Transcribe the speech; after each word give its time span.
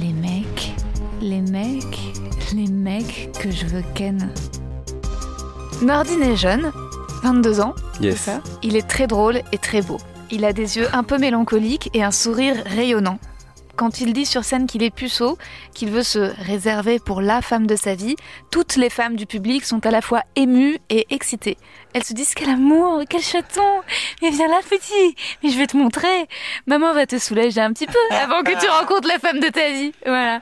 Les 0.00 0.12
mecs, 0.12 0.74
les 1.20 1.40
mecs, 1.40 1.98
les 2.54 2.66
mecs 2.68 3.30
que 3.40 3.50
je 3.50 3.66
veux 3.66 3.82
ken. 3.94 4.30
Nordine 5.82 6.22
est 6.22 6.36
jeune, 6.36 6.70
22 7.22 7.60
ans, 7.60 7.74
Yes. 8.00 8.16
ça? 8.20 8.40
Il 8.62 8.76
est 8.76 8.86
très 8.86 9.06
drôle 9.06 9.40
et 9.52 9.58
très 9.58 9.82
beau. 9.82 9.98
Il 10.30 10.44
a 10.44 10.52
des 10.52 10.76
yeux 10.78 10.88
un 10.92 11.02
peu 11.02 11.18
mélancoliques 11.18 11.90
et 11.94 12.02
un 12.02 12.10
sourire 12.10 12.56
rayonnant. 12.66 13.18
Quand 13.76 14.00
il 14.00 14.14
dit 14.14 14.24
sur 14.24 14.42
scène 14.42 14.66
qu'il 14.66 14.82
est 14.82 14.90
puceau, 14.90 15.36
qu'il 15.74 15.90
veut 15.90 16.02
se 16.02 16.32
réserver 16.46 16.98
pour 16.98 17.20
la 17.20 17.42
femme 17.42 17.66
de 17.66 17.76
sa 17.76 17.94
vie, 17.94 18.16
toutes 18.50 18.76
les 18.76 18.88
femmes 18.88 19.16
du 19.16 19.26
public 19.26 19.64
sont 19.64 19.84
à 19.84 19.90
la 19.90 20.00
fois 20.00 20.22
émues 20.34 20.78
et 20.88 21.06
excitées. 21.10 21.58
Elles 21.92 22.04
se 22.04 22.14
disent 22.14 22.34
quel 22.34 22.48
amour, 22.48 23.02
quel 23.08 23.20
chaton 23.20 23.60
Mais 24.22 24.30
viens 24.30 24.48
là 24.48 24.60
petit, 24.68 25.14
mais 25.42 25.50
je 25.50 25.58
vais 25.58 25.66
te 25.66 25.76
montrer. 25.76 26.26
Maman 26.66 26.94
va 26.94 27.06
te 27.06 27.18
soulager 27.18 27.60
un 27.60 27.72
petit 27.72 27.86
peu 27.86 27.98
avant 28.10 28.42
que 28.42 28.58
tu 28.58 28.68
rencontres 28.68 29.08
la 29.08 29.18
femme 29.18 29.40
de 29.40 29.48
ta 29.48 29.70
vie. 29.70 29.92
Voilà. 30.04 30.40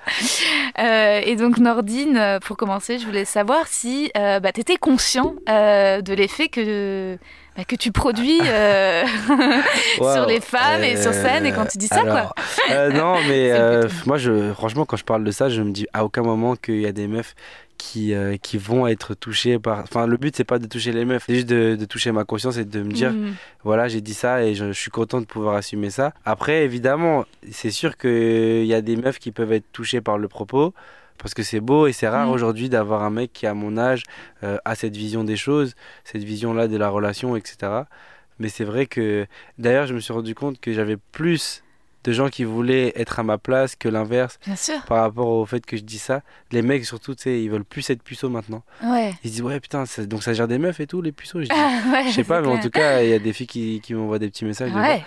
Euh, 0.79 1.21
et 1.25 1.37
donc 1.37 1.59
Nordine, 1.59 2.39
pour 2.45 2.57
commencer, 2.57 2.99
je 2.99 3.07
voulais 3.07 3.25
savoir 3.25 3.67
si 3.67 4.13
euh, 4.17 4.41
bah, 4.41 4.53
tu 4.53 4.61
étais 4.61 4.77
conscient 4.77 5.35
euh, 5.49 6.01
de 6.03 6.15
l'effet 6.15 6.49
que, 6.49 7.19
bah, 7.57 7.65
que 7.65 7.77
tu 7.77 7.93
produis 7.93 8.41
euh, 8.45 9.05
sur 9.97 10.27
les 10.27 10.41
femmes 10.41 10.83
et 10.83 10.97
sur 11.01 11.13
scène 11.13 11.47
et 11.47 11.53
quand 11.53 11.67
tu 11.67 11.79
dis 11.79 11.87
ça, 11.89 12.03
quoi. 12.03 12.13
Alors, 12.13 12.35
euh, 12.71 12.91
non, 12.91 13.15
mais 13.29 13.53
euh, 13.53 13.89
moi, 14.07 14.19
je, 14.19 14.53
franchement, 14.53 14.85
quand 14.85 14.97
je 14.97 15.05
parle 15.05 15.25
de 15.25 15.31
ça, 15.31 15.49
je 15.49 15.63
me 15.63 15.71
dis 15.71 15.87
à 15.93 16.05
aucun 16.05 16.23
moment 16.23 16.57
qu'il 16.57 16.81
y 16.81 16.87
a 16.87 16.93
des 16.93 17.07
meufs 17.07 17.35
qui, 17.77 18.15
euh, 18.15 18.37
qui 18.41 18.57
vont 18.57 18.87
être 18.87 19.15
touchées 19.15 19.59
par. 19.59 19.81
Enfin, 19.81 20.07
le 20.07 20.17
but, 20.17 20.35
c'est 20.37 20.45
pas 20.45 20.59
de 20.59 20.67
toucher 20.67 20.93
les 20.93 21.05
meufs, 21.05 21.25
c'est 21.27 21.35
juste 21.35 21.49
de, 21.49 21.75
de 21.77 21.85
toucher 21.85 22.13
ma 22.13 22.25
conscience 22.25 22.57
et 22.57 22.65
de 22.65 22.83
me 22.83 22.93
dire, 22.93 23.13
Mm. 23.13 23.35
voilà, 23.65 23.89
j'ai 23.89 24.01
dit 24.01 24.15
ça 24.15 24.43
et 24.45 24.55
je, 24.55 24.67
je 24.73 24.79
suis 24.81 24.91
content 24.91 25.21
de 25.21 25.27
pouvoir 25.27 25.57
assumer 25.57 25.91
ça. 25.91 26.13
Après, 26.25 26.65
évidemment, 26.65 27.25
c'est 27.51 27.71
sûr 27.71 27.97
qu'il 27.97 28.65
y 28.65 28.75
a 28.75 28.81
des 28.81 28.97
meufs 28.97 29.19
qui 29.19 29.33
peuvent 29.33 29.53
être 29.53 29.67
touchées 29.73 30.01
par 30.01 30.19
le 30.19 30.29
propos. 30.29 30.73
Parce 31.19 31.33
que 31.35 31.43
c'est 31.43 31.61
beau 31.61 31.87
et 31.87 31.93
c'est 31.93 32.09
rare 32.09 32.27
Mm. 32.27 32.31
aujourd'hui 32.33 32.69
d'avoir 32.69 33.03
un 33.03 33.11
mec 33.11 33.33
qui, 33.33 33.47
à 33.47 33.55
mon 33.55 33.79
âge, 33.79 34.03
euh, 34.43 34.59
a 34.65 34.75
cette 34.75 34.97
vision 34.97 35.25
des 35.25 35.37
choses, 35.37 35.75
cette 36.05 36.25
vision-là 36.25 36.69
de 36.69 36.77
la 36.77 36.89
relation, 36.89 37.37
etc. 37.37 37.83
Mais 38.39 38.49
c'est 38.49 38.65
vrai 38.65 38.87
que, 38.87 39.27
d'ailleurs, 39.59 39.87
je 39.87 39.95
me 39.95 40.01
suis 40.01 40.13
rendu 40.13 40.35
compte 40.35 40.61
que 40.61 40.73
j'avais 40.73 40.97
plus 41.13 41.63
de 42.03 42.13
gens 42.13 42.29
qui 42.29 42.45
voulaient 42.45 42.93
être 42.97 43.19
à 43.19 43.23
ma 43.23 43.39
place 43.39 43.77
que 43.77 43.89
l'inverse 43.89 44.39
Bien 44.45 44.57
sûr. 44.57 44.83
par 44.87 45.01
rapport 45.01 45.27
au 45.29 45.47
fait 45.47 45.65
que 45.65 45.79
je 45.79 45.83
dis 45.83 45.97
ça. 45.99 46.21
Les 46.53 46.61
mecs, 46.61 46.85
surtout, 46.85 47.15
tu 47.15 47.23
sais, 47.23 47.43
ils 47.43 47.49
veulent 47.49 47.65
plus 47.65 47.89
être 47.89 48.03
puceaux 48.03 48.29
maintenant. 48.29 48.63
Ouais. 48.83 49.15
Ils 49.25 49.31
se 49.31 49.35
disent, 49.37 49.43
ouais, 49.43 49.59
putain, 49.59 49.87
ça- 49.87 50.05
donc 50.05 50.23
ça 50.23 50.35
gère 50.35 50.47
des 50.47 50.59
meufs 50.59 50.81
et 50.81 50.87
tout, 50.87 51.01
les 51.01 51.13
puceaux. 51.13 51.41
Je 51.41 51.45
dis, 51.49 51.51
Ah, 51.55 51.81
ouais, 51.93 52.05
je 52.09 52.11
sais 52.11 52.25
pas, 52.25 52.43
mais 52.43 52.49
en 52.49 52.61
tout 52.61 52.69
cas, 52.69 53.03
il 53.03 53.09
y 53.09 53.15
a 53.15 53.19
des 53.19 53.33
filles 53.33 53.47
qui, 53.47 53.81
qui 53.81 53.95
m'envoient 53.95 54.19
des 54.19 54.29
petits 54.29 54.45
messages. 54.45 54.75
Ouais. 54.75 55.03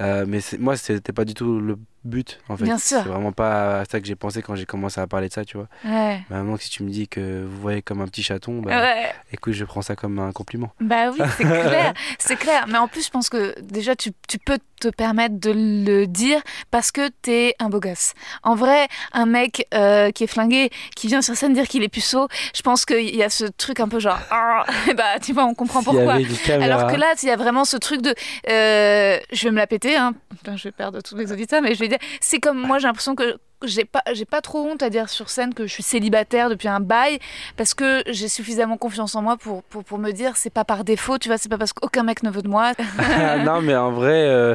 Euh, 0.00 0.24
mais 0.28 0.38
moi, 0.60 0.76
c'était 0.76 1.12
pas 1.12 1.24
du 1.24 1.34
tout 1.34 1.58
le 1.58 1.76
but, 2.06 2.38
en 2.48 2.56
fait. 2.56 2.64
Bien 2.64 2.78
sûr. 2.78 3.00
C'est 3.02 3.08
vraiment 3.08 3.32
pas 3.32 3.80
à 3.80 3.84
ça 3.84 4.00
que 4.00 4.06
j'ai 4.06 4.16
pensé 4.16 4.42
quand 4.42 4.54
j'ai 4.54 4.66
commencé 4.66 5.00
à 5.00 5.06
parler 5.06 5.28
de 5.28 5.32
ça, 5.32 5.44
tu 5.44 5.56
vois. 5.56 5.68
Ouais. 5.84 6.20
Mais 6.30 6.36
maintenant, 6.36 6.56
si 6.56 6.70
tu 6.70 6.82
me 6.82 6.90
dis 6.90 7.08
que 7.08 7.44
vous 7.44 7.60
voyez 7.60 7.82
comme 7.82 8.00
un 8.00 8.06
petit 8.06 8.22
chaton, 8.22 8.60
bah, 8.60 8.70
Ouais. 8.80 9.12
écoute, 9.32 9.52
je 9.54 9.64
prends 9.64 9.82
ça 9.82 9.96
comme 9.96 10.18
un 10.18 10.32
compliment. 10.32 10.70
Bah 10.80 11.10
oui, 11.10 11.18
c'est 11.36 11.44
clair, 11.44 11.94
c'est 12.18 12.36
clair. 12.36 12.64
Mais 12.68 12.78
en 12.78 12.88
plus, 12.88 13.04
je 13.06 13.10
pense 13.10 13.28
que 13.28 13.54
déjà, 13.60 13.94
tu, 13.96 14.10
tu 14.28 14.38
peux 14.38 14.58
te 14.80 14.88
permettre 14.88 15.40
de 15.40 15.52
le 15.54 16.06
dire 16.06 16.40
parce 16.70 16.92
que 16.92 17.08
t'es 17.22 17.54
un 17.58 17.70
beau 17.70 17.80
gosse. 17.80 18.12
En 18.42 18.54
vrai, 18.54 18.88
un 19.14 19.24
mec 19.24 19.66
euh, 19.72 20.10
qui 20.10 20.24
est 20.24 20.26
flingué, 20.26 20.68
qui 20.94 21.06
vient 21.06 21.22
sur 21.22 21.34
scène 21.34 21.54
dire 21.54 21.66
qu'il 21.66 21.82
est 21.82 21.88
puceau, 21.88 22.28
je 22.54 22.60
pense 22.60 22.84
qu'il 22.84 23.14
y 23.16 23.22
a 23.22 23.30
ce 23.30 23.46
truc 23.46 23.80
un 23.80 23.88
peu 23.88 23.98
genre, 24.00 24.18
Ah 24.30 24.64
bah 24.96 25.18
tu 25.22 25.32
vois, 25.32 25.44
on 25.46 25.54
comprend 25.54 25.82
pourquoi. 25.82 26.18
Alors 26.60 26.86
que 26.88 26.96
là, 26.96 27.14
il 27.22 27.28
y 27.28 27.30
a 27.32 27.36
vraiment 27.36 27.64
ce 27.64 27.76
truc 27.78 28.02
de. 28.02 28.14
euh, 28.50 29.18
je 29.32 29.44
vais 29.44 29.50
me 29.50 29.56
la 29.56 29.66
péter, 29.66 29.96
hein. 29.96 30.14
Je 30.56 30.64
vais 30.64 30.72
perdre 30.72 31.00
tous 31.00 31.16
les 31.16 31.32
auditeurs, 31.32 31.62
mais 31.62 31.74
je 31.74 31.80
vais 31.80 31.88
dire. 31.88 31.95
C'est 32.20 32.38
comme 32.40 32.58
moi, 32.58 32.78
j'ai 32.78 32.86
l'impression 32.86 33.14
que 33.14 33.38
j'ai 33.64 33.84
pas, 33.84 34.02
j'ai 34.12 34.24
pas 34.24 34.40
trop 34.40 34.64
honte 34.64 34.82
à 34.82 34.90
dire 34.90 35.08
sur 35.08 35.30
scène 35.30 35.54
que 35.54 35.66
je 35.66 35.72
suis 35.72 35.82
célibataire 35.82 36.50
depuis 36.50 36.68
un 36.68 36.80
bail, 36.80 37.18
parce 37.56 37.74
que 37.74 38.02
j'ai 38.06 38.28
suffisamment 38.28 38.76
confiance 38.76 39.14
en 39.14 39.22
moi 39.22 39.36
pour, 39.36 39.62
pour, 39.64 39.84
pour 39.84 39.98
me 39.98 40.12
dire 40.12 40.36
c'est 40.36 40.50
pas 40.50 40.64
par 40.64 40.84
défaut, 40.84 41.18
tu 41.18 41.28
vois, 41.28 41.38
c'est 41.38 41.48
pas 41.48 41.58
parce 41.58 41.72
qu'aucun 41.72 42.02
mec 42.02 42.22
ne 42.22 42.30
veut 42.30 42.42
de 42.42 42.48
moi. 42.48 42.72
non, 43.44 43.62
mais 43.62 43.74
en 43.74 43.92
vrai, 43.92 44.28
euh, 44.28 44.54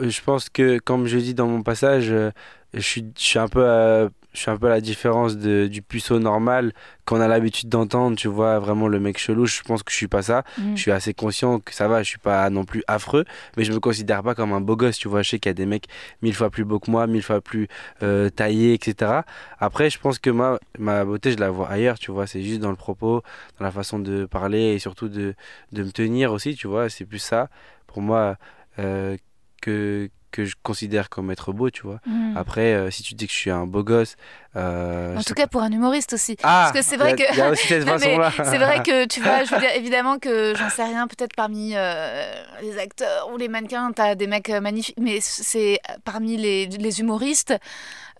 je 0.00 0.20
pense 0.20 0.48
que, 0.48 0.78
comme 0.78 1.06
je 1.06 1.18
dis 1.18 1.34
dans 1.34 1.48
mon 1.48 1.62
passage, 1.62 2.10
euh, 2.10 2.30
je 2.74 2.80
suis, 2.80 3.04
je 3.18 3.24
suis 3.24 3.38
un 3.38 3.48
peu 3.48 3.68
à, 3.68 4.08
je 4.36 4.42
suis 4.42 4.50
un 4.50 4.56
peu 4.58 4.66
à 4.66 4.70
la 4.70 4.80
différence 4.82 5.36
de, 5.36 5.66
du 5.66 5.80
puceau 5.80 6.18
normal 6.18 6.72
qu'on 7.06 7.20
a 7.20 7.28
l'habitude 7.28 7.70
d'entendre, 7.70 8.16
tu 8.16 8.28
vois, 8.28 8.58
vraiment 8.58 8.86
le 8.86 9.00
mec 9.00 9.16
chelou. 9.16 9.46
Je 9.46 9.62
pense 9.62 9.82
que 9.82 9.90
je 9.90 9.96
suis 9.96 10.08
pas 10.08 10.22
ça. 10.22 10.44
Mm. 10.58 10.76
Je 10.76 10.80
suis 10.80 10.90
assez 10.90 11.14
conscient 11.14 11.58
que 11.58 11.72
ça 11.72 11.88
va, 11.88 12.02
je 12.02 12.08
suis 12.08 12.18
pas 12.18 12.50
non 12.50 12.64
plus 12.64 12.84
affreux, 12.86 13.24
mais 13.56 13.64
je 13.64 13.72
me 13.72 13.80
considère 13.80 14.22
pas 14.22 14.34
comme 14.34 14.52
un 14.52 14.60
beau 14.60 14.76
gosse, 14.76 14.98
tu 14.98 15.08
vois. 15.08 15.22
Je 15.22 15.30
sais 15.30 15.38
qu'il 15.38 15.48
y 15.48 15.50
a 15.50 15.54
des 15.54 15.64
mecs 15.64 15.86
mille 16.20 16.34
fois 16.34 16.50
plus 16.50 16.64
beaux 16.64 16.78
que 16.78 16.90
moi, 16.90 17.06
mille 17.06 17.22
fois 17.22 17.40
plus 17.40 17.68
euh, 18.02 18.28
taillés, 18.28 18.74
etc. 18.74 19.22
Après, 19.58 19.88
je 19.88 19.98
pense 19.98 20.18
que 20.18 20.28
ma, 20.28 20.58
ma 20.78 21.04
beauté, 21.04 21.32
je 21.32 21.38
la 21.38 21.50
vois 21.50 21.70
ailleurs, 21.70 21.98
tu 21.98 22.10
vois. 22.10 22.26
C'est 22.26 22.42
juste 22.42 22.60
dans 22.60 22.70
le 22.70 22.76
propos, 22.76 23.22
dans 23.58 23.64
la 23.64 23.70
façon 23.72 23.98
de 23.98 24.26
parler 24.26 24.74
et 24.74 24.78
surtout 24.78 25.08
de, 25.08 25.34
de 25.72 25.82
me 25.82 25.92
tenir 25.92 26.32
aussi, 26.32 26.54
tu 26.54 26.66
vois. 26.66 26.90
C'est 26.90 27.06
plus 27.06 27.20
ça, 27.20 27.48
pour 27.86 28.02
moi, 28.02 28.36
euh, 28.78 29.16
que, 29.62 30.10
que 30.36 30.44
je 30.44 30.54
considère 30.62 31.08
comme 31.08 31.30
être 31.30 31.52
beau, 31.52 31.70
tu 31.70 31.82
vois. 31.82 31.98
Mm. 32.06 32.36
Après, 32.36 32.74
euh, 32.74 32.90
si 32.90 33.02
tu 33.02 33.14
dis 33.14 33.26
que 33.26 33.32
je 33.32 33.38
suis 33.38 33.50
un 33.50 33.66
beau 33.66 33.82
gosse. 33.82 34.16
euh, 34.54 35.16
En 35.16 35.22
tout 35.22 35.34
cas, 35.34 35.46
pour 35.46 35.62
un 35.62 35.70
humoriste 35.72 36.12
aussi. 36.12 36.36
Ah, 36.42 36.70
Parce 36.72 36.72
que 36.72 36.82
c'est 36.90 36.96
vrai 36.98 37.12
a- 37.12 37.16
que-. 37.16 37.56
C'est 37.56 38.58
vrai 38.58 38.82
que 38.82 39.06
tu 39.06 39.20
vois, 39.20 39.44
je 39.44 39.54
veux 39.54 39.60
dire, 39.60 39.70
évidemment 39.74 40.18
que 40.18 40.54
j'en 40.54 40.68
sais 40.70 40.84
rien, 40.84 41.06
peut-être 41.08 41.34
parmi 41.34 41.72
euh, 41.74 42.32
les 42.62 42.78
acteurs 42.78 43.30
ou 43.32 43.36
les 43.38 43.48
mannequins, 43.48 43.90
t'as 43.92 44.14
des 44.14 44.26
mecs 44.26 44.48
magnifiques, 44.50 44.96
mais 45.00 45.18
c'est 45.20 45.80
parmi 46.04 46.36
les, 46.36 46.66
les 46.66 47.00
humoristes, 47.00 47.54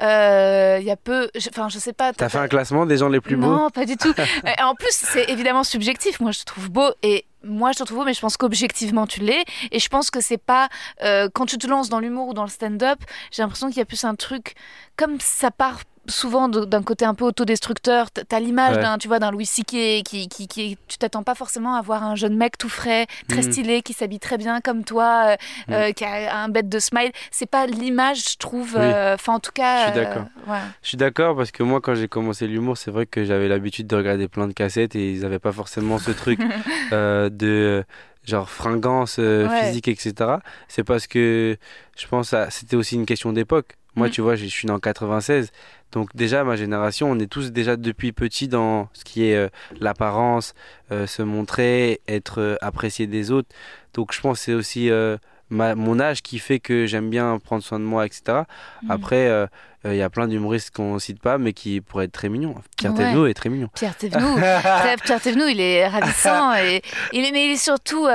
il 0.01 0.05
y 0.85 0.91
a 0.91 0.97
peu, 0.97 1.31
enfin, 1.51 1.69
je 1.69 1.79
sais 1.79 1.93
pas. 1.93 2.13
T'as 2.13 2.29
fait 2.29 2.39
un 2.39 2.49
classement 2.49 2.87
des 2.87 2.97
gens 2.99 3.09
les 3.09 3.21
plus 3.21 3.37
beaux 3.37 3.47
Non, 3.49 3.71
pas 3.71 3.85
du 3.85 3.97
tout. 3.97 4.13
En 4.63 4.75
plus, 4.75 4.89
c'est 4.91 5.29
évidemment 5.31 5.65
subjectif. 5.65 6.21
Moi, 6.21 6.33
je 6.33 6.41
te 6.41 6.45
trouve 6.45 6.71
beau 6.71 6.91
et 7.03 7.25
moi, 7.47 7.73
je 7.73 7.79
te 7.79 7.85
trouve 7.85 7.99
beau, 7.99 8.05
mais 8.05 8.15
je 8.15 8.21
pense 8.21 8.37
qu'objectivement, 8.37 9.07
tu 9.07 9.21
l'es. 9.21 9.45
Et 9.71 9.79
je 9.79 9.89
pense 9.89 10.11
que 10.11 10.21
c'est 10.21 10.39
pas 10.39 10.69
euh, 11.03 11.29
quand 11.33 11.47
tu 11.47 11.59
te 11.59 11.67
lances 11.67 11.89
dans 11.89 12.01
l'humour 12.01 12.29
ou 12.29 12.35
dans 12.35 12.45
le 12.45 12.51
stand-up, 12.51 12.99
j'ai 13.31 13.43
l'impression 13.43 13.69
qu'il 13.69 13.79
y 13.79 13.83
a 13.83 13.87
plus 13.87 14.05
un 14.05 14.15
truc 14.15 14.55
comme 14.97 15.21
ça 15.21 15.51
part 15.51 15.81
souvent 16.09 16.49
d'un 16.49 16.83
côté 16.83 17.05
un 17.05 17.15
peu 17.15 17.25
autodestructeur. 17.25 18.11
T'as 18.11 18.41
l'image 18.41 18.77
Ouais. 18.77 18.83
d'un, 18.83 18.99
tu 18.99 19.09
vois, 19.09 19.19
d'un 19.19 19.31
Louis 19.31 19.47
C.K. 19.47 20.03
qui, 20.05 20.29
qui, 20.29 20.47
qui, 20.49 20.79
tu 20.89 20.99
t'attends 20.99 21.23
pas 21.23 21.35
forcément 21.35 21.75
à 21.75 21.83
voir 21.83 22.03
un 22.05 22.15
jeune 22.17 22.37
mec 22.37 22.59
tout 22.59 22.69
frais, 22.69 23.07
très 23.29 23.39
Mm. 23.41 23.53
stylé, 23.53 23.83
qui 23.83 23.93
s'habille 23.93 24.19
très 24.21 24.39
bien 24.39 24.61
comme 24.61 24.85
toi, 24.85 25.29
euh, 25.33 25.37
Mm. 25.69 25.73
euh, 25.73 25.93
qui 25.93 26.05
a 26.05 26.37
un 26.37 26.49
bête 26.49 26.69
de 26.69 26.79
smile. 26.79 27.13
C'est 27.31 27.49
pas 27.51 27.67
l'image, 27.67 28.33
je 28.33 28.37
trouve. 28.39 28.75
Oui. 28.77 28.83
euh, 28.83 29.15
Enfin, 29.15 29.35
en 29.35 29.41
tout 29.41 29.53
cas. 29.53 29.87
Je 29.89 29.93
suis 29.93 30.01
d'accord. 30.05 30.25
ouais. 30.49 30.59
Je 30.83 30.89
suis 30.89 30.97
d'accord 30.97 31.37
parce 31.37 31.51
que 31.51 31.63
moi, 31.63 31.81
quand 31.81 31.95
j'ai 31.95 32.09
commencé 32.09 32.47
l'humour, 32.47 32.77
c'est 32.77 32.91
vrai 32.91 33.07
que 33.07 33.25
j'avais 33.25 33.49
l'habitude 33.49 33.87
de 33.87 33.97
regarder 33.97 34.29
plein 34.29 34.47
de 34.49 34.53
cassettes 34.53 34.95
et 34.97 35.13
ils 35.13 35.21
n'avaient 35.21 35.39
pas 35.39 35.53
forcément 35.53 35.99
ce 35.99 36.11
truc 36.11 36.39
de 36.93 37.85
genre 38.25 38.51
fringance 38.51 39.17
euh, 39.19 39.49
Ouais. 39.49 39.67
physique, 39.67 39.89
etc. 39.89 40.15
C'est 40.69 40.83
parce 40.85 41.07
que 41.07 41.57
je 41.97 42.07
pense 42.09 42.31
que 42.31 42.37
c'était 42.51 42.77
aussi 42.77 42.97
une 42.97 43.07
question 43.07 43.33
d'époque. 43.33 43.77
Moi, 43.95 44.09
Mm. 44.09 44.11
tu 44.11 44.21
vois, 44.21 44.35
je 44.37 44.45
suis 44.47 44.67
né 44.67 44.73
en 44.75 44.79
96. 44.81 45.51
Donc 45.93 46.15
déjà, 46.15 46.45
ma 46.45 46.57
génération, 46.57 47.11
on 47.11 47.19
est 47.19 47.27
tous 47.31 47.53
déjà 47.53 47.77
depuis 47.77 48.13
petit 48.13 48.49
dans 48.49 48.89
ce 48.93 49.05
qui 49.05 49.25
est 49.25 49.37
euh, 49.37 49.49
l'apparence, 49.81 50.55
euh, 50.93 51.07
se 51.07 51.23
montrer, 51.23 52.01
être 52.09 52.41
euh, 52.41 52.57
apprécié 52.61 53.07
des 53.07 53.31
autres. 53.31 53.49
Donc 53.95 54.13
je 54.13 54.21
pense 54.21 54.39
que 54.39 54.45
c'est 54.45 54.53
aussi 54.53 54.91
ma, 55.49 55.75
mon 55.75 55.99
âge 56.01 56.23
qui 56.23 56.39
fait 56.39 56.59
que 56.61 56.85
j'aime 56.87 57.09
bien 57.09 57.39
prendre 57.39 57.63
soin 57.63 57.79
de 57.79 57.85
moi, 57.85 58.05
etc. 58.05 58.43
Mm. 58.83 58.91
Après, 58.91 59.49
il 59.87 59.95
y 59.97 60.03
a 60.03 60.11
plein 60.11 60.29
d'humoristes 60.29 60.71
qu'on 60.71 60.99
cite 60.99 61.19
pas, 61.19 61.39
mais 61.39 61.55
qui 61.55 61.81
pourraient 61.81 62.05
être 62.05 62.13
très 62.13 62.29
mignons. 62.29 62.57
Pierre 62.77 62.93
Ouais. 62.93 62.99
Thévenot 62.99 63.27
est 63.27 63.33
très 63.33 63.49
mignon. 63.49 63.71
Pierre 63.75 63.97
Thévenoud, 63.97 64.37
Pierre- 65.05 65.49
il 65.49 65.61
est 65.61 65.89
ravissant 65.89 66.55
et 66.57 66.83
il 67.15 67.25
est, 67.25 67.33
mais 67.33 67.47
il 67.47 67.53
est 67.53 67.57
surtout 67.57 68.07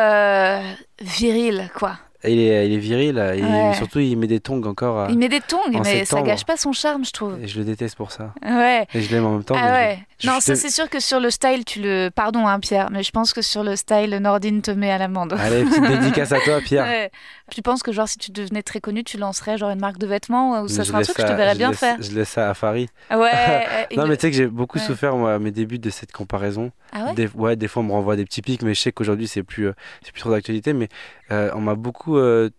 viril, 1.02 1.72
quoi. 1.74 1.98
Il 2.24 2.38
est, 2.40 2.68
il 2.68 2.74
est 2.74 2.78
viril, 2.78 3.18
et 3.18 3.42
Ouais. 3.42 3.74
surtout 3.76 4.00
il 4.00 4.16
met 4.18 4.28
des 4.28 4.40
tongs 4.40 4.62
encore. 4.68 5.00
à- 5.00 5.08
Il 5.10 5.18
met 5.18 5.28
des 5.30 5.42
tongs, 5.42 5.58
mais 5.84 6.06
ça 6.06 6.22
gâche 6.22 6.46
pas 6.46 6.56
son 6.58 6.72
charme, 6.72 7.04
je 7.04 7.12
trouve. 7.12 7.42
Et 7.42 7.48
je 7.48 7.58
le 7.60 7.66
déteste 7.66 7.96
pour 7.96 8.12
ça. 8.12 8.34
Ouais. 8.46 8.86
Et 8.94 9.02
je 9.02 9.12
l'aime 9.12 9.26
en 9.26 9.32
même 9.34 9.44
temps. 9.44 9.56
Ah 9.58 9.66
mais 9.66 9.72
ouais. 9.72 10.00
Non, 10.28 10.36
je 10.36 10.40
ça 10.42 10.54
te- 10.54 10.58
c'est 10.60 10.70
sûr 10.70 10.90
que 10.90 11.00
sur 11.00 11.20
le 11.20 11.30
style, 11.30 11.66
tu 11.66 11.82
le. 11.82 12.10
Pardon, 12.14 12.48
hein, 12.48 12.60
Pierre, 12.60 12.90
mais 12.92 13.04
je 13.04 13.12
pense 13.12 13.34
que 13.34 13.42
sur 13.42 13.64
le 13.64 13.76
style, 13.76 14.16
Nordine 14.22 14.62
te 14.62 14.72
met 14.72 14.92
à 14.92 14.98
l'amende. 14.98 15.34
Allez, 15.40 15.64
petite 15.64 15.82
dédicace 16.02 16.32
à 16.32 16.40
toi, 16.40 16.60
Pierre. 16.62 16.84
Ouais. 16.86 17.12
Tu 17.52 17.62
penses 17.62 17.84
que 17.84 17.92
genre 17.92 18.08
si 18.08 18.18
tu 18.18 18.32
devenais 18.32 18.64
très 18.64 18.80
connu, 18.80 19.04
tu 19.04 19.18
lancerais 19.18 19.58
genre 19.58 19.70
une 19.72 19.80
marque 19.80 19.98
de 19.98 20.08
vêtements 20.08 20.62
ou 20.62 20.68
ça 20.68 20.84
serait 20.86 21.00
un 21.00 21.02
truc 21.02 21.18
que 21.18 21.22
je 21.24 21.28
te 21.28 21.34
verrais 21.34 21.56
bien 21.56 21.70
laisse- 21.72 21.80
faire 21.80 21.98
Je 22.00 22.12
laisse 22.12 22.30
ça 22.30 22.50
à 22.50 22.54
Farid. 22.54 22.90
Ouais. 23.10 23.18
euh, 23.50 23.96
Non, 23.98 24.08
mais 24.08 24.16
tu 24.16 24.22
sais 24.22 24.32
que 24.32 24.38
j'ai 24.38 24.48
beaucoup 24.48 24.78
Ouais. 24.80 24.84
souffert, 24.86 25.16
moi, 25.16 25.34
à 25.34 25.40
mes 25.40 25.52
débuts 25.52 25.80
de 25.80 25.90
cette 25.90 26.12
comparaison. 26.12 26.72
Ah 26.94 27.06
ouais 27.06 27.14
des, 27.14 27.28
ouais, 27.36 27.56
des 27.56 27.68
fois, 27.68 27.84
on 27.84 27.86
me 27.88 27.92
renvoie 27.92 28.16
des 28.16 28.26
petits 28.26 28.42
pics, 28.42 28.62
mais 28.62 28.74
je 28.74 28.80
sais 28.82 28.92
qu'aujourd'hui, 28.92 29.28
c'est 29.28 29.44
plus, 29.44 29.68
euh, 29.68 29.74
c'est 30.04 30.12
plus 30.12 30.22
trop 30.22 30.32
d'actualité. 30.32 30.74
Mais 30.74 30.88
euh, 31.32 31.50
on 31.54 31.62
m'a 31.62 31.76
beaucoup 31.76 32.18
euh, 32.18 32.50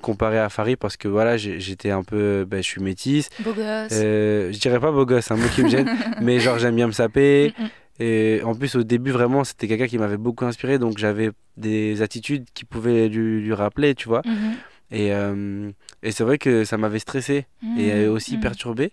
comparé 0.00 0.38
à 0.38 0.48
Farid 0.48 0.76
parce 0.78 0.96
que 0.96 1.08
voilà, 1.08 1.36
j'étais 1.36 1.90
un 1.90 2.02
peu. 2.02 2.44
ben, 2.46 2.62
je 2.62 2.68
suis 2.68 2.80
métisse. 2.82 3.28
Beau 3.40 3.52
gosse. 3.52 3.90
Euh, 3.92 4.52
je 4.52 4.58
dirais 4.58 4.80
pas 4.80 4.92
beau 4.92 5.04
gosse, 5.06 5.30
un 5.30 5.36
mot 5.36 5.48
qui 5.54 5.62
me 5.62 5.68
gêne. 5.68 5.88
mais 6.20 6.40
genre, 6.40 6.58
j'aime 6.58 6.76
bien 6.76 6.86
me 6.86 6.92
saper. 6.92 7.52
Mm, 7.58 7.62
mm. 7.64 7.68
Et 8.00 8.40
en 8.44 8.54
plus, 8.54 8.74
au 8.74 8.82
début, 8.82 9.10
vraiment, 9.10 9.44
c'était 9.44 9.68
quelqu'un 9.68 9.86
qui 9.86 9.98
m'avait 9.98 10.16
beaucoup 10.16 10.44
inspiré. 10.46 10.78
Donc, 10.78 10.98
j'avais 10.98 11.30
des 11.56 12.00
attitudes 12.02 12.46
qui 12.54 12.64
pouvaient 12.64 13.08
lui, 13.08 13.42
lui 13.42 13.54
rappeler, 13.54 13.94
tu 13.94 14.08
vois. 14.08 14.22
Mhm. 14.24 14.54
Et, 14.90 15.12
euh, 15.12 15.70
et 16.02 16.10
c'est 16.10 16.24
vrai 16.24 16.38
que 16.38 16.64
ça 16.64 16.76
m'avait 16.78 16.98
stressé 16.98 17.46
et 17.62 17.66
Mhm. 17.66 17.78
euh, 17.90 18.10
aussi 18.12 18.34
Mhm. 18.36 18.40
perturbé. 18.40 18.92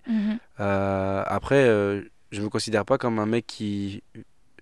Euh, 0.59 1.23
après, 1.25 1.65
je 2.31 2.41
me 2.41 2.49
considère 2.49 2.85
pas 2.85 2.97
comme 2.97 3.19
un 3.19 3.25
mec 3.25 3.45
qui 3.47 4.03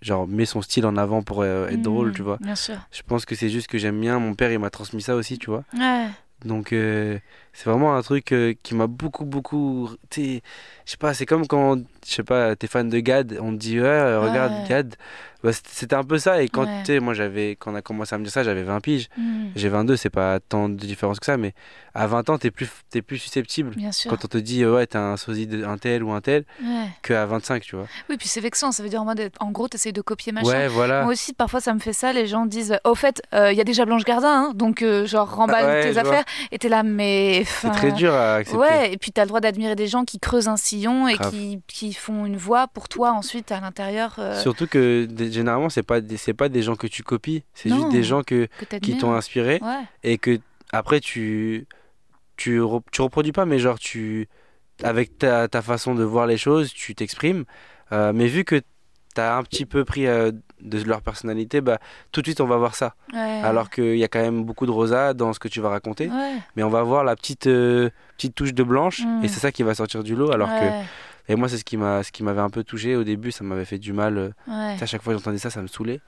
genre 0.01 0.27
met 0.27 0.45
son 0.45 0.61
style 0.61 0.85
en 0.85 0.97
avant 0.97 1.21
pour 1.23 1.41
euh, 1.41 1.67
être 1.69 1.81
drôle, 1.81 2.09
Mhm. 2.09 2.13
tu 2.15 2.21
vois. 2.21 2.37
Bien 2.41 2.55
sûr. 2.55 2.75
Je 2.91 3.01
pense 3.01 3.25
que 3.25 3.35
c'est 3.35 3.49
juste 3.49 3.67
que 3.67 3.77
j'aime 3.77 3.99
bien. 3.99 4.19
Mon 4.19 4.33
père, 4.35 4.51
il 4.51 4.59
m'a 4.59 4.69
transmis 4.69 5.01
ça 5.01 5.15
aussi, 5.15 5.37
tu 5.37 5.49
vois. 5.49 5.63
Ouais. 5.77 6.07
Donc 6.45 6.71
euh, 6.71 7.17
c'est 7.53 7.69
vraiment 7.69 7.95
un 7.95 8.01
truc 8.03 8.31
euh, 8.31 8.53
qui 8.61 8.75
m'a 8.75 8.85
beaucoup, 8.87 9.25
beaucoup. 9.25 9.89
Tu 10.09 10.21
sais, 10.21 10.41
je 10.85 10.91
sais 10.91 10.97
pas. 10.97 11.13
C'est 11.13 11.25
comme 11.25 11.47
quand, 11.47 11.77
je 12.07 12.13
sais 12.15 12.23
pas, 12.23 12.55
t'es 12.55 12.67
fan 12.67 12.89
de 12.89 12.99
Gad, 12.99 13.37
on 13.41 13.51
te 13.51 13.57
dit 13.57 13.79
ouais, 13.79 14.17
regarde 14.17 14.53
Ouais. 14.53 14.69
Gad. 14.69 14.95
Bah, 15.43 15.51
c'était- 15.53 15.93
un 15.95 16.03
peu 16.03 16.17
ça. 16.17 16.41
Et 16.41 16.49
quand 16.49 16.63
Ouais. 16.65 16.79
tu 16.83 16.93
sais, 16.93 16.99
moi 16.99 17.13
j'avais, 17.13 17.51
quand 17.59 17.71
on 17.71 17.75
a 17.75 17.83
commencé 17.83 18.13
à 18.15 18.17
me 18.17 18.23
dire 18.23 18.33
ça, 18.33 18.41
j'avais 18.43 18.63
20 18.63 18.81
piges. 18.81 19.07
Mhm. 19.19 19.51
J'ai 19.55 19.69
22, 19.69 19.95
c'est 19.95 20.09
pas 20.09 20.39
tant 20.39 20.67
de 20.67 20.73
différence 20.75 21.19
que 21.19 21.27
ça, 21.27 21.37
mais 21.37 21.53
à 21.93 22.07
20 22.07 22.27
ans, 22.31 22.39
t'es 22.39 22.49
plus, 22.49 22.67
t'es 22.89 23.03
plus 23.03 23.19
susceptible. 23.19 23.69
Bien 23.75 23.91
sûr. 23.91 24.09
Quand 24.09 24.25
on 24.25 24.27
te 24.27 24.37
dit, 24.39 24.63
euh, 24.63 24.73
ouais, 24.73 24.87
t'es 24.87 24.97
un 24.97 25.15
sosie 25.15 25.45
d'un 25.45 25.77
tel 25.77 26.03
ou 26.03 26.11
un 26.11 26.21
tel, 26.21 26.43
Ouais. 26.63 26.87
qu'à 27.03 27.27
25, 27.27 27.61
tu 27.61 27.75
vois. 27.75 27.85
Oui, 28.09 28.17
puis 28.17 28.27
c'est 28.27 28.41
vexant. 28.41 28.71
Ça 28.71 28.81
veut 28.81 28.89
dire 28.89 28.99
en 29.01 29.05
mode, 29.05 29.29
en 29.39 29.51
gros, 29.51 29.67
t'essayes 29.67 29.93
de 29.93 30.01
copier 30.01 30.31
machin. 30.31 30.47
Ouais, 30.49 30.67
voilà. 30.67 31.03
Moi 31.03 31.13
aussi, 31.13 31.33
parfois, 31.33 31.61
ça 31.61 31.71
me 31.75 31.79
fait 31.79 31.93
ça. 31.93 32.13
Les 32.13 32.25
gens 32.25 32.47
disent, 32.47 32.75
au 32.83 32.95
fait, 32.95 33.21
il 33.33 33.53
y 33.53 33.61
a 33.61 33.63
déjà 33.63 33.85
Blanche 33.85 34.05
Gardin, 34.05 34.27
hein, 34.49 34.51
donc 34.55 34.81
euh, 34.81 35.05
genre 35.05 35.29
remballe 35.35 35.65
Ah 35.81 35.83
tes 35.83 35.91
vois. 35.91 36.01
affaires. 36.01 36.25
Et 36.51 36.57
t'es 36.57 36.67
là, 36.69 36.81
mais. 36.81 37.43
C'est 37.45 37.69
très 37.71 37.91
dur 37.91 38.11
à 38.13 38.35
accepter. 38.35 38.59
Ouais, 38.59 38.91
et 38.93 38.97
puis 38.97 39.11
t'as 39.11 39.21
le 39.21 39.27
droit 39.27 39.39
d'admirer 39.39 39.75
des 39.75 39.87
gens 39.87 40.03
qui 40.03 40.19
creusent 40.19 40.47
un 40.47 40.57
sillon 40.57 41.07
et 41.07 41.13
Grave. 41.13 41.31
qui, 41.31 41.61
qui 41.67 41.93
font 41.97 42.25
une 42.25 42.37
voix 42.37 42.67
pour 42.67 42.87
toi 42.89 43.11
ensuite 43.11 43.51
à 43.51 43.59
l'intérieur 43.59 44.15
euh, 44.19 44.39
Surtout 44.39 44.67
que 44.67 45.07
généralement, 45.31 45.69
c'est 45.69 45.83
pas, 45.83 45.99
c'est 46.17 46.33
pas 46.33 46.49
des 46.49 46.61
gens 46.61 46.75
que 46.75 46.87
tu 46.87 47.03
copies, 47.03 47.43
c'est 47.53 47.69
juste 47.69 47.89
des 47.89 48.03
gens 48.03 48.23
que, 48.23 48.47
que 48.69 48.75
qui 48.77 48.97
t'ont 48.97 49.13
inspiré 49.13 49.59
Ouais. 49.61 49.83
et 50.03 50.17
que 50.17 50.39
après 50.71 50.99
tu, 50.99 51.67
tu, 52.37 52.59
re- 52.61 52.81
tu 52.91 53.01
reproduis 53.01 53.31
pas, 53.31 53.45
mais 53.45 53.59
genre 53.59 53.79
tu, 53.79 54.27
avec 54.83 55.17
ta, 55.17 55.47
ta 55.47 55.61
façon 55.61 55.95
de 55.95 56.03
voir 56.03 56.27
les 56.27 56.37
choses, 56.37 56.71
tu 56.73 56.93
t'exprimes. 56.95 57.45
Euh, 57.91 58.11
mais 58.13 58.27
vu 58.27 58.43
que 58.43 58.55
tu 59.15 59.21
as 59.21 59.35
un 59.37 59.43
petit 59.43 59.65
peu 59.65 59.83
pris 59.85 60.05
euh, 60.07 60.31
de 60.61 60.83
leur 60.83 61.01
personnalité, 61.01 61.61
bah, 61.61 61.79
tout 62.11 62.21
de 62.21 62.27
suite 62.27 62.41
on 62.41 62.45
va 62.47 62.57
voir 62.57 62.75
ça. 62.75 62.93
ouais. 63.13 63.41
Alors 63.43 63.69
qu'il 63.69 63.97
y 63.97 64.03
a 64.03 64.07
quand 64.07 64.21
même 64.21 64.43
beaucoup 64.43 64.65
de 64.65 64.71
rosa 64.71 65.13
dans 65.13 65.33
ce 65.33 65.39
que 65.39 65.47
tu 65.47 65.61
vas 65.61 65.69
raconter. 65.69 66.07
Ouais. 66.09 66.35
Mais 66.55 66.63
on 66.63 66.69
va 66.69 66.83
voir 66.83 67.03
la 67.03 67.15
petite, 67.15 67.47
euh, 67.47 67.89
petite 68.17 68.35
touche 68.35 68.53
de 68.53 68.63
blanche 68.63 69.01
Mm. 69.05 69.23
et 69.23 69.27
c'est 69.27 69.39
ça 69.39 69.51
qui 69.51 69.63
va 69.63 69.73
sortir 69.73 70.03
du 70.03 70.15
lot. 70.15 70.31
Alors 70.31 70.49
que. 70.49 70.65
Et 71.29 71.35
moi, 71.35 71.49
c'est 71.49 71.57
ce 71.57 71.65
qui 71.65 71.77
m'a, 71.77 72.03
ce 72.03 72.11
qui 72.11 72.23
m'avait 72.23 72.41
un 72.41 72.49
peu 72.49 72.63
touché 72.63 72.95
au 72.95 73.03
début. 73.03 73.31
Ça 73.31 73.43
m'avait 73.43 73.65
fait 73.65 73.79
du 73.79 73.93
mal. 73.93 74.17
euh, 74.17 74.29
Ouais. 74.47 74.75
À 74.81 74.85
chaque 74.85 75.01
fois 75.01 75.13
que 75.13 75.19
j'entendais 75.19 75.37
ça, 75.39 75.49
ça 75.49 75.61
me 75.61 75.67
saoulait. 75.67 75.99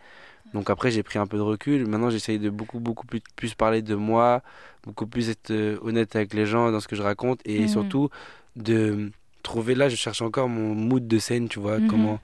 Donc 0.54 0.70
après, 0.70 0.90
j'ai 0.92 1.04
pris 1.04 1.20
un 1.20 1.28
peu 1.28 1.38
de 1.38 1.42
recul. 1.44 1.86
Maintenant, 1.88 2.10
j'essaye 2.10 2.40
de 2.40 2.50
beaucoup, 2.50 2.80
beaucoup 2.80 3.06
plus, 3.06 3.22
plus 3.36 3.54
parler 3.54 3.82
de 3.82 3.96
moi, 3.96 4.42
beaucoup 4.84 5.06
plus 5.06 5.30
être 5.30 5.52
euh, 5.52 5.78
honnête 5.84 6.16
avec 6.16 6.34
les 6.34 6.46
gens 6.46 6.72
dans 6.72 6.80
ce 6.80 6.88
que 6.88 6.96
je 6.96 7.02
raconte 7.04 7.40
et 7.46 7.62
Mhm. 7.62 7.68
surtout 7.68 8.10
de 8.56 9.12
trouver 9.44 9.76
là, 9.76 9.90
je 9.90 9.96
cherche 9.96 10.22
encore 10.22 10.50
mon 10.50 10.74
mood 10.76 11.08
de 11.08 11.20
scène, 11.20 11.50
tu 11.50 11.60
vois, 11.60 11.80
Mhm. 11.80 11.88
comment, 11.88 12.20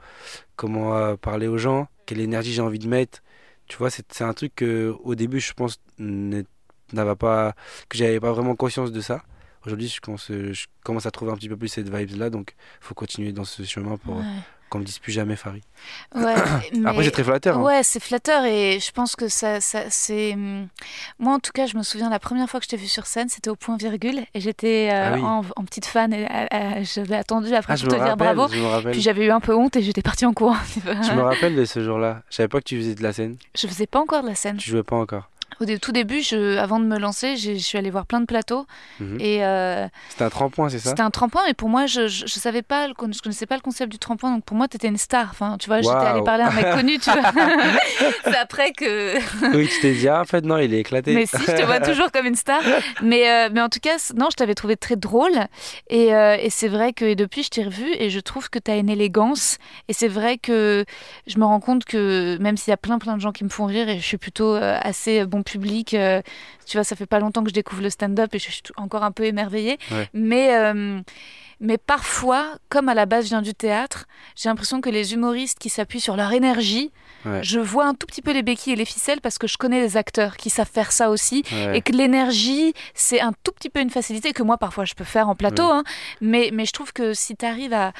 comment 0.55 0.95
euh, 0.97 1.15
parler 1.17 1.47
aux 1.47 1.57
gens, 1.57 1.87
quelle 2.05 2.19
énergie 2.19 2.53
j'ai 2.53 2.61
envie 2.61 2.79
de 2.79 2.87
mettre. 2.87 3.21
Tu 3.67 3.77
vois, 3.77 3.89
c'est, 3.89 4.05
c'est 4.11 4.23
un 4.23 4.33
truc 4.33 4.53
que 4.55 4.95
au 5.03 5.15
début, 5.15 5.39
je 5.39 5.53
pense, 5.53 5.79
n'avait 5.99 7.15
pas, 7.15 7.53
que 7.89 7.97
j'avais 7.97 8.19
pas 8.19 8.31
vraiment 8.31 8.55
conscience 8.55 8.91
de 8.91 9.01
ça. 9.01 9.23
Aujourd'hui, 9.65 9.87
je 9.87 9.99
commence, 10.01 10.27
je 10.29 10.65
commence 10.83 11.05
à 11.05 11.11
trouver 11.11 11.31
un 11.31 11.35
petit 11.35 11.49
peu 11.49 11.57
plus 11.57 11.67
cette 11.69 11.89
vibe-là, 11.93 12.29
donc 12.29 12.53
il 12.81 12.85
faut 12.85 12.93
continuer 12.95 13.31
dans 13.31 13.45
ce 13.45 13.63
chemin 13.63 13.97
pour 13.97 14.17
Ouais. 14.17 14.23
qu'on 14.69 14.79
me 14.79 14.83
dise 14.83 14.99
plus 14.99 15.11
jamais 15.11 15.35
Farid. 15.35 15.63
Ouais, 16.15 16.33
Après, 16.85 17.03
c'est 17.03 17.11
très 17.11 17.23
flatteur. 17.23 17.57
hein. 17.57 17.61
Ouais, 17.63 17.81
c'est 17.83 17.99
flatteur 17.99 18.45
et 18.45 18.79
je 18.79 18.91
pense 18.91 19.15
que 19.15 19.27
ça, 19.27 19.61
ça 19.61 19.83
c'est. 19.89 20.33
hum, 20.33 20.67
Moi, 21.19 21.33
en 21.33 21.39
tout 21.39 21.51
cas, 21.51 21.65
je 21.65 21.77
me 21.77 21.83
souviens 21.83 22.09
la 22.09 22.19
première 22.19 22.47
fois 22.49 22.59
que 22.59 22.65
je 22.65 22.69
t'ai 22.69 22.77
vu 22.77 22.87
sur 22.87 23.05
scène, 23.07 23.27
c'était 23.29 23.49
au 23.49 23.55
point 23.55 23.77
virgule 23.77 24.19
et 24.35 24.39
j'étais 24.39 24.89
euh, 24.91 25.11
Ah 25.11 25.15
oui. 25.15 25.21
en, 25.23 25.41
en 25.55 25.63
petite 25.65 25.85
fan 25.85 26.13
et 26.13 26.25
euh, 26.25 26.45
euh, 26.53 26.83
j'avais 26.83 27.15
attendu 27.15 27.53
après 27.55 27.73
Ah, 27.73 27.75
je 27.75 27.83
pour 27.85 27.93
te 27.93 27.97
dire 27.99 28.05
rappelle, 28.09 28.35
bravo. 28.35 28.53
me 28.55 28.65
rappelle. 28.67 28.91
Puis 28.91 29.01
j'avais 29.01 29.25
eu 29.25 29.31
un 29.31 29.39
peu 29.39 29.55
honte 29.55 29.75
et 29.77 29.81
j'étais 29.81 30.01
partie 30.03 30.25
en 30.25 30.33
courant. 30.33 30.57
Je 30.85 31.11
me 31.13 31.21
rappelle 31.21 31.55
de 31.55 31.65
ce 31.65 31.83
jour-là. 31.83 32.21
Je 32.29 32.35
savais 32.35 32.47
pas 32.49 32.59
que 32.59 32.65
tu 32.65 32.77
faisais 32.77 32.95
de 32.95 33.03
la 33.03 33.13
scène. 33.13 33.37
Je 33.57 33.65
faisais 33.67 33.87
pas 33.87 33.99
encore 33.99 34.21
de 34.23 34.27
la 34.29 34.35
scène. 34.35 34.57
Tu 34.57 34.69
jouais 34.69 34.83
pas 34.83 34.95
encore. 34.95 35.29
Au 35.61 35.65
tout 35.77 35.91
début, 35.91 36.21
je, 36.21 36.57
avant 36.57 36.79
de 36.79 36.85
me 36.85 36.97
lancer, 36.97 37.35
je 37.37 37.53
suis 37.53 37.77
allée 37.77 37.89
voir 37.89 38.05
plein 38.05 38.19
de 38.21 38.25
plateaux 38.25 38.65
Mhm. 38.99 39.17
et 39.19 39.43
euh, 39.45 39.87
C'était 40.09 40.23
un 40.23 40.29
tremplin, 40.29 40.69
c'est 40.69 40.79
ça? 40.79 40.89
c'était 40.89 41.01
un 41.01 41.09
tremplin. 41.11 41.41
Mais 41.47 41.53
pour 41.53 41.69
moi, 41.69 41.85
je, 41.85 42.07
je, 42.07 42.25
je 42.27 42.33
savais 42.39 42.61
pas, 42.61 42.87
je 42.89 42.93
connaissais 42.93 43.45
pas 43.45 43.55
le 43.55 43.61
concept 43.61 43.91
du 43.91 43.99
tremplin. 43.99 44.31
Donc 44.31 44.43
pour 44.45 44.55
moi, 44.57 44.67
t'étais 44.67 44.87
une 44.87 44.97
star. 44.97 45.27
Enfin, 45.31 45.57
tu 45.59 45.67
vois, 45.67 45.81
j'étais 45.81 45.93
allée 45.95 46.23
parler 46.23 46.43
à 46.43 46.47
un 46.49 46.51
mec 46.53 46.71
connu. 46.73 46.97
Tu 46.99 47.09
vois. 47.11 47.31
C'est 48.23 48.35
après 48.37 48.71
que 48.71 49.15
Oui, 49.55 49.67
tu 49.67 49.79
t'es 49.81 49.93
dit, 49.93 50.07
ah, 50.07 50.21
en 50.21 50.25
fait, 50.25 50.41
non, 50.45 50.57
il 50.57 50.73
est 50.73 50.79
éclaté. 50.79 51.13
Mais 51.13 51.25
si, 51.25 51.37
je 51.37 51.51
te 51.51 51.61
vois 51.63 51.79
toujours 51.79 52.11
comme 52.11 52.25
une 52.25 52.35
star. 52.35 52.61
Mais, 53.01 53.29
euh, 53.29 53.49
mais 53.51 53.61
en 53.61 53.69
tout 53.69 53.79
cas, 53.79 53.95
non, 54.15 54.27
je 54.31 54.35
t'avais 54.35 54.55
trouvé 54.55 54.75
très 54.77 54.95
drôle. 54.95 55.33
Et, 55.89 56.13
euh, 56.13 56.37
et 56.39 56.49
c'est 56.49 56.67
vrai 56.67 56.93
que 56.93 57.13
depuis, 57.13 57.43
je 57.43 57.49
t'ai 57.49 57.63
revu 57.63 57.87
et 57.97 58.09
je 58.09 58.19
trouve 58.19 58.49
que 58.49 58.59
tu 58.59 58.71
as 58.71 58.77
une 58.77 58.89
élégance. 58.89 59.57
Et 59.87 59.93
c'est 59.93 60.07
vrai 60.07 60.37
que 60.37 60.85
je 61.27 61.37
me 61.39 61.45
rends 61.45 61.59
compte 61.59 61.85
que 61.85 62.37
même 62.39 62.57
s'il 62.57 62.71
y 62.71 62.73
a 62.73 62.77
plein, 62.77 62.99
plein 62.99 63.15
de 63.15 63.21
gens 63.21 63.31
qui 63.31 63.43
me 63.43 63.49
font 63.49 63.65
rire 63.65 63.89
et 63.89 63.97
je 63.99 64.05
suis 64.05 64.17
plutôt 64.17 64.53
assez 64.55 65.25
bon 65.25 65.43
public, 65.45 65.93
euh, 65.93 66.21
tu 66.65 66.75
vois, 66.77 66.83
ça 66.83 66.95
fait 66.97 67.05
pas 67.05 67.19
longtemps 67.19 67.43
que 67.43 67.49
je 67.49 67.53
découvre 67.53 67.81
le 67.81 67.89
stand-up 67.89 68.35
et 68.35 68.39
je 68.39 68.51
suis 68.51 68.61
encore 68.75 69.03
un 69.03 69.11
peu 69.11 69.23
émerveillée. 69.23 69.77
Ouais. 69.91 70.09
Mais. 70.13 70.55
euh, 70.55 70.99
mais 71.61 71.77
parfois, 71.77 72.57
comme 72.67 72.89
à 72.89 72.93
la 72.93 73.05
base 73.05 73.23
je 73.25 73.29
viens 73.29 73.41
du 73.41 73.53
théâtre, 73.53 74.07
j'ai 74.35 74.49
l'impression 74.49 74.81
que 74.81 74.89
les 74.89 75.13
humoristes 75.13 75.57
qui 75.57 75.69
s'appuient 75.69 76.01
sur 76.01 76.17
leur 76.17 76.33
énergie, 76.33 76.91
Ouais. 77.25 77.43
je 77.43 77.59
vois 77.59 77.85
un 77.87 77.93
tout 77.93 78.05
petit 78.07 78.21
peu 78.21 78.31
les 78.31 78.43
béquilles 78.43 78.73
et 78.73 78.75
les 78.75 78.85
ficelles 78.85 79.21
parce 79.21 79.37
que 79.37 79.47
je 79.47 79.57
connais 79.57 79.81
les 79.81 79.97
acteurs 79.97 80.37
qui 80.37 80.49
savent 80.49 80.69
faire 80.71 80.91
ça 80.91 81.09
aussi 81.09 81.43
Ouais. 81.51 81.77
et 81.77 81.81
que 81.81 81.91
l'énergie, 81.91 82.73
c'est 82.93 83.19
un 83.19 83.33
tout 83.43 83.51
petit 83.51 83.69
peu 83.69 83.79
une 83.81 83.89
facilité 83.89 84.31
que 84.33 84.43
moi, 84.43 84.57
parfois, 84.57 84.85
je 84.85 84.93
peux 84.93 85.03
faire 85.03 85.27
en 85.29 85.35
plateau. 85.35 85.63
Oui. 85.63 85.71
hein. 85.71 85.83
mais, 86.21 86.49
mais 86.53 86.65
je 86.65 86.71
trouve 86.73 86.93
que 86.93 87.13
si 87.13 87.35
tu 87.35 87.45
arrives 87.45 87.73
à, 87.73 87.93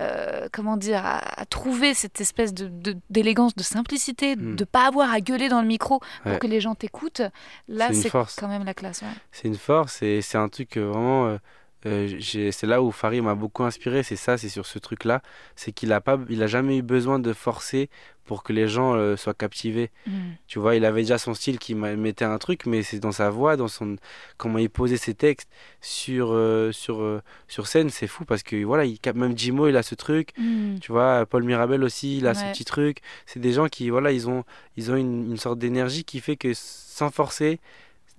euh, 0.00 0.48
comment 0.52 0.76
dire, 0.76 1.04
à, 1.04 1.40
à 1.40 1.44
trouver 1.46 1.94
cette 1.94 2.20
espèce 2.20 2.52
de- 2.52 2.68
de- 2.68 2.96
d'élégance, 3.10 3.54
de, 3.54 3.62
simplicité, 3.62 4.36
Mm. 4.36 4.56
de 4.56 4.64
pas 4.64 4.86
avoir 4.86 5.12
à 5.12 5.20
gueuler 5.20 5.48
dans 5.48 5.60
le 5.62 5.66
micro 5.68 6.00
pour 6.24 6.38
que 6.38 6.46
les 6.46 6.60
gens 6.60 6.74
t'écoutent, 6.74 7.22
là, 7.68 7.90
C'est 7.92 8.10
quand 8.10 8.48
même 8.48 8.64
la 8.64 8.74
classe. 8.74 9.02
C'est 9.32 9.48
une 9.48 9.56
force 9.56 10.02
et 10.02 10.20
c'est 10.22 10.38
un 10.38 10.48
truc 10.48 10.70
que 10.70 10.80
vraiment. 10.80 11.26
euh, 11.26 11.38
euh, 11.86 12.18
c'est 12.20 12.66
là 12.66 12.82
où 12.82 12.90
Farid 12.90 13.22
m'a 13.22 13.34
beaucoup 13.34 13.64
inspiré, 13.64 14.02
c'est 14.02 14.16
ça, 14.16 14.38
c'est 14.38 14.48
sur 14.48 14.66
ce 14.66 14.78
truc-là. 14.78 15.22
C'est 15.56 15.72
qu'il 15.72 15.92
a, 15.92 16.00
pas, 16.00 16.18
il 16.28 16.42
a 16.42 16.46
jamais 16.46 16.78
eu 16.78 16.82
besoin 16.82 17.18
de 17.18 17.32
forcer 17.32 17.90
pour 18.24 18.42
que 18.42 18.54
les 18.54 18.68
gens 18.68 18.94
euh, 18.94 19.16
soient 19.16 19.34
captivés. 19.34 19.90
Mm. 20.06 20.12
Tu 20.46 20.58
vois, 20.58 20.76
il 20.76 20.84
avait 20.86 21.02
déjà 21.02 21.18
son 21.18 21.34
style 21.34 21.58
qui 21.58 21.74
mettait 21.74 22.24
un 22.24 22.38
truc, 22.38 22.64
mais 22.64 22.82
c'est 22.82 22.98
dans 22.98 23.12
sa 23.12 23.28
voix, 23.28 23.56
dans 23.56 23.68
son 23.68 23.96
comment 24.38 24.58
il 24.58 24.70
posait 24.70 24.96
ses 24.96 25.14
textes 25.14 25.50
sur 25.82 26.32
euh, 26.32 26.72
sur 26.72 27.20
sur 27.48 27.66
scène, 27.66 27.90
c'est 27.90 28.06
fou 28.06 28.24
parce 28.24 28.42
que 28.42 28.64
voilà, 28.64 28.86
il 28.86 28.98
même 29.14 29.36
Jimo, 29.36 29.68
il 29.68 29.76
a 29.76 29.82
ce 29.82 29.94
truc. 29.94 30.30
Mm. 30.38 30.78
Tu 30.78 30.90
vois, 30.90 31.26
Paul 31.26 31.44
Mirabel 31.44 31.84
aussi, 31.84 32.16
il 32.18 32.26
a 32.26 32.34
ce 32.34 32.44
petit 32.50 32.64
truc. 32.64 32.98
C'est 33.26 33.40
des 33.40 33.52
gens 33.52 33.68
qui 33.68 33.90
voilà, 33.90 34.10
ils 34.10 34.28
ont 34.28 34.44
ils 34.76 34.90
ont 34.90 34.96
une, 34.96 35.32
une 35.32 35.36
sorte 35.36 35.58
d'énergie 35.58 36.04
qui 36.04 36.20
fait 36.20 36.36
que 36.36 36.52
sans 36.94 37.10
forcer, 37.10 37.58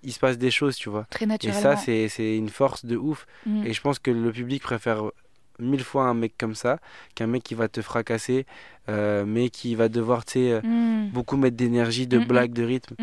il 0.06 0.12
se 0.14 0.20
passe 0.20 0.38
des 0.38 0.52
choses, 0.52 0.76
tu 0.76 0.90
vois. 0.90 1.06
Très 1.10 1.26
Et 1.26 1.28
naturellement. 1.28 1.62
ça, 1.62 1.76
c'est 1.76 2.08
c'est 2.10 2.38
une 2.38 2.50
force 2.50 2.86
de 2.86 2.96
ouf. 2.98 3.26
Mm. 3.46 3.66
Et 3.66 3.74
je 3.74 3.82
pense 3.82 4.00
que 4.00 4.12
le 4.12 4.32
public 4.32 4.62
préfère 4.64 5.04
mille 5.60 5.84
fois 5.84 6.04
un 6.04 6.14
mec 6.14 6.34
comme 6.38 6.54
ça 6.56 6.80
qu'un 7.16 7.28
mec 7.28 7.42
qui 7.44 7.56
va 7.56 7.68
te 7.70 7.82
fracasser, 7.82 8.46
euh, 8.90 9.24
mais 9.26 9.50
qui 9.50 9.74
va 9.76 9.88
devoir, 9.90 10.26
tu 10.26 10.34
sais, 10.34 10.52
euh, 10.52 10.62
Mm. 10.62 11.10
beaucoup 11.12 11.38
mettre 11.38 11.56
d'énergie, 11.58 12.08
de 12.08 12.18
Mm, 12.18 12.22
mm. 12.24 12.28
blagues, 12.28 12.54
de 12.54 12.64
rythme. 12.64 12.96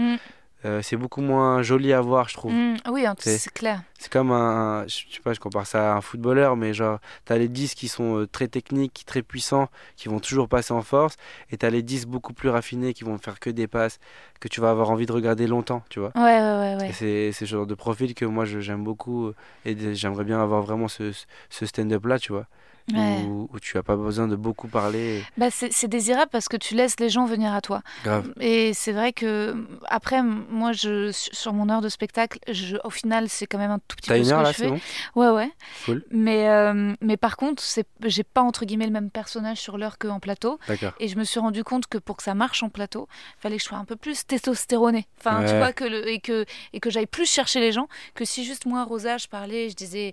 Euh, 0.65 0.81
c'est 0.83 0.97
beaucoup 0.97 1.21
moins 1.23 1.63
joli 1.63 1.93
à 1.93 2.01
voir, 2.01 2.29
je 2.29 2.35
trouve. 2.35 2.53
Mm, 2.53 2.77
oui, 2.91 3.09
en 3.09 3.15
tout- 3.17 3.23
C'est- 3.25 3.39
c'est 3.39 3.53
clair. 3.53 3.83
C'est 3.99 4.13
comme 4.13 4.31
un, 4.31 4.85
je 4.87 4.95
sais 5.13 5.21
pas, 5.23 5.33
je 5.33 5.41
compare 5.41 5.67
ça 5.67 5.93
à 5.93 5.97
un 5.97 6.01
footballeur, 6.01 6.57
mais 6.57 6.73
genre, 6.73 6.99
t'as 7.25 7.37
les 7.37 7.49
10 7.49 7.75
qui 7.75 7.89
sont 7.89 8.19
euh, 8.19 8.27
très 8.27 8.47
techniques, 8.49 9.03
très 9.07 9.23
puissants, 9.23 9.69
qui 9.97 10.09
vont 10.09 10.21
toujours 10.21 10.49
passer 10.49 10.73
en 10.73 10.83
force, 10.83 11.17
et 11.51 11.57
t'as 11.57 11.71
les 11.71 11.83
10 11.83 12.07
beaucoup 12.07 12.33
plus 12.33 12.49
raffinés 12.49 12.95
qui 12.95 13.03
vont 13.05 13.19
faire 13.19 13.41
que 13.41 13.51
des 13.51 13.67
passes, 13.67 13.99
que 14.41 14.49
tu 14.49 14.61
vas 14.61 14.71
avoir 14.71 14.91
envie 14.91 15.07
de 15.07 15.13
regarder 15.13 15.47
longtemps, 15.49 15.83
tu 15.89 15.99
vois. 16.01 16.13
Ouais, 16.15 16.23
ouais, 16.41 16.77
ouais. 16.81 16.93
c'est 16.93 17.33
ce 17.33 17.45
genre 17.45 17.67
de 17.67 17.75
profil 17.75 18.15
que 18.15 18.25
moi 18.25 18.45
j'aime 18.45 18.85
beaucoup, 18.85 19.33
et 19.65 19.95
j'aimerais 19.95 20.25
bien 20.25 20.41
avoir 20.41 20.63
vraiment 20.63 20.89
ce, 20.89 21.11
ce- 21.13 21.27
ce 21.51 21.67
stand-up 21.67 22.05
là, 22.07 22.19
tu 22.21 22.33
vois, 22.33 22.47
Ouais. 22.93 23.23
où, 23.25 23.49
où 23.53 23.61
tu 23.61 23.79
as 23.79 23.83
pas 23.83 23.97
besoin 23.97 24.29
de 24.29 24.37
beaucoup 24.37 24.69
parler. 24.69 25.23
Bah, 25.37 25.47
c'est 25.51 25.89
désirable 25.89 26.31
parce 26.31 26.49
que 26.49 26.57
tu 26.57 26.75
laisses 26.75 26.99
les 27.01 27.09
gens 27.09 27.27
venir 27.27 27.53
à 27.53 27.61
toi. 27.61 27.83
Grave. 28.05 28.33
Et 28.41 28.75
c'est 28.75 28.93
vrai 28.93 29.13
que 29.13 29.55
après, 29.85 30.23
moi, 30.23 30.73
je, 30.73 31.11
sur 31.13 31.53
mon 31.53 31.69
heure 31.69 31.81
de 31.81 31.89
spectacle, 31.89 32.39
je, 32.51 32.77
au 32.85 32.91
final, 32.91 33.29
c'est 33.29 33.47
quand 33.47 33.59
même 33.59 33.71
un 33.71 33.79
tout 33.79 33.97
petit 33.97 34.09
T'as 34.09 34.15
peu 34.15 34.21
une 34.21 34.25
ce 34.27 34.33
heure 34.33 34.41
que 34.41 34.47
là, 34.47 34.53
c'est 34.53 34.69
bon 34.69 34.81
Ouais, 35.15 35.31
ouais. 35.31 35.51
Cool. 35.85 36.05
Mais, 36.11 36.49
euh, 36.49 36.95
mais 37.01 37.17
par 37.17 37.37
contre, 37.37 37.63
c'est, 37.63 37.87
j'ai 38.05 38.25
pas 38.25 38.43
entre 38.43 38.65
guillemets 38.65 38.87
le 38.87 38.93
même 38.93 39.11
personnage 39.11 39.59
sur 39.59 39.79
l'heure 39.79 39.99
qu'en 39.99 40.21
plateau. 40.21 40.59
D'accord. 40.69 40.93
Et 40.99 41.09
je 41.09 41.17
me 41.17 41.25
suis 41.25 41.41
rendu 41.41 41.65
compte 41.65 41.87
que 41.87 41.99
pour 41.99 42.17
que 42.17 42.23
ça 42.23 42.35
marche 42.35 42.63
en 42.63 42.69
plateau, 42.69 43.09
fallait 43.39 43.57
que 43.57 43.63
je 43.63 43.69
sois 43.69 43.79
un 43.79 43.85
peu 43.85 43.97
plus 43.97 44.27
testostéronée. 44.27 45.07
Enfin, 45.19 45.45
tu 45.47 45.57
vois, 45.57 45.73
que 45.73 45.85
le, 45.85 46.09
et 46.09 46.21
que, 46.21 46.45
et 46.73 46.81
que 46.81 46.91
j'aille 46.91 47.07
plus 47.07 47.27
chercher 47.31 47.61
les 47.61 47.73
gens 47.73 47.89
que 48.15 48.25
si 48.25 48.45
juste 48.45 48.67
moi, 48.67 48.85
Rosa, 48.85 49.19
je 49.19 49.29
parlais, 49.29 49.69
je 49.71 49.75
disais, 49.77 50.13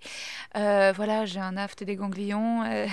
euh, 0.56 0.94
voilà, 0.96 1.26
j'ai 1.26 1.40
un 1.40 1.58
aft 1.58 1.82
et 1.82 1.86
des 1.86 1.96
ganglions. 1.96 2.59
Euh, 2.66 2.86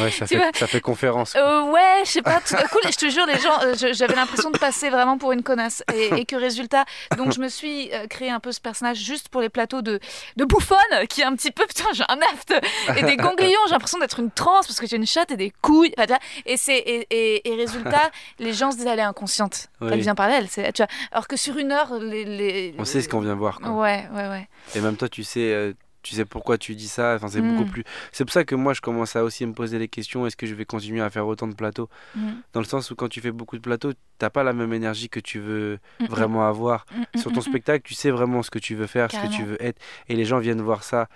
Ouais, 0.00 0.10
ça 0.10 0.26
fait, 0.26 0.36
vois 0.36 0.50
ça 0.54 0.66
fait 0.66 0.80
conférence. 0.80 1.34
euh, 1.36 1.62
ouais, 1.70 2.02
je 2.04 2.10
sais 2.10 2.22
pas, 2.22 2.40
tout 2.40 2.54
coup, 2.56 2.78
je 2.84 2.96
te 2.96 3.08
jure, 3.10 3.26
les 3.26 3.38
gens, 3.38 3.58
euh, 3.62 3.74
j'avais 3.92 4.14
l'impression 4.14 4.50
de 4.50 4.58
passer 4.58 4.90
vraiment 4.90 5.18
pour 5.18 5.32
une 5.32 5.42
connasse. 5.42 5.82
Et, 5.94 6.06
et 6.20 6.24
que 6.24 6.36
résultat, 6.36 6.84
donc 7.16 7.32
je 7.32 7.40
me 7.40 7.48
suis 7.48 7.90
créé 8.08 8.30
un 8.30 8.40
peu 8.40 8.52
ce 8.52 8.60
personnage 8.60 8.98
juste 8.98 9.28
pour 9.28 9.40
les 9.40 9.48
plateaux 9.48 9.82
de, 9.82 10.00
de 10.36 10.44
bouffonne, 10.44 10.78
qui 11.08 11.20
est 11.20 11.24
un 11.24 11.34
petit 11.34 11.50
peu, 11.50 11.66
putain, 11.66 11.84
j'ai 11.92 12.04
un 12.08 12.18
aft 12.32 12.54
et 12.96 13.02
des 13.02 13.16
ganglions, 13.16 13.58
j'ai 13.66 13.72
l'impression 13.72 13.98
d'être 13.98 14.20
une 14.20 14.30
transe 14.30 14.66
parce 14.66 14.80
que 14.80 14.86
j'ai 14.86 14.96
une 14.96 15.06
chatte 15.06 15.30
et 15.30 15.36
des 15.36 15.52
couilles. 15.62 15.92
Enfin, 15.98 16.16
et, 16.46 16.56
c'est, 16.56 16.76
et, 16.78 17.06
et, 17.10 17.48
et 17.50 17.54
résultat, 17.56 18.10
les 18.38 18.52
gens 18.52 18.70
se 18.70 18.76
disent, 18.76 18.86
elle 18.86 18.98
est 18.98 19.02
inconsciente. 19.02 19.68
Oui. 19.80 19.88
Elle 19.92 20.00
vient 20.00 20.14
par 20.14 20.28
elle. 20.30 20.48
C'est, 20.48 20.72
tu 20.72 20.82
vois, 20.82 20.90
alors 21.12 21.26
que 21.28 21.36
sur 21.36 21.56
une 21.56 21.72
heure, 21.72 21.94
les. 21.98 22.24
les- 22.24 22.74
On 22.78 22.84
sait 22.84 23.00
ce 23.02 23.08
qu'on 23.08 23.20
vient 23.20 23.34
voir. 23.34 23.60
Quoi. 23.60 23.70
Ouais, 23.72 24.04
ouais, 24.14 24.28
ouais. 24.28 24.48
Et 24.74 24.80
même 24.80 24.96
toi, 24.96 25.08
tu 25.08 25.24
sais, 25.24 25.74
tu 26.02 26.14
sais 26.14 26.24
pourquoi 26.24 26.58
tu 26.58 26.74
dis 26.74 26.88
ça. 26.88 27.14
Enfin, 27.16 27.28
c'est 27.28 27.42
beaucoup 27.42 27.64
plus. 27.64 27.84
C'est 28.12 28.24
pour 28.24 28.32
ça 28.32 28.44
que 28.44 28.54
moi, 28.54 28.74
je 28.74 28.80
commence 28.80 29.16
à 29.16 29.24
aussi 29.24 29.44
me 29.46 29.52
poser 29.52 29.78
les 29.78 29.88
questions. 29.88 30.26
Est-ce 30.26 30.36
que 30.36 30.46
je 30.46 30.54
vais 30.54 30.64
continuer 30.64 31.00
à 31.00 31.10
faire 31.10 31.26
autant 31.26 31.48
de 31.48 31.54
plateaux? 31.54 31.88
Mm. 32.14 32.30
Dans 32.52 32.60
le 32.60 32.66
sens 32.66 32.90
où 32.90 32.96
quand 32.96 33.08
tu 33.08 33.20
fais 33.20 33.32
beaucoup 33.32 33.56
de 33.56 33.62
plateaux, 33.62 33.92
t'as 34.18 34.30
pas 34.30 34.42
la 34.42 34.52
même 34.52 34.72
énergie 34.72 35.08
que 35.08 35.20
tu 35.20 35.38
veux 35.38 35.60
Mm, 36.00 36.04
mm, 36.04 36.06
vraiment 36.08 36.48
avoir. 36.48 36.86
Sur 37.16 37.32
ton 37.32 37.40
spectacle, 37.40 37.82
tu 37.84 37.94
sais 37.94 38.10
vraiment 38.10 38.42
ce 38.42 38.50
que 38.50 38.58
tu 38.58 38.74
veux 38.74 38.86
faire, 38.86 39.10
ce 39.10 39.16
que 39.16 39.34
tu 39.34 39.42
veux 39.42 39.62
être, 39.62 39.80
et 40.08 40.16
les 40.16 40.24
gens 40.24 40.38
viennent 40.38 40.60
voir 40.60 40.82
ça. 40.82 41.08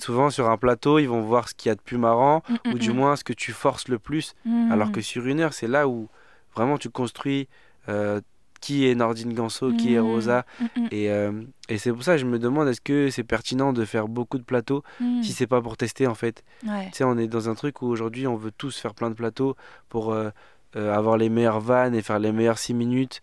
Souvent, 0.00 0.30
sur 0.30 0.48
un 0.50 0.56
plateau, 0.56 0.98
ils 0.98 1.08
vont 1.08 1.20
voir 1.22 1.48
ce 1.48 1.54
qu'il 1.54 1.70
y 1.70 1.72
a 1.72 1.74
de 1.74 1.80
plus 1.80 1.98
marrant, 1.98 2.42
ou 2.66 2.78
du 2.78 2.92
moins 2.92 3.16
ce 3.16 3.24
que 3.24 3.32
tu 3.32 3.52
forces 3.52 3.88
le 3.88 3.98
plus. 3.98 4.34
Alors 4.70 4.92
que 4.92 5.00
sur 5.00 5.26
une 5.26 5.40
heure, 5.40 5.52
c'est 5.52 5.68
là 5.68 5.88
où 5.88 6.08
vraiment 6.54 6.78
tu 6.78 6.90
construis 6.90 7.48
euh, 7.88 8.20
qui 8.62 8.88
est 8.88 8.94
Nordine 8.94 9.34
Ganso, 9.34 9.72
qui 9.72 9.94
est 9.94 10.00
mm, 10.00 10.04
Rosa. 10.06 10.46
mm, 10.60 10.64
mm, 10.76 10.88
Et, 10.92 11.10
euh, 11.10 11.32
et 11.68 11.76
c'est 11.76 11.92
pour 11.92 12.02
ça 12.04 12.12
que 12.12 12.18
je 12.18 12.24
me 12.26 12.38
demande 12.38 12.68
est-ce 12.68 12.80
que 12.80 13.10
c'est 13.10 13.24
pertinent 13.24 13.74
de 13.74 13.84
faire 13.84 14.08
beaucoup 14.08 14.38
de 14.38 14.44
plateaux 14.44 14.82
mm. 15.00 15.22
si 15.22 15.32
c'est 15.34 15.48
pas 15.48 15.60
pour 15.60 15.76
tester 15.76 16.06
en 16.06 16.14
fait? 16.14 16.42
Ouais. 16.66 16.86
Tu 16.92 16.98
sais, 16.98 17.04
on 17.04 17.18
est 17.18 17.26
dans 17.26 17.50
un 17.50 17.54
truc 17.54 17.82
où 17.82 17.86
aujourd'hui 17.88 18.26
on 18.26 18.36
veut 18.36 18.52
tous 18.52 18.78
faire 18.78 18.94
plein 18.94 19.10
de 19.10 19.14
plateaux 19.14 19.56
pour 19.90 20.12
euh, 20.14 20.30
euh, 20.76 20.94
avoir 20.94 21.18
les 21.18 21.28
meilleures 21.28 21.60
vannes 21.60 21.94
et 21.94 22.02
faire 22.02 22.20
les 22.20 22.32
meilleures 22.32 22.58
6 22.58 22.72
minutes. 22.72 23.20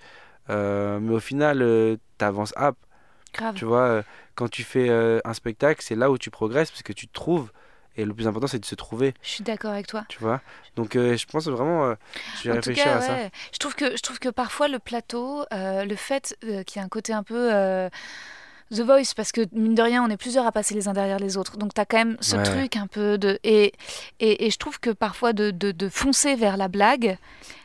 Mais 0.50 1.14
au 1.14 1.20
final, 1.20 1.64
t'avances 2.18 2.54
up. 2.60 2.76
Grave. 3.34 3.54
Tu 3.56 3.66
vois, 3.66 4.04
quand 4.34 4.50
tu 4.50 4.64
fais 4.64 4.90
un 5.24 5.34
spectacle, 5.34 5.82
c'est 5.84 5.96
là 5.96 6.10
où 6.10 6.18
tu 6.18 6.32
progresses 6.32 6.72
parce 6.72 6.84
que 6.84 6.94
tu 6.94 7.08
te 7.08 7.14
trouves. 7.14 7.52
Et 8.00 8.06
le 8.06 8.14
plus 8.14 8.28
important, 8.28 8.48
c'est 8.48 8.60
de 8.60 8.66
se 8.66 8.76
trouver, 8.76 9.14
Je 9.22 9.30
suis 9.30 9.44
d'accord 9.44 9.72
avec 9.72 9.88
toi. 9.88 10.06
tu 10.08 10.20
vois? 10.20 10.40
Donc 10.78 10.96
euh, 10.96 11.18
je 11.18 11.26
pense 11.26 11.48
vraiment, 11.48 11.86
euh, 11.86 11.96
je 12.42 12.44
vais 12.50 12.52
En 12.52 12.62
tout 12.62 12.70
réfléchir 12.70 12.86
cas, 12.86 12.98
à 12.98 13.02
ça. 13.02 13.14
ouais. 13.14 13.32
Je 13.52 13.58
trouve 13.58 13.76
que 13.76 13.98
je 13.98 14.02
trouve 14.02 14.20
que 14.20 14.30
parfois 14.30 14.68
le 14.70 14.80
plateau, 14.80 15.44
euh, 15.54 15.84
le 15.84 15.96
fait 15.96 16.36
qu'il 16.42 16.78
y 16.78 16.80
a 16.80 16.84
un 16.84 16.88
côté 16.88 17.12
un 17.12 17.24
peu 17.24 17.52
The 18.72 18.82
Voice, 18.82 19.14
parce 19.16 19.32
que 19.32 19.42
mine 19.52 19.74
de 19.74 19.82
rien, 19.82 20.04
on 20.04 20.10
est 20.10 20.18
plusieurs 20.18 20.46
à 20.46 20.52
passer 20.52 20.76
les 20.76 20.88
uns 20.88 20.94
derrière 20.94 21.18
les 21.20 21.38
autres. 21.38 21.58
Donc 21.58 21.74
tu 21.74 21.82
as 21.82 21.86
quand 21.86 21.98
même 21.98 22.18
ce 22.22 22.36
Ouais. 22.38 22.44
truc 22.44 22.76
un 22.78 22.86
peu 22.88 23.18
de 23.18 23.40
et, 23.44 23.74
et, 24.20 24.46
et 24.46 24.52
je 24.52 24.58
trouve 24.58 24.80
que 24.80 24.92
parfois 24.92 25.34
de, 25.34 25.50
de, 25.52 25.72
de 25.72 25.90
foncer 25.90 26.36
vers 26.36 26.56
la 26.56 26.68
blague, 26.68 27.18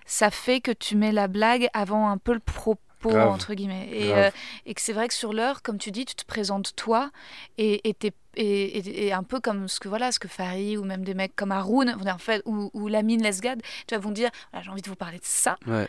ça 0.07 0.31
fait 0.31 0.61
que 0.61 0.71
tu 0.73 0.97
mets 0.97 1.13
la 1.13 1.29
blague 1.29 1.69
avant 1.75 2.09
un 2.09 2.17
peu 2.19 2.33
le 2.33 2.41
propos 2.41 2.81
Grave. 3.11 3.29
entre 3.29 3.55
guillemets 3.55 3.89
et, 3.93 4.13
euh, 4.13 4.31
et 4.67 4.75
que 4.75 4.81
c'est 4.81 4.93
vrai 4.93 5.09
que 5.09 5.15
sur 5.15 5.33
l'heure 5.33 5.63
comme 5.63 5.79
tu 5.79 5.91
dis 5.91 6.05
tu 6.05 6.15
te 6.15 6.25
présentes 6.25 6.75
toi 6.77 7.11
et, 7.59 7.89
et, 7.89 7.95
t'es- 7.95 8.13
et, 8.37 8.79
et- 8.79 9.07
et 9.07 9.13
un 9.13 9.23
peu 9.23 9.41
comme 9.41 9.69
ce 9.69 9.81
que 9.81 9.89
voilà 9.89 10.13
ce 10.13 10.19
que 10.19 10.29
Farid 10.29 10.79
ou 10.79 10.85
même 10.85 11.05
des 11.05 11.15
mecs 11.15 11.37
comme 11.37 11.53
Haroun 11.53 11.97
en 12.07 12.19
fait 12.19 12.43
ou, 12.47 12.71
ou 12.75 12.89
Lamine 12.89 13.23
Lesgad 13.23 13.61
tu 13.87 13.95
vois, 13.95 14.03
vont 14.03 14.11
dire 14.11 14.31
voilà, 14.53 14.65
j'ai 14.65 14.71
envie 14.71 14.83
de 14.83 14.89
vous 14.89 14.97
parler 14.97 15.19
de 15.19 15.25
ça 15.25 15.57
Ouais, 15.67 15.89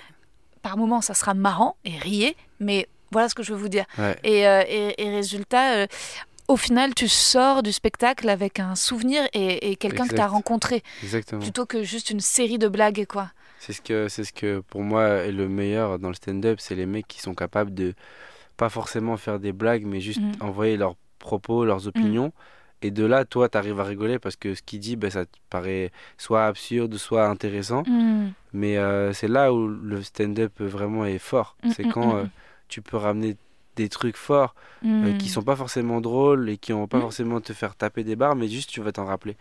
par 0.61 0.77
moment 0.77 1.01
ça 1.01 1.13
sera 1.13 1.33
marrant 1.33 1.75
et 1.85 1.97
riez 1.97 2.35
mais 2.59 2.87
voilà 3.11 3.29
ce 3.29 3.35
que 3.35 3.43
je 3.43 3.53
veux 3.53 3.59
vous 3.59 3.69
dire 3.69 3.85
ouais. 3.97 4.17
et, 4.23 4.47
euh, 4.47 4.63
et, 4.67 5.01
et 5.03 5.09
résultat 5.09 5.75
euh, 5.75 5.87
au 6.47 6.57
final, 6.57 6.93
tu 6.93 7.07
sors 7.07 7.63
du 7.63 7.71
spectacle 7.71 8.29
avec 8.29 8.59
un 8.59 8.75
souvenir 8.75 9.23
et, 9.33 9.71
et 9.71 9.75
quelqu'un 9.75 10.07
que 10.07 10.13
tu 10.13 10.21
as 10.21 10.27
rencontré, 10.27 10.83
Exactement. 11.01 11.41
plutôt 11.41 11.65
que 11.65 11.81
juste 11.81 12.11
une 12.11 12.19
série 12.19 12.59
de 12.59 12.67
blagues, 12.67 13.07
quoi. 13.09 13.31
C'est 13.65 13.73
ce 13.73 13.81
que 13.81 14.07
c'est 14.09 14.23
ce 14.23 14.31
que 14.33 14.59
pour 14.59 14.81
moi 14.83 15.07
est 15.07 15.31
le 15.31 15.47
meilleur 15.49 15.97
dans 15.97 16.09
le 16.09 16.13
stand-up, 16.13 16.59
c'est 16.59 16.75
les 16.75 16.85
mecs 16.85 17.07
qui 17.07 17.19
sont 17.19 17.33
capables 17.33 17.73
de 17.73 17.93
pas 18.57 18.69
forcément 18.69 19.17
faire 19.17 19.39
des 19.39 19.53
blagues, 19.53 19.85
mais 19.85 19.99
juste 19.99 20.21
Mm. 20.21 20.43
envoyer 20.43 20.77
leurs 20.77 20.95
propos, 21.19 21.65
leurs 21.65 21.87
opinions. 21.87 22.31
Et 22.83 22.91
de 22.91 23.03
là, 23.05 23.25
toi, 23.25 23.49
tu 23.49 23.57
arrives 23.57 23.79
à 23.79 23.83
rigoler 23.83 24.19
parce 24.19 24.35
que 24.35 24.53
ce 24.53 24.61
qu'il 24.61 24.79
dit, 24.79 24.95
ben, 24.95 25.09
ça 25.09 25.25
te 25.25 25.37
paraît 25.49 25.91
soit 26.17 26.45
absurde, 26.45 26.95
soit 26.97 27.25
intéressant. 27.27 27.83
Mm. 27.87 28.27
Mais 28.53 28.77
euh, 28.77 29.11
c'est 29.13 29.27
là 29.27 29.51
où 29.51 29.67
le 29.67 30.03
stand-up 30.03 30.53
vraiment 30.61 31.05
est 31.05 31.17
fort. 31.17 31.57
Mm, 31.63 31.69
C'est 31.71 31.85
mm, 31.85 31.91
quand 31.91 32.13
mm, 32.13 32.17
euh, 32.19 32.25
tu 32.67 32.81
peux 32.83 32.97
ramener 32.97 33.35
des 33.75 33.89
trucs 33.89 34.17
forts 34.17 34.53
euh, 34.85 35.13
Mm. 35.13 35.17
qui 35.17 35.29
sont 35.29 35.41
pas 35.41 35.55
forcément 35.55 35.99
drôles 36.01 36.49
et 36.49 36.57
qui 36.57 36.71
vont 36.71 36.87
pas 36.87 36.99
Mm. 36.99 37.01
forcément 37.01 37.41
te 37.41 37.53
faire 37.53 37.75
taper 37.75 38.03
des 38.03 38.15
barres, 38.15 38.35
mais 38.35 38.47
juste 38.47 38.69
tu 38.69 38.81
vas 38.81 38.91
t'en 38.91 39.05
rappeler. 39.05 39.35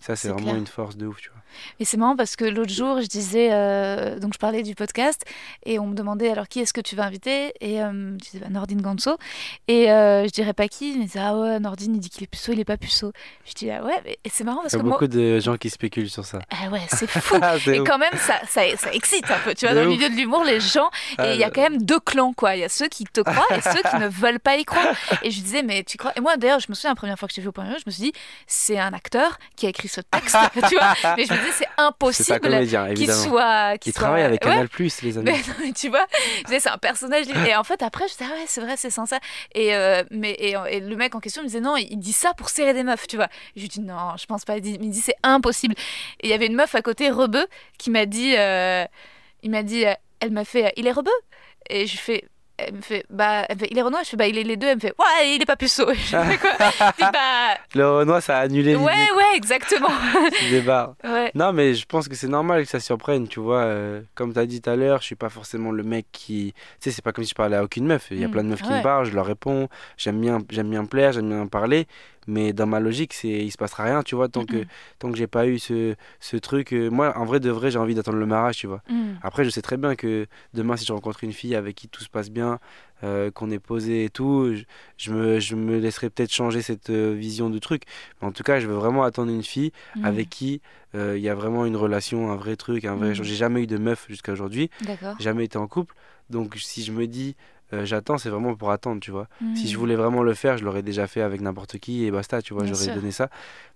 Ça, 0.00 0.16
c'est 0.16 0.28
vraiment 0.28 0.42
clair. 0.44 0.56
une 0.56 0.66
force 0.66 0.96
de 0.96 1.06
ouf, 1.06 1.20
tu 1.20 1.28
vois. 1.30 1.36
Et 1.80 1.84
c'est 1.84 1.96
marrant 1.96 2.14
parce 2.14 2.36
que 2.36 2.44
l'autre 2.44 2.72
jour, 2.72 3.00
je 3.00 3.06
disais, 3.06 3.48
euh, 3.52 4.20
donc 4.20 4.34
je 4.34 4.38
parlais 4.38 4.62
du 4.62 4.76
podcast 4.76 5.24
et 5.66 5.80
on 5.80 5.86
me 5.88 5.94
demandait 5.94 6.30
alors 6.30 6.46
qui 6.46 6.60
est-ce 6.60 6.72
que 6.72 6.80
tu 6.80 6.94
vas 6.94 7.04
inviter? 7.04 7.52
Et 7.60 7.82
euh, 7.82 8.12
je 8.12 8.30
disais 8.30 8.38
bah, 8.38 8.50
Nordine 8.50 8.80
Ganso. 8.80 9.18
Et 9.66 9.90
euh, 9.90 10.24
je 10.24 10.30
dirais 10.30 10.52
pas 10.52 10.68
qui, 10.68 10.96
mais 10.96 11.06
disait 11.06 11.18
ah 11.20 11.36
ouais, 11.36 11.58
Nordine, 11.58 11.96
il 11.96 12.00
dit 12.00 12.08
qu'il 12.08 12.22
est 12.22 12.28
puceau, 12.28 12.52
il 12.52 12.60
est 12.60 12.64
pas 12.64 12.76
puceau. 12.76 13.12
Je 13.44 13.52
dis 13.54 13.68
ah 13.70 13.82
ouais, 13.84 14.00
mais 14.04 14.16
c'est 14.30 14.44
marrant 14.44 14.60
parce 14.62 14.74
Il 14.74 14.76
y 14.76 14.78
que 14.78 14.84
a 14.84 14.88
moi. 14.88 14.92
beaucoup 14.98 15.08
de 15.08 15.40
gens 15.40 15.56
qui 15.56 15.70
spéculent 15.70 16.08
sur 16.08 16.24
ça. 16.24 16.38
Ah 16.50 16.68
ouais, 16.70 16.82
c'est 16.88 17.08
fou. 17.08 17.34
C'est 17.64 17.76
Et 17.76 17.80
ouf. 17.80 17.88
quand 17.88 17.98
même, 17.98 18.14
ça, 18.16 18.38
ça, 18.48 18.62
ça 18.76 18.92
excite 18.94 19.28
un 19.30 19.38
peu. 19.44 19.52
Tu 19.54 19.66
vois, 19.66 19.74
dans 19.74 19.82
le 19.82 19.88
milieu 19.88 20.08
de 20.08 20.14
l'humour, 20.14 20.44
les 20.44 20.60
gens. 20.60 20.88
Ah, 21.18 21.28
Et 21.30 21.34
il 21.34 21.40
y 21.40 21.44
a 21.44 21.50
quand 21.50 21.62
même 21.62 21.82
deux 21.82 22.00
clans, 22.00 22.32
quoi. 22.32 22.54
Il 22.54 22.60
y 22.60 22.64
a 22.64 22.68
ceux 22.68 22.88
qui 22.88 23.04
te 23.04 23.20
croient 23.22 23.56
et 23.56 23.60
ceux 23.60 23.82
qui 23.90 23.96
ne 23.98 24.08
veulent 24.08 24.40
pas 24.40 24.56
y 24.56 24.64
croire. 24.64 24.94
Et 25.22 25.30
je 25.32 25.40
disais, 25.42 25.62
mais 25.64 25.82
tu 25.82 25.98
crois? 25.98 26.12
Et 26.16 26.20
moi, 26.20 26.36
d'ailleurs, 26.36 26.60
je 26.60 26.66
me 26.68 26.74
souviens, 26.74 26.90
la 26.90 26.96
première 26.96 27.18
fois 27.18 27.26
que 27.28 27.34
j'ai 27.34 27.42
vu 27.42 27.48
au 27.48 27.60
vue, 27.60 27.74
je 27.76 27.82
me 27.86 27.90
suis 27.90 28.04
dit, 28.04 28.12
c'est 28.46 28.78
un 28.78 28.92
acteur 28.92 29.36
qui 29.56 29.66
a 29.66 29.68
écrit 29.68 29.88
ce 29.90 30.00
texte. 30.00 30.36
tu 30.68 30.76
vois. 30.76 30.94
Mais 31.16 31.24
je 31.24 31.32
me 31.32 31.38
disais, 31.38 31.52
c'est 31.52 31.68
impossible 31.76 32.40
qu'il 32.94 33.12
soit. 33.12 33.72
Qui 33.74 33.78
qu'il 33.80 33.92
soit- 33.92 34.00
travaille 34.02 34.22
avec 34.22 34.44
Ouais. 34.44 34.50
Canal 34.52 34.68
Plus, 34.68 35.02
les 35.02 35.18
amis. 35.18 35.30
Mais, 35.30 35.38
non, 35.38 35.54
mais 35.60 35.72
tu 35.72 35.88
vois, 35.88 36.06
c'est 36.48 36.68
un 36.68 36.78
personnage. 36.78 37.26
Et 37.48 37.54
en 37.56 37.64
fait, 37.64 37.82
après, 37.82 38.06
je 38.08 38.12
disais, 38.12 38.24
ah 38.30 38.34
ouais, 38.34 38.44
c'est 38.46 38.60
vrai, 38.60 38.76
c'est 38.76 38.90
sincère. 38.90 39.20
Et, 39.54 39.74
euh, 39.74 40.02
mais, 40.10 40.30
et, 40.32 40.54
et 40.70 40.80
le 40.80 40.96
mec 40.96 41.14
en 41.14 41.20
question 41.20 41.42
me 41.42 41.46
disait, 41.48 41.60
non, 41.60 41.76
il 41.76 41.96
dit 41.98 42.12
ça 42.12 42.32
pour 42.34 42.48
serrer 42.48 42.72
des 42.74 42.82
meufs, 42.84 43.06
tu 43.06 43.16
vois. 43.16 43.26
Et 43.26 43.56
je 43.56 43.60
lui 43.62 43.68
dis, 43.68 43.80
non, 43.80 44.16
je 44.18 44.26
pense 44.26 44.44
pas. 44.44 44.56
Il 44.58 44.80
me 44.80 44.90
dit, 44.90 45.00
c'est 45.00 45.16
impossible. 45.22 45.74
Et 46.20 46.26
il 46.28 46.30
y 46.30 46.32
avait 46.32 46.46
une 46.46 46.54
meuf 46.56 46.74
à 46.74 46.82
côté, 46.82 47.10
Rebeu, 47.10 47.46
qui 47.78 47.90
m'a 47.90 48.06
dit, 48.06 48.34
euh, 48.36 48.84
il 49.42 49.50
m'a 49.50 49.62
dit, 49.62 49.84
euh, 49.86 49.92
elle 50.20 50.30
m'a 50.30 50.44
fait, 50.44 50.72
il 50.76 50.86
est 50.86 50.92
Rebeu? 50.92 51.10
Et 51.68 51.86
je 51.86 51.96
fais, 51.98 52.24
elle 52.68 52.74
me 52.74 52.80
fait, 52.82 53.04
bah, 53.10 53.44
elle 53.48 53.56
me 53.56 53.60
fait, 53.60 53.68
il 53.70 53.78
est 53.78 53.82
Renoir? 53.82 54.02
Je 54.04 54.10
fais, 54.10 54.16
bah, 54.16 54.26
il 54.26 54.36
est 54.38 54.42
les 54.44 54.56
deux. 54.56 54.66
Elle 54.68 54.76
me 54.76 54.80
fait, 54.80 54.94
ouais, 54.98 55.34
il 55.36 55.42
est 55.42 55.46
pas 55.46 55.56
puceau. 55.56 55.86
Je 55.94 56.16
fais 56.16 56.38
quoi? 56.38 56.50
Je 56.60 57.04
dis, 57.04 57.10
bah, 57.12 57.56
Le 57.74 57.90
Renoir, 57.90 58.22
ça 58.22 58.38
a 58.38 58.40
annulé 58.42 58.76
ouais, 58.76 58.84
ouais, 58.84 59.36
exactement. 59.36 59.88
débat. 60.50 60.94
ouais. 61.04 61.30
Non, 61.34 61.52
mais 61.52 61.74
je 61.74 61.84
pense 61.86 62.08
que 62.08 62.14
c'est 62.14 62.28
normal 62.28 62.62
que 62.64 62.68
ça 62.68 62.80
surprenne, 62.80 63.28
tu 63.28 63.40
vois. 63.40 63.60
euh, 63.60 64.00
comme 64.14 64.32
tu 64.32 64.38
as 64.38 64.46
dit 64.46 64.60
tout 64.60 64.70
à 64.70 64.76
l'heure, 64.76 65.00
je 65.00 65.06
suis 65.06 65.14
pas 65.16 65.28
forcément 65.28 65.70
le 65.72 65.82
mec 65.82 66.06
qui. 66.12 66.52
Tu 66.54 66.60
sais, 66.80 66.90
c'est 66.90 67.02
pas 67.02 67.12
comme 67.12 67.24
si 67.24 67.30
je 67.30 67.34
parlais 67.34 67.56
à 67.56 67.64
aucune 67.64 67.86
meuf. 67.86 68.08
Il 68.10 68.18
y 68.18 68.24
a 68.24 68.28
Mm, 68.28 68.30
plein 68.30 68.44
de 68.44 68.48
meufs 68.48 68.62
qui 68.62 68.68
me 68.72 68.82
parlent, 68.82 69.04
je 69.06 69.14
leur 69.14 69.26
réponds. 69.26 69.68
J'aime 69.96 70.20
bien, 70.20 70.38
j'aime 70.50 70.70
bien 70.70 70.84
plaire, 70.84 71.12
j'aime 71.12 71.28
bien 71.28 71.46
parler. 71.46 71.86
Mais 72.30 72.52
dans 72.52 72.66
ma 72.66 72.80
logique, 72.80 73.12
c'est 73.12 73.28
il 73.28 73.50
se 73.50 73.58
passera 73.58 73.84
rien, 73.84 74.02
tu 74.02 74.14
vois, 74.14 74.28
tant 74.28 74.44
que, 74.46 74.64
tant 74.98 75.10
que 75.10 75.18
j'ai 75.18 75.26
pas 75.26 75.46
eu 75.46 75.58
ce, 75.58 75.94
ce 76.20 76.36
truc. 76.36 76.72
euh, 76.72 76.88
moi, 76.90 77.12
en 77.18 77.24
vrai, 77.24 77.40
de 77.40 77.50
vrai, 77.50 77.70
j'ai 77.70 77.78
envie 77.78 77.94
d'attendre 77.94 78.18
le 78.18 78.26
mariage, 78.26 78.56
tu 78.58 78.66
vois. 78.66 78.82
mm, 78.88 79.14
Après, 79.22 79.44
je 79.44 79.50
sais 79.50 79.62
très 79.62 79.76
bien 79.76 79.94
que 79.96 80.26
demain, 80.54 80.76
si 80.76 80.84
je 80.86 80.92
rencontre 80.92 81.24
une 81.24 81.32
fille 81.32 81.54
avec 81.54 81.74
qui 81.76 81.88
tout 81.88 82.02
se 82.02 82.08
passe 82.08 82.30
bien, 82.30 82.58
euh, 83.02 83.30
qu'on 83.30 83.50
est 83.50 83.58
posé 83.58 84.04
et 84.04 84.10
tout, 84.10 84.52
je, 84.54 84.62
je 84.98 85.12
me, 85.12 85.40
je 85.40 85.56
me 85.56 85.78
laisserai 85.78 86.10
peut-être 86.10 86.32
changer 86.32 86.60
cette 86.62 86.90
euh, 86.90 87.14
vision 87.18 87.48
du 87.50 87.58
truc. 87.58 87.82
Mais 88.20 88.28
en 88.28 88.32
tout 88.32 88.42
cas, 88.42 88.60
je 88.60 88.66
veux 88.66 88.74
vraiment 88.74 89.02
attendre 89.04 89.32
une 89.32 89.42
fille 89.42 89.72
mm. 89.96 90.04
avec 90.04 90.28
qui 90.28 90.60
euh, 90.94 91.14
il 91.16 91.22
y 91.22 91.28
a 91.28 91.34
vraiment 91.34 91.64
une 91.66 91.76
relation, 91.76 92.30
un 92.30 92.36
vrai 92.36 92.56
truc, 92.56 92.84
un 92.84 92.94
vrai 92.96 93.10
Mm. 93.10 93.24
J'ai 93.24 93.34
jamais 93.36 93.62
eu 93.62 93.66
de 93.66 93.78
meuf 93.78 94.06
jusqu'à 94.08 94.32
aujourd'hui, 94.32 94.70
jamais 95.18 95.44
été 95.44 95.56
en 95.58 95.66
couple. 95.66 95.94
Donc, 96.28 96.54
si 96.58 96.84
je 96.84 96.92
me 96.92 97.06
dis, 97.06 97.34
euh, 97.72 97.84
j'attends, 97.84 98.18
c'est 98.18 98.30
vraiment 98.30 98.54
pour 98.54 98.70
attendre, 98.70 99.00
tu 99.00 99.10
vois. 99.10 99.28
Si 99.54 99.68
je 99.68 99.76
Mm. 99.76 99.80
voulais 99.80 99.94
vraiment 99.96 100.22
le 100.22 100.34
faire, 100.34 100.58
je 100.58 100.64
l'aurais 100.64 100.82
déjà 100.82 101.06
fait 101.06 101.20
avec 101.22 101.40
n'importe 101.40 101.78
qui 101.78 102.04
et 102.04 102.10
basta, 102.10 102.42
tu 102.42 102.52
vois, 102.54 102.64
j'aurais 102.66 102.86
donné 102.94 103.10
ça. 103.12 103.28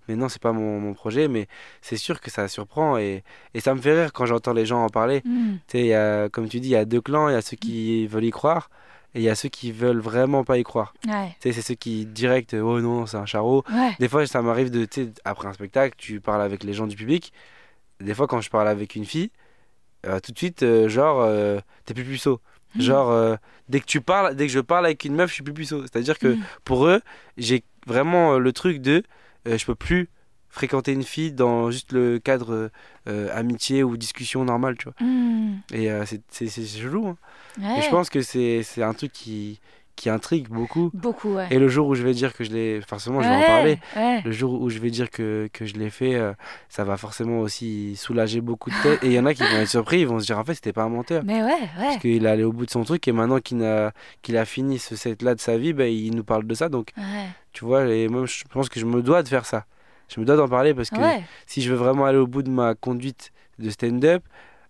Mais 0.07 0.15
non, 0.15 0.29
c'est 0.29 0.41
pas 0.41 0.51
mon, 0.51 0.79
mon 0.79 0.93
projet, 0.93 1.27
mais 1.27 1.47
c'est 1.81 1.97
sûr 1.97 2.19
que 2.21 2.29
ça 2.29 2.47
surprend 2.47 2.97
et, 2.97 3.23
et 3.53 3.59
ça 3.59 3.73
me 3.73 3.81
fait 3.81 3.99
rire 3.99 4.13
quand 4.13 4.25
j'entends 4.25 4.53
les 4.53 4.65
gens 4.65 4.83
en 4.83 4.89
parler. 4.89 5.21
Mm. 5.25 5.53
Tu 5.67 5.77
sais, 5.79 6.29
comme 6.31 6.47
tu 6.49 6.59
dis, 6.59 6.67
il 6.69 6.71
y 6.71 6.75
a 6.75 6.85
deux 6.85 7.01
clans, 7.01 7.29
il 7.29 7.33
y 7.33 7.35
a 7.35 7.41
ceux 7.41 7.57
qui 7.57 8.05
veulent 8.07 8.25
y 8.25 8.31
croire 8.31 8.69
et 9.15 9.19
il 9.19 9.23
y 9.23 9.29
a 9.29 9.35
ceux 9.35 9.47
qui 9.49 9.71
veulent 9.71 9.99
vraiment 10.01 10.43
pas 10.43 10.57
y 10.57 10.63
croire. 10.63 10.93
Ouais. 11.07 11.29
Tu 11.39 11.47
sais, 11.49 11.53
c'est 11.53 11.61
ceux 11.61 11.75
qui 11.75 12.05
direct, 12.05 12.53
oh 12.53 12.81
non, 12.81 13.05
c'est 13.05 13.17
un 13.17 13.25
charreau. 13.25 13.63
Ouais. 13.73 13.95
Des 13.99 14.09
fois, 14.09 14.27
ça 14.27 14.41
m'arrive 14.41 14.69
de, 14.71 14.83
tu 14.85 15.05
sais, 15.05 15.11
après 15.23 15.47
un 15.47 15.53
spectacle, 15.53 15.95
tu 15.97 16.19
parles 16.19 16.41
avec 16.41 16.63
les 16.65 16.73
gens 16.73 16.85
du 16.85 16.95
public. 16.97 17.31
Des 18.01 18.13
fois, 18.13 18.27
quand 18.27 18.41
je 18.41 18.49
parle 18.49 18.67
avec 18.67 18.95
une 18.95 19.05
fille, 19.05 19.31
euh, 20.05 20.19
tout 20.19 20.33
de 20.33 20.37
suite, 20.37 20.63
euh, 20.63 20.87
genre, 20.89 21.21
euh, 21.21 21.59
t'es 21.85 21.93
plus 21.93 22.03
puceau. 22.03 22.41
Genre, 22.79 23.09
euh, 23.11 23.35
dès 23.69 23.79
que 23.79 23.85
tu 23.85 24.01
parles, 24.01 24.35
dès 24.35 24.47
que 24.47 24.53
je 24.53 24.59
parle 24.59 24.85
avec 24.85 25.05
une 25.05 25.15
meuf, 25.15 25.29
je 25.29 25.35
suis 25.35 25.43
plus 25.43 25.53
puceau. 25.53 25.81
C'est-à-dire 25.83 26.17
que 26.19 26.27
Mm. 26.35 26.41
pour 26.63 26.85
eux, 26.87 27.01
j'ai 27.37 27.63
vraiment 27.87 28.33
euh, 28.33 28.39
le 28.39 28.51
truc 28.53 28.81
de, 28.81 29.03
euh, 29.47 29.57
je 29.57 29.65
peux 29.65 29.75
plus 29.75 30.09
fréquenter 30.49 30.93
une 30.93 31.03
fille 31.03 31.31
dans 31.33 31.69
juste 31.69 31.91
le 31.91 32.17
cadre 32.19 32.71
euh, 33.07 33.29
amitié 33.37 33.83
ou 33.83 33.97
discussion 33.97 34.45
normale, 34.45 34.77
tu 34.77 34.85
vois. 34.85 34.95
Mm. 35.07 35.61
Et 35.73 35.89
c'est 36.29 36.49
chelou. 36.65 37.07
hein. 37.07 37.17
Ouais. 37.61 37.79
Et 37.79 37.81
je 37.81 37.89
pense 37.89 38.09
que 38.09 38.21
c'est 38.21 38.63
un 38.81 38.93
truc 38.93 39.11
qui, 39.11 39.59
qui 39.95 40.09
intrigue 40.09 40.49
beaucoup. 40.49 40.91
Beaucoup, 40.93 41.35
ouais. 41.35 41.47
Et 41.51 41.57
le 41.59 41.67
jour 41.67 41.87
où 41.87 41.95
je 41.95 42.03
vais 42.03 42.13
dire 42.13 42.33
que 42.33 42.43
je 42.43 42.51
l'ai, 42.51 42.81
forcément, 42.81 43.21
je 43.21 43.27
vais 43.29 43.35
en 43.35 43.41
parler. 43.41 43.79
ouais. 43.95 44.21
Le 44.25 44.31
jour 44.31 44.61
où 44.61 44.69
je 44.69 44.79
vais 44.79 44.89
dire 44.89 45.09
que, 45.09 45.49
que 45.53 45.65
je 45.65 45.75
l'ai 45.75 45.89
fait, 45.89 46.15
euh, 46.15 46.33
ça 46.69 46.83
va 46.83 46.97
forcément 46.97 47.39
aussi 47.39 47.95
soulager 47.95 48.41
beaucoup 48.41 48.69
de 48.69 48.75
têtes. 48.83 49.03
Et 49.03 49.07
il 49.07 49.13
y 49.13 49.19
en 49.19 49.25
a 49.25 49.33
qui 49.33 49.41
vont 49.43 49.57
être 49.61 49.69
surpris, 49.69 50.01
ils 50.01 50.07
vont 50.07 50.19
se 50.19 50.25
dire 50.25 50.37
en 50.37 50.43
fait, 50.43 50.53
c'était 50.55 50.73
pas 50.73 50.83
un 50.83 50.89
menteur. 50.89 51.23
Mais 51.25 51.41
ouais, 51.41 51.49
ouais. 51.51 51.59
Parce 51.79 51.97
qu'il 51.97 52.25
est 52.25 52.29
allé 52.29 52.43
au 52.43 52.51
bout 52.51 52.65
de 52.65 52.71
son 52.71 52.83
truc 52.83 53.07
et 53.07 53.11
maintenant 53.11 53.39
qu'il 53.39 53.63
a, 53.63 53.93
qu'il 54.21 54.35
a 54.37 54.45
fini 54.45 54.79
ce 54.79 54.95
set-là 54.95 55.35
de 55.35 55.39
sa 55.39 55.57
vie, 55.57 55.73
ben, 55.73 55.85
il 55.91 56.13
nous 56.15 56.23
parle 56.23 56.45
de 56.45 56.53
ça. 56.53 56.67
Donc, 56.69 56.91
tu 57.53 57.63
vois, 57.65 57.85
et 57.87 58.07
moi, 58.09 58.25
je 58.25 58.43
pense 58.51 58.67
que 58.69 58.79
je 58.79 58.85
me 58.85 59.01
dois 59.01 59.23
de 59.23 59.27
faire 59.29 59.45
ça. 59.45 59.65
Je 60.13 60.19
me 60.19 60.25
dois 60.25 60.35
d'en 60.35 60.47
parler 60.47 60.73
parce 60.73 60.89
que 60.89 60.97
si 61.47 61.61
je 61.61 61.71
veux 61.71 61.77
vraiment 61.77 62.05
aller 62.05 62.17
au 62.19 62.27
bout 62.27 62.43
de 62.43 62.49
ma 62.49 62.75
conduite 62.75 63.31
de 63.59 63.69
stand-up 63.69 64.23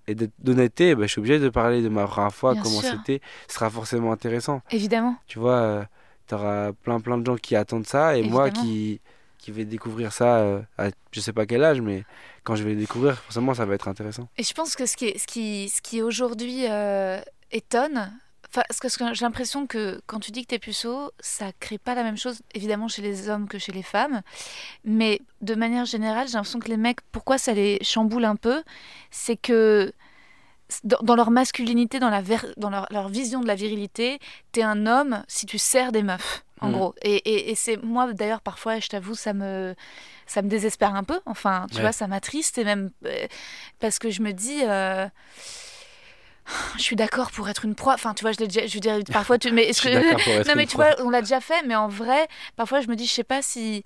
et 0.08 0.16
d'honnêteté, 0.40 0.96
ben, 0.96 1.04
je 1.04 1.08
suis 1.08 1.20
obligé 1.20 1.40
de 1.40 1.50
parler 1.50 1.82
de 1.82 1.90
ma 1.90 2.06
première 2.06 2.34
fois, 2.34 2.54
Bien 2.54 2.64
comment 2.64 2.82
c'était. 2.82 3.22
Ce 3.48 3.56
sera 3.56 3.70
forcément 3.70 4.12
intéressant. 4.12 4.62
Évidemment. 4.72 5.16
Tu 5.28 5.40
vois, 5.40 5.58
euh, 5.58 5.84
t'auras 6.28 6.74
plein 6.74 7.00
plein 7.00 7.18
de 7.18 7.26
gens 7.26 7.36
qui 7.36 7.56
attendent 7.56 7.88
ça 7.88 8.18
et 8.18 8.24
moi 8.24 8.50
qui, 8.50 9.02
qui 9.38 9.52
vais 9.52 9.66
découvrir 9.66 10.12
ça 10.12 10.38
euh, 10.38 10.62
à 10.78 10.90
je 11.12 11.20
sais 11.20 11.34
pas 11.34 11.46
quel 11.46 11.64
âge, 11.64 11.82
mais 11.82 12.04
quand 12.44 12.56
je 12.56 12.64
vais 12.64 12.74
le 12.74 12.80
découvrir, 12.80 13.18
forcément, 13.18 13.54
ça 13.54 13.66
va 13.66 13.76
être 13.76 13.88
intéressant. 13.88 14.28
Et 14.38 14.44
je 14.44 14.54
pense 14.54 14.76
que 14.76 14.86
ce 14.86 14.98
qui, 14.98 15.06
est, 15.06 15.18
ce 15.18 15.28
qui, 15.28 15.70
ce 15.70 15.82
qui 15.82 16.02
aujourd'hui 16.02 16.66
euh, 16.70 17.20
étonne, 17.52 18.12
enfin, 18.50 18.64
parce 18.68 18.80
que, 18.80 19.14
j'ai 19.14 19.26
l'impression 19.26 19.68
que 19.68 20.02
quand 20.06 20.20
tu 20.20 20.32
dis 20.32 20.42
que 20.44 20.48
t'es 20.48 20.60
puceau, 20.60 21.12
ça 21.20 21.52
crée 21.60 21.78
pas 21.78 21.96
la 21.96 22.04
même 22.04 22.18
chose, 22.18 22.40
évidemment, 22.54 22.88
chez 22.88 23.02
les 23.02 23.30
hommes 23.30 23.48
que 23.48 23.58
chez 23.60 23.72
les 23.72 23.84
femmes. 23.84 24.22
Mais 24.84 25.22
de 25.42 25.56
manière 25.56 25.86
générale, 25.86 26.28
j'ai 26.28 26.34
l'impression 26.34 26.60
que 26.60 26.70
les 26.70 26.78
mecs, 26.78 27.02
pourquoi 27.12 27.38
ça 27.38 27.54
les 27.54 27.80
chamboule 27.84 28.26
un 28.26 28.36
peu, 28.36 28.64
c'est 29.12 29.38
que 29.38 29.94
dans, 30.84 30.98
dans 31.04 31.16
leur 31.16 31.32
masculinité, 31.32 32.00
dans, 32.00 32.10
la 32.10 32.22
ver- 32.22 32.54
dans 32.58 32.70
leur, 32.70 32.88
leur 32.90 33.08
vision 33.10 33.42
de 33.42 33.48
la 33.48 33.56
virilité, 33.56 34.20
t'es 34.52 34.64
un 34.64 34.88
homme 34.88 35.24
si 35.28 35.46
tu 35.46 35.58
sers 35.58 35.92
des 35.92 36.04
meufs, 36.04 36.44
en 36.62 36.70
Mm. 36.70 36.74
gros. 36.74 36.96
Et, 37.04 37.16
et, 37.16 37.52
et 37.52 37.56
c'est 37.56 37.78
moi, 37.84 38.12
d'ailleurs, 38.14 38.42
parfois, 38.42 38.80
je 38.80 38.88
t'avoue, 38.88 39.16
ça 39.16 39.34
me, 39.34 39.76
ça 40.26 40.42
me 40.42 40.50
désespère 40.50 40.96
un 40.96 41.04
peu. 41.04 41.20
Enfin, 41.26 41.68
tu 41.70 41.76
Ouais. 41.76 41.82
vois, 41.82 41.92
ça 41.92 42.08
m'attriste 42.08 42.58
et 42.58 42.64
même 42.64 42.90
euh, 43.06 43.28
parce 43.80 44.00
que 44.00 44.10
je 44.10 44.22
me 44.22 44.32
dis. 44.34 44.62
euh, 44.64 45.08
je 46.78 46.82
suis 46.82 46.96
d'accord 46.96 47.32
pour 47.32 47.50
être 47.50 47.66
une 47.66 47.76
proie. 47.76 47.94
Enfin, 47.96 48.14
tu 48.14 48.24
vois, 48.24 48.32
je 48.32 48.40
l'ai 48.40 48.48
déjà. 48.48 48.66
Je 48.68 48.74
veux 48.76 48.80
dire, 48.80 49.00
parfois, 49.12 49.38
tu. 49.38 49.52
Mais 49.52 49.64
est-ce 49.66 49.82
que. 49.82 49.90
Non, 50.48 50.54
mais 50.56 50.66
tu 50.66 50.76
proie. 50.76 50.94
vois, 50.96 51.06
on 51.06 51.10
l'a 51.10 51.22
déjà 51.22 51.42
fait, 51.42 51.64
mais 51.66 51.76
en 51.76 51.88
vrai, 51.88 52.28
parfois, 52.56 52.82
je 52.82 52.88
me 52.88 52.96
dis, 52.96 53.06
je 53.06 53.14
sais 53.14 53.24
pas 53.24 53.42
si. 53.42 53.84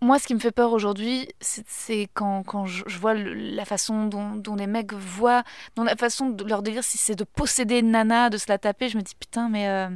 Moi, 0.00 0.18
ce 0.18 0.26
qui 0.26 0.34
me 0.34 0.38
fait 0.40 0.50
peur 0.52 0.72
aujourd'hui, 0.72 1.28
c'est- 1.40 2.08
quand, 2.12 2.42
quand 2.42 2.66
je, 2.66 2.82
vois 2.98 3.14
le- 3.14 3.32
la 3.32 3.64
façon 3.64 4.04
dont, 4.06 4.32
dont 4.34 4.54
les 4.54 4.66
mecs 4.66 4.92
voient, 4.92 5.44
dans 5.76 5.84
la 5.84 5.96
façon 5.96 6.28
de 6.28 6.44
leur 6.44 6.62
délire, 6.62 6.84
si 6.84 6.98
c'est 6.98 7.14
de 7.14 7.24
posséder 7.24 7.78
une 7.78 7.92
nana, 7.92 8.28
de 8.28 8.36
se 8.36 8.44
la 8.48 8.58
taper, 8.58 8.88
je 8.90 8.98
me 8.98 9.02
dis 9.02 9.14
putain, 9.18 9.48
mais. 9.48 9.66
euh, 9.68 9.88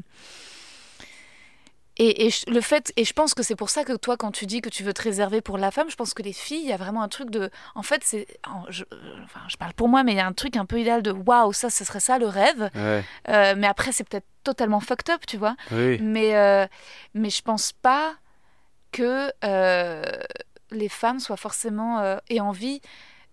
Et, 2.01 2.31
le 2.47 2.61
fait, 2.61 2.93
et 2.97 3.05
je 3.05 3.13
pense 3.13 3.35
que 3.35 3.43
c'est 3.43 3.57
pour 3.57 3.71
ça 3.71 3.83
que 3.83 3.97
toi, 3.97 4.17
quand 4.17 4.31
tu 4.31 4.47
dis 4.47 4.61
que 4.61 4.69
tu 4.69 4.85
veux 4.85 4.93
te 4.93 5.03
réserver 5.03 5.41
pour 5.41 5.59
la 5.59 5.73
femme, 5.73 5.91
je 5.91 5.97
pense 5.97 6.15
que 6.15 6.23
les 6.23 6.33
filles, 6.33 6.61
il 6.63 6.69
y 6.69 6.73
a 6.73 6.77
vraiment 6.77 7.03
un 7.03 7.09
truc 7.09 7.29
de. 7.31 7.51
En 7.75 7.83
fait, 7.83 8.03
c'est. 8.05 8.27
Je, 8.69 8.85
enfin, 9.25 9.41
je 9.49 9.57
parle 9.57 9.73
pour 9.75 9.89
moi, 9.89 10.05
mais 10.05 10.13
il 10.13 10.17
y 10.17 10.21
a 10.21 10.27
un 10.27 10.33
truc 10.33 10.57
un 10.57 10.65
peu 10.65 10.79
idéal 10.79 11.03
de 11.03 11.11
waouh, 11.11 11.53
ça, 11.53 11.71
ce 11.71 11.85
serait 11.85 11.99
ça 12.01 12.19
le 12.19 12.27
rêve. 12.27 12.71
Ouais, 12.75 13.05
Euh, 13.29 13.55
mais 13.57 13.67
après, 13.67 13.91
c'est 13.91 14.05
peut-être 14.09 14.27
totalement 14.45 14.79
fucked 14.81 15.11
up, 15.13 15.27
tu 15.27 15.37
vois. 15.39 15.57
oui, 15.73 15.99
Mais, 16.01 16.37
euh, 16.37 16.67
mais 17.15 17.31
je 17.31 17.43
pense 17.43 17.73
pas 17.73 18.15
que 18.93 19.33
euh, 19.45 20.03
les 20.71 20.89
femmes 20.89 21.19
soient 21.19 21.37
forcément 21.37 21.99
euh, 22.01 22.17
aient 22.31 22.41
envie 22.41 22.81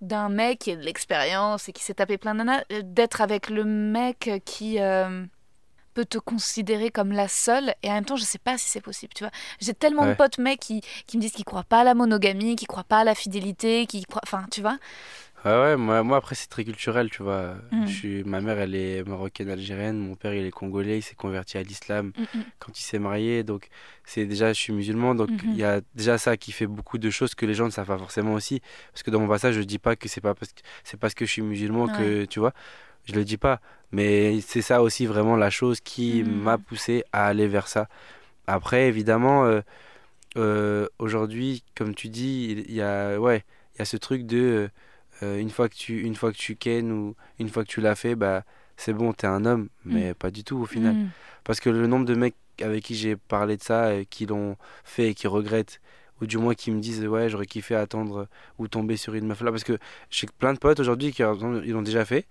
d'un 0.02 0.30
mec 0.30 0.60
qui 0.60 0.72
a 0.72 0.76
de 0.76 0.82
l'expérience 0.82 1.70
et 1.70 1.72
qui 1.74 1.82
s'est 1.84 1.94
tapé 1.94 2.18
plein 2.18 2.34
de 2.34 2.40
nanas, 2.40 2.64
d'être 2.84 3.22
avec 3.22 3.50
le 3.50 3.64
mec 3.64 4.30
qui 4.44 4.80
euh, 4.80 5.24
peut 5.96 6.06
te 6.06 6.20
considérer 6.20 6.92
comme 6.92 7.12
la 7.12 7.28
seule 7.28 7.74
et 7.82 7.90
en 7.90 7.94
même 7.94 8.06
temps 8.06 8.18
je 8.18 8.24
sais 8.24 8.38
pas 8.38 8.58
si 8.58 8.68
c'est 8.70 8.82
possible 8.82 9.14
tu 9.16 9.24
vois 9.24 9.32
j'ai 9.62 9.74
tellement 9.74 10.06
de 10.06 10.14
potes 10.14 10.38
mecs 10.38 10.60
qui, 10.60 10.82
qui 11.08 11.18
me 11.18 11.22
disent 11.22 11.32
qu'ils 11.32 11.46
croient 11.46 11.64
pas 11.64 11.80
à 11.80 11.84
la 11.84 11.96
monogamie 11.96 12.56
qui 12.56 12.66
croient 12.66 12.84
pas 12.84 13.00
à 13.00 13.04
la 13.04 13.16
fidélité 13.16 13.86
qui 13.88 14.04
croient 14.06 14.22
enfin 14.24 14.46
tu 14.52 14.62
vois 14.62 14.78
Ouais, 15.46 15.52
ouais, 15.52 15.76
moi, 15.78 16.02
moi 16.02 16.18
après 16.18 16.34
c'est 16.34 16.48
très 16.48 16.64
culturel, 16.64 17.12
tu 17.12 17.22
vois. 17.22 17.54
Mm. 17.72 17.86
Je 17.86 17.94
suis, 17.94 18.24
ma 18.24 18.42
mère 18.42 18.58
elle 18.58 18.74
est 18.74 19.08
marocaine 19.08 19.48
algérienne, 19.52 20.00
mon 20.00 20.16
père 20.16 20.34
il 20.34 20.44
est 20.44 20.50
congolais, 20.50 20.98
il 20.98 21.02
s'est 21.04 21.14
converti 21.14 21.60
à 21.60 21.62
l'islam 21.62 22.14
Mm, 22.18 22.22
mm. 22.24 22.44
quand 22.58 22.80
il 22.80 22.82
s'est 22.82 22.98
marié, 22.98 23.44
donc 23.44 23.68
c'est 24.06 24.26
déjà 24.26 24.54
je 24.54 24.60
suis 24.60 24.74
musulman, 24.74 25.14
donc 25.14 25.30
il 25.44 25.50
Mhm. 25.52 25.56
y 25.60 25.64
a 25.64 25.82
déjà 25.94 26.18
ça 26.18 26.36
qui 26.36 26.52
fait 26.52 26.66
beaucoup 26.66 26.98
de 26.98 27.12
choses 27.12 27.36
que 27.36 27.46
les 27.46 27.54
gens 27.54 27.66
ne 27.66 27.70
savent 27.70 27.86
pas 27.86 28.00
forcément 28.00 28.34
aussi, 28.34 28.60
parce 28.92 29.04
que 29.04 29.12
dans 29.12 29.20
mon 29.20 29.28
passage 29.28 29.54
je 29.54 29.62
dis 29.62 29.78
pas 29.78 29.96
que 29.96 30.08
c'est 30.10 30.20
pas 30.20 30.34
parce 30.34 30.52
que 30.52 30.62
c'est 30.84 31.00
parce 31.00 31.14
que 31.14 31.28
je 31.28 31.32
suis 31.32 31.44
musulman 31.44 31.90
que 31.90 32.26
tu 32.26 32.40
vois, 32.40 32.54
je 33.06 33.14
le 33.14 33.24
dis 33.24 33.38
pas, 33.38 33.62
mais 33.92 34.42
c'est 34.42 34.62
ça 34.62 34.82
aussi 34.82 35.06
vraiment 35.06 35.36
la 35.36 35.50
chose 35.50 35.80
qui 35.82 36.24
Mhm. 36.24 36.32
m'a 36.44 36.58
poussé 36.58 37.04
à 37.14 37.28
aller 37.28 37.48
vers 37.48 37.68
ça. 37.68 37.88
Après 38.48 38.88
évidemment 38.88 39.46
euh, 39.46 39.62
euh, 40.38 40.88
aujourd'hui 41.00 41.64
comme 41.76 41.96
tu 41.96 42.10
dis 42.10 42.66
il 42.68 42.74
y 42.76 42.82
a 42.82 43.18
ouais 43.20 43.44
il 43.76 43.80
y 43.80 43.82
a 43.82 43.86
ce 43.86 43.98
truc 43.98 44.26
de 44.26 44.70
euh, 45.24 45.38
une 45.40 45.50
fois 45.50 45.70
que 45.70 45.76
tu 45.76 46.02
une 46.02 46.16
fois 46.16 46.32
que 46.32 46.38
tu 46.38 46.56
ken 46.56 46.92
ou 46.92 47.16
une 47.40 47.50
fois 47.50 47.64
que 47.64 47.70
tu 47.70 47.82
l'as 47.82 47.96
fait 47.96 48.16
bah 48.16 48.44
c'est 48.78 48.94
bon 48.94 49.14
t'es 49.14 49.28
un 49.28 49.46
homme 49.46 49.70
mais 49.86 50.14
pas 50.14 50.32
du 50.32 50.44
tout 50.44 50.58
au 50.58 50.66
final 50.66 50.94
Mm. 50.96 51.08
parce 51.46 51.60
que 51.60 51.70
le 51.70 51.88
nombre 51.88 52.06
de 52.06 52.16
mecs 52.16 52.36
avec 52.62 52.84
qui 52.84 52.96
j'ai 52.96 53.16
parlé 53.16 53.56
de 53.58 53.64
ça 53.64 53.96
et 53.96 54.06
qui 54.06 54.26
l'ont 54.26 54.58
fait 54.84 55.10
et 55.10 55.14
qui 55.16 55.28
regrettent 55.28 55.80
ou 56.22 56.26
du 56.26 56.38
moins 56.38 56.54
qui 56.54 56.72
me 56.72 56.82
disent 56.82 57.06
ouais 57.06 57.30
j'aurais 57.30 57.46
kiffé 57.46 57.76
attendre 57.76 58.28
ou 58.60 58.68
tomber 58.68 58.98
sur 58.98 59.14
une 59.16 59.28
meuf 59.28 59.42
là 59.42 59.52
parce 59.52 59.64
que 59.64 59.78
j'ai 60.10 60.28
plein 60.40 60.54
de 60.54 60.60
potes 60.60 60.80
aujourd'hui 60.82 61.12
qui 61.14 61.22
ils 61.22 61.72
l'ont 61.72 61.82
déjà 61.82 62.04
fait 62.06 62.26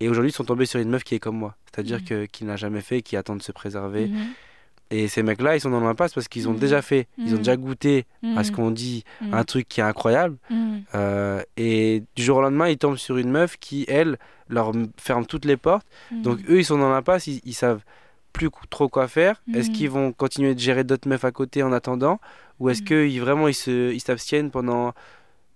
et 0.00 0.08
aujourd'hui 0.08 0.30
ils 0.30 0.34
sont 0.34 0.44
tombés 0.44 0.66
sur 0.66 0.80
une 0.80 0.90
meuf 0.90 1.04
qui 1.04 1.14
est 1.14 1.18
comme 1.20 1.36
moi. 1.36 1.54
C'est-à-dire 1.72 1.98
Mhm. 1.98 2.04
que 2.04 2.24
qui 2.26 2.44
n'a 2.44 2.56
jamais 2.56 2.80
fait 2.80 3.02
qui 3.02 3.16
attend 3.16 3.36
de 3.36 3.42
se 3.42 3.52
préserver. 3.52 4.08
Mhm. 4.08 4.26
et 4.92 5.06
ces 5.06 5.22
mecs 5.22 5.40
là 5.40 5.54
ils 5.54 5.60
sont 5.60 5.70
dans 5.70 5.78
l'impasse 5.80 6.12
parce 6.14 6.26
qu'ils 6.26 6.48
ont 6.48 6.52
Mhm. 6.52 6.58
déjà 6.58 6.82
fait. 6.82 7.06
Ils 7.16 7.28
ont 7.28 7.36
Mhm. 7.36 7.38
déjà 7.38 7.56
goûté 7.56 8.06
à 8.36 8.42
ce 8.42 8.50
qu'on 8.50 8.72
dit 8.72 9.04
un 9.32 9.44
truc 9.44 9.68
qui 9.68 9.80
est 9.80 9.84
incroyable. 9.84 10.36
Euh, 10.96 11.42
et 11.56 12.02
du 12.16 12.22
jour 12.24 12.38
au 12.38 12.42
lendemain, 12.42 12.68
ils 12.68 12.76
tombent 12.78 12.96
sur 12.96 13.16
une 13.16 13.30
meuf 13.30 13.56
qui, 13.58 13.84
elle, 13.88 14.18
leur 14.48 14.72
ferme 14.96 15.26
toutes 15.26 15.44
les 15.44 15.56
portes. 15.56 15.86
Donc 16.10 16.38
eux, 16.48 16.58
ils 16.58 16.64
sont 16.64 16.78
dans 16.78 16.90
l'impasse, 16.90 17.28
ils, 17.28 17.40
ils 17.44 17.54
savent 17.54 17.82
plus 18.32 18.48
trop 18.68 18.88
quoi 18.88 19.06
faire. 19.06 19.40
Est-ce 19.54 19.70
qu'ils 19.70 19.90
vont 19.90 20.12
continuer 20.12 20.54
de 20.56 20.60
gérer 20.60 20.82
d'autres 20.82 21.08
meufs 21.08 21.24
à 21.24 21.30
côté 21.30 21.62
en 21.62 21.72
attendant? 21.72 22.18
Ou 22.58 22.68
est-ce 22.70 22.82
qu'ils 22.82 23.20
vraiment 23.20 23.46
ils 23.48 24.00
s'abstiennent 24.00 24.50
pendant 24.50 24.92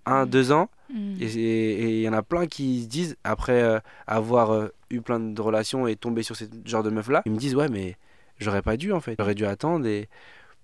un, 0.07 0.27
deux 0.27 0.53
ans? 0.53 0.69
Mhm. 0.95 1.17
Et 1.21 1.99
il 1.99 2.01
y 2.03 2.09
en 2.09 2.13
a 2.13 2.23
plein 2.23 2.47
qui 2.47 2.83
se 2.85 2.89
disent, 2.89 3.17
après 3.25 3.61
euh, 3.63 3.79
avoir 4.07 4.53
euh, 4.53 4.69
eu 4.91 5.01
plein 5.01 5.21
de 5.21 5.41
relations 5.43 5.87
et 5.87 5.97
tomber 5.97 6.23
sur 6.23 6.37
ce 6.37 6.45
genre 6.65 6.83
de 6.83 6.91
meuf-là, 6.91 7.23
ils 7.27 7.33
me 7.33 7.37
disent, 7.37 7.55
ouais, 7.57 7.69
mais 7.69 7.97
j'aurais 8.39 8.63
pas 8.63 8.77
dû 8.77 8.93
en 8.93 9.01
fait. 9.01 9.17
J'aurais 9.19 9.35
dû 9.35 9.45
attendre 9.45 9.87
et, 9.87 10.09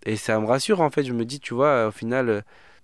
et 0.06 0.16
ça 0.16 0.38
me 0.40 0.46
rassure 0.46 0.80
en 0.80 0.90
fait. 0.90 1.04
Je 1.04 1.12
me 1.12 1.24
dis, 1.24 1.40
tu 1.40 1.52
vois, 1.54 1.88
au 1.88 1.90
final, 1.90 2.28
euh, 2.28 2.40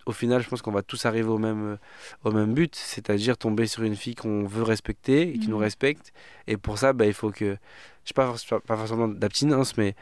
au 0.07 0.13
final 0.13 0.43
je 0.43 0.49
pense 0.49 0.61
qu'on 0.63 0.73
va 0.73 0.83
tous 0.83 1.07
arriver 1.07 1.29
au 1.29 1.39
même, 1.39 1.79
au 2.25 2.31
même 2.33 2.53
but, 2.55 2.75
c'est-à-dire 2.77 3.37
tomber 3.39 3.67
sur 3.67 3.83
une 3.85 3.97
fille 3.97 4.15
qu'on 4.17 4.45
veut 4.47 4.63
respecter 4.65 5.35
et 5.35 5.39
qui 5.39 5.49
nous 5.49 5.57
Mhm. 5.57 5.63
respecte. 5.63 6.13
Et 6.47 6.57
pour 6.57 6.79
ça, 6.79 6.93
bah, 6.93 7.07
il 7.07 7.15
faut 7.15 7.31
que, 7.31 7.57
je 8.05 8.09
sais 8.09 8.15
pas, 8.15 8.33
pas 8.67 8.77
forcément 8.77 9.09
d'abstinence, 9.09 9.77
mais 9.77 9.95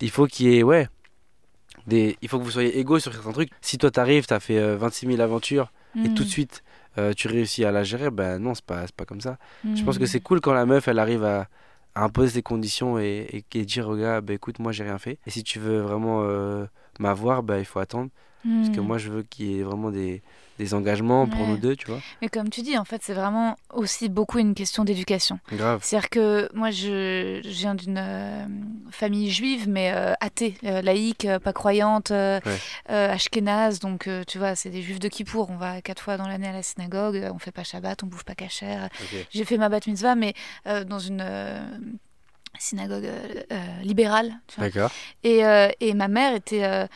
il 0.00 0.10
faut 0.10 0.26
qu'il 0.26 0.46
y 0.48 0.58
ait, 0.58 0.62
ouais, 0.62 0.88
des, 1.86 2.16
il 2.22 2.28
faut 2.28 2.38
que 2.38 2.44
vous 2.44 2.50
soyez 2.50 2.78
égaux 2.78 2.98
sur 2.98 3.12
certains 3.12 3.32
trucs. 3.32 3.50
Si 3.60 3.78
toi 3.78 3.90
t'arrives, 3.90 4.26
t'as 4.26 4.40
fait 4.40 4.58
euh, 4.58 4.76
26 4.76 5.06
000 5.06 5.20
aventures 5.20 5.72
et 6.04 6.08
tout 6.08 6.22
de 6.22 6.28
Mhm. 6.28 6.32
suite 6.32 6.62
euh, 6.98 7.12
tu 7.14 7.28
réussis 7.28 7.64
à 7.64 7.72
la 7.72 7.84
gérer, 7.84 8.10
ben 8.10 8.38
non, 8.38 8.54
c'est 8.54 8.64
pas, 8.64 8.84
pas 8.96 9.04
comme 9.04 9.20
ça. 9.20 9.38
Je 9.74 9.82
pense 9.82 9.98
que 9.98 10.06
Mhm. 10.06 10.06
c'est 10.06 10.20
cool 10.20 10.40
quand 10.40 10.52
la 10.54 10.66
meuf 10.66 10.88
elle 10.88 10.98
arrive 10.98 11.24
à, 11.24 11.48
à 11.94 12.04
imposer 12.04 12.30
ses 12.34 12.42
conditions 12.42 12.98
et, 12.98 13.26
et, 13.52 13.58
et 13.58 13.64
dire 13.64 13.88
au 13.88 13.96
gars, 13.96 14.20
bah, 14.20 14.32
écoute, 14.34 14.58
moi 14.58 14.72
j'ai 14.72 14.84
rien 14.84 14.98
fait. 14.98 15.18
Et 15.26 15.30
si 15.30 15.42
tu 15.44 15.58
veux 15.58 15.80
vraiment 15.80 16.22
euh, 16.24 16.66
m'avoir, 16.98 17.42
bah, 17.42 17.58
il 17.58 17.64
faut 17.64 17.78
attendre. 17.80 18.10
Parce 18.60 18.70
que 18.70 18.80
Hmm. 18.80 18.88
moi, 18.88 18.98
je 18.98 19.10
veux 19.10 19.22
qu'il 19.22 19.46
y 19.46 19.60
ait 19.60 19.62
vraiment 19.62 19.90
des, 19.90 20.22
des 20.58 20.72
engagements 20.74 21.26
pour 21.26 21.40
Ouais. 21.40 21.46
nous 21.48 21.56
deux, 21.56 21.74
tu 21.76 21.86
vois. 21.88 22.00
Mais 22.22 22.28
comme 22.28 22.48
tu 22.48 22.62
dis, 22.62 22.78
en 22.78 22.84
fait, 22.84 23.02
c'est 23.02 23.14
vraiment 23.14 23.56
aussi 23.72 24.08
beaucoup 24.08 24.38
une 24.38 24.54
question 24.54 24.84
d'éducation. 24.84 25.38
Grave. 25.52 25.80
C'est-à-dire 25.82 26.10
que 26.10 26.48
moi, 26.54 26.70
je, 26.70 27.40
je 27.42 27.48
viens 27.48 27.74
d'une 27.74 27.98
euh, 27.98 28.46
famille 28.90 29.30
juive, 29.30 29.68
mais 29.68 29.90
euh, 29.92 30.12
athée, 30.20 30.56
euh, 30.64 30.80
laïque, 30.80 31.26
pas 31.42 31.52
croyante, 31.52 32.10
Ouais. 32.10 32.40
ashkénaze. 32.88 33.80
Donc, 33.80 34.08
tu 34.26 34.38
vois, 34.38 34.54
c'est 34.54 34.70
des 34.70 34.82
juifs 34.82 35.00
de 35.00 35.08
Kippour. 35.08 35.50
On 35.50 35.56
va 35.56 35.82
quatre 35.82 36.00
fois 36.02 36.16
dans 36.16 36.28
l'année 36.28 36.48
à 36.48 36.52
la 36.52 36.62
synagogue, 36.62 37.28
on 37.34 37.38
fait 37.38 37.52
pas 37.52 37.64
Shabbat, 37.64 38.02
on 38.04 38.06
bouffe 38.06 38.24
pas 38.24 38.34
cachère. 38.34 38.88
Ok. 39.00 39.26
J'ai 39.30 39.44
fait 39.44 39.58
ma 39.58 39.68
bat 39.68 39.80
mitzvah, 39.86 40.14
mais 40.14 40.34
dans 40.86 40.98
une 40.98 41.24
synagogue 42.58 43.08
libérale. 43.82 44.32
tu 44.46 44.56
vois. 44.60 44.68
D'accord. 44.70 44.90
Et, 45.24 45.40
et 45.80 45.94
ma 45.94 46.08
mère 46.08 46.34
était. 46.34 46.86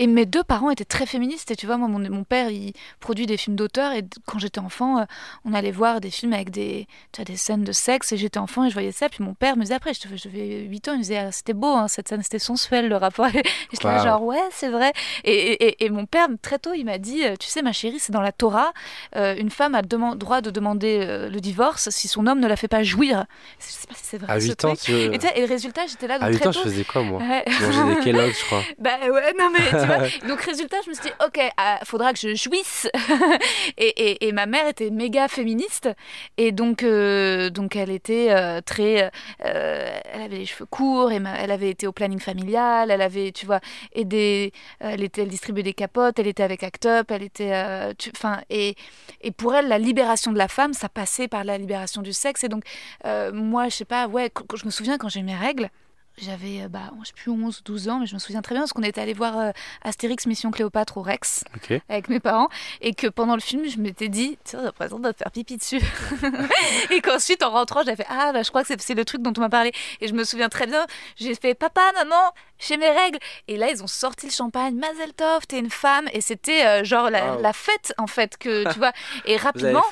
Et 0.00 0.06
mes 0.08 0.26
deux 0.26 0.42
parents 0.42 0.70
étaient 0.70 0.84
très 0.84 1.06
féministes. 1.06 1.50
Et 1.52 1.56
tu 1.56 1.66
vois, 1.66 1.76
moi, 1.76 1.86
mon, 1.86 1.98
mon 2.10 2.24
père, 2.24 2.50
il 2.50 2.72
produit 2.98 3.26
des 3.26 3.36
films 3.36 3.54
d'auteur. 3.54 3.92
Et 3.92 4.02
quand 4.26 4.38
j'étais 4.40 4.58
enfant, 4.58 4.98
euh, 4.98 5.04
on 5.44 5.54
allait 5.54 5.70
voir 5.70 6.00
des 6.00 6.10
films 6.10 6.32
avec 6.32 6.50
des, 6.50 6.86
tu 7.12 7.20
vois, 7.20 7.24
des 7.26 7.36
scènes 7.36 7.62
de 7.64 7.72
sexe. 7.72 8.10
Et 8.12 8.16
j'étais 8.16 8.38
enfant 8.38 8.64
et 8.64 8.68
je 8.70 8.74
voyais 8.74 8.90
ça. 8.92 9.08
Puis 9.08 9.22
mon 9.22 9.34
père 9.34 9.56
me 9.56 9.62
disait 9.62 9.74
après, 9.74 9.92
je 9.94 10.00
je 10.16 10.28
devais 10.28 10.62
8 10.62 10.88
ans, 10.88 10.92
il 10.94 10.98
me 10.98 11.02
disait, 11.02 11.18
Ah, 11.18 11.30
c'était 11.32 11.52
beau, 11.52 11.68
hein, 11.74 11.86
cette 11.86 12.08
scène, 12.08 12.22
c'était 12.22 12.38
sensuel, 12.40 12.88
le 12.88 12.96
rapport. 12.96 13.26
Et 13.34 13.42
là, 13.84 13.98
Wow. 13.98 14.02
genre, 14.04 14.22
ouais, 14.24 14.40
c'est 14.50 14.68
vrai. 14.70 14.92
Et, 15.24 15.84
et- 15.84 15.90
mon 15.90 16.06
père, 16.06 16.28
très 16.42 16.58
tôt, 16.58 16.72
il 16.74 16.84
m'a 16.84 16.98
dit, 16.98 17.24
euh, 17.24 17.36
tu 17.38 17.46
sais, 17.48 17.60
ma 17.62 17.72
chérie, 17.72 17.98
c'est 18.00 18.12
dans 18.12 18.20
la 18.22 18.32
Torah, 18.32 18.72
euh, 19.16 19.34
une 19.36 19.50
femme 19.50 19.74
a 19.74 19.82
droit 19.82 20.40
de 20.40 20.50
demander 20.50 21.00
euh, 21.02 21.28
le 21.28 21.40
divorce 21.40 21.90
si 21.90 22.08
son 22.08 22.26
homme 22.26 22.40
ne 22.40 22.46
la 22.46 22.56
fait 22.56 22.68
pas 22.68 22.82
jouir. 22.82 23.26
Je 23.58 23.66
sais 23.66 23.86
pas 23.86 23.94
si 23.94 24.04
c'est 24.04 24.18
vrai. 24.18 24.32
À 24.32 24.40
ce 24.40 24.46
8 24.46 24.64
ans, 24.64 24.68
truc. 24.74 24.80
tu... 24.80 24.92
Et, 24.92 25.18
et 25.36 25.40
le 25.40 25.46
résultat, 25.46 25.86
j'étais 25.86 26.06
là, 26.06 26.18
donc 26.18 26.28
à 26.28 26.30
8 26.30 26.38
très 26.38 26.48
ans, 26.48 26.52
je 26.52 26.58
faisais 26.60 26.84
quoi, 26.84 27.02
moi? 27.02 27.20
Ouais. 27.20 27.44
Je 27.46 27.66
mangeais 27.66 27.94
des 27.96 28.00
Kellogg's, 28.04 28.38
je 28.38 28.44
crois. 28.46 28.62
Bah 28.78 28.98
ouais, 29.02 29.34
non 29.38 29.50
mais 29.52 29.58
tu 29.80 29.86
vois. 29.86 29.89
Donc 30.28 30.40
résultat, 30.42 30.76
je 30.84 30.90
me 30.90 30.94
suis 30.94 31.04
dit, 31.04 31.12
ok, 31.24 31.40
ah, 31.56 31.80
faudra 31.84 32.12
que 32.12 32.18
je 32.18 32.34
jouisse. 32.34 32.88
et, 33.78 34.32
ma 34.32 34.46
mère 34.46 34.68
était 34.68 34.90
méga 34.90 35.28
féministe. 35.28 35.88
Et 36.36 36.52
donc, 36.52 36.82
euh, 36.82 37.50
donc 37.50 37.76
elle 37.76 37.90
était 37.90 38.28
euh, 38.30 38.60
très... 38.60 39.10
euh, 39.44 40.00
elle 40.12 40.22
avait 40.22 40.38
les 40.38 40.46
cheveux 40.46 40.66
courts, 40.66 41.12
et 41.12 41.20
elle 41.38 41.50
avait 41.50 41.70
été 41.70 41.86
au 41.86 41.92
planning 41.92 42.20
familial, 42.20 42.90
elle 42.90 43.02
avait, 43.02 43.32
tu 43.32 43.46
vois, 43.46 43.60
aidé... 43.92 44.52
Elle, 44.80 45.02
était, 45.02 45.22
elle 45.22 45.28
distribuait 45.28 45.62
des 45.62 45.74
capotes, 45.74 46.18
elle 46.18 46.28
était 46.28 46.42
avec 46.42 46.62
Act 46.62 46.86
Up, 46.86 47.10
elle 47.10 47.22
était... 47.22 47.52
euh, 47.52 47.92
Enfin, 48.14 48.40
et, 48.50 48.74
et 49.20 49.30
pour 49.30 49.54
elle, 49.54 49.68
la 49.68 49.78
libération 49.78 50.32
de 50.32 50.38
la 50.38 50.48
femme, 50.48 50.72
ça 50.72 50.88
passait 50.88 51.28
par 51.28 51.44
la 51.44 51.58
libération 51.58 52.02
du 52.02 52.12
sexe. 52.12 52.44
Et 52.44 52.48
donc, 52.48 52.64
euh, 53.04 53.32
moi, 53.32 53.68
je 53.68 53.76
sais 53.76 53.84
pas, 53.84 54.06
ouais, 54.06 54.30
je 54.54 54.64
me 54.64 54.70
souviens 54.70 54.98
quand 54.98 55.08
j'ai 55.08 55.22
mes 55.22 55.36
règles, 55.36 55.70
j'avais, 56.18 56.62
euh, 56.62 56.68
bah, 56.68 56.90
je 57.02 57.06
sais 57.08 57.12
plus, 57.14 57.30
11, 57.30 57.62
12 57.64 57.88
ans, 57.88 57.98
mais 58.00 58.06
je 58.06 58.14
me 58.14 58.18
souviens 58.18 58.42
très 58.42 58.54
bien 58.54 58.62
parce 58.62 58.72
qu'on 58.72 58.82
était 58.82 59.00
allé 59.00 59.12
voir 59.14 59.38
euh, 59.38 59.50
Astérix 59.82 60.26
Mission 60.26 60.50
Cléopâtre 60.50 60.98
au 60.98 61.02
Rex 61.02 61.44
avec 61.88 62.08
mes 62.08 62.20
parents 62.20 62.48
et 62.80 62.92
que 62.94 63.06
pendant 63.06 63.34
le 63.34 63.40
film, 63.40 63.66
je 63.68 63.78
m'étais 63.78 64.08
dit, 64.08 64.36
tiens, 64.44 64.62
ça 64.62 64.72
présente 64.72 65.02
de 65.02 65.12
faire 65.12 65.30
pipi 65.30 65.56
dessus. 65.56 65.80
et 66.90 67.00
qu'ensuite, 67.00 67.42
en 67.42 67.50
rentrant, 67.50 67.82
j'avais 67.84 67.96
fait, 67.96 68.06
ah, 68.10 68.32
bah, 68.32 68.42
je 68.42 68.48
crois 68.50 68.62
que 68.62 68.68
c'est- 68.68 68.80
c'est 68.80 68.94
le 68.94 69.04
truc 69.04 69.22
dont 69.22 69.32
on 69.36 69.40
m'a 69.40 69.48
parlé. 69.48 69.72
Et 70.00 70.08
je 70.08 70.12
me 70.14 70.24
souviens 70.24 70.48
très 70.48 70.66
bien, 70.66 70.86
j'ai 71.16 71.34
fait, 71.34 71.54
papa, 71.54 71.80
maman, 71.94 72.14
j'ai 72.60 72.76
mes 72.76 72.90
règles. 72.90 73.18
Et 73.48 73.56
là, 73.56 73.70
ils 73.70 73.82
ont 73.82 73.86
sorti 73.88 74.26
le 74.26 74.32
champagne, 74.32 74.74
Mazel 74.76 75.12
Tov, 75.14 75.46
t'es 75.48 75.58
une 75.58 75.70
femme. 75.70 76.08
Et 76.12 76.20
c'était 76.20 76.64
euh, 76.66 76.84
genre 76.84 77.10
la, 77.10 77.34
Wow. 77.34 77.40
la 77.42 77.52
fête, 77.52 77.92
en 77.98 78.06
fait, 78.06 78.36
que 78.38 78.70
tu 78.72 78.78
vois. 78.78 78.92
Et 79.24 79.36
rapidement, 79.44 79.82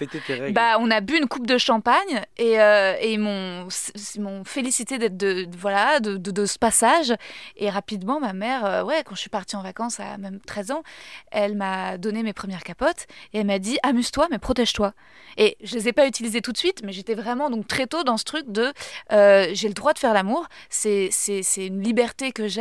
bah, 0.52 0.76
on 0.80 0.90
a 0.90 1.00
bu 1.00 1.16
une 1.16 1.26
coupe 1.28 1.46
de 1.46 1.58
champagne 1.58 2.22
et, 2.36 2.60
euh, 2.60 2.94
et 3.00 3.12
ils 3.14 3.18
m'ont 3.20 4.44
félicité 4.44 4.98
d'être 4.98 5.16
de, 5.16 5.44
de- 5.44 5.56
voilà 5.56 6.00
de, 6.00 6.16
de- 6.16 6.30
de 6.30 6.46
ce 6.46 6.58
passage 6.58 7.12
et 7.56 7.70
rapidement 7.70 8.20
ma 8.20 8.32
mère 8.32 8.64
euh, 8.64 8.82
ouais 8.84 9.02
quand 9.04 9.14
je 9.14 9.20
suis 9.20 9.30
partie 9.30 9.56
en 9.56 9.62
vacances 9.62 10.00
à 10.00 10.16
même 10.18 10.40
13 10.46 10.70
ans 10.72 10.82
elle 11.30 11.54
m'a 11.56 11.98
donné 11.98 12.22
mes 12.22 12.32
premières 12.32 12.62
capotes 12.62 13.06
et 13.32 13.38
elle 13.40 13.46
m'a 13.46 13.58
dit 13.58 13.78
amuse-toi 13.82 14.26
mais 14.30 14.38
protège-toi 14.38 14.92
et 15.36 15.56
je 15.62 15.74
les 15.74 15.88
ai 15.88 15.92
pas 15.92 16.06
utilisées 16.06 16.40
tout 16.40 16.52
de 16.52 16.58
suite 16.58 16.82
mais 16.84 16.92
j'étais 16.92 17.14
vraiment 17.14 17.50
donc 17.50 17.66
très 17.68 17.86
tôt 17.86 18.04
dans 18.04 18.16
ce 18.16 18.24
truc 18.24 18.44
de 18.50 18.72
j'ai 19.10 19.68
le 19.68 19.74
droit 19.74 19.92
de 19.92 19.98
faire 19.98 20.14
l'amour 20.14 20.46
c'est 20.70 21.10
une 21.56 21.82
liberté 21.82 22.32
que 22.32 22.48
j'ai 22.48 22.57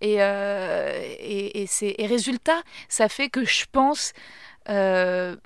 et, 0.00 0.22
euh, 0.22 1.00
et 1.18 1.62
et 1.62 1.66
c'est 1.66 1.94
et 1.98 2.06
résultat 2.06 2.60
ça 2.88 3.08
fait 3.08 3.28
que 3.28 3.44
je 3.44 3.64
pense 3.70 4.12
euh, 4.68 5.36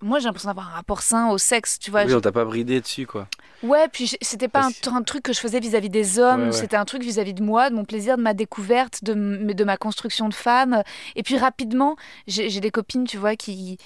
moi 0.00 0.18
j'ai 0.18 0.26
l'impression 0.26 0.48
d'avoir 0.48 0.68
un 0.68 0.72
rapport 0.76 1.02
sain 1.02 1.30
au 1.30 1.38
sexe 1.38 1.78
tu 1.78 1.90
vois 1.90 2.04
Oui, 2.04 2.14
on 2.14 2.20
t'a 2.20 2.32
pas 2.32 2.44
bridé 2.44 2.80
dessus, 2.80 3.06
quoi. 3.06 3.28
Ouais, 3.62 3.86
puis 3.92 4.06
j'ai- 4.06 4.18
c'était 4.20 4.48
pas 4.48 4.68
un, 4.88 5.02
truc 5.02 5.22
que 5.22 5.32
je 5.32 5.38
faisais 5.38 5.60
vis-à-vis 5.60 5.88
des 5.88 6.18
hommes, 6.18 6.40
Ouais, 6.40 6.46
ouais. 6.46 6.52
c'était 6.52 6.76
un 6.76 6.84
truc 6.84 7.02
vis-à-vis 7.04 7.32
de 7.34 7.44
moi, 7.44 7.70
de 7.70 7.76
mon 7.76 7.84
plaisir, 7.84 8.16
de 8.16 8.22
ma 8.22 8.34
découverte, 8.34 9.04
de, 9.04 9.14
de 9.52 9.64
ma 9.64 9.76
construction 9.76 10.28
de 10.28 10.34
femme. 10.34 10.82
Et 11.14 11.22
puis 11.22 11.38
rapidement, 11.38 11.94
j'ai 12.26 12.50
j'ai 12.50 12.58
des 12.58 12.72
copines, 12.72 13.04
tu 13.06 13.18
vois, 13.18 13.36
qui 13.36 13.78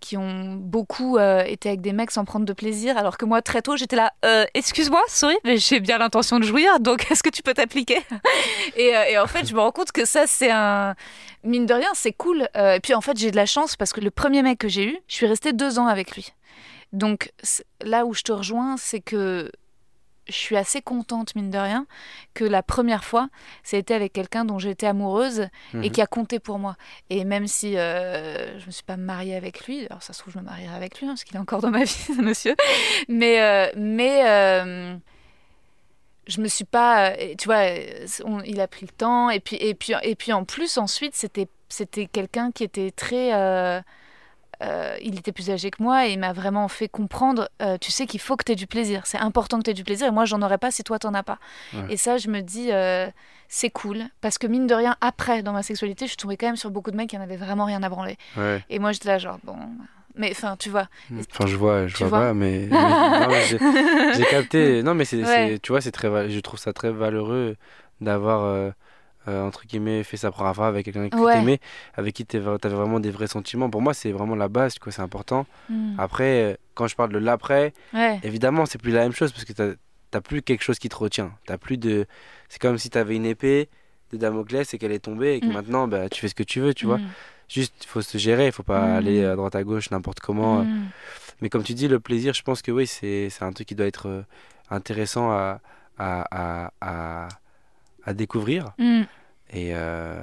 qui 0.00 0.16
ont 0.16 0.54
beaucoup 0.54 1.18
euh, 1.18 1.42
été 1.44 1.68
avec 1.68 1.80
des 1.80 1.92
mecs 1.92 2.10
sans 2.10 2.24
prendre 2.24 2.44
de 2.46 2.52
plaisir, 2.52 2.96
alors 2.96 3.16
que 3.18 3.24
moi 3.24 3.42
très 3.42 3.62
tôt 3.62 3.76
j'étais 3.76 3.96
là, 3.96 4.12
Euh, 4.24 4.44
excuse-moi, 4.54 5.02
sorry, 5.08 5.36
mais 5.44 5.56
j'ai 5.56 5.80
bien 5.80 5.98
l'intention 5.98 6.38
de 6.38 6.44
jouir, 6.44 6.80
donc 6.80 7.06
est-ce 7.10 7.22
que 7.22 7.30
tu 7.30 7.42
peux 7.42 7.54
t'appliquer? 7.54 7.98
Et, 8.76 8.96
euh, 8.96 9.04
et 9.10 9.18
en 9.18 9.26
fait 9.26 9.46
je 9.46 9.54
me 9.54 9.60
rends 9.60 9.72
compte 9.72 9.92
que 9.92 10.04
ça 10.04 10.26
c'est 10.26 10.50
un 10.50 10.94
mine 11.44 11.66
de 11.66 11.74
rien 11.74 11.90
c'est 11.94 12.12
cool. 12.12 12.48
Et 12.54 12.80
puis 12.82 12.94
en 12.94 13.00
fait 13.00 13.16
j'ai 13.18 13.30
de 13.30 13.36
la 13.36 13.46
chance 13.46 13.76
parce 13.76 13.92
que 13.92 14.00
le 14.00 14.10
premier 14.10 14.42
mec 14.42 14.58
que 14.58 14.68
j'ai 14.68 14.84
eu, 14.84 14.98
je 15.08 15.14
suis 15.14 15.26
restée 15.26 15.52
deux 15.52 15.78
ans 15.78 15.86
avec 15.86 16.14
lui. 16.14 16.32
Donc 16.92 17.32
là 17.82 18.06
où 18.06 18.14
je 18.14 18.22
te 18.22 18.32
rejoins, 18.32 18.76
c'est 18.76 19.00
que 19.00 19.50
je 20.28 20.34
suis 20.34 20.56
assez 20.56 20.82
contente, 20.82 21.34
mine 21.34 21.50
de 21.50 21.58
rien, 21.58 21.86
que 22.34 22.44
la 22.44 22.62
première 22.62 23.04
fois, 23.04 23.28
ça 23.62 23.76
a 23.76 23.80
été 23.80 23.94
avec 23.94 24.12
quelqu'un 24.12 24.44
dont 24.44 24.58
j'étais 24.58 24.86
amoureuse 24.86 25.40
et 25.72 25.76
Mhm. 25.76 25.90
qui 25.90 26.00
a 26.02 26.06
compté 26.06 26.38
pour 26.38 26.58
moi. 26.58 26.76
Et 27.10 27.24
même 27.24 27.46
si 27.46 27.76
euh, 27.78 28.58
je 28.60 28.66
me 28.66 28.70
suis 28.70 28.82
pas 28.84 28.96
mariée 28.96 29.34
avec 29.36 29.66
lui, 29.66 29.86
alors 29.86 30.02
ça 30.02 30.12
se 30.12 30.20
trouve, 30.20 30.34
je 30.34 30.38
me 30.38 30.44
marierai 30.44 30.74
avec 30.76 31.00
lui, 31.00 31.06
hein, 31.06 31.10
parce 31.10 31.24
qu'il 31.24 31.36
est 31.36 31.40
encore 31.40 31.60
dans 31.62 31.70
ma 31.70 31.78
vie, 31.84 31.88
ce 31.88 32.20
monsieur, 32.20 32.54
mais, 33.08 33.40
euh, 33.40 33.72
mais 33.76 34.22
euh, 34.28 34.96
je 36.26 36.40
me 36.40 36.48
suis 36.48 36.64
pas. 36.64 37.12
Tu 37.38 37.46
vois, 37.46 37.64
on- 38.24 38.42
il 38.42 38.60
a 38.60 38.68
pris 38.68 38.86
le 38.86 38.92
temps, 38.92 39.30
et 39.30 39.40
puis, 39.40 39.56
et 39.56 39.74
puis, 39.74 39.94
et 40.02 40.14
puis 40.14 40.32
en 40.32 40.44
plus, 40.44 40.76
ensuite, 40.78 41.14
c'était 41.14 41.48
c'était 41.70 42.06
quelqu'un 42.06 42.50
qui 42.50 42.64
était 42.64 42.90
très. 42.90 43.32
Euh, 44.62 44.96
il 45.02 45.18
était 45.18 45.32
plus 45.32 45.50
âgé 45.50 45.70
que 45.70 45.82
moi 45.82 46.06
et 46.08 46.12
il 46.12 46.18
m'a 46.18 46.32
vraiment 46.32 46.66
fait 46.68 46.88
comprendre, 46.88 47.48
euh, 47.62 47.78
tu 47.80 47.90
sais 47.92 48.06
qu'il 48.06 48.20
faut 48.20 48.36
que 48.36 48.44
tu 48.44 48.52
aies 48.52 48.56
du 48.56 48.66
plaisir. 48.66 49.02
C'est 49.04 49.18
important 49.18 49.58
que 49.58 49.62
tu 49.64 49.70
aies 49.70 49.74
du 49.74 49.84
plaisir 49.84 50.08
et 50.08 50.10
moi, 50.10 50.24
j'en 50.24 50.42
aurais 50.42 50.58
pas 50.58 50.70
si 50.70 50.82
toi, 50.84 50.98
t'en 50.98 51.14
as 51.14 51.22
pas. 51.22 51.38
Ouais. 51.74 51.84
Et 51.90 51.96
ça, 51.96 52.16
je 52.18 52.28
me 52.28 52.40
dis, 52.40 52.72
euh, 52.72 53.06
c'est 53.48 53.70
cool. 53.70 54.04
Parce 54.20 54.36
que 54.38 54.46
mine 54.46 54.66
de 54.66 54.74
rien, 54.74 54.96
après, 55.00 55.42
dans 55.42 55.52
ma 55.52 55.62
sexualité, 55.62 56.06
je 56.06 56.10
suis 56.10 56.16
tombée 56.16 56.36
quand 56.36 56.46
même 56.46 56.56
sur 56.56 56.70
beaucoup 56.70 56.90
de 56.90 56.96
mecs 56.96 57.10
qui 57.10 57.16
en 57.18 57.20
avaient 57.20 57.36
vraiment 57.36 57.64
rien 57.66 57.82
à 57.82 57.88
branler. 57.88 58.16
Ouais. 58.36 58.62
Et 58.70 58.78
moi, 58.78 58.92
j'étais 58.92 59.08
là, 59.08 59.18
genre, 59.18 59.38
bon. 59.44 59.56
Mais 60.16 60.30
enfin, 60.32 60.56
tu 60.58 60.68
vois. 60.70 60.88
Enfin, 61.16 61.46
je 61.46 61.56
vois, 61.56 61.86
je 61.86 61.94
Tu 61.96 62.02
vois, 62.04 62.18
vois 62.18 62.28
pas, 62.28 62.34
mais, 62.34 62.68
j'ai 64.16 64.24
capté. 64.24 64.82
Non, 64.82 64.94
mais 64.94 65.04
c'est, 65.04 65.22
Ouais. 65.22 65.58
tu 65.60 65.70
vois, 65.72 65.80
c'est 65.80 65.92
très, 65.92 66.28
je 66.28 66.40
trouve 66.40 66.58
ça 66.58 66.72
très 66.72 66.90
valeureux 66.90 67.56
d'avoir 68.00 68.72
euh, 69.28 69.30
euh, 69.30 69.46
entre 69.46 69.66
guillemets 69.66 70.02
fait 70.04 70.16
sa 70.16 70.30
première 70.30 70.54
fois 70.54 70.66
avec 70.68 70.84
quelqu'un 70.86 71.08
que 71.08 71.16
Ouais. 71.16 71.34
t'aimais, 71.34 71.60
avec 71.94 72.14
qui 72.14 72.24
t'avais 72.24 72.46
avais 72.48 72.74
vraiment 72.74 72.98
des 73.00 73.10
vrais 73.10 73.26
sentiments. 73.26 73.68
Pour 73.70 73.82
moi, 73.82 73.94
c'est 73.94 74.10
vraiment 74.12 74.34
la 74.36 74.48
base, 74.48 74.78
quoi. 74.78 74.90
C'est 74.92 75.02
important. 75.02 75.46
Hmm. 75.68 75.94
Après, 75.98 76.42
euh, 76.42 76.56
quand 76.74 76.86
je 76.86 76.96
parle 76.96 77.12
de 77.12 77.18
l'après, 77.18 77.72
Ouais. 77.92 78.18
évidemment, 78.22 78.64
c'est 78.66 78.78
plus 78.80 78.92
la 78.92 79.00
même 79.00 79.12
chose 79.12 79.32
parce 79.32 79.44
que 79.44 79.52
t'as 79.52 79.72
t'as 80.10 80.22
plus 80.22 80.40
quelque 80.40 80.62
chose 80.64 80.78
qui 80.78 80.88
te 80.88 80.96
retient. 80.96 81.32
T'as 81.46 81.58
plus 81.58 81.76
de, 81.76 82.06
c'est 82.48 82.58
comme 82.62 82.78
si 82.78 82.88
t'avais 82.88 83.14
une 83.16 83.26
épée 83.26 83.68
de 84.10 84.16
Damoclès 84.16 84.72
et 84.72 84.78
qu'elle 84.78 84.92
est 84.92 85.00
tombée 85.00 85.34
et 85.34 85.40
que 85.40 85.46
Mm. 85.46 85.52
maintenant, 85.52 85.86
bah, 85.86 86.08
tu 86.08 86.18
fais 86.22 86.28
ce 86.28 86.34
que 86.34 86.42
tu 86.42 86.60
veux, 86.60 86.72
tu 86.72 86.86
vois. 86.86 86.96
Hmm. 86.96 87.08
Juste, 87.50 87.74
il 87.84 87.86
faut 87.86 88.00
se 88.00 88.16
gérer, 88.16 88.46
il 88.46 88.52
faut 88.52 88.62
pas 88.62 88.96
aller 88.96 89.22
à 89.24 89.36
droite 89.36 89.54
à 89.54 89.62
gauche 89.64 89.90
n'importe 89.90 90.20
comment. 90.20 90.62
Hmm. 90.64 90.86
Mais 91.42 91.50
comme 91.50 91.62
tu 91.62 91.74
dis, 91.74 91.88
le 91.88 92.00
plaisir, 92.00 92.32
je 92.32 92.42
pense 92.42 92.62
que 92.62 92.70
oui, 92.72 92.86
c'est 92.86 93.28
un 93.42 93.52
truc 93.52 93.68
qui 93.68 93.74
doit 93.74 93.86
être 93.86 94.08
euh, 94.08 94.22
intéressant 94.70 95.30
à, 95.30 95.60
à, 95.98 96.24
à, 96.30 96.70
à, 96.80 97.28
à 98.04 98.12
découvrir. 98.14 98.72
Hmm. 98.78 99.02
Et, 99.50 99.70
euh, 99.72 100.14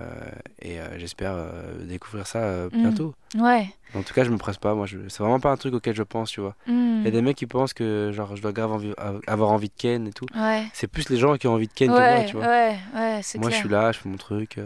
et 0.61 0.79
euh, 0.79 0.99
j'espère 0.99 1.31
euh, 1.33 1.49
découvrir 1.83 2.27
ça 2.27 2.39
Mm. 2.41 2.69
bientôt. 2.73 3.15
Ouais. 3.35 3.67
En 3.95 4.01
tout 4.03 4.13
cas, 4.13 4.23
je 4.23 4.29
me 4.29 4.37
presse 4.37 4.57
pas. 4.57 4.75
Moi, 4.75 4.85
je... 4.85 4.97
c'est 5.07 5.19
vraiment 5.23 5.39
pas 5.39 5.51
un 5.51 5.57
truc 5.57 5.73
auquel 5.73 5.95
je 5.95 6.03
pense, 6.03 6.29
tu 6.29 6.41
vois. 6.41 6.53
Hmm. 6.67 6.99
Il 6.99 7.05
y 7.05 7.07
a 7.07 7.11
des 7.11 7.21
mecs 7.21 7.37
qui 7.37 7.47
pensent 7.47 7.73
que 7.73 8.11
genre, 8.13 8.35
je 8.35 8.41
dois 8.41 8.51
grave 8.51 8.93
avoir 9.25 9.49
envie 9.51 9.69
de 9.69 9.73
Ken 9.77 10.07
et 10.07 10.13
tout. 10.13 10.27
Ouais. 10.35 10.63
C'est 10.73 10.87
plus 10.87 11.09
les 11.09 11.17
gens 11.17 11.35
qui 11.37 11.47
ont 11.47 11.53
envie 11.53 11.67
de 11.67 11.73
Ken 11.73 11.87
que 11.89 11.93
moi, 11.93 12.23
tu 12.25 12.35
vois. 12.37 12.45
ouais, 12.45 12.75
ouais, 12.95 13.19
c'est 13.23 13.39
Moi, 13.39 13.47
clair. 13.49 13.59
je 13.61 13.65
suis 13.65 13.73
là, 13.73 13.91
je 13.91 13.99
fais 13.99 14.09
mon 14.09 14.17
truc. 14.17 14.59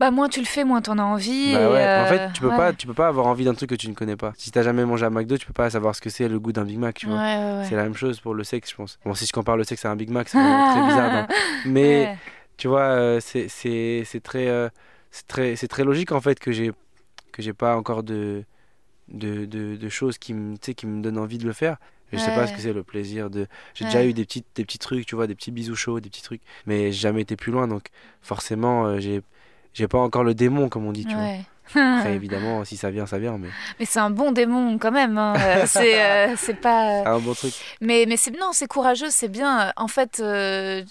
Bah, 0.00 0.10
moins 0.10 0.28
tu 0.28 0.40
le 0.40 0.46
fais, 0.46 0.64
moins 0.64 0.82
t'en 0.82 0.98
as 0.98 1.04
envie. 1.04 1.52
Bah 1.54 1.70
ouais. 1.70 1.78
euh, 1.86 2.02
En 2.04 2.06
fait, 2.08 2.32
tu 2.32 2.40
peux 2.40 2.48
ouais. 2.50 2.56
pas, 2.56 2.72
tu 2.72 2.86
peux 2.88 2.94
pas 2.94 3.06
avoir 3.06 3.26
envie 3.28 3.44
d'un 3.44 3.54
truc 3.54 3.70
que 3.70 3.74
tu 3.76 3.88
ne 3.88 3.94
connais 3.94 4.16
pas. 4.16 4.32
Si 4.36 4.50
t'as 4.50 4.62
jamais 4.64 4.84
mangé 4.84 5.06
à 5.06 5.10
McDo, 5.10 5.36
tu 5.38 5.46
peux 5.46 5.52
pas 5.52 5.70
savoir 5.70 5.94
ce 5.94 6.00
que 6.00 6.10
c'est 6.10 6.26
le 6.28 6.40
goût 6.40 6.52
d'un 6.52 6.64
Big 6.64 6.78
Mac, 6.78 6.96
tu 6.96 7.06
vois. 7.06 7.16
ouais, 7.16 7.36
ouais. 7.58 7.64
C'est 7.68 7.76
la 7.76 7.84
même 7.84 7.94
chose 7.94 8.18
pour 8.18 8.34
le 8.34 8.42
sexe, 8.42 8.70
je 8.70 8.74
pense. 8.76 8.98
Bon, 9.04 9.14
si 9.14 9.24
je 9.24 9.32
compare 9.32 9.56
le 9.56 9.62
sexe 9.62 9.84
à 9.84 9.90
un 9.92 9.96
Big 9.96 10.10
Mac, 10.10 10.28
c'est 10.28 10.36
très 10.38 10.82
bizarre. 10.86 11.26
Mais. 11.66 12.16
Tu 12.56 12.68
vois, 12.68 12.82
euh, 12.82 13.20
c'est 13.20 14.20
très 14.22 14.48
euh, 14.48 14.68
très 15.28 15.54
très 15.56 15.84
logique 15.84 16.12
en 16.12 16.20
fait 16.20 16.38
que 16.38 16.52
j'ai 16.52 16.72
que 17.32 17.42
j'ai 17.42 17.52
pas 17.52 17.76
encore 17.76 18.02
de 18.02 18.44
de, 19.08 19.44
de, 19.44 19.76
de 19.76 19.88
choses 19.88 20.18
qui 20.18 20.34
me 20.34 20.56
qui 20.56 20.86
me 20.86 21.02
donnent 21.02 21.18
envie 21.18 21.38
de 21.38 21.46
le 21.46 21.52
faire. 21.52 21.76
Je 22.12 22.18
sais 22.18 22.34
pas 22.34 22.46
ce 22.46 22.52
que 22.52 22.58
Ouais. 22.58 22.62
c'est 22.62 22.72
le 22.72 22.84
plaisir 22.84 23.28
de. 23.28 23.48
J'ai 23.74 23.86
déjà 23.86 23.98
Ouais. 23.98 24.10
eu 24.10 24.12
des 24.12 24.24
petits 24.24 24.44
des 24.54 24.64
petits 24.64 24.78
trucs, 24.78 25.04
tu 25.04 25.16
vois, 25.16 25.26
des 25.26 25.34
petits 25.34 25.50
bisous 25.50 25.74
chauds, 25.74 25.98
des 25.98 26.10
petits 26.10 26.22
trucs, 26.22 26.42
mais 26.64 26.92
j'ai 26.92 27.00
jamais 27.00 27.22
été 27.22 27.34
plus 27.34 27.50
loin. 27.50 27.66
Donc 27.66 27.88
forcément, 28.22 28.86
euh, 28.86 29.00
j'ai 29.00 29.20
j'ai 29.72 29.88
pas 29.88 29.98
encore 29.98 30.22
le 30.22 30.32
démon, 30.34 30.68
comme 30.68 30.86
on 30.86 30.92
dit, 30.92 31.04
tu 31.06 31.14
vois. 31.14 31.24
Ouais. 31.24 31.40
Après, 31.74 32.14
évidemment, 32.14 32.64
si 32.64 32.76
ça 32.76 32.90
vient, 32.92 33.06
ça 33.06 33.18
vient, 33.18 33.36
mais 33.36 33.48
Mais 33.80 33.84
c'est 33.86 33.98
un 33.98 34.10
bon 34.10 34.30
démon 34.30 34.78
quand 34.78 34.92
même. 34.92 35.18
hein. 35.18 35.34
Euh, 35.40 35.64
c'est 35.66 36.00
euh, 36.00 36.36
pas. 36.62 37.02
un 37.04 37.18
bon 37.18 37.34
truc. 37.34 37.52
Mais, 37.80 38.04
mais 38.06 38.16
c'est 38.16 38.30
non, 38.38 38.50
c'est 38.52 38.68
courageux, 38.68 39.10
c'est 39.10 39.28
bien. 39.28 39.72
En 39.76 39.88
fait, 39.88 40.20
euh, 40.20 40.84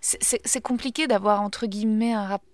c'est- 0.00 0.40
compliqué 0.60 1.06
d'avoir 1.06 1.42
entre 1.42 1.66
guillemets 1.66 2.12
un 2.12 2.26
rapport 2.26 2.46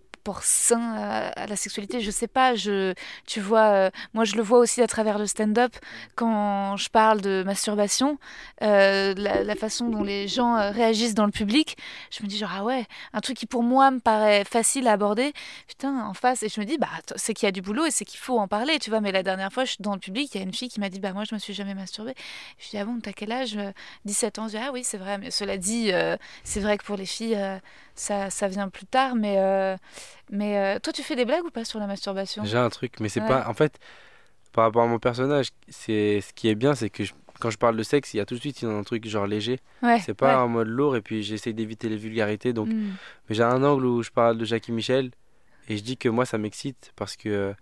sain 0.43 0.95
à, 0.95 1.29
à 1.29 1.47
la 1.47 1.57
sexualité. 1.57 2.01
Je 2.01 2.11
sais 2.11 2.27
pas, 2.29 2.55
je, 2.55 2.95
tu 3.27 3.41
vois, 3.41 3.67
euh, 3.67 3.91
moi 4.15 4.25
je 4.25 4.37
le 4.37 4.43
vois 4.43 4.59
aussi 4.59 4.83
à 4.83 4.87
travers 4.87 5.19
le 5.19 5.27
stand-up 5.27 5.75
quand 6.15 6.77
je 6.77 6.89
parle 6.89 7.21
de 7.21 7.43
masturbation, 7.45 8.19
euh, 8.63 9.15
la, 9.17 9.55
façon 9.57 9.89
dont 9.89 10.03
les 10.03 10.29
gens 10.29 10.57
euh, 10.57 10.71
réagissent 10.71 11.15
dans 11.15 11.25
le 11.27 11.33
public. 11.33 11.77
Je 12.11 12.23
me 12.23 12.29
dis 12.29 12.37
genre 12.37 12.53
ah 12.55 12.65
ouais, 12.65 12.85
un 13.13 13.21
truc 13.21 13.37
qui 13.37 13.47
pour 13.47 13.63
moi 13.63 13.91
me 13.91 14.01
paraît 14.01 14.45
facile 14.45 14.89
à 14.89 14.93
aborder, 14.93 15.33
putain 15.67 16.07
en 16.07 16.15
face 16.15 16.43
et 16.43 16.49
je 16.49 16.61
me 16.61 16.67
dis 16.67 16.77
bah 16.79 16.89
c'est 17.17 17.33
qu'il 17.35 17.47
y 17.47 17.49
a 17.49 17.53
du 17.53 17.63
boulot 17.63 17.87
et 17.87 17.91
c'est 17.91 18.05
qu'il 18.05 18.21
faut 18.21 18.39
en 18.39 18.49
parler, 18.49 18.79
tu 18.79 18.91
vois. 18.91 19.01
Mais 19.01 19.13
la 19.13 19.23
dernière 19.23 19.53
fois, 19.53 19.65
je 19.65 19.73
suis 19.73 19.83
dans 19.83 19.95
le 19.95 20.01
public, 20.01 20.35
il 20.35 20.39
y 20.39 20.41
a 20.41 20.45
une 20.45 20.53
fille 20.53 20.69
qui 20.69 20.81
m'a 20.81 20.91
dit 20.91 21.01
bah 21.01 21.13
moi 21.13 21.25
je 21.25 21.35
me 21.35 21.39
suis 21.41 21.55
jamais 21.55 21.75
masturbée. 21.75 22.15
Je 22.59 22.71
dis 22.71 22.79
ah 22.79 22.85
bon, 22.85 23.01
t'as 23.01 23.13
quel 23.13 23.33
âge? 23.33 23.59
17 24.05 24.39
ans. 24.39 24.49
Je 24.49 24.57
dis 24.57 24.63
ah 24.63 24.71
oui, 24.73 24.85
c'est 24.85 24.99
vrai. 24.99 25.19
Mais 25.19 25.31
cela 25.31 25.57
dit, 25.57 25.93
euh, 25.93 26.17
c'est 26.45 26.61
vrai 26.61 26.79
que 26.79 26.85
pour 26.85 26.97
les 26.97 27.07
filles, 27.07 27.37
euh, 27.37 27.59
ça, 27.97 28.31
ça 28.31 28.49
vient 28.49 28.69
plus 28.69 28.87
tard. 28.87 29.15
Mais, 29.17 29.37
euh, 29.39 29.77
mais 30.31 30.59
euh, 30.59 30.79
toi, 30.79 30.93
tu 30.93 31.03
fais 31.03 31.17
des 31.17 31.25
blagues 31.25 31.45
ou 31.45 31.51
pas 31.51 31.65
sur 31.65 31.79
la 31.81 31.87
masturbation? 31.87 32.45
J'ai 32.45 32.57
un 32.59 32.71
truc, 32.71 33.01
mais 33.01 33.09
c'est 33.09 33.21
Ouais. 33.23 33.29
pas. 33.29 33.49
En 33.49 33.55
fait, 33.55 33.79
par 34.53 34.65
rapport 34.65 34.83
à 34.83 34.87
mon 34.87 34.99
personnage, 34.99 35.49
c'est 35.69 36.21
ce 36.21 36.33
qui 36.33 36.49
est 36.49 36.55
bien, 36.55 36.75
c'est 36.75 36.89
que 36.91 37.05
je- 37.05 37.13
quand 37.41 37.51
je 37.51 37.59
parle 37.59 37.77
de 37.77 37.83
sexe, 37.83 38.15
il 38.15 38.17
y 38.19 38.21
a 38.21 38.25
tout 38.25 38.35
de 38.35 38.41
suite 38.41 38.65
un 38.65 38.83
truc 38.83 39.07
genre 39.07 39.27
léger. 39.27 39.61
Ouais. 39.83 40.01
C'est 40.01 40.15
pas 40.15 40.29
ouais. 40.39 40.43
en 40.43 40.49
mode 40.49 40.69
lourd, 40.69 40.97
et 40.97 41.03
puis 41.03 41.23
j'essaye 41.23 41.53
d'éviter 41.53 41.89
les 41.89 41.97
vulgarités. 41.99 42.53
Donc, 42.55 42.69
Mm. 42.69 42.93
mais 43.29 43.35
j'ai 43.35 43.43
un 43.43 43.63
angle 43.63 43.85
où 43.85 44.03
je 44.03 44.11
parle 44.11 44.39
de 44.39 44.45
Jackie 44.47 44.73
Michel, 44.73 45.11
et 45.69 45.77
je 45.77 45.83
dis 45.83 45.97
que 45.97 46.09
moi, 46.09 46.25
ça 46.25 46.39
m'excite 46.39 46.93
parce 46.97 47.17
que 47.17 47.29
euh, 47.29 47.53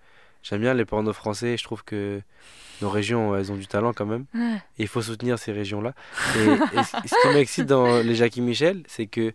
j'aime 0.42 0.60
bien 0.60 0.74
les 0.74 0.84
pornos 0.84 1.12
français. 1.16 1.56
Je 1.56 1.64
trouve 1.64 1.82
que 1.82 2.20
nos 2.82 2.90
régions, 2.90 3.34
elles 3.34 3.50
ont 3.50 3.56
du 3.56 3.66
talent 3.66 3.92
quand 3.92 4.06
même. 4.06 4.26
Ouais. 4.34 4.56
Et 4.78 4.82
il 4.82 4.88
faut 4.88 5.02
soutenir 5.02 5.38
ces 5.38 5.50
régions-là. 5.52 5.94
Et, 6.36 6.82
ce 6.84 7.22
qui 7.28 7.34
m'excite 7.34 7.66
dans 7.66 7.98
les 8.02 8.14
Jackie 8.14 8.42
Michel, 8.42 8.82
c'est 8.86 9.06
que, 9.06 9.30
tu 9.30 9.34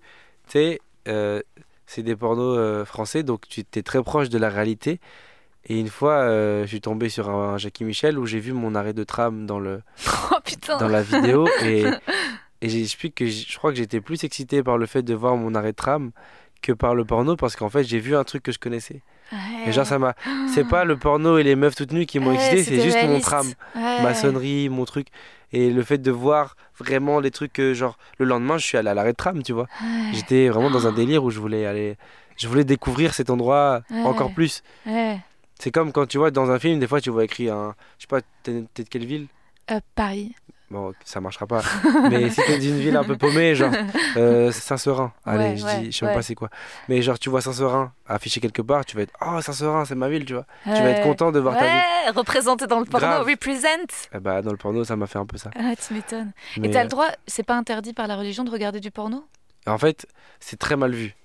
sais, 0.50 0.80
euh, 1.10 1.42
c'est 1.86 2.04
des 2.04 2.16
pornos 2.16 2.58
euh, 2.58 2.86
français, 2.86 3.24
donc 3.24 3.48
tu 3.48 3.62
es 3.62 3.84
très 3.84 4.02
proche 4.04 4.30
de 4.30 4.38
la 4.38 4.50
réalité. 4.50 5.00
Et 5.66 5.80
une 5.80 5.90
fois, 5.90 6.14
euh, 6.20 6.64
je 6.64 6.68
suis 6.68 6.82
tombé 6.82 7.10
sur 7.10 7.30
un, 7.30 7.54
un 7.54 7.58
Jackie 7.58 7.84
Michel 7.84 8.18
où 8.18 8.26
j'ai 8.26 8.40
vu 8.40 8.54
mon 8.54 8.76
arrêt 8.76 8.94
de 8.94 9.04
tram 9.04 9.46
dans, 9.46 9.60
le, 9.60 9.82
Oh 10.32 10.38
dans 10.80 10.88
la 10.88 11.02
vidéo. 11.02 11.48
Et, 11.64 11.86
et 12.62 12.68
j'explique 12.68 13.16
que 13.16 13.26
je 13.26 13.58
crois 13.58 13.72
que 13.72 13.78
j'étais 13.78 14.02
plus 14.02 14.24
excité 14.24 14.64
par 14.64 14.78
le 14.78 14.86
fait 14.86 15.02
de 15.02 15.14
voir 15.14 15.38
mon 15.38 15.56
arrêt 15.56 15.72
de 15.72 15.78
tram 15.78 16.12
que 16.62 16.74
par 16.74 16.94
le 16.94 17.06
porno 17.06 17.36
parce 17.36 17.56
qu'en 17.56 17.70
fait, 17.70 17.84
j'ai 17.84 18.00
vu 18.00 18.16
un 18.16 18.24
truc 18.24 18.44
que 18.44 18.52
je 18.52 18.60
connaissais. 18.60 19.02
Et 19.66 19.72
genre, 19.72 19.86
ça 19.86 20.00
m'a. 20.00 20.16
C'est 20.54 20.64
pas 20.68 20.86
le 20.86 20.98
porno 20.98 21.38
et 21.38 21.44
les 21.44 21.56
meufs 21.56 21.76
toutes 21.76 21.92
nues 21.94 22.06
qui 22.06 22.20
m'ont 22.20 22.30
Ouais, 22.30 22.36
excité, 22.36 22.64
c'est 22.64 22.82
juste 22.82 22.98
mon 23.04 23.20
tram 23.20 23.48
Ouais. 23.76 24.02
maçonnerie, 24.02 24.70
mon 24.70 24.86
truc. 24.86 25.08
Et 25.52 25.72
le 25.72 25.82
fait 25.84 25.98
de 25.98 26.12
voir 26.12 26.56
vraiment 26.78 27.20
les 27.20 27.32
trucs 27.32 27.54
que, 27.54 27.74
genre, 27.74 27.98
le 28.20 28.26
lendemain, 28.26 28.58
je 28.58 28.66
suis 28.66 28.78
allé 28.78 28.90
à 28.90 28.94
l'arrêt 28.94 29.12
de 29.12 29.18
tram, 29.18 29.42
tu 29.44 29.54
vois. 29.54 29.68
J'étais 30.14 30.50
vraiment 30.50 30.70
dans 30.70 30.88
un 30.88 30.92
délire 30.92 31.24
où 31.24 31.30
je 31.32 31.40
voulais 31.40 31.66
aller. 31.66 31.98
Je 32.38 32.48
voulais 32.48 32.64
découvrir 32.64 33.14
cet 33.14 33.30
endroit 33.30 33.82
encore 34.06 34.34
plus. 34.34 34.64
C'est 35.60 35.72
comme 35.72 35.92
quand 35.92 36.06
tu 36.08 36.18
vois 36.18 36.32
dans 36.32 36.52
un 36.52 36.60
film, 36.60 36.80
des 36.80 36.88
fois, 36.88 37.02
tu 37.02 37.10
vois 37.10 37.26
écrit 37.26 37.50
un. 37.50 37.76
Je 37.98 38.04
sais 38.04 38.08
pas, 38.08 38.22
t'es 38.44 38.64
t'es 38.74 38.84
de 38.84 38.90
quelle 38.90 39.06
ville? 39.06 39.28
Euh, 39.72 39.80
Paris. 39.94 40.34
Bon, 40.72 40.94
ça 41.04 41.20
marchera 41.20 41.48
pas. 41.48 41.62
Mais 42.12 42.30
si 42.30 42.42
t'es 42.44 42.60
d'une 42.60 42.78
ville 42.78 42.96
un 42.96 43.04
peu 43.04 43.18
paumée, 43.18 43.56
genre 43.56 43.72
euh, 44.18 44.52
Saint-Seurin. 44.52 45.12
Allez, 45.26 45.44
Ouais, 45.46 45.58
je 45.58 45.66
ouais, 45.66 45.80
dis, 45.80 45.92
je 45.92 45.98
sais 45.98 46.06
même 46.06 46.14
ouais. 46.14 46.20
pas 46.20 46.22
c'est 46.22 46.36
quoi. 46.36 46.50
Mais 46.90 47.02
genre, 47.02 47.18
tu 47.18 47.30
vois 47.32 47.42
Saint-Seurin 47.42 47.92
affiché 48.08 48.40
quelque 48.40 48.62
part, 48.62 48.86
tu 48.86 48.96
vas 48.96 49.02
être 49.04 49.14
Oh, 49.26 49.42
Saint-Seurin, 49.42 49.86
c'est 49.86 49.96
ma 49.96 50.10
ville, 50.10 50.26
tu 50.26 50.34
vois. 50.34 50.46
Tu 50.64 50.70
vas 50.70 50.90
être 50.90 51.04
content 51.04 51.32
de 51.32 51.40
voir 51.40 51.58
ta 51.58 51.64
ville. 51.64 52.14
Représenté 52.16 52.68
dans 52.68 52.80
le 52.80 52.86
porno, 52.86 53.08
Grave. 53.08 53.26
represent. 53.28 54.08
Eh 54.14 54.20
bah, 54.20 54.42
dans 54.44 54.52
le 54.52 54.58
porno, 54.58 54.84
ça 54.84 54.96
m'a 54.96 55.08
fait 55.08 55.18
un 55.20 55.26
peu 55.26 55.38
ça. 55.38 55.50
Ah, 55.56 55.74
tu 55.76 55.94
m'étonnes. 55.94 56.32
Mais, 56.58 56.68
Et 56.68 56.72
t'as 56.72 56.80
euh, 56.82 56.84
le 56.84 56.90
droit, 56.90 57.08
c'est 57.26 57.44
pas 57.44 57.56
interdit 57.56 57.94
par 57.94 58.08
la 58.08 58.16
religion 58.16 58.44
de 58.44 58.52
regarder 58.52 58.80
du 58.80 58.92
porno? 58.92 59.26
En 59.68 59.78
fait, 59.80 60.06
c'est 60.40 60.58
très 60.60 60.76
mal 60.76 60.92
vu. 60.92 61.16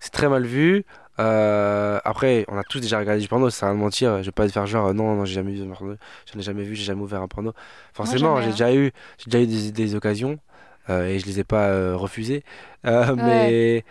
C'est 0.00 0.12
très 0.12 0.28
mal 0.28 0.44
vu. 0.44 0.84
Euh, 1.20 2.00
après, 2.04 2.44
on 2.48 2.58
a 2.58 2.64
tous 2.64 2.80
déjà 2.80 2.98
regardé 2.98 3.20
du 3.20 3.28
porno, 3.28 3.48
rien 3.48 3.74
de 3.74 3.78
mentir. 3.78 4.18
Je 4.18 4.26
vais 4.26 4.32
pas 4.32 4.46
te 4.46 4.52
faire 4.52 4.66
genre, 4.66 4.92
non, 4.94 5.14
non, 5.14 5.24
j'ai 5.24 5.34
jamais 5.34 5.52
vu 5.52 5.60
de 5.60 5.72
porno. 5.72 5.94
J'en 6.32 6.40
ai 6.40 6.42
jamais 6.42 6.64
vu, 6.64 6.74
j'ai 6.74 6.84
jamais 6.84 7.02
ouvert 7.02 7.22
un 7.22 7.28
porno. 7.28 7.52
Forcément, 7.92 8.40
j'ai 8.40 8.48
hein. 8.48 8.50
déjà 8.50 8.74
eu, 8.74 8.92
j'ai 9.18 9.30
déjà 9.30 9.42
eu 9.42 9.46
des, 9.46 9.72
des 9.72 9.94
occasions 9.94 10.38
euh, 10.90 11.06
et 11.06 11.18
je 11.18 11.26
les 11.26 11.40
ai 11.40 11.44
pas 11.44 11.68
euh, 11.68 11.96
refusées. 11.96 12.44
Euh, 12.86 13.14
Mais 13.16 13.84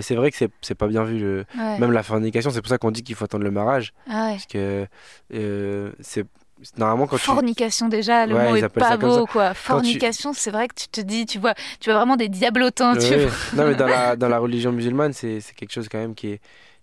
c'est 0.00 0.14
vrai 0.14 0.30
que 0.30 0.36
c'est 0.36 0.50
c'est 0.62 0.74
pas 0.74 0.86
bien 0.86 1.04
vu. 1.04 1.18
Le... 1.18 1.44
Ouais. 1.56 1.78
Même 1.78 1.92
la 1.92 2.02
fornication, 2.02 2.50
c'est 2.50 2.62
pour 2.62 2.70
ça 2.70 2.78
qu'on 2.78 2.90
dit 2.90 3.02
qu'il 3.02 3.14
faut 3.14 3.24
attendre 3.24 3.44
le 3.44 3.50
mariage. 3.50 3.92
Ah 4.08 4.28
ouais. 4.28 4.32
Parce 4.32 4.46
que 4.46 4.86
c'est 6.00 6.24
normalement 6.76 7.06
quand 7.06 7.16
tu. 7.16 7.22
Fornication 7.22 7.88
déjà, 7.88 8.26
le 8.26 8.34
Ouais, 8.34 8.50
mot 8.50 8.56
est 8.56 8.68
pas 8.68 8.96
beau 8.96 9.26
quoi. 9.26 9.54
Fornication, 9.54 10.32
c'est 10.32 10.50
vrai 10.50 10.68
que 10.68 10.74
tu 10.74 10.88
te 10.88 11.00
dis, 11.00 11.26
tu 11.26 11.38
vois, 11.38 11.54
tu 11.80 11.90
vois 11.90 11.98
vraiment 11.98 12.16
des 12.16 12.28
diablotins, 12.28 12.96
tu 12.96 13.06
Ouais. 13.14 13.28
Non, 13.54 13.66
mais 13.66 13.74
dans 13.74 13.86
la, 13.86 14.16
dans 14.22 14.28
la 14.28 14.38
religion 14.38 14.72
musulmane, 14.72 15.12
c'est 15.12 15.40
c'est 15.40 15.54
quelque 15.54 15.72
chose 15.72 15.88
quand 15.88 15.98
même 15.98 16.14
qui 16.14 16.28
est, 16.28 16.40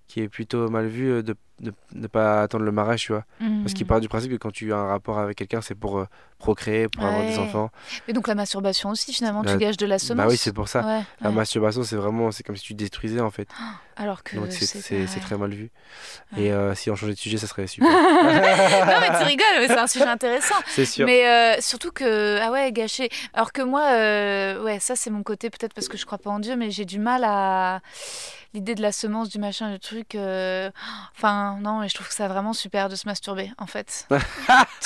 qui 0.08 0.22
est 0.22 0.30
plutôt 0.30 0.70
mal 0.70 0.88
vu 0.88 1.12
euh, 1.12 1.24
de 1.24 1.36
ne 1.62 1.70
de, 1.72 1.76
ne 1.94 2.08
pas 2.08 2.42
attendre 2.44 2.66
le 2.66 2.72
mariage, 2.72 3.02
tu 3.06 3.12
vois. 3.14 3.24
Parce 3.62 3.74
qu'il 3.74 3.86
Mhm. 3.86 3.88
part 3.88 4.00
du 4.02 4.10
principe 4.10 4.32
que 4.32 4.38
quand 4.38 4.52
tu 4.52 4.74
as 4.74 4.78
un 4.78 4.88
rapport 4.88 5.20
avec 5.20 5.38
quelqu'un, 5.38 5.62
c'est 5.62 5.76
pour 5.76 6.00
euh, 6.00 6.06
procréer, 6.38 6.88
pour 6.90 7.06
avoir 7.06 7.24
des 7.26 7.38
enfants. 7.40 7.70
Et 8.08 8.14
donc 8.14 8.28
la 8.28 8.36
masturbation 8.36 8.90
aussi, 8.90 9.14
finalement, 9.14 9.42
Bah, 9.42 9.54
tu 9.54 9.58
gages 9.58 9.78
de 9.78 9.86
la 9.86 9.98
semence. 10.00 10.26
Bah 10.26 10.30
oui, 10.30 10.38
c'est 10.38 10.52
pour 10.54 10.68
ça. 10.68 10.82
Ouais, 10.86 11.02
La 11.22 11.30
ouais. 11.30 11.36
masturbation, 11.36 11.84
c'est 11.84 11.96
vraiment, 11.96 12.32
c'est 12.32 12.44
comme 12.44 12.56
si 12.58 12.64
tu 12.64 12.74
détruisais 12.74 13.22
en 13.22 13.32
fait. 13.32 13.48
Alors 13.98 14.24
que 14.24 14.36
Donc 14.36 14.52
c'est 14.52 15.20
très 15.22 15.38
mal 15.38 15.52
vu. 15.52 15.72
Et 16.36 16.52
euh, 16.52 16.76
si 16.76 16.92
on 16.92 16.96
changeait 16.98 17.14
de 17.14 17.18
sujet, 17.18 17.38
ça 17.38 17.48
serait 17.48 17.66
super. 17.68 17.90
non 17.94 19.00
mais 19.00 19.08
tu 19.18 19.24
rigoles, 19.24 19.46
mais 19.60 19.68
c'est 19.68 19.78
un 19.80 19.88
sujet 19.88 20.06
intéressant. 20.06 20.56
c'est 20.68 20.86
sûr. 20.86 21.06
Mais 21.06 21.26
euh, 21.26 21.62
surtout 21.62 21.92
que 21.92 22.38
ah 22.42 22.52
ouais 22.52 22.72
gâché. 22.74 23.10
Alors 23.34 23.54
que 23.54 23.62
moi 23.62 23.84
ouais 24.64 24.80
ça 24.82 24.98
c'est 24.98 25.10
mon 25.10 25.24
côté 25.24 25.50
peut-être 25.50 25.74
parce 25.74 25.88
que 25.88 25.96
je 25.98 26.06
crois 26.06 26.18
pas 26.18 26.30
en 26.30 26.40
Dieu 26.40 26.58
mais 26.58 26.72
j'ai 26.72 26.84
du 26.84 27.00
mal 27.00 27.24
à 27.24 27.80
l'idée 28.54 28.76
de 28.76 28.82
la 28.82 28.92
semence 28.92 29.30
du 29.30 29.40
machin 29.40 29.72
du 29.72 29.80
truc. 29.80 30.16
euh, 30.16 30.70
Enfin 31.54 31.60
non 31.62 31.84
et 31.84 31.90
je 31.90 31.94
trouve 31.96 32.08
que 32.08 32.14
ça 32.14 32.28
vraiment 32.28 32.54
super 32.54 32.90
de 32.90 32.96
se 32.96 33.08
masturber 33.08 33.52
en 33.58 33.68
fait. 33.68 34.08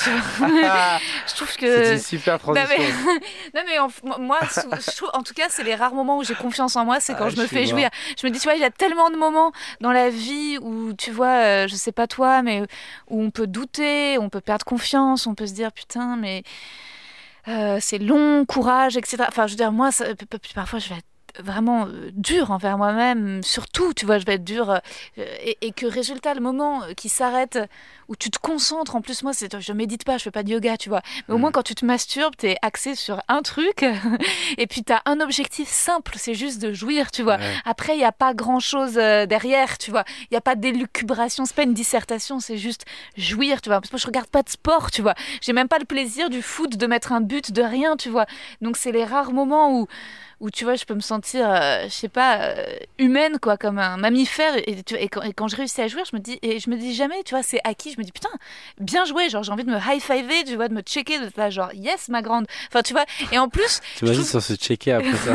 Je 0.00 1.34
trouve 1.34 1.50
C'est 1.50 1.56
que 1.58 1.92
une 1.94 1.98
super 1.98 2.34
Non, 2.34 2.38
transition. 2.54 2.68
mais, 2.78 3.20
non, 3.54 3.62
mais 3.66 4.18
moi, 4.18 4.38
sou- 4.48 4.70
je 4.72 4.96
trouve, 4.96 5.10
en 5.12 5.22
tout 5.22 5.34
cas, 5.34 5.46
c'est 5.50 5.62
les 5.62 5.74
rares 5.74 5.94
moments 5.94 6.18
où 6.18 6.24
j'ai 6.24 6.34
confiance 6.34 6.76
en 6.76 6.84
moi, 6.84 7.00
c'est 7.00 7.14
quand 7.14 7.26
Ah, 7.26 7.30
je 7.30 7.36
me 7.40 7.46
fais 7.46 7.66
jouir. 7.66 7.90
Je 8.20 8.26
me 8.26 8.32
dis, 8.32 8.38
tu 8.38 8.44
vois, 8.44 8.54
il 8.54 8.60
y 8.60 8.64
a 8.64 8.70
tellement 8.70 9.10
de 9.10 9.16
moments 9.16 9.52
dans 9.80 9.92
la 9.92 10.08
vie 10.10 10.58
où, 10.60 10.92
tu 10.94 11.10
vois, 11.10 11.26
euh, 11.44 11.68
je 11.68 11.74
sais 11.76 11.92
pas 11.92 12.06
toi, 12.06 12.42
mais 12.42 12.62
où 13.08 13.22
on 13.22 13.30
peut 13.30 13.46
douter, 13.46 14.16
on 14.18 14.28
peut 14.30 14.40
perdre 14.40 14.64
confiance, 14.64 15.26
on 15.26 15.34
peut 15.34 15.46
se 15.46 15.52
dire, 15.54 15.70
putain, 15.72 16.16
mais 16.16 16.42
euh, 17.48 17.78
c'est 17.80 17.98
long, 17.98 18.44
courage, 18.46 18.96
etc. 18.96 19.24
Enfin, 19.28 19.46
je 19.46 19.52
veux 19.52 19.56
dire, 19.56 19.72
moi, 19.72 19.92
ça- 19.92 20.06
parfois, 20.54 20.78
je 20.78 20.88
vais 20.88 20.96
être 20.96 21.04
vraiment 21.38 21.86
euh, 21.86 22.10
dur 22.12 22.50
envers 22.50 22.76
moi-même, 22.78 23.42
surtout, 23.42 23.92
tu 23.94 24.06
vois, 24.06 24.18
je 24.18 24.26
vais 24.26 24.34
être 24.34 24.44
dur, 24.44 24.70
euh, 24.70 24.78
et, 25.16 25.56
et 25.60 25.72
que 25.72 25.86
résultat, 25.86 26.34
le 26.34 26.40
moment 26.40 26.82
euh, 26.82 26.92
qui 26.94 27.08
s'arrête, 27.08 27.58
où 28.08 28.16
tu 28.16 28.30
te 28.30 28.38
concentres, 28.38 28.96
en 28.96 29.00
plus, 29.00 29.22
moi, 29.22 29.32
c'est, 29.32 29.60
je 29.60 29.72
médite 29.72 30.04
pas, 30.04 30.18
je 30.18 30.24
fais 30.24 30.30
pas 30.30 30.42
de 30.42 30.50
yoga, 30.50 30.76
tu 30.76 30.88
vois, 30.88 31.02
mais 31.28 31.34
au 31.34 31.38
Mm. 31.38 31.40
moins, 31.40 31.52
quand 31.52 31.62
tu 31.62 31.74
te 31.74 31.84
masturbes, 31.84 32.34
t'es 32.36 32.56
axé 32.62 32.94
sur 32.94 33.22
un 33.28 33.42
truc, 33.42 33.84
et 34.58 34.66
puis 34.66 34.82
t'as 34.82 35.00
un 35.06 35.20
objectif 35.20 35.68
simple, 35.68 36.14
c'est 36.16 36.34
juste 36.34 36.60
de 36.60 36.72
jouir, 36.72 37.10
tu 37.10 37.22
vois. 37.22 37.36
Ouais. 37.36 37.54
Après, 37.64 37.94
il 37.94 37.98
n'y 37.98 38.04
a 38.04 38.12
pas 38.12 38.34
grand-chose 38.34 38.94
derrière, 38.94 39.78
tu 39.78 39.90
vois. 39.90 40.04
Il 40.22 40.28
n'y 40.32 40.36
a 40.38 40.40
pas 40.40 40.54
d'élucubration, 40.56 41.44
c'est 41.44 41.54
pas 41.54 41.62
une 41.62 41.74
dissertation, 41.74 42.40
c'est 42.40 42.56
juste 42.58 42.84
jouir, 43.16 43.60
tu 43.62 43.68
vois. 43.68 43.80
Parce 43.80 43.90
que 43.90 43.94
moi, 43.96 44.00
je 44.00 44.06
regarde 44.06 44.28
pas 44.28 44.42
de 44.42 44.48
sport, 44.48 44.90
tu 44.90 45.02
vois. 45.02 45.14
J'ai 45.40 45.52
même 45.52 45.68
pas 45.68 45.78
le 45.78 45.84
plaisir 45.84 46.30
du 46.30 46.42
foot, 46.42 46.76
de 46.76 46.86
mettre 46.86 47.12
un 47.12 47.20
but, 47.20 47.52
de 47.52 47.62
rien, 47.62 47.96
tu 47.96 48.08
vois. 48.08 48.26
Donc, 48.60 48.76
c'est 48.76 48.92
les 48.92 49.04
rares 49.04 49.32
moments 49.32 49.78
où, 49.78 49.86
où 50.40 50.50
tu 50.50 50.64
vois, 50.64 50.74
je 50.74 50.84
peux 50.84 50.94
me 50.94 51.00
sentir, 51.00 51.48
euh, 51.48 51.84
je 51.84 51.92
sais 51.92 52.08
pas, 52.08 52.40
euh, 52.40 52.64
humaine, 52.98 53.38
quoi, 53.40 53.56
comme 53.56 53.78
un 53.78 53.96
mammifère. 53.98 54.54
Et, 54.66 54.82
tu 54.82 54.94
vois, 54.94 55.02
et, 55.02 55.08
quand, 55.08 55.22
et 55.22 55.32
quand 55.32 55.48
je 55.48 55.56
réussis 55.56 55.80
à 55.82 55.88
jouer, 55.88 56.02
je 56.10 56.16
me 56.16 56.20
dis, 56.20 56.38
et 56.42 56.58
je 56.58 56.70
me 56.70 56.76
dis 56.76 56.94
jamais, 56.94 57.22
tu 57.24 57.34
vois, 57.34 57.42
c'est 57.42 57.60
acquis. 57.64 57.92
Je 57.92 57.98
me 57.98 58.04
dis, 58.04 58.12
putain, 58.12 58.30
bien 58.80 59.04
joué, 59.04 59.28
genre, 59.28 59.42
j'ai 59.42 59.52
envie 59.52 59.64
de 59.64 59.70
me 59.70 59.76
high-fiver, 59.78 60.44
tu 60.46 60.56
vois, 60.56 60.68
de 60.68 60.74
me 60.74 60.80
checker, 60.82 61.18
de 61.18 61.30
là, 61.36 61.50
genre, 61.50 61.72
yes, 61.74 62.08
ma 62.08 62.22
grande. 62.22 62.46
Enfin, 62.68 62.82
tu 62.82 62.92
vois, 62.94 63.04
et 63.32 63.38
en 63.38 63.48
plus, 63.48 63.80
T'imagines 63.96 64.22
je 64.22 64.28
sans 64.28 64.40
se 64.40 64.54
checker 64.54 64.92
après 64.92 65.16
ça. 65.16 65.34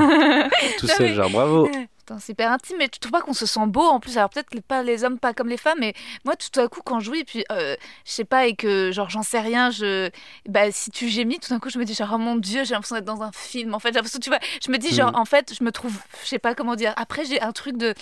Tout 0.79 0.87
seul, 0.87 1.13
genre 1.13 1.29
bravo. 1.29 1.69
C'est 2.19 2.33
hyper 2.33 2.51
intime, 2.51 2.77
mais 2.79 2.87
tu 2.89 2.99
trouves 2.99 3.11
pas 3.11 3.21
qu'on 3.21 3.33
se 3.33 3.45
sent 3.45 3.65
beau 3.67 3.81
en 3.83 3.99
plus 3.99 4.17
Alors 4.17 4.29
peut-être 4.29 4.49
que 4.49 4.59
pas 4.59 4.83
les 4.83 5.03
hommes 5.03 5.19
pas 5.19 5.33
comme 5.33 5.47
les 5.49 5.57
femmes, 5.57 5.77
mais 5.79 5.93
moi 6.23 6.35
tout 6.35 6.59
à 6.59 6.67
coup 6.67 6.81
quand 6.83 6.99
je 6.99 7.05
joue 7.05 7.15
et 7.15 7.23
puis 7.23 7.43
euh, 7.51 7.75
je 8.05 8.11
sais 8.11 8.25
pas 8.25 8.45
et 8.47 8.55
que 8.55 8.91
genre 8.91 9.09
j'en 9.09 9.23
sais 9.23 9.39
rien, 9.39 9.71
je 9.71 10.09
bah 10.47 10.71
si 10.71 10.91
tu 10.91 11.07
gémis, 11.09 11.39
tout 11.39 11.49
d'un 11.49 11.59
coup 11.59 11.69
je 11.69 11.79
me 11.79 11.85
dis 11.85 11.93
genre 11.93 12.11
oh 12.13 12.17
mon 12.17 12.35
dieu 12.35 12.63
j'ai 12.63 12.73
l'impression 12.73 12.95
d'être 12.95 13.05
dans 13.05 13.21
un 13.23 13.31
film. 13.31 13.73
En 13.73 13.79
fait 13.79 13.89
j'ai 13.89 13.95
l'impression 13.95 14.19
tu 14.19 14.29
vois, 14.29 14.39
je 14.65 14.71
me 14.71 14.77
dis 14.77 14.93
genre 14.93 15.11
Mhm. 15.11 15.19
en 15.19 15.25
fait 15.25 15.53
je 15.57 15.63
me 15.63 15.71
trouve, 15.71 15.97
je 16.23 16.27
sais 16.29 16.39
pas 16.39 16.55
comment 16.55 16.75
dire. 16.75 16.93
Après 16.97 17.25
j'ai 17.25 17.41
un 17.41 17.51
truc 17.51 17.77
de 17.77 17.93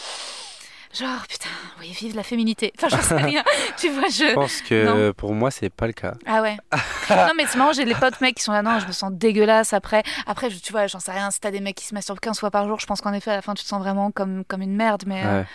genre 0.94 1.26
putain 1.28 1.50
oui 1.80 1.92
vive 1.92 2.16
la 2.16 2.24
féminité. 2.24 2.72
Enfin 2.78 2.90
j'en 2.90 3.02
sais 3.02 3.16
rien. 3.22 3.44
tu 3.78 3.90
vois 3.90 4.08
je 4.10 4.28
Je 4.30 4.34
pense 4.34 4.62
que 4.62 5.12
pour 5.12 5.34
moi, 5.34 5.52
c'est 5.52 5.70
pas 5.70 5.88
le 5.88 5.94
cas. 5.94 6.14
ah 6.26 6.42
ouais. 6.42 6.58
non 7.10 7.32
mais 7.36 7.46
c'est 7.48 7.58
marrant, 7.58 7.74
j'ai 7.74 7.86
des 7.86 7.96
potes 7.96 8.22
mecs 8.22 8.36
qui 8.36 8.44
sont 8.44 8.52
là, 8.52 8.62
non, 8.62 8.80
je 8.80 8.88
me 8.88 8.92
sens 8.92 9.12
dégueulasse 9.12 9.74
après. 9.74 10.04
Après, 10.28 10.50
je- 10.50 10.60
tu 10.60 10.72
vois, 10.72 10.88
j'en 10.88 11.00
sais 11.00 11.12
rien, 11.12 11.32
si 11.32 11.40
t'as 11.40 11.52
des 11.52 11.60
mecs 11.62 11.76
qui 11.76 11.86
se 11.86 11.94
masturbent 11.94 12.20
15 12.20 12.40
fois 12.40 12.52
par 12.52 12.68
jour, 12.68 12.80
je 12.80 12.86
pense 12.86 13.02
qu'en 13.02 13.14
effet, 13.14 13.32
à 13.32 13.36
la 13.36 13.42
fin, 13.42 13.54
tu 13.54 13.64
te 13.64 13.68
sens 13.68 13.80
vraiment 13.82 14.12
comme, 14.12 14.44
comme 14.46 14.62
une 14.62 14.76
merde. 14.76 15.04
Mais, 15.08 15.24
euh, 15.26 15.40
Ouais. 15.42 15.46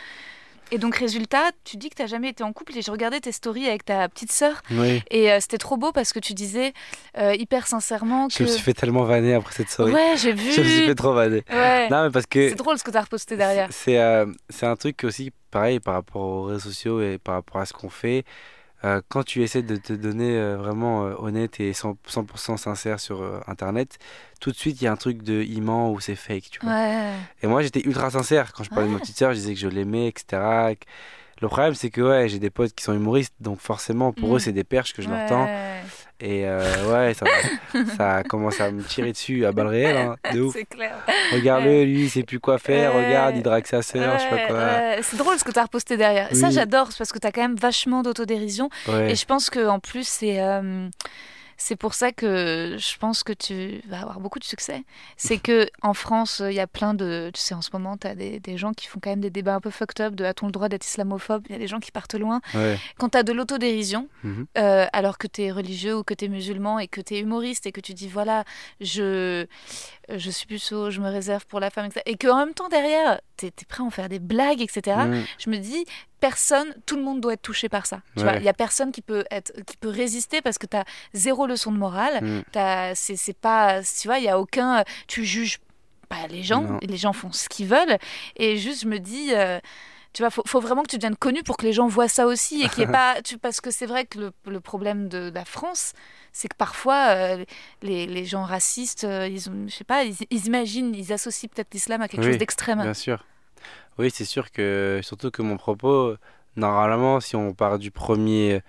Et 0.71 0.79
donc, 0.79 0.97
résultat, 0.97 1.51
tu 1.65 1.77
dis 1.77 1.89
que 1.91 1.95
tu 1.97 2.03
n'as 2.03 2.09
jamais 2.09 2.29
été 2.29 2.45
en 2.45 2.53
couple 2.53 2.77
et 2.77 2.83
j'ai 2.83 2.91
regardé 2.91 3.21
tes 3.21 3.33
stories 3.33 3.67
avec 3.67 3.85
ta 3.85 4.09
petite 4.09 4.33
sœur. 4.33 4.61
Oui. 4.71 5.03
Et 5.11 5.33
euh, 5.33 5.39
c'était 5.41 5.59
trop 5.59 5.77
beau 5.77 5.93
parce 5.93 6.13
que 6.13 6.19
tu 6.19 6.35
disais 6.35 6.73
euh, 7.17 7.35
hyper 7.35 7.67
sincèrement 7.67 8.29
que. 8.29 8.35
Je 8.35 8.43
me 8.43 8.49
suis 8.49 8.63
fait 8.63 8.75
tellement 8.75 9.05
vanner 9.05 9.35
après 9.35 9.55
cette 9.55 9.71
story. 9.71 9.93
Ouais, 9.93 10.15
j'ai 10.17 10.33
vu. 10.33 10.53
Je 10.59 10.61
me 10.61 10.67
suis 10.67 10.87
fait 10.87 10.95
trop 10.95 11.13
vanner. 11.15 11.43
Ouais. 11.51 11.89
Non, 11.91 12.05
mais 12.05 12.11
parce 12.11 12.27
que 12.27 12.51
C'est 12.51 12.55
drôle 12.55 12.79
ce 12.79 12.85
que 12.85 12.91
tu 12.91 12.97
as 12.97 13.03
reposté 13.03 13.37
derrière. 13.37 13.69
c'est 13.71 13.99
euh, 13.99 14.27
c'est 14.51 14.67
un 14.67 14.77
truc 14.77 15.05
aussi 15.05 15.33
pareil 15.51 15.81
par 15.81 15.95
rapport 15.95 16.23
aux 16.23 16.43
réseaux 16.45 16.69
sociaux 16.69 17.01
et 17.01 17.19
par 17.19 17.37
rapport 17.37 17.61
à 17.61 17.67
ce 17.67 17.73
qu'on 17.73 17.89
fait. 17.91 18.25
Euh, 18.85 19.01
quand 19.09 19.25
tu 19.25 19.43
essaies 19.43 19.63
de 19.63 19.77
te 19.77 19.93
donner 19.93 20.37
euh, 20.39 20.57
vraiment 20.57 21.05
euh, 21.07 21.15
honnête 21.19 21.59
et 21.59 21.73
100%, 21.73 21.97
100% 22.09 22.57
sincère 22.57 23.01
sur 23.01 23.23
internet, 23.49 23.99
tout 24.41 24.51
de 24.53 24.57
suite 24.57 24.81
il 24.81 24.85
y 24.85 24.87
a 24.87 24.93
un 24.93 24.97
truc 24.97 25.23
de 25.23 25.43
il 25.43 25.63
ment 25.63 25.91
ou 25.91 25.99
c'est 26.01 26.15
fake, 26.15 26.49
tu 26.51 26.61
vois. 26.63 26.73
Ouais. 26.73 27.13
Et 27.43 27.47
moi, 27.49 27.63
j'étais 27.63 27.81
ultra 27.81 28.11
sincère. 28.11 28.53
Quand 28.53 28.63
je 28.65 28.71
parlais 28.71 28.87
de 28.89 28.93
ma 28.93 29.01
petite 29.01 29.19
sœur, 29.19 29.31
je 29.33 29.39
disais 29.39 29.55
que 29.55 29.61
je 29.61 29.69
l'aimais, 29.69 30.07
etc. 30.09 30.75
Le 31.41 31.47
problème, 31.49 31.75
c'est 31.75 31.91
que 31.91 32.01
ouais, 32.01 32.29
j'ai 32.29 32.39
des 32.41 32.51
potes 32.51 32.73
qui 32.75 32.83
sont 32.85 32.95
humoristes, 32.95 33.35
donc 33.41 33.61
forcément, 33.61 34.13
pour 34.13 34.31
Mm. 34.31 34.35
eux, 34.35 34.39
c'est 34.41 34.53
des 34.53 34.65
perches 34.65 34.93
que 34.93 35.03
je 35.03 35.09
leur 35.09 35.25
tends. 35.27 35.49
Et 36.21 36.43
euh, 36.47 36.61
ouais, 36.93 37.15
ça, 37.15 37.27
ça 37.97 38.23
commence 38.25 38.61
à 38.61 38.73
me 38.73 38.83
tirer 38.83 39.13
dessus 39.13 39.47
à 39.47 39.53
balles 39.53 39.69
réelles, 39.69 39.97
hein, 39.97 40.17
de 40.33 40.41
ouf. 40.41 40.53
C'est 40.53 40.65
clair. 40.65 40.97
Regarde-le, 41.33 41.85
lui, 41.85 42.03
il 42.05 42.11
sait 42.11 42.25
plus 42.25 42.41
quoi 42.41 42.59
faire. 42.59 42.93
Regarde, 42.95 43.37
il 43.37 43.43
drague 43.43 43.67
sa 43.67 43.83
sœur, 43.83 44.19
je 44.19 44.25
sais 44.25 44.29
pas 44.29 44.47
quoi. 44.49 45.03
C'est 45.03 45.17
drôle 45.17 45.39
ce 45.39 45.45
que 45.45 45.53
tu 45.53 45.59
as 45.61 45.63
reposté 45.63 45.97
derrière. 45.97 46.29
Ça, 46.35 46.49
Oui. 46.49 46.53
j'adore 46.53 46.89
parce 46.99 47.13
que 47.13 47.19
tu 47.21 47.27
as 47.27 47.31
quand 47.31 47.43
même 47.43 47.55
vachement 47.57 48.03
d'autodérision. 48.03 48.69
Ouais. 48.89 49.13
Et 49.13 49.15
je 49.15 49.25
pense 49.27 49.49
qu'en 49.49 49.79
plus, 49.79 50.09
c'est. 50.09 50.41
C'est 51.61 51.75
pour 51.75 51.93
ça 51.95 52.13
que 52.13 52.77
je 52.79 52.97
pense 52.99 53.25
que 53.25 53.33
tu 53.33 53.83
vas 53.89 54.01
avoir 54.01 54.21
beaucoup 54.21 54.39
de 54.39 54.45
succès. 54.45 54.85
C'est 55.17 55.39
que 55.39 55.69
en 55.83 55.93
France, 55.93 56.41
il 56.47 56.55
y 56.55 56.61
a 56.61 56.69
plein 56.69 56.95
de. 56.95 57.33
Tu 57.35 57.41
sais, 57.41 57.53
en 57.53 57.63
ce 57.63 57.71
moment, 57.73 57.97
tu 57.97 58.07
as 58.07 58.15
des, 58.15 58.39
des 58.39 58.57
gens 58.57 58.73
qui 58.73 58.87
font 58.87 59.01
quand 59.03 59.11
même 59.11 59.21
des 59.21 59.31
débats 59.31 59.57
un 59.57 59.61
peu 59.61 59.71
fucked 59.71 60.01
up 60.01 60.15
de 60.15 60.25
a-t-on 60.25 60.47
le 60.47 60.53
droit 60.53 60.69
d'être 60.69 60.87
islamophobe? 60.87 61.45
Il 61.49 61.53
y 61.53 61.57
a 61.57 61.59
des 61.59 61.67
gens 61.67 61.81
qui 61.81 61.91
partent 61.91 62.15
loin. 62.15 62.41
Ouais. 62.55 62.79
Quand 62.97 63.09
tu 63.11 63.19
as 63.19 63.25
de 63.25 63.33
l'autodérision, 63.33 64.09
Mhm. 64.23 64.47
euh, 64.57 64.87
alors 64.93 65.19
que 65.19 65.27
tu 65.27 65.43
es 65.43 65.51
religieux 65.51 65.97
ou 65.97 66.05
que 66.05 66.15
tu 66.15 66.27
es 66.27 66.29
musulman 66.29 66.79
et 66.79 66.87
que 66.87 67.01
tu 67.01 67.15
es 67.15 67.19
humoriste 67.19 67.67
et 67.67 67.73
que 67.73 67.81
tu 67.81 67.93
dis 67.93 68.07
voilà, 68.09 68.45
je, 68.81 69.45
je 70.09 70.31
suis 70.31 70.47
puceau, 70.47 70.91
je 70.91 71.01
me 71.01 71.09
réserve 71.11 71.45
pour 71.47 71.59
la 71.61 71.71
femme, 71.71 71.87
etc. 71.87 72.03
Et 72.07 72.17
qu'en 72.17 72.37
même 72.37 72.55
temps, 72.55 72.69
derrière, 72.69 73.21
tu 73.37 73.47
es, 73.47 73.51
prêt 73.69 73.83
à 73.83 73.87
en 73.87 73.91
faire 73.91 74.09
des 74.09 74.21
blagues, 74.21 74.63
etc. 74.63 74.97
Mm. 75.09 75.25
Je 75.39 75.51
me 75.51 75.57
dis, 75.59 75.85
personne, 76.21 76.75
tout 76.87 76.97
le 76.97 77.03
monde 77.03 77.21
doit 77.21 77.35
être 77.35 77.43
touché 77.43 77.69
par 77.69 77.87
ça. 77.87 78.01
Tu 78.17 78.23
Ouais. 78.23 78.31
vois, 78.31 78.39
il 78.39 78.45
y 78.45 78.49
a 78.49 78.53
personne 78.55 78.93
qui 78.93 79.03
peut, 79.03 79.25
être, 79.31 79.53
qui 79.65 79.77
peut 79.77 79.89
résister 79.89 80.43
parce 80.43 80.59
que 80.59 80.67
tu 80.67 80.77
as 80.77 80.85
zéro 81.15 81.47
leçon 81.47 81.73
de 81.73 81.79
morale. 81.79 82.23
Mm. 82.23 82.93
C'est 82.95 83.37
pas. 83.39 83.81
Tu 83.83 84.09
vois, 84.09 84.19
il 84.19 84.25
y 84.25 84.29
a 84.29 84.39
aucun. 84.39 84.85
Tu 85.07 85.25
juges 85.25 85.59
pas 86.09 86.27
les 86.29 86.43
gens, 86.43 86.63
Non. 86.63 86.79
les 86.83 86.97
gens 86.97 87.13
font 87.13 87.33
ce 87.33 87.49
qu'ils 87.49 87.67
veulent. 87.67 87.99
Et 88.37 88.57
juste, 88.57 88.83
je 88.83 88.89
me 88.89 88.99
dis. 88.99 89.31
euh, 89.35 89.59
tu 90.15 90.23
vois, 90.23 90.31
faut, 90.31 90.43
faut 90.47 90.59
vraiment 90.61 90.83
que 90.83 90.89
tu 90.89 90.97
deviennes 90.97 91.17
connu 91.17 91.43
pour 91.43 91.59
que 91.59 91.67
les 91.67 91.75
gens 91.75 91.87
voient 91.87 92.09
ça 92.09 92.27
aussi 92.27 92.63
et 92.63 92.69
qu'il 92.71 92.85
ait 92.85 92.87
pas. 92.91 93.21
Tu, 93.23 93.37
parce 93.37 93.61
que 93.61 93.71
c'est 93.71 93.85
vrai 93.85 94.07
que 94.07 94.19
le, 94.19 94.33
le 94.47 94.59
problème 94.59 95.07
de 95.09 95.31
la 95.33 95.45
France, 95.45 95.93
c'est 96.33 96.49
que 96.49 96.57
parfois 96.57 97.09
euh, 97.11 97.45
les, 97.83 98.07
les 98.07 98.25
gens 98.25 98.43
racistes, 98.43 99.05
euh, 99.05 99.29
ils, 99.29 99.51
ont- 99.51 99.67
je 99.69 99.75
sais 99.75 99.85
pas, 99.85 100.05
ils, 100.05 100.17
ils 100.31 100.47
imaginent, 100.47 100.95
ils 100.95 101.13
associent 101.13 101.51
peut-être 101.55 101.73
l'islam 101.75 102.01
à 102.01 102.09
quelque 102.09 102.23
Oui, 102.23 102.29
chose 102.29 102.39
d'extrême. 102.39 102.81
Bien 102.81 102.95
sûr. 102.95 103.23
Oui, 103.99 104.11
c'est 104.13 104.25
sûr 104.25 104.51
que, 104.53 105.01
surtout 105.03 105.31
que 105.31 105.43
mon 105.43 105.57
propos, 105.57 106.15
normalement, 106.57 107.21
si 107.21 107.37
on 107.37 107.53
part 107.55 107.79
du 107.79 107.91
premier, 107.91 108.63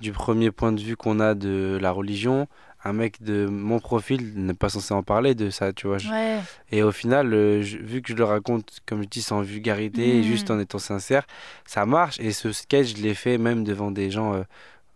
du 0.00 0.12
premier 0.12 0.50
point 0.50 0.72
de 0.72 0.80
vue 0.80 0.96
qu'on 0.96 1.20
a 1.20 1.34
de 1.34 1.78
la 1.80 1.90
religion, 1.92 2.48
un 2.82 2.94
mec 2.94 3.22
de 3.22 3.46
mon 3.46 3.78
profil 3.78 4.32
n'est 4.36 4.54
pas 4.54 4.70
censé 4.70 4.94
en 4.94 5.02
parler 5.02 5.34
de 5.34 5.50
ça, 5.50 5.72
tu 5.74 5.86
vois. 5.86 5.98
Ouais, 5.98 6.38
Et 6.72 6.82
au 6.82 6.92
final, 6.92 7.34
euh, 7.34 7.60
je- 7.62 7.76
vu 7.76 8.00
que 8.00 8.08
je 8.12 8.16
le 8.16 8.24
raconte, 8.24 8.80
comme 8.86 9.02
je 9.02 9.08
dis, 9.08 9.20
sans 9.20 9.42
vulgarité 9.42 10.18
et 10.18 10.22
juste 10.22 10.50
en 10.50 10.58
étant 10.58 10.78
sincère, 10.78 11.26
ça 11.66 11.84
marche. 11.84 12.18
Et 12.20 12.32
ce 12.32 12.52
sketch, 12.52 12.96
je 12.96 13.02
l'ai 13.02 13.12
fait 13.14 13.36
même 13.36 13.64
devant 13.64 13.90
des 13.90 14.10
gens, 14.10 14.32
euh, 14.34 14.42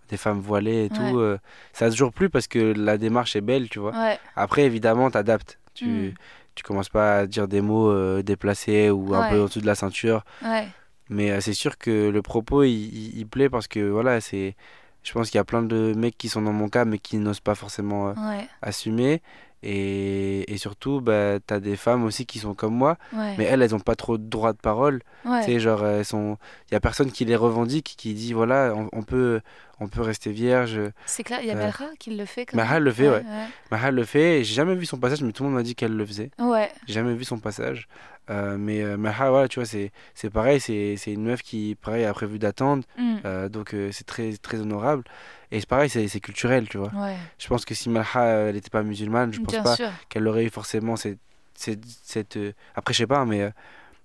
des 0.09 0.17
femmes 0.17 0.41
voilées 0.41 0.87
et 0.87 0.91
Ouais. 0.91 1.11
tout. 1.11 1.19
euh, 1.19 1.39
ça 1.75 1.87
a 1.87 1.91
toujours 1.91 2.13
plu 2.13 2.31
parce 2.31 2.47
que 2.47 2.73
la 2.75 2.97
démarche 2.97 3.37
est 3.37 3.41
belle, 3.43 3.69
tu 3.69 3.81
vois. 3.81 3.93
ouais, 3.93 4.19
Après, 4.37 4.63
évidemment, 4.63 5.11
t'adaptes. 5.11 5.59
Tu, 5.75 5.87
Mm. 5.87 6.15
Tu 6.55 6.63
commences 6.63 6.89
pas 6.89 7.19
à 7.19 7.27
dire 7.27 7.49
des 7.49 7.61
mots 7.61 7.91
euh, 7.91 8.23
déplacés 8.23 8.91
ou 8.91 9.15
un 9.15 9.23
Ouais. 9.23 9.31
peu 9.31 9.41
en 9.43 9.45
dessous 9.47 9.61
de 9.61 9.67
la 9.67 9.75
ceinture. 9.75 10.25
ouais. 10.43 10.69
Mais 11.11 11.31
euh, 11.33 11.41
c'est 11.41 11.53
sûr 11.53 11.77
que 11.77 12.09
le 12.09 12.23
propos, 12.23 12.63
il, 12.63 12.71
il- 12.73 13.19
il 13.19 13.27
plaît 13.27 13.51
parce 13.51 13.69
que 13.69 13.81
voilà, 13.91 14.21
c'est. 14.23 14.57
Je 15.03 15.13
pense 15.13 15.29
qu'il 15.29 15.37
y 15.37 15.41
a 15.41 15.45
plein 15.45 15.63
de 15.63 15.93
mecs 15.95 16.17
qui 16.17 16.31
sont 16.31 16.41
dans 16.41 16.53
mon 16.55 16.71
cas, 16.71 16.87
mais 16.87 16.97
qui 16.99 17.19
n'osent 17.19 17.41
pas 17.41 17.55
forcément 17.55 18.09
euh, 18.09 18.13
Ouais, 18.15 18.49
assumer. 18.63 19.21
Et, 19.63 20.53
et 20.53 20.57
surtout, 20.59 21.01
bah, 21.01 21.39
t'as 21.47 21.59
des 21.61 21.77
femmes 21.77 22.05
aussi 22.05 22.27
qui 22.27 22.39
sont 22.39 22.55
comme 22.55 22.75
moi, 22.75 22.97
mais 23.39 23.45
elles, 23.45 23.63
elles 23.63 23.75
ont 23.75 23.81
pas 23.81 23.97
trop 23.97 24.19
de 24.19 24.23
droit 24.29 24.53
de 24.53 24.59
parole. 24.59 25.03
Tu 25.41 25.53
sais, 25.53 25.61
genre. 25.61 25.83
Il 25.85 26.73
y 26.73 26.75
a 26.75 26.81
personne 26.81 27.11
qui 27.13 27.25
les 27.25 27.37
revendique, 27.37 27.95
qui 27.99 28.15
dit 28.15 28.33
voilà, 28.33 28.73
on, 28.77 28.89
on 28.93 29.03
peut, 29.03 29.41
on 29.85 29.89
peut 29.89 30.03
rester 30.03 30.33
vierge. 30.33 30.81
C'est 31.07 31.23
clair, 31.23 31.41
il 31.43 31.47
y 31.47 31.51
a 31.51 31.55
Euh, 31.55 31.59
Melra 31.59 31.87
qui 31.99 32.17
le 32.17 32.25
fait. 32.25 32.47
Quand 32.47 32.57
Melra 32.57 32.81
le 32.81 32.91
fait, 32.93 33.09
ouais. 33.09 33.23
Ouais, 33.71 33.91
le 33.93 34.05
fait. 34.05 34.43
J'ai 34.45 34.55
jamais 34.55 34.75
vu 34.75 34.87
son 34.87 34.99
passage, 34.99 35.23
mais 35.23 35.33
tout 35.33 35.43
le 35.45 35.51
monde 35.51 35.57
m'a 35.59 35.63
dit 35.63 35.75
qu'elle 35.75 35.95
le 35.97 36.05
faisait. 36.07 36.31
ouais. 36.39 36.71
J'ai 36.87 36.95
jamais 36.95 37.15
vu 37.15 37.25
son 37.25 37.39
passage. 37.39 37.87
Euh, 38.31 38.57
mais 38.59 38.83
euh, 38.83 38.97
Maha, 38.97 39.29
voilà, 39.29 39.49
tu 39.49 39.61
vois, 39.61 39.67
c'est 39.69 40.31
pareil, 40.31 40.59
c'est 40.59 40.97
une 41.07 41.25
meuf 41.25 41.43
qui, 41.43 41.77
pareil, 41.81 42.05
a 42.07 42.13
prévu 42.15 42.39
d'attendre. 42.39 42.83
Mm. 42.97 43.17
euh, 43.27 43.49
donc 43.51 43.75
c'est 43.93 44.07
très, 44.07 44.33
très 44.39 44.59
honorable. 44.61 45.05
Et 45.51 45.61
c'est 45.61 45.69
pareil, 45.69 45.89
c'est 45.91 46.21
culturel, 46.21 46.69
tu 46.69 46.79
vois. 46.79 46.91
Ouais, 46.97 47.17
Je 47.39 47.47
pense 47.49 47.65
que 47.65 47.75
si 47.75 47.89
Maha, 47.91 48.23
euh, 48.23 48.49
elle 48.49 48.55
n'était 48.55 48.71
pas 48.71 48.83
musulmane, 48.83 49.33
je 49.33 49.41
pense 49.41 49.53
bien 49.53 49.63
pas 49.63 49.77
qu'elle 50.09 50.27
aurait 50.27 50.45
eu 50.47 50.51
forcément 50.51 50.97
cette. 50.97 51.19
cette, 51.55 51.85
cette, 52.03 52.39
Après, 52.75 52.95
je 52.95 52.99
sais 52.99 53.07
pas, 53.07 53.25
mais 53.27 53.51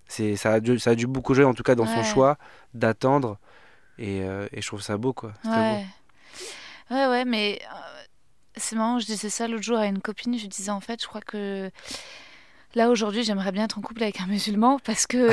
c'est 0.07 0.35
ça, 0.35 0.53
a 0.53 0.59
dû, 0.59 0.77
ça 0.79 0.91
a 0.91 0.95
dû 0.95 1.07
beaucoup 1.07 1.33
jouer, 1.33 1.45
en 1.45 1.53
tout 1.53 1.63
cas, 1.63 1.75
dans 1.75 1.85
son 1.85 2.03
choix 2.03 2.37
d'attendre. 2.73 3.37
Et, 4.01 4.21
euh, 4.21 4.47
et 4.53 4.61
je 4.61 4.67
trouve 4.67 4.81
ça 4.81 4.97
beau, 4.97 5.11
quoi. 5.13 5.33
Beau. 5.43 5.49
Ouais. 5.51 5.85
ouais, 6.89 7.07
ouais, 7.07 7.25
mais 7.25 7.59
euh, 7.63 8.03
c'est 8.55 8.75
marrant, 8.77 8.97
je 8.99 9.05
disais 9.05 9.29
ça 9.29 9.47
l'autre 9.47 9.63
jour 9.63 9.77
à 9.77 9.85
une 9.87 9.99
copine, 10.01 10.37
je 10.39 10.47
disais 10.47 10.71
en 10.71 10.79
fait, 10.79 11.01
je 11.01 11.07
crois 11.07 11.19
que 11.21 11.69
là 12.75 12.89
aujourd'hui, 12.89 13.23
j'aimerais 13.23 13.51
bien 13.51 13.65
être 13.65 13.77
en 13.77 13.81
couple 13.81 14.03
avec 14.03 14.21
un 14.21 14.27
musulman 14.27 14.79
parce 14.79 15.05
que 15.07 15.31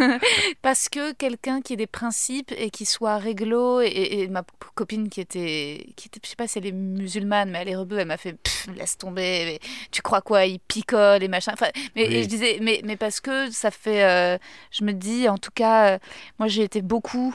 parce 0.62 0.88
que 0.88 1.12
quelqu'un 1.12 1.60
qui 1.60 1.74
ait 1.74 1.76
des 1.76 1.86
principes 1.86 2.52
et 2.56 2.70
qui 2.70 2.86
soit 2.86 3.18
réglo 3.18 3.80
et, 3.82 3.86
et 4.20 4.28
ma 4.28 4.42
copine 4.74 5.08
qui 5.10 5.20
était 5.20 5.86
qui 5.96 6.08
était 6.08 6.20
je 6.24 6.30
sais 6.30 6.36
pas 6.36 6.48
si 6.48 6.58
elle 6.58 6.66
est 6.66 6.72
musulmane 6.72 7.50
mais 7.50 7.58
elle 7.58 7.68
est 7.68 7.76
rebeu, 7.76 7.98
elle 7.98 8.08
m'a 8.08 8.16
fait 8.16 8.36
laisse 8.74 8.96
tomber, 8.98 9.44
mais 9.44 9.58
tu 9.90 10.02
crois 10.02 10.22
quoi, 10.22 10.44
il 10.46 10.58
picole 10.60 11.22
et 11.22 11.28
machin. 11.28 11.52
Enfin, 11.52 11.68
mais 11.94 12.08
Oui. 12.08 12.14
et 12.16 12.22
je 12.24 12.28
disais 12.28 12.58
mais 12.62 12.80
mais 12.84 12.96
parce 12.96 13.20
que 13.20 13.50
ça 13.50 13.70
fait 13.70 14.02
euh, 14.04 14.38
je 14.72 14.82
me 14.84 14.92
dis 14.92 15.28
en 15.28 15.38
tout 15.38 15.52
cas 15.54 15.94
euh, 15.94 15.98
moi 16.38 16.48
j'ai 16.48 16.62
été 16.64 16.80
beaucoup 16.82 17.34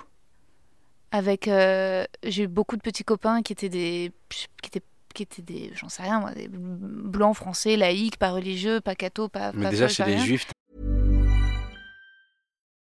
avec 1.13 1.47
euh, 1.47 2.06
j'ai 2.23 2.43
eu 2.43 2.47
beaucoup 2.47 2.76
de 2.76 2.82
petits 2.82 3.04
copains 3.06 3.43
qui 3.43 3.54
étaient 3.54 3.69
des 3.69 4.12
qui 4.30 4.67
étaient 4.67 4.82
qui 5.13 5.23
étaient 5.23 5.43
des 5.43 5.71
j'en 5.76 5.88
sais 5.88 6.02
rien 6.02 6.19
moi 6.19 6.32
des 6.32 6.49
blancs 6.49 7.36
français 7.36 7.78
laïcs 7.78 8.17
pas 8.17 8.32
religieux 8.32 8.82
pas 8.82 8.95
catho 8.95 9.30
pas 9.30 9.52
Mais 9.54 9.65
pas 9.65 9.69
déjà, 9.69 9.88
chez 9.88 10.04
les 10.06 10.17
juifs, 10.17 10.47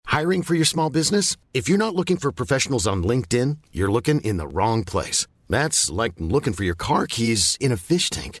Hiring 0.09 0.41
for 0.41 0.55
your 0.55 0.65
small 0.65 0.89
business? 0.89 1.37
If 1.53 1.69
you're 1.69 1.77
not 1.77 1.93
looking 1.93 2.17
for 2.17 2.31
professionals 2.31 2.87
on 2.87 3.03
LinkedIn, 3.03 3.57
you're 3.71 3.91
looking 3.91 4.19
in 4.21 4.37
the 4.37 4.47
wrong 4.47 4.83
place. 4.83 5.27
That's 5.47 5.91
like 5.91 6.13
looking 6.17 6.53
for 6.53 6.63
your 6.63 6.77
car 6.77 7.07
keys 7.07 7.55
in 7.59 7.71
a 7.71 7.77
fish 7.77 8.09
tank. 8.09 8.39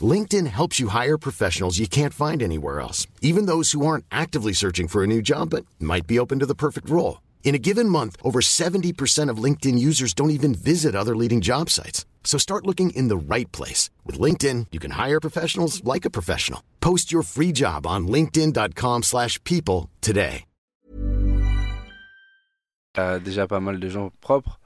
LinkedIn 0.00 0.46
helps 0.48 0.78
you 0.78 0.88
hire 0.88 1.16
professionals 1.16 1.78
you 1.78 1.88
can't 1.88 2.12
find 2.12 2.42
anywhere 2.42 2.80
else, 2.80 3.06
even 3.22 3.46
those 3.46 3.72
who 3.72 3.86
aren't 3.86 4.04
actively 4.10 4.52
searching 4.52 4.88
for 4.88 5.02
a 5.02 5.06
new 5.06 5.22
job 5.22 5.50
but 5.50 5.64
might 5.78 6.06
be 6.06 6.18
open 6.18 6.40
to 6.40 6.46
the 6.46 6.54
perfect 6.54 6.90
role. 6.90 7.20
In 7.46 7.54
a 7.54 7.62
given 7.62 7.88
month, 7.88 8.16
over 8.22 8.40
70% 8.40 9.30
of 9.30 9.42
LinkedIn 9.44 9.78
users 9.78 10.12
don't 10.12 10.30
even 10.30 10.52
visit 10.52 10.94
other 10.96 11.14
leading 11.14 11.40
job 11.40 11.70
sites. 11.70 12.04
So 12.24 12.38
start 12.38 12.66
looking 12.66 12.90
in 12.90 13.06
the 13.06 13.16
right 13.16 13.50
place. 13.52 13.88
With 14.04 14.18
LinkedIn, 14.18 14.66
you 14.72 14.80
can 14.80 14.90
hire 14.90 15.20
professionals 15.20 15.80
like 15.84 16.04
a 16.04 16.10
professional. 16.10 16.60
Post 16.80 17.12
your 17.12 17.22
free 17.22 17.52
job 17.52 17.86
on 17.86 18.08
linkedin.com/people 18.08 19.02
slash 19.02 19.38
people 19.44 19.88
today. 20.00 20.44
t'as 22.96 23.18
déjà 23.18 23.46
pas 23.46 23.60
mal 23.60 23.78
de 23.78 23.88
gens 23.88 24.10
propres. 24.20 24.58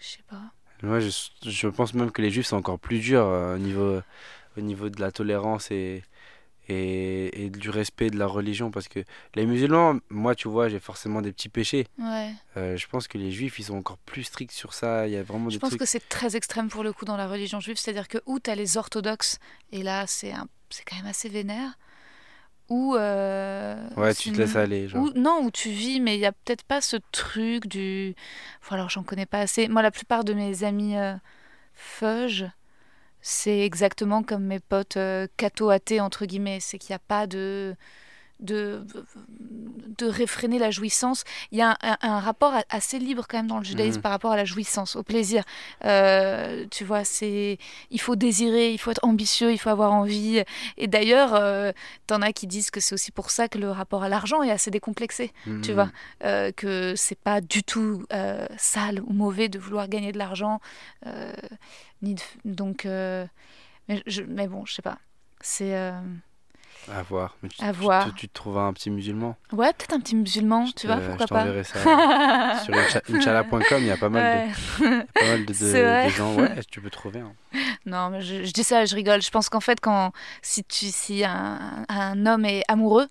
je 0.00 0.06
sais 0.06 0.24
pas 0.28 0.52
Moi, 0.82 1.00
je, 1.00 1.10
je 1.42 1.68
pense 1.68 1.94
même 1.94 2.10
que 2.10 2.22
les 2.22 2.30
juifs 2.30 2.46
sont 2.46 2.56
encore 2.56 2.78
plus 2.78 2.98
durs 2.98 3.26
euh, 3.26 3.56
au, 3.56 3.58
niveau, 3.58 4.00
au 4.56 4.60
niveau 4.60 4.88
de 4.88 5.00
la 5.00 5.12
tolérance 5.12 5.70
et, 5.70 6.02
et, 6.68 7.44
et 7.44 7.50
du 7.50 7.70
respect 7.70 8.10
de 8.10 8.18
la 8.18 8.26
religion. 8.26 8.70
Parce 8.70 8.88
que 8.88 9.00
les 9.34 9.46
musulmans, 9.46 9.96
moi, 10.10 10.34
tu 10.34 10.48
vois, 10.48 10.68
j'ai 10.68 10.80
forcément 10.80 11.22
des 11.22 11.32
petits 11.32 11.48
péchés. 11.48 11.86
ouais 11.98 12.32
Euh, 12.56 12.76
je 12.76 12.86
pense 12.86 13.08
que 13.08 13.18
les 13.18 13.30
juifs, 13.30 13.58
ils 13.58 13.64
sont 13.64 13.76
encore 13.76 13.98
plus 13.98 14.24
stricts 14.24 14.52
sur 14.52 14.74
ça. 14.74 15.06
Il 15.06 15.12
y 15.12 15.16
a 15.16 15.22
vraiment 15.22 15.48
je 15.48 15.56
des 15.56 15.60
pense 15.60 15.70
trucs. 15.70 15.80
que 15.80 15.86
c'est 15.86 16.08
très 16.08 16.36
extrême 16.36 16.68
pour 16.68 16.82
le 16.84 16.92
coup 16.92 17.04
dans 17.04 17.16
la 17.16 17.28
religion 17.28 17.60
juive 17.60 17.76
c'est 17.76 17.90
à 17.90 17.94
dire 17.94 18.08
que 18.08 18.18
où 18.26 18.38
t'as 18.38 18.54
les 18.54 18.76
orthodoxes 18.76 19.38
et 19.72 19.82
là 19.82 20.06
c'est 20.06 20.32
un 20.32 20.48
quand 20.88 20.96
même 20.96 21.06
assez 21.06 21.28
vénère 21.28 21.78
ou 22.68 22.96
euh, 22.96 23.88
Ouais, 23.96 24.12
tu 24.14 24.30
te 24.30 24.34
une- 24.34 24.40
laisses 24.40 24.56
aller. 24.56 24.88
Genre. 24.88 25.02
Ou, 25.04 25.10
non, 25.14 25.44
où 25.44 25.50
tu 25.52 25.70
vis, 25.70 26.00
mais 26.00 26.16
il 26.16 26.18
n'y 26.18 26.26
a 26.26 26.32
peut-être 26.32 26.64
pas 26.64 26.80
ce 26.80 26.96
truc 27.12 27.68
du. 27.68 28.14
Enfin, 28.60 28.74
alors, 28.74 28.90
j'en 28.90 29.04
connais 29.04 29.26
pas 29.26 29.38
assez. 29.38 29.68
Moi, 29.68 29.82
la 29.82 29.92
plupart 29.92 30.24
de 30.24 30.32
mes 30.34 30.64
amis 30.64 30.96
euh, 30.96 31.14
feuges, 31.74 32.44
c'est 33.28 33.58
exactement 33.60 34.22
comme 34.22 34.44
mes 34.44 34.60
potes 34.60 34.96
euh, 34.98 35.26
catho-athées, 35.36 36.00
entre 36.00 36.26
guillemets. 36.26 36.60
C'est 36.60 36.78
qu'il 36.78 36.92
n'y 36.92 36.96
a 36.96 37.00
pas 37.00 37.26
de. 37.26 37.74
de, 38.38 38.84
de 39.98 40.06
réfréner 40.06 40.58
la 40.58 40.70
jouissance. 40.70 41.24
Il 41.52 41.58
y 41.58 41.62
a 41.62 41.74
un, 41.82 41.96
un 42.02 42.20
rapport 42.20 42.52
assez 42.68 42.98
libre 42.98 43.24
quand 43.26 43.38
même 43.38 43.46
dans 43.46 43.56
le 43.56 43.64
judaïsme 43.64 43.96
Mhm. 43.96 44.02
par 44.02 44.12
rapport 44.12 44.32
à 44.32 44.36
la 44.36 44.44
jouissance, 44.44 44.94
au 44.94 45.02
plaisir. 45.02 45.42
Euh, 45.86 46.66
tu 46.70 46.84
vois, 46.84 47.02
c'est 47.04 47.56
il 47.90 47.98
faut 48.00 48.14
désirer, 48.14 48.72
il 48.74 48.78
faut 48.78 48.90
être 48.90 49.02
ambitieux, 49.04 49.52
il 49.52 49.58
faut 49.58 49.70
avoir 49.70 49.92
envie. 49.92 50.42
Et 50.76 50.86
d'ailleurs, 50.86 51.34
euh, 51.34 51.72
t'en 52.06 52.20
as 52.20 52.32
qui 52.34 52.46
disent 52.46 52.70
que 52.70 52.78
c'est 52.78 52.92
aussi 52.94 53.10
pour 53.10 53.30
ça 53.30 53.48
que 53.48 53.56
le 53.58 53.70
rapport 53.70 54.02
à 54.02 54.10
l'argent 54.10 54.42
est 54.42 54.50
assez 54.50 54.70
décomplexé. 54.70 55.32
Tu 55.62 55.70
Mhm. 55.70 55.74
vois, 55.74 55.90
euh, 56.24 56.52
que 56.52 56.92
c'est 56.94 57.18
pas 57.18 57.40
du 57.40 57.62
tout 57.64 58.04
euh, 58.12 58.46
sale 58.58 59.00
ou 59.00 59.14
mauvais 59.14 59.48
de 59.48 59.58
vouloir 59.58 59.88
gagner 59.88 60.12
de 60.12 60.18
l'argent, 60.18 60.60
ni 62.02 62.14
de- 62.14 62.22
donc. 62.44 62.86
euh, 62.86 63.26
mais, 63.88 64.02
je- 64.06 64.22
mais 64.22 64.48
bon, 64.48 64.64
je 64.66 64.74
sais 64.74 64.82
pas. 64.82 64.98
C'est 65.40 65.74
euh, 65.76 65.92
À 66.92 67.02
voir. 67.02 67.36
Mais 67.42 67.48
tu, 67.48 67.62
À 67.64 67.72
tu- 67.72 67.78
voir. 67.80 68.04
Tu, 68.06 68.12
tu 68.14 68.28
te 68.28 68.34
trouveras 68.34 68.62
un 68.64 68.72
petit 68.72 68.90
musulman. 68.90 69.36
ouais, 69.52 69.72
peut-être 69.72 69.92
un 69.94 70.00
petit 70.00 70.14
musulman, 70.16 70.66
tu 70.76 70.86
Euh, 70.88 70.94
vois, 70.94 71.04
pourquoi 71.04 71.26
je 71.26 71.34
pas. 71.34 71.40
t'enverrai 71.40 71.64
ça 71.64 71.78
sur 72.64 72.74
incha- 72.74 73.14
inchallah.com. 73.16 73.62
Il 73.80 73.86
y 73.86 73.90
a 73.90 73.96
pas 73.96 74.08
mal 74.08 74.48
de, 74.78 74.84
Ouais. 74.84 75.04
pas 75.14 75.24
mal 75.24 75.44
de, 75.46 76.08
gens. 76.10 76.34
Ouais, 76.36 76.60
tu 76.70 76.80
peux 76.80 76.90
trouver. 76.90 77.20
hein. 77.20 77.32
Non, 77.86 78.10
mais 78.10 78.20
je, 78.22 78.44
je 78.44 78.52
dis 78.52 78.64
ça, 78.64 78.84
je 78.84 78.94
rigole. 78.94 79.22
Je 79.22 79.30
pense 79.30 79.48
qu'en 79.48 79.60
fait, 79.60 79.80
quand 79.80 80.12
si 80.42 80.64
tu 80.64 80.86
si 80.86 81.24
un, 81.24 81.84
un 81.88 82.26
homme 82.26 82.44
est 82.44 82.62
amoureux, 82.68 83.08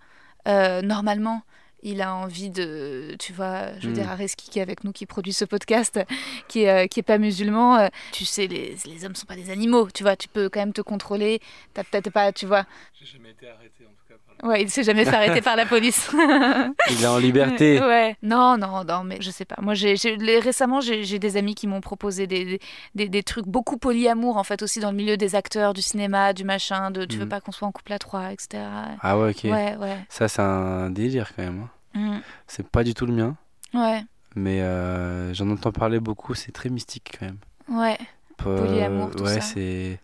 euh, 0.47 0.81
normalement, 0.81 1.41
il 1.87 2.01
a 2.01 2.13
envie 2.15 2.49
de, 2.49 3.15
tu 3.19 3.31
vois, 3.33 3.77
je 3.79 3.85
veux 3.87 3.91
Mm. 3.91 3.95
dire, 3.95 4.09
Areski 4.11 4.49
qui 4.49 4.59
est 4.59 4.61
avec 4.61 4.83
nous, 4.83 4.91
qui 4.91 5.05
produit 5.05 5.33
ce 5.33 5.45
podcast, 5.45 5.99
qui 6.47 6.63
est, 6.63 6.69
euh, 6.69 6.87
qui 6.87 6.99
est 6.99 7.03
pas 7.03 7.17
musulman, 7.17 7.77
euh, 7.77 7.87
tu 8.11 8.25
sais, 8.25 8.47
les, 8.47 8.75
les 8.85 9.05
hommes 9.05 9.15
sont 9.15 9.25
pas 9.27 9.35
des 9.35 9.49
animaux, 9.51 9.87
tu 9.93 10.03
vois, 10.03 10.15
tu 10.15 10.27
peux 10.27 10.49
quand 10.49 10.59
même 10.59 10.73
te 10.73 10.81
contrôler. 10.81 11.39
T'as 11.73 11.83
peut-être 11.83 12.09
pas, 12.11 12.31
tu 12.31 12.45
vois. 12.45 12.65
J'ai 12.99 13.05
jamais 13.05 13.29
été 13.31 13.47
arrêté 13.47 13.85
en 13.85 13.89
tout 13.91 14.05
cas 14.09 14.15
par 14.39 14.49
Ouais, 14.49 14.61
il 14.63 14.69
s'est 14.69 14.83
jamais 14.83 15.05
fait 15.05 15.15
arrêter 15.15 15.41
par 15.41 15.55
la 15.55 15.65
police. 15.65 16.09
Il 16.91 17.03
est 17.03 17.07
en 17.07 17.17
liberté. 17.19 17.79
Ouais. 17.85 18.15
Non, 18.21 18.57
non, 18.57 18.83
non, 18.83 19.03
mais 19.03 19.17
je 19.21 19.29
sais 19.31 19.45
pas. 19.45 19.55
Moi, 19.61 19.73
j'ai, 19.75 19.95
j'ai- 19.95 20.17
les- 20.17 20.39
récemment, 20.39 20.81
j'ai, 20.81 21.03
j'ai 21.03 21.19
des 21.19 21.37
amis 21.37 21.55
qui 21.55 21.67
m'ont 21.67 21.81
proposé 21.81 22.27
des, 22.27 22.59
des, 22.95 23.07
des, 23.09 23.23
trucs 23.23 23.45
beaucoup 23.47 23.77
polyamour, 23.77 24.37
en 24.37 24.43
fait, 24.43 24.61
aussi 24.61 24.79
dans 24.79 24.91
le 24.91 24.97
milieu 24.97 25.17
des 25.17 25.35
acteurs, 25.35 25.73
du 25.73 25.81
cinéma, 25.81 26.33
du 26.33 26.43
machin, 26.43 26.91
de 26.91 27.05
tu 27.05 27.17
veux 27.17 27.23
Mhm. 27.25 27.29
pas 27.29 27.41
qu'on 27.41 27.51
soit 27.51 27.67
en 27.67 27.71
couple 27.71 27.93
à 27.93 27.99
trois, 27.99 28.31
etc. 28.33 28.63
Ah 29.01 29.17
ouais, 29.17 29.29
ok. 29.31 29.43
Ouais, 29.45 29.75
ouais. 29.77 29.97
Ça, 30.09 30.27
c'est 30.27 30.41
un 30.41 30.89
délire 30.89 31.31
quand 31.35 31.43
même. 31.43 31.61
hein. 31.65 31.69
Mhm. 31.95 32.21
C'est 32.47 32.67
pas 32.67 32.83
du 32.83 32.93
tout 32.93 33.05
le 33.05 33.13
mien. 33.13 33.35
Ouais, 33.73 34.03
Mais 34.35 34.61
euh, 34.61 35.33
j'en 35.33 35.49
entends 35.49 35.71
parler 35.71 35.99
beaucoup. 35.99 36.33
C'est 36.35 36.51
très 36.51 36.69
mystique 36.69 37.17
quand 37.19 37.25
même. 37.25 37.37
ouais. 37.69 37.97
Polyamour, 38.37 39.11
tout 39.11 39.23
ouais, 39.23 39.35
ça. 39.35 39.41
c'est. 39.41 39.99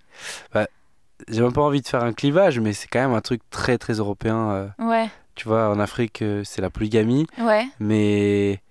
Bah, 0.53 0.67
j'ai 1.27 1.41
même 1.41 1.51
pas 1.53 1.61
envie 1.61 1.81
de 1.81 1.87
faire 1.87 2.03
un 2.03 2.13
clivage, 2.13 2.59
mais 2.59 2.71
c'est 2.73 2.87
quand 2.87 2.99
même 3.01 3.13
un 3.13 3.21
truc 3.21 3.41
très 3.49 3.77
très 3.77 3.93
européen. 3.93 4.51
euh. 4.51 4.67
Ouais, 4.79 5.09
Tu 5.35 5.47
vois, 5.47 5.69
en 5.69 5.79
Afrique, 5.79 6.21
euh, 6.21 6.43
c'est 6.45 6.61
la 6.61 6.69
polygamie, 6.69 7.27
ouais. 7.39 7.67
mais 7.79 8.61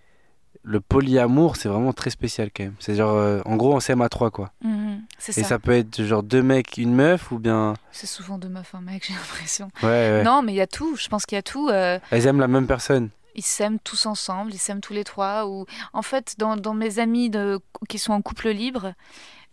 le 0.62 0.80
polyamour, 0.80 1.56
c'est 1.56 1.68
vraiment 1.68 1.92
très 1.92 2.10
spécial 2.10 2.50
quand 2.54 2.64
même. 2.64 2.74
C'est 2.80 2.94
genre, 2.94 3.16
euh, 3.16 3.40
en 3.46 3.56
gros, 3.56 3.74
on 3.74 3.80
s'aime 3.80 4.02
à 4.02 4.08
trois 4.08 4.30
quoi. 4.30 4.52
Mhm. 4.62 5.02
C'est 5.18 5.36
Et 5.38 5.42
ça. 5.42 5.48
ça 5.50 5.58
peut 5.58 5.72
être 5.72 6.02
genre 6.04 6.22
deux 6.22 6.42
mecs, 6.42 6.76
une 6.76 6.94
meuf, 6.94 7.32
ou 7.32 7.38
bien. 7.38 7.74
C'est 7.92 8.06
souvent 8.06 8.36
deux 8.38 8.48
meufs, 8.48 8.74
un 8.74 8.80
mec, 8.80 9.04
j'ai 9.08 9.14
l'impression. 9.14 9.70
Ouais, 9.82 9.88
ouais. 9.88 10.22
Non, 10.22 10.42
mais 10.42 10.52
il 10.52 10.56
y 10.56 10.60
a 10.60 10.66
tout. 10.66 10.96
Je 10.96 11.08
pense 11.08 11.24
qu'il 11.26 11.36
y 11.36 11.38
a 11.38 11.42
tout. 11.42 11.68
euh, 11.70 11.98
Elles 12.10 12.26
aiment 12.26 12.40
la 12.40 12.48
même 12.48 12.66
personne. 12.66 13.08
ils 13.34 13.44
s'aiment 13.44 13.78
tous 13.78 14.04
ensemble, 14.06 14.52
ils 14.52 14.58
s'aiment 14.58 14.80
tous 14.80 14.92
les 14.92 15.04
trois. 15.04 15.46
Ou 15.46 15.64
en 15.92 16.02
fait, 16.02 16.34
dans, 16.38 16.56
dans 16.56 16.74
mes 16.74 16.98
amis 16.98 17.30
de, 17.30 17.58
qui 17.88 17.98
sont 17.98 18.12
en 18.12 18.20
couple 18.22 18.50
libre, 18.50 18.92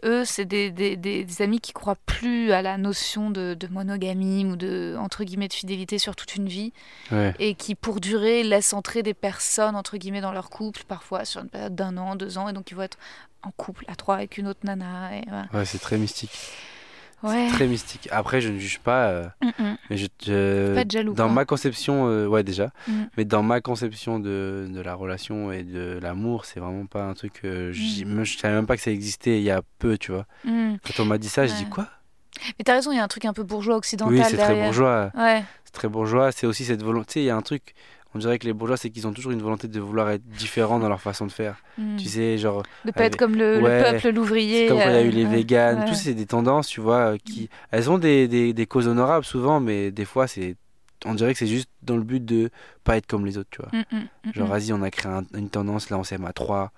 eux, 0.04 0.26
c'est 0.26 0.46
des, 0.46 0.70
des, 0.72 0.96
des- 0.96 1.24
des 1.24 1.42
amis 1.42 1.60
qui 1.60 1.74
croient 1.74 1.98
plus 2.06 2.52
à 2.52 2.62
la 2.62 2.78
notion 2.78 3.30
de, 3.32 3.54
de 3.54 3.68
monogamie 3.68 4.46
ou 4.46 4.56
de 4.56 4.96
entre 5.00 5.24
guillemets 5.24 5.48
de 5.48 5.54
fidélité 5.54 5.98
sur 5.98 6.16
toute 6.16 6.36
une 6.36 6.48
vie 6.48 6.72
Ouais. 7.12 7.34
et 7.40 7.56
qui, 7.56 7.74
pour 7.76 8.00
durer, 8.00 8.44
laissent 8.44 8.74
entrer 8.74 9.02
des 9.04 9.14
personnes 9.14 9.76
entre 9.76 9.98
guillemets 9.98 10.22
dans 10.22 10.32
leur 10.32 10.50
couple, 10.50 10.84
parfois 10.88 11.26
sur 11.26 11.42
une 11.42 11.50
période 11.50 11.76
d'un 11.76 11.98
an, 11.98 12.16
deux 12.16 12.38
ans, 12.38 12.48
et 12.50 12.54
donc 12.54 12.70
ils 12.72 12.76
vont 12.76 12.84
être 12.84 12.98
en 13.44 13.52
couple 13.52 13.86
à 13.88 13.96
trois 13.96 14.16
avec 14.16 14.38
une 14.38 14.48
autre 14.48 14.60
nana. 14.64 15.16
Et 15.18 15.22
voilà. 15.28 15.48
Ouais, 15.54 15.66
c'est 15.66 15.80
très 15.80 15.98
mystique. 15.98 16.32
Ouais. 17.24 17.48
C'est 17.50 17.56
très 17.56 17.68
mystique. 17.68 18.08
Après, 18.12 18.42
je 18.42 18.50
ne 18.50 18.60
juge 18.60 18.80
pas, 18.80 19.08
euh, 19.08 19.26
Mm, 19.42 19.48
mm. 19.60 19.78
mais 19.90 19.98
je, 19.98 20.06
je- 20.26 20.74
Pas 20.76 20.82
être 20.82 20.92
jaloux. 20.92 21.14
dans 21.14 21.26
quoi. 21.26 21.34
ma 21.34 21.46
conception, 21.46 22.08
euh, 22.08 22.28
ouais 22.28 22.44
déjà, 22.44 22.70
Mm. 22.88 22.92
mais 23.18 23.26
dans 23.26 23.42
ma 23.44 23.60
conception 23.60 24.20
de, 24.20 24.68
de 24.70 24.82
la 24.82 24.94
relation 24.94 25.52
et 25.52 25.64
de 25.64 25.98
l'amour, 26.02 26.46
c'est 26.46 26.60
vraiment 26.60 26.86
pas 26.86 27.04
un 27.04 27.14
truc. 27.16 27.42
euh, 27.44 27.72
j'y- 27.72 28.06
Mm. 28.06 28.24
je 28.24 28.38
savais 28.38 28.54
même 28.54 28.68
pas 28.68 28.76
que 28.78 28.84
ça 28.84 28.92
existait 28.92 29.38
il 29.40 29.44
y 29.44 29.52
a 29.52 29.62
peu, 29.80 29.98
tu 29.98 30.12
vois. 30.12 30.26
Mm. 30.46 30.76
Quand 30.86 31.02
on 31.02 31.06
m'a 31.06 31.18
dit 31.18 31.30
ça, 31.30 31.48
je 31.48 31.54
dis 31.56 31.66
quoi? 31.66 31.88
Mais 32.60 32.64
t'as 32.64 32.74
raison, 32.74 32.92
il 32.92 32.98
y 32.98 33.00
a 33.00 33.04
un 33.04 33.08
truc 33.08 33.26
un 33.26 33.34
peu 33.34 33.42
bourgeois 33.44 33.78
occidental 33.78 34.14
Oui, 34.14 34.22
c'est 34.30 34.38
très 34.38 34.54
bourgeois. 34.54 35.12
Ouais. 35.16 35.44
C'est 35.66 35.74
très 35.74 35.88
bourgeois. 35.88 36.32
C'est 36.32 36.46
aussi 36.46 36.66
cette 36.66 36.84
volonté. 36.84 37.22
Il 37.22 37.26
y 37.26 37.30
a 37.32 37.36
un 37.36 37.42
truc. 37.42 37.74
On 38.16 38.20
dirait 38.20 38.40
que 38.40 38.46
les 38.46 38.54
bourgeois, 38.54 38.78
c'est 38.78 38.90
qu'ils 38.90 39.06
ont 39.06 39.14
toujours 39.14 39.32
une 39.32 39.42
volonté 39.42 39.68
de 39.68 39.80
vouloir 39.80 40.10
être 40.10 40.24
différents 40.28 40.80
dans 40.80 40.90
leur 40.90 41.02
façon 41.02 41.26
de 41.28 41.32
faire. 41.32 41.58
Mm. 41.78 41.98
Tu 41.98 42.06
sais, 42.08 42.38
genre, 42.38 42.64
De 42.86 42.92
pas 42.92 43.02
être 43.04 43.14
avec- 43.14 43.18
comme 43.20 43.36
le, 43.36 43.60
peuple, 43.62 44.10
l'ouvrier. 44.16 44.68
comme 44.68 44.78
quand 44.80 44.90
il 44.90 44.94
y 44.94 44.96
a 44.96 45.02
eu 45.04 45.10
euh, 45.10 45.12
les 45.12 45.26
ouais, 45.26 45.32
véganes, 45.32 45.86
tout 45.86 45.94
c'est 45.94 46.14
des 46.14 46.26
tendances, 46.26 46.68
tu 46.68 46.80
vois, 46.82 47.14
euh, 47.14 47.18
qui. 47.24 47.50
Elles 47.72 47.90
ont 47.92 47.98
des, 47.98 48.28
des, 48.28 48.54
des 48.54 48.66
causes 48.66 48.88
honorables 48.88 49.26
souvent, 49.26 49.60
mais 49.60 49.92
des 49.92 50.06
fois, 50.06 50.28
c'est. 50.28 50.56
On 51.06 51.14
dirait 51.14 51.34
que 51.34 51.40
c'est 51.40 51.46
juste 51.48 51.70
dans 51.84 51.96
le 51.96 52.02
but 52.04 52.24
de 52.26 52.50
pas 52.84 52.98
être 52.98 53.06
comme 53.06 53.26
les 53.26 53.38
autres, 53.38 53.50
tu 53.52 53.62
vois. 53.62 53.70
Mm, 53.72 53.96
mm, 53.98 54.00
mm, 54.30 54.34
Genre, 54.34 54.48
vas-y, 54.48 54.74
on 54.74 54.82
a 54.82 54.90
créé 54.90 55.12
un- 55.12 55.26
une 55.38 55.50
tendance, 55.50 55.90
là, 55.92 56.00
on 56.00 56.04
s'aime 56.04 56.26
à 56.26 56.34
trois, 56.34 56.72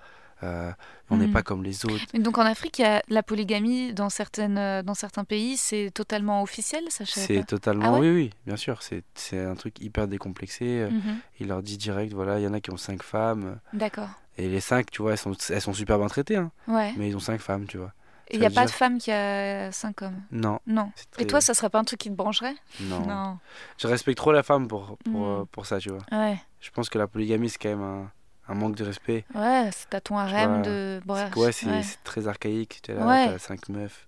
euh, 0.44 0.72
on 1.10 1.18
n'est 1.18 1.28
Mhm. 1.28 1.34
pas 1.34 1.42
comme 1.44 1.64
les 1.64 1.86
autres. 1.86 2.04
Mais 2.14 2.20
donc 2.20 2.38
en 2.38 2.42
Afrique, 2.46 2.80
il 2.80 2.84
y 2.84 2.86
a 2.86 3.02
la 3.10 3.24
polygamie 3.24 3.94
dans, 3.94 4.10
certaines, 4.10 4.58
euh, 4.58 4.84
dans 4.84 4.94
certains 4.94 5.24
pays, 5.24 5.58
c'est 5.58 5.92
totalement 5.94 6.42
officiel, 6.42 6.84
ça 6.90 7.04
C'est 7.06 7.46
totalement. 7.46 7.96
Ah 7.96 8.00
ouais 8.00 8.10
oui, 8.10 8.12
oui, 8.14 8.30
bien 8.46 8.56
sûr. 8.56 8.80
C'est 8.82 9.40
un 9.40 9.56
truc 9.56 9.80
hyper 9.82 10.08
décomplexé. 10.08 10.66
euh, 10.66 10.90
Mhm. 10.90 11.18
Il 11.40 11.48
leur 11.48 11.62
dit 11.64 11.78
direct, 11.78 12.14
voilà, 12.14 12.40
il 12.40 12.44
y 12.44 12.48
en 12.48 12.54
a 12.54 12.60
qui 12.60 12.72
ont 12.72 12.78
cinq 12.78 13.04
femmes. 13.04 13.60
D'accord. 13.74 14.10
Et 14.38 14.48
les 14.48 14.62
cinq, 14.62 14.90
tu 14.92 15.02
vois, 15.02 15.12
elles 15.12 15.18
sont, 15.18 15.34
elles 15.50 15.62
sont 15.62 15.74
super 15.74 15.98
bien 15.98 16.08
traitées, 16.08 16.38
hein, 16.38 16.52
Ouais. 16.68 16.94
mais 16.98 17.10
ils 17.10 17.16
ont 17.16 17.20
cinq 17.20 17.42
femmes, 17.42 17.66
tu 17.68 17.78
vois. 17.78 17.92
Et 18.32 18.36
il 18.36 18.40
n'y 18.42 18.46
a 18.46 18.52
pas 18.52 18.66
de 18.66 18.70
femme 18.72 19.00
qui 19.00 19.12
a 19.12 19.72
cinq 19.72 20.04
hommes 20.04 20.22
Non. 20.32 20.60
Non. 20.68 20.92
Et 21.18 21.26
toi, 21.26 21.42
ça 21.42 21.56
serait 21.56 21.70
pas 21.72 21.80
un 21.80 21.84
truc 21.84 22.00
qui 22.00 22.10
te 22.10 22.16
brancherait 22.16 22.54
non. 22.82 23.40
Je 23.80 23.88
respecte 23.88 24.18
trop 24.18 24.32
la 24.32 24.44
femme 24.44 24.68
pour, 24.68 24.98
pour, 25.04 25.22
Mm. 25.28 25.42
euh, 25.42 25.46
pour 25.52 25.66
ça, 25.66 25.80
tu 25.80 25.90
vois. 25.90 26.04
Ouais. 26.12 26.38
Je 26.62 26.70
pense 26.70 26.90
que 26.90 27.00
la 27.00 27.08
polygamie, 27.08 27.50
c'est 27.50 27.58
quand 27.58 27.70
même 27.70 27.82
un, 27.82 28.12
un 28.50 28.56
manque 28.56 28.76
de 28.76 28.84
respect. 28.84 29.24
Ouais, 29.36 29.70
c'est 29.72 29.93
à 29.93 30.02
ton 30.02 30.18
harem 30.18 30.62
de. 30.64 31.00
Bref, 31.06 31.30
C'est- 31.34 31.39
ouais, 31.39 31.52
c'est 31.52 31.66
ouais. 31.68 31.82
très 32.04 32.28
archaïque. 32.28 32.80
Tu 32.84 32.91
es 32.91 32.95
là, 32.95 33.06
Ouais. 33.08 33.38
cinq 33.39 33.70
meufs. 33.70 34.08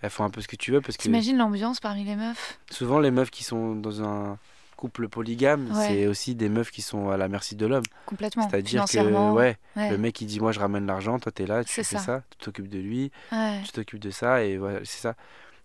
Elles 0.00 0.10
font 0.10 0.24
un 0.24 0.30
peu 0.30 0.40
ce 0.40 0.48
que 0.48 0.56
tu 0.56 0.72
veux 0.72 0.80
parce 0.80 0.96
que 0.96 1.02
T'imagines 1.02 1.36
l'ambiance 1.36 1.78
parmi 1.80 2.04
les 2.04 2.16
meufs? 2.16 2.58
souvent, 2.70 2.98
les 2.98 3.10
meufs 3.10 3.30
qui 3.30 3.44
sont 3.44 3.74
dans 3.76 4.02
un 4.02 4.38
couple 4.76 5.08
polygame, 5.08 5.70
Ouais. 5.72 5.86
c'est 5.86 6.06
aussi 6.08 6.34
des 6.34 6.48
meufs 6.48 6.72
qui 6.72 6.82
sont 6.82 7.10
à 7.10 7.16
la 7.16 7.28
merci 7.28 7.54
de 7.54 7.66
l'homme. 7.66 7.84
Complètement. 8.06 8.48
C'est-à-dire 8.48 8.84
que, 8.84 8.98
ouais, 9.32 9.56
ouais. 9.76 9.90
le 9.90 9.98
mec 9.98 10.20
il 10.20 10.26
dit 10.26 10.40
Moi 10.40 10.50
je 10.50 10.58
ramène 10.58 10.86
l'argent, 10.86 11.20
toi 11.20 11.30
t'es 11.30 11.46
là, 11.46 11.62
tu 11.62 11.72
C'est 11.72 11.84
fais 11.84 11.98
ça. 11.98 12.02
ça. 12.04 12.22
tu 12.30 12.38
t'occupes 12.46 12.68
de 12.68 12.78
lui, 12.80 13.12
tu 13.64 13.70
t'occupes 13.72 14.00
de 14.00 14.10
ça, 14.10 14.42
et 14.42 14.56
voilà, 14.56 14.80
c'est 14.84 14.98
ça. 15.00 15.14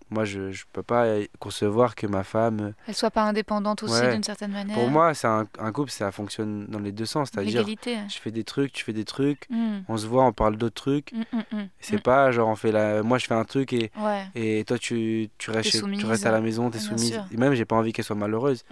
Moi 0.10 0.24
je, 0.24 0.51
je 0.51 0.64
peux 0.72 0.84
pas 0.84 1.05
concevoir 1.39 1.93
que 1.95 2.08
ma 2.08 2.24
femme. 2.24 2.74
Elle 2.88 2.95
soit 2.95 3.12
pas 3.12 3.24
indépendante 3.24 3.84
aussi 3.84 3.99
Ouais. 4.01 4.14
d'une 4.14 4.24
certaine 4.24 4.51
manière. 4.51 4.76
Pour 4.78 4.89
moi, 4.89 5.14
c'est 5.14 5.28
un, 5.28 5.45
un 5.60 5.72
couple, 5.74 5.91
ça 5.91 6.12
fonctionne 6.14 6.66
dans 6.68 6.80
les 6.80 6.93
deux 6.93 7.05
sens. 7.05 7.30
C'est-à-dire, 7.34 7.60
L'égalité. 7.60 7.97
je 8.08 8.18
fais 8.18 8.32
des 8.32 8.43
trucs, 8.45 8.72
tu 8.72 8.84
fais 8.86 8.93
des 8.93 9.03
trucs, 9.05 9.47
Mm. 9.49 9.80
on 9.89 9.97
se 9.97 10.08
voit, 10.08 10.24
on 10.26 10.32
parle 10.32 10.55
d'autres 10.55 10.76
trucs. 10.82 11.12
Mm, 11.12 11.38
mm. 11.58 11.68
C'est 11.82 12.01
pas 12.01 12.32
genre 12.32 12.47
on 12.47 12.55
fait 12.55 12.72
la. 12.72 13.03
Moi 13.03 13.18
je 13.18 13.26
fais 13.28 13.34
un 13.36 13.43
truc 13.45 13.74
et. 13.74 13.91
Ouais. 13.99 14.26
et 14.36 14.64
toi 14.66 14.78
tu, 14.78 15.30
tu, 15.38 15.51
restes, 15.51 15.70
chez- 15.72 15.82
tu 15.82 16.05
restes 16.05 16.26
à 16.26 16.32
la 16.32 16.39
maison, 16.41 16.70
t'es 16.70 16.78
Bien 16.80 16.88
soumise. 16.88 17.12
sûr. 17.14 17.26
Et 17.32 17.38
même 17.38 17.53
j'ai 17.53 17.66
pas 17.66 17.76
envie 17.76 17.91
qu'elle 17.91 18.05
soit 18.05 18.16
malheureuse. 18.16 18.64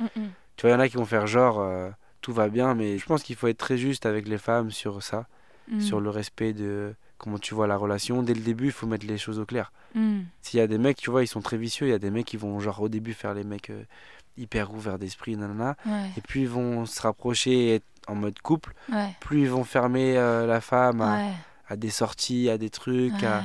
Tu 0.56 0.62
vois, 0.62 0.70
il 0.70 0.74
y 0.74 0.76
en 0.76 0.80
a 0.80 0.88
qui 0.88 0.96
vont 0.96 1.06
faire 1.06 1.28
genre 1.28 1.60
euh, 1.60 1.90
tout 2.22 2.32
va 2.32 2.48
bien, 2.48 2.76
mais 2.76 2.98
je 2.98 3.06
pense 3.06 3.24
qu'il 3.24 3.36
faut 3.36 3.48
être 3.48 3.58
très 3.58 3.78
juste 3.78 4.06
avec 4.06 4.28
les 4.28 4.38
femmes 4.38 4.72
sur 4.72 5.04
ça, 5.04 5.28
sur 5.82 6.00
le 6.00 6.10
respect 6.10 6.54
de 6.54 6.96
comment 7.18 7.40
tu 7.40 7.54
vois 7.54 7.68
la 7.68 7.78
relation. 7.78 8.22
Dès 8.24 8.34
le 8.34 8.42
début, 8.42 8.66
il 8.66 8.72
faut 8.72 8.88
mettre 8.88 9.06
les 9.06 9.18
choses 9.18 9.40
au 9.40 9.46
clair. 9.46 9.72
Mm. 9.94 10.22
S'il 10.42 10.60
y 10.60 10.64
a 10.64 10.68
des 10.68 10.78
mecs, 10.78 10.98
tu 10.98 11.10
vois, 11.10 11.24
ils 11.24 11.28
sont 11.28 11.42
très 11.42 11.58
vicieux, 11.58 11.88
il 11.88 11.92
y 11.92 11.94
a 11.94 12.00
des 12.00 12.12
mecs 12.12 12.26
qui 12.26 12.38
vont 12.38 12.60
genre 12.60 12.82
au 12.82 12.90
début 12.90 13.14
faire 13.14 13.34
les 13.34 13.44
mecs 13.44 13.70
euh, 13.70 13.84
hyper 14.38 14.74
ouverts 14.74 15.00
d'esprit, 15.00 15.36
nanana, 15.38 15.76
Ouais. 15.86 16.10
et 16.18 16.22
puis 16.22 16.42
ils 16.42 16.50
vont 16.50 16.86
se 16.86 17.02
rapprocher 17.02 17.52
et 17.52 17.76
être 17.76 17.86
en 18.08 18.16
mode 18.16 18.40
couple, 18.40 18.74
Ouais. 18.92 19.16
plus 19.22 19.42
ils 19.44 19.50
vont 19.50 19.64
fermer 19.64 20.18
euh, 20.18 20.46
la 20.46 20.60
femme 20.62 21.02
à, 21.02 21.16
Ouais. 21.18 21.32
à 21.70 21.76
des 21.78 21.90
sorties, 21.90 22.50
à 22.50 22.58
des 22.58 22.70
trucs, 22.70 23.24
à- 23.24 23.44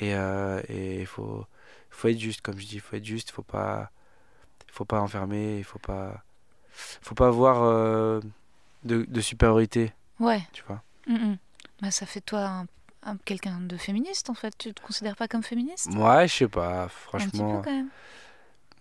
et 0.00 0.14
euh, 0.14 0.60
et 0.68 1.00
il 1.00 1.06
faut 1.06 1.46
faut 1.90 2.08
être 2.08 2.18
juste, 2.18 2.40
comme 2.40 2.58
je 2.58 2.66
dis, 2.66 2.74
il 2.76 2.80
faut 2.80 2.96
être 2.96 3.04
juste, 3.04 3.28
il 3.30 3.32
faut 3.32 3.42
pas 3.42 3.90
faut 4.72 4.84
pas 4.84 5.00
enfermer, 5.00 5.58
il 5.58 5.64
faut 5.64 5.78
pas 5.78 6.22
faut 6.72 7.14
pas 7.14 7.28
avoir 7.28 8.20
de, 8.84 9.04
de 9.06 9.20
supériorité, 9.20 9.92
Ouais. 10.18 10.40
tu 10.52 10.62
vois? 10.66 10.82
Mm, 11.06 11.14
mm. 11.14 11.36
Bah, 11.82 11.90
ça 11.90 12.06
fait 12.06 12.20
toi 12.20 12.40
un, 12.46 12.66
un- 13.04 13.16
quelqu'un 13.24 13.60
de 13.60 13.76
féministe 13.76 14.30
en 14.30 14.34
fait. 14.34 14.56
Tu 14.58 14.72
te 14.74 14.82
considères 14.82 15.16
pas 15.16 15.28
comme 15.28 15.42
féministe? 15.42 15.88
Moi, 15.94 16.26
je 16.26 16.34
sais 16.34 16.48
pas, 16.48 16.84
Un 16.84 16.86
petit 16.88 16.90
franchement. 16.90 17.56
peu 17.58 17.64
quand 17.64 17.74
même. 17.76 17.88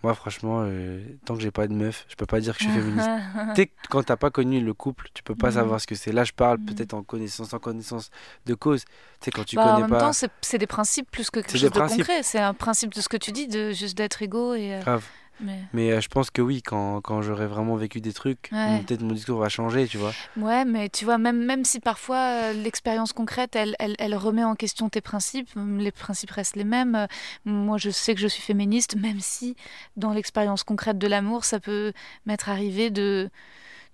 Moi, 0.02 0.14
franchement, 0.14 0.62
euh, 0.64 1.04
tant 1.26 1.36
que 1.36 1.41
j'ai 1.41 1.52
pas 1.52 1.68
de 1.68 1.74
meuf, 1.74 2.06
je 2.08 2.16
peux 2.16 2.26
pas 2.26 2.39
dire 2.39 2.54
que 2.54 2.60
je 2.60 2.64
suis 2.70 2.72
féministe. 2.72 3.10
tu 3.56 3.64
sais, 3.64 3.72
quand 3.89 4.02
t'as 4.04 4.16
pas 4.16 4.30
connu 4.32 4.62
le 4.62 4.74
couple, 4.74 5.10
tu 5.14 5.24
peux 5.24 5.36
pas 5.36 5.47
Mhm. 5.47 5.54
savoir 5.56 5.82
ce 5.82 5.88
que 5.88 5.95
c'est. 5.95 6.14
Là, 6.14 6.24
je 6.24 6.32
parle 6.32 6.58
Mhm. 6.58 6.66
peut-être 6.68 6.93
en 6.93 7.04
connaissance, 7.04 7.54
en 7.54 7.60
connaissance 7.60 8.10
de 8.45 8.54
cause. 8.54 8.86
Tu 9.20 9.30
quand 9.32 9.43
tu 9.43 9.58
Bah, 9.58 9.74
en 9.76 9.80
même 9.82 9.89
pas. 9.89 10.00
temps, 10.00 10.14
c'est 10.14 10.32
c'est 10.41 10.58
des 10.58 10.68
principes 10.68 11.12
plus 11.12 11.30
que 11.30 11.41
quelque 11.41 11.52
C'est 11.52 11.58
chose 11.58 11.72
de 11.72 11.80
principes. 11.80 12.00
concret. 12.00 12.24
C'est 12.24 12.39
un 12.39 12.54
principe 12.54 12.93
de 12.93 13.02
ce 13.02 13.10
que 13.10 13.18
tu 13.18 13.34
dis, 13.34 13.47
de 13.50 13.72
juste 13.72 13.97
d'être 13.97 14.22
égaux 14.22 14.54
et, 14.56 14.76
euh, 14.76 14.80
Grave. 14.82 15.06
Mais... 15.42 15.60
Mais 15.74 15.92
euh, 15.92 16.02
je 16.02 16.08
pense 16.08 16.32
que 16.32 16.42
oui, 16.42 16.62
quand, 16.62 17.02
quand 17.02 17.22
j'aurai 17.22 17.48
vraiment 17.48 17.76
vécu 17.76 18.02
des 18.02 18.14
trucs, 18.14 18.50
Ouais. 18.52 18.82
peut-être 18.86 19.02
mon 19.02 19.14
discours 19.14 19.40
va 19.40 19.50
changer, 19.50 19.88
tu 19.88 19.98
vois. 19.98 20.12
Ouais, 20.38 20.66
mais 20.66 20.90
tu 20.90 21.06
vois, 21.06 21.18
même, 21.18 21.44
même 21.46 21.64
si 21.64 21.80
parfois 21.80 22.18
euh, 22.18 22.54
l'expérience 22.54 23.14
concrète, 23.14 23.56
elle, 23.56 23.76
elle, 23.80 23.96
elle 24.00 24.16
remet 24.16 24.44
en 24.44 24.56
question 24.56 24.90
tes 24.90 25.02
principes, 25.02 25.50
hum, 25.56 25.78
les 25.80 25.92
principes 25.92 26.32
restent 26.32 26.56
les 26.56 26.64
mêmes. 26.64 26.96
Euh, 26.96 27.08
Moi, 27.46 27.78
je 27.78 27.90
sais 27.90 28.16
que 28.16 28.22
je 28.22 28.28
suis 28.28 28.42
féministe, 28.42 28.96
même 28.96 29.20
si 29.20 29.56
dans 29.98 30.12
l'expérience 30.14 30.64
concrète 30.64 30.98
de 30.98 31.08
l'amour, 31.08 31.46
ça 31.46 31.60
peut 31.60 31.94
m'être 32.26 32.50
arrivé 32.50 32.90
de, 32.90 33.30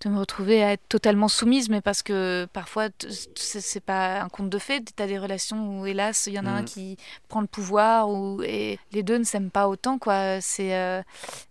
de 0.02 0.10
me 0.10 0.20
retrouver 0.20 0.62
à 0.64 0.74
être 0.74 0.88
totalement 0.90 1.28
soumise, 1.28 1.70
mais 1.70 1.82
parce 1.82 2.04
que 2.04 2.48
parfois, 2.54 2.90
c'est 3.36 3.84
pas 3.84 4.22
un 4.22 4.30
conte 4.30 4.50
de 4.50 4.58
fées. 4.60 4.82
Tu 4.84 5.02
as 5.02 5.08
des 5.08 5.18
relations 5.18 5.80
où, 5.80 5.86
hélas, 5.86 6.28
il 6.28 6.34
y 6.34 6.40
en 6.40 6.46
a 6.46 6.50
un 6.52 6.60
Mhm. 6.62 6.66
qui 6.66 6.98
prend 7.30 7.42
le 7.42 7.48
pouvoir, 7.48 8.10
ou, 8.10 8.42
et 8.44 8.78
les 8.92 9.04
deux 9.04 9.18
ne 9.18 9.24
s'aiment 9.24 9.52
pas 9.52 9.68
autant, 9.68 9.98
quoi. 9.98 10.42
C'est 10.42 10.76
euh, 10.76 11.02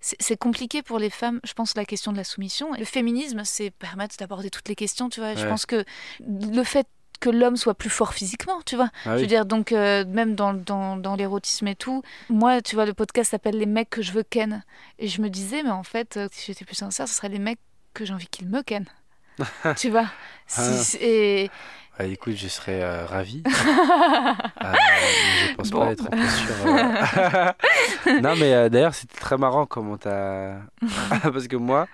c'est 0.00 0.36
compliqué 0.36 0.82
pour 0.82 0.98
les 0.98 1.10
femmes, 1.10 1.40
je 1.44 1.52
pense, 1.54 1.74
la 1.76 1.84
question 1.84 2.12
de 2.12 2.16
la 2.18 2.24
soumission. 2.24 2.72
Le 2.78 2.84
féminisme, 2.84 3.42
c'est 3.44 3.70
permettre 3.70 4.16
d'aborder 4.18 4.50
toutes 4.50 4.68
les 4.68 4.76
questions, 4.76 5.08
tu 5.08 5.20
vois. 5.20 5.34
Je 5.34 5.46
pense 5.46 5.66
que 5.66 5.84
le 6.20 6.62
fait 6.64 6.86
que 7.20 7.30
l'homme 7.30 7.56
soit 7.56 7.74
plus 7.74 7.88
fort 7.88 8.12
physiquement, 8.12 8.60
tu 8.66 8.76
vois. 8.76 8.90
Ah 9.06 9.16
Je 9.16 9.22
veux 9.22 9.26
dire, 9.26 9.46
donc, 9.46 9.72
euh, 9.72 10.04
même 10.06 10.34
dans, 10.34 10.52
dans, 10.52 10.96
dans 10.98 11.14
l'érotisme 11.14 11.66
et 11.68 11.74
tout, 11.74 12.02
moi, 12.28 12.60
tu 12.60 12.74
vois, 12.74 12.84
le 12.84 12.92
podcast 12.92 13.30
s'appelle 13.30 13.56
Les 13.56 13.64
mecs 13.66 13.88
que 13.88 14.02
je 14.02 14.12
veux 14.12 14.24
ken. 14.24 14.62
Et 14.98 15.08
je 15.08 15.22
me 15.22 15.30
disais, 15.30 15.62
mais 15.62 15.70
en 15.70 15.84
fait, 15.84 16.18
euh, 16.18 16.28
si 16.32 16.46
j'étais 16.52 16.66
plus 16.66 16.74
sincère, 16.74 17.08
ce 17.08 17.14
serait 17.14 17.30
les 17.30 17.38
mecs 17.38 17.60
que 17.94 18.04
j'ai 18.04 18.12
envie 18.12 18.26
qu'ils 18.26 18.48
me 18.48 18.62
ken. 18.62 18.84
tu 19.76 19.90
vois 19.90 20.06
Si- 20.46 20.96
Ah. 21.00 21.04
et... 21.04 21.50
Ah, 21.98 22.04
écoute, 22.06 22.34
je 22.36 22.48
serais 22.48 22.82
euh, 22.82 23.06
ravi. 23.06 23.42
Euh, 24.64 24.72
je 25.50 25.54
pense 25.56 25.70
Bon. 25.70 25.80
pas 25.86 25.92
être 25.92 26.08
posture. 26.08 26.54
euh. 26.66 28.20
non, 28.22 28.34
mais 28.36 28.52
euh, 28.54 28.68
d'ailleurs, 28.68 28.94
c'était 28.94 29.18
très 29.20 29.36
marrant 29.36 29.66
comment 29.66 29.96
t'as. 29.98 30.54
parce 31.22 31.46
que 31.48 31.56
moi, 31.56 31.86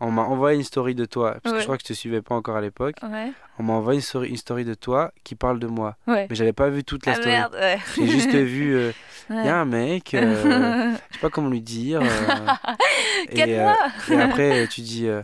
on 0.00 0.10
m'a 0.10 0.22
envoyé 0.22 0.56
une 0.58 0.64
story 0.64 0.94
de 0.94 1.04
toi. 1.04 1.36
Parce 1.42 1.54
que 1.54 1.58
je 1.60 1.64
crois 1.64 1.76
que 1.76 1.82
je 1.82 1.88
te 1.88 1.92
suivais 1.94 2.22
pas 2.22 2.34
encore 2.34 2.56
à 2.56 2.60
l'époque. 2.60 2.96
Ouais, 3.02 3.32
On 3.58 3.62
m'a 3.62 3.72
envoyé 3.72 3.98
une 3.98 4.02
story, 4.04 4.28
une 4.28 4.36
story 4.36 4.64
de 4.64 4.74
toi 4.74 5.12
qui 5.24 5.34
parle 5.34 5.58
de 5.58 5.66
moi. 5.66 5.96
ouais. 6.06 6.26
Mais 6.28 6.36
j'avais 6.36 6.52
pas 6.52 6.68
vu 6.68 6.84
toute 6.84 7.06
la 7.06 7.12
Ah 7.12 7.14
story. 7.16 7.30
merde. 7.30 7.56
J'ai 7.96 8.06
juste 8.06 8.30
vu. 8.34 8.74
euh, 8.74 8.92
Il 9.30 9.36
y 9.44 9.48
a 9.48 9.56
un 9.56 9.64
mec, 9.64 10.14
euh, 10.14 10.92
je 11.10 11.14
sais 11.14 11.20
pas 11.20 11.30
comment 11.30 11.48
lui 11.48 11.60
dire. 11.62 12.00
euh, 12.02 12.06
et, 13.30 13.58
euh, 13.58 13.72
et 14.10 14.20
après, 14.20 14.66
tu 14.68 14.80
dis. 14.82 15.06
euh, 15.06 15.22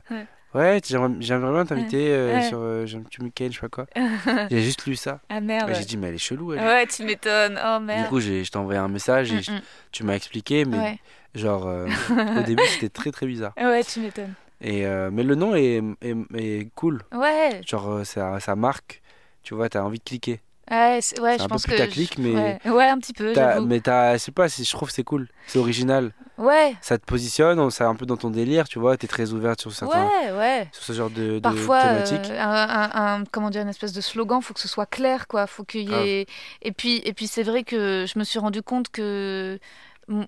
Ouais. 0.54 0.80
J'aimerais 0.86 1.08
j'aimerais 1.20 1.50
bien 1.52 1.64
t'inviter 1.64 2.12
euh, 2.12 2.42
sur 2.42 2.58
euh, 2.60 2.84
j'aime- 2.84 3.06
tu 3.10 3.22
me 3.22 3.30
ken, 3.30 3.50
je 3.50 3.58
sais 3.58 3.66
pas 3.66 3.70
quoi. 3.70 3.86
J'ai 4.50 4.60
juste 4.60 4.84
lu 4.84 4.96
ça. 4.96 5.20
Ah 5.30 5.40
merde. 5.40 5.70
J'ai 5.72 5.86
dit, 5.86 5.96
mais 5.96 6.08
elle 6.08 6.16
est 6.16 6.18
chelou, 6.18 6.52
elle. 6.52 6.60
Ouais, 6.60 6.86
tu 6.86 7.04
m'étonnes. 7.04 7.58
Oh 7.64 7.78
Du 7.78 7.86
merde. 7.86 8.08
coup, 8.10 8.20
j'ai, 8.20 8.44
je 8.44 8.50
t'ai 8.50 8.58
envoyé 8.58 8.78
un 8.78 8.88
message 8.88 9.32
et 9.32 9.40
je- 9.42 9.50
Mm, 9.50 9.60
tu 9.92 10.04
m'as 10.04 10.14
expliqué, 10.14 10.66
mais 10.66 10.92
mm. 10.92 11.38
Genre, 11.38 11.66
euh, 11.66 11.86
au 12.38 12.42
début, 12.42 12.62
c'était 12.66 12.90
très 12.90 13.10
très 13.10 13.24
bizarre. 13.26 13.54
ouais, 13.56 13.82
tu 13.82 14.00
m'étonnes. 14.00 14.34
Et, 14.62 14.86
euh, 14.86 15.10
mais 15.12 15.22
le 15.24 15.34
nom 15.34 15.54
est, 15.54 15.82
est, 16.02 16.16
est 16.36 16.70
cool. 16.76 17.02
Ouais, 17.12 17.60
Genre, 17.66 17.88
euh, 17.90 18.04
ça, 18.04 18.38
ça 18.40 18.54
marque, 18.56 19.02
tu 19.42 19.54
vois, 19.54 19.68
t'as 19.68 19.82
envie 19.82 19.98
de 19.98 20.04
cliquer. 20.04 20.40
ouais, 20.70 21.00
je 21.02 21.20
un 21.20 21.36
peu 21.36 21.48
pense 21.48 21.66
que. 21.66 21.72
putaclic, 21.72 22.14
je- 22.16 22.22
mais 22.22 22.34
Ouais. 22.64 22.70
ouais, 22.70 22.88
un 22.88 22.98
petit 22.98 23.12
peu. 23.12 23.32
Mais 23.66 23.80
t'as, 23.80 24.12
je 24.14 24.18
sais 24.18 24.30
pas, 24.32 24.46
je 24.46 24.70
trouve 24.70 24.88
que 24.88 24.94
c'est 24.94 25.02
cool. 25.04 25.28
C'est 25.48 25.58
original. 25.58 26.12
Ouais, 26.38 26.74
Ça 26.80 26.96
te 26.96 27.04
positionne, 27.04 27.58
on- 27.60 27.70
c'est 27.70 27.84
un 27.84 27.94
peu 27.94 28.06
dans 28.06 28.16
ton 28.16 28.30
délire, 28.30 28.66
tu 28.68 28.78
vois, 28.78 28.96
t'es 28.96 29.06
très 29.06 29.32
ouverte 29.32 29.60
sur, 29.60 29.72
certains, 29.72 30.06
ouais, 30.06 30.32
ouais. 30.32 30.68
sur 30.72 30.82
ce 30.84 30.92
genre 30.92 31.10
de, 31.10 31.34
de 31.34 31.38
Parfois, 31.40 31.82
thématiques. 31.82 32.30
euh, 32.30 32.40
un, 32.40 32.68
un- 32.68 33.20
un- 33.20 33.24
comment 33.30 33.50
dire, 33.50 33.62
une 33.62 33.68
espèce 33.68 33.92
de 33.92 34.00
slogan, 34.00 34.40
faut 34.40 34.54
que 34.54 34.60
ce 34.60 34.68
soit 34.68 34.86
clair, 34.86 35.26
quoi. 35.28 35.46
Faut 35.46 35.64
qu'il 35.64 35.90
y 35.90 35.94
ait. 35.94 36.26
Et 36.62 36.72
puis, 36.72 37.02
et 37.04 37.12
puis, 37.12 37.26
c'est 37.26 37.42
vrai 37.42 37.64
que 37.64 38.06
je 38.06 38.18
me 38.18 38.24
suis 38.24 38.38
rendu 38.38 38.62
compte 38.62 38.88
que 38.90 39.58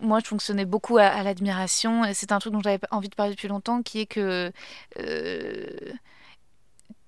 moi, 0.00 0.20
je 0.20 0.26
fonctionnais 0.28 0.64
beaucoup 0.64 0.98
à, 0.98 1.04
à 1.04 1.22
l'admiration, 1.22 2.04
et 2.04 2.14
c'est 2.14 2.32
un 2.32 2.38
truc 2.38 2.52
dont 2.52 2.60
j'avais 2.62 2.80
envie 2.90 3.08
de 3.08 3.14
parler 3.14 3.32
depuis 3.32 3.48
longtemps, 3.48 3.82
qui 3.82 4.00
est 4.00 4.06
que. 4.06 4.52
euh, 4.98 5.92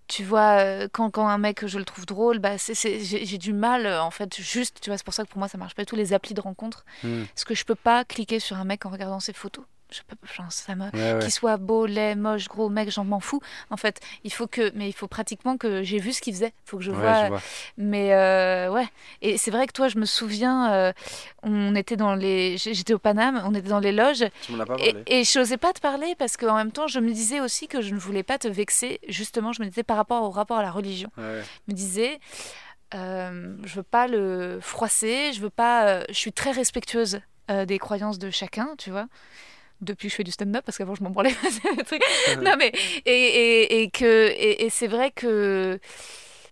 tu 0.09 0.22
vois, 0.22 0.61
euh, 0.61 0.89
quand, 0.93 1.11
quand 1.11 1.27
un 1.27 1.39
mec, 1.39 1.66
je 1.66 1.79
le 1.79 1.85
trouve 1.85 2.07
drôle, 2.07 2.39
bah, 2.39 2.59
c'est, 2.59 2.74
c'est- 2.74 3.01
j'ai, 3.01 3.39
du 3.39 3.53
mal, 3.53 3.87
en 3.89 4.11
fait, 4.12 4.41
juste, 4.41 4.79
tu 4.81 4.91
vois, 4.91 4.99
c'est 4.99 5.05
pour 5.05 5.14
ça 5.14 5.24
que 5.24 5.29
pour 5.29 5.39
moi, 5.39 5.49
ça 5.49 5.59
marche 5.59 5.74
pas 5.74 5.83
du 5.83 5.87
tout, 5.87 5.97
les 5.97 6.12
applis 6.12 6.35
de 6.35 6.41
rencontre. 6.41 6.85
Hmm. 7.03 7.24
Parce 7.35 7.45
que 7.45 7.55
je 7.55 7.64
peux 7.64 7.74
pas 7.74 8.05
cliquer 8.05 8.39
sur 8.39 8.57
un 8.57 8.64
mec 8.64 8.87
en 8.87 8.91
regardant 8.91 9.18
ses 9.20 9.33
photos. 9.33 9.64
Je 9.91 10.01
peux, 10.03 10.16
ça 10.51 10.74
me, 10.74 10.84
Ouais, 10.91 11.12
ouais. 11.14 11.18
qu'il 11.20 11.30
soit 11.30 11.57
beau, 11.59 11.87
laid, 11.87 12.16
moche, 12.16 12.49
gros, 12.49 12.68
mec, 12.68 12.91
j'en 12.91 13.05
m'en 13.05 13.20
fous. 13.20 13.41
En 13.70 13.76
fait, 13.76 14.01
il 14.24 14.32
faut 14.32 14.49
que, 14.49 14.72
mais 14.74 14.89
il 14.89 14.93
faut 14.93 15.07
pratiquement 15.07 15.57
que 15.57 15.84
j'ai 15.84 15.99
vu 15.99 16.12
ce 16.12 16.20
qu'il 16.20 16.34
faisait. 16.34 16.53
Il 16.66 16.68
faut 16.70 16.78
que 16.78 16.82
je 16.82 16.91
Ouais, 16.91 16.97
vois. 16.99 17.22
je 17.24 17.28
vois. 17.28 17.43
Mais 17.76 18.12
euh, 18.12 18.68
ouais. 18.70 18.89
Et 19.22 19.39
c'est 19.39 19.53
vrai 19.53 19.66
que 19.68 19.72
toi, 19.72 19.87
je 19.87 19.99
me 19.99 20.05
souviens, 20.05 20.72
euh, 20.72 20.93
on 21.45 21.74
était 21.76 21.97
dans 21.97 22.16
les, 22.16 22.57
j'étais 22.59 22.95
au 22.95 22.99
Paname, 22.99 23.41
on 23.45 23.55
était 23.55 23.68
dans 23.68 23.78
les 23.78 23.93
loges, 23.93 24.24
Tu 24.43 24.53
m'en 24.53 24.61
as 24.61 24.66
pas 24.66 24.74
et, 24.80 24.93
parlé. 24.93 25.03
et 25.07 25.22
je 25.24 25.39
n'osais 25.39 25.57
pas 25.57 25.72
te 25.72 25.80
parler 25.80 26.16
parce 26.18 26.37
qu'en 26.37 26.57
même 26.57 26.72
temps, 26.72 26.89
je 26.89 26.99
me 26.99 27.12
disais 27.12 27.39
aussi 27.41 27.68
que 27.68 27.80
je 27.80 27.95
ne 27.95 27.99
voulais 28.01 28.24
pas 28.24 28.39
te 28.39 28.49
vexer. 28.49 28.99
Justement, 29.09 29.53
je 29.53 29.62
me 29.62 29.68
disais 29.68 29.84
par 29.84 29.97
rapport 29.97 30.22
au 30.24 30.30
rapport 30.30 30.59
à 30.59 30.62
la 30.62 30.70
religion. 30.72 31.11
Je 31.16 31.22
me 31.68 31.72
disais. 31.74 32.18
Euh, 32.95 33.57
je 33.64 33.74
veux 33.76 33.82
pas 33.82 34.07
le 34.07 34.59
froisser, 34.61 35.32
je 35.32 35.41
veux 35.41 35.51
pas. 35.51 35.87
euh, 35.89 36.05
je 36.09 36.14
suis 36.14 36.32
très 36.32 36.53
respectueuse 36.53 37.20
des 37.66 37.78
croyances 37.78 38.18
de 38.18 38.30
chacun, 38.30 38.70
tu 38.76 38.91
vois. 38.91 39.07
Depuis 39.81 40.09
que 40.09 40.12
je 40.12 40.16
fais 40.16 40.24
du 40.24 40.31
stand-up, 40.33 40.64
parce 40.64 40.79
qu'avant 40.79 40.95
je 40.95 41.03
m'en 41.03 41.11
branlais. 41.11 41.35
Non 42.43 42.55
mais 42.59 42.72
et, 43.05 43.11
et, 43.11 43.83
et 43.83 43.91
que 43.91 44.29
et, 44.31 44.64
et 44.64 44.70
c'est 44.70 44.87
vrai 44.89 45.11
que. 45.11 45.79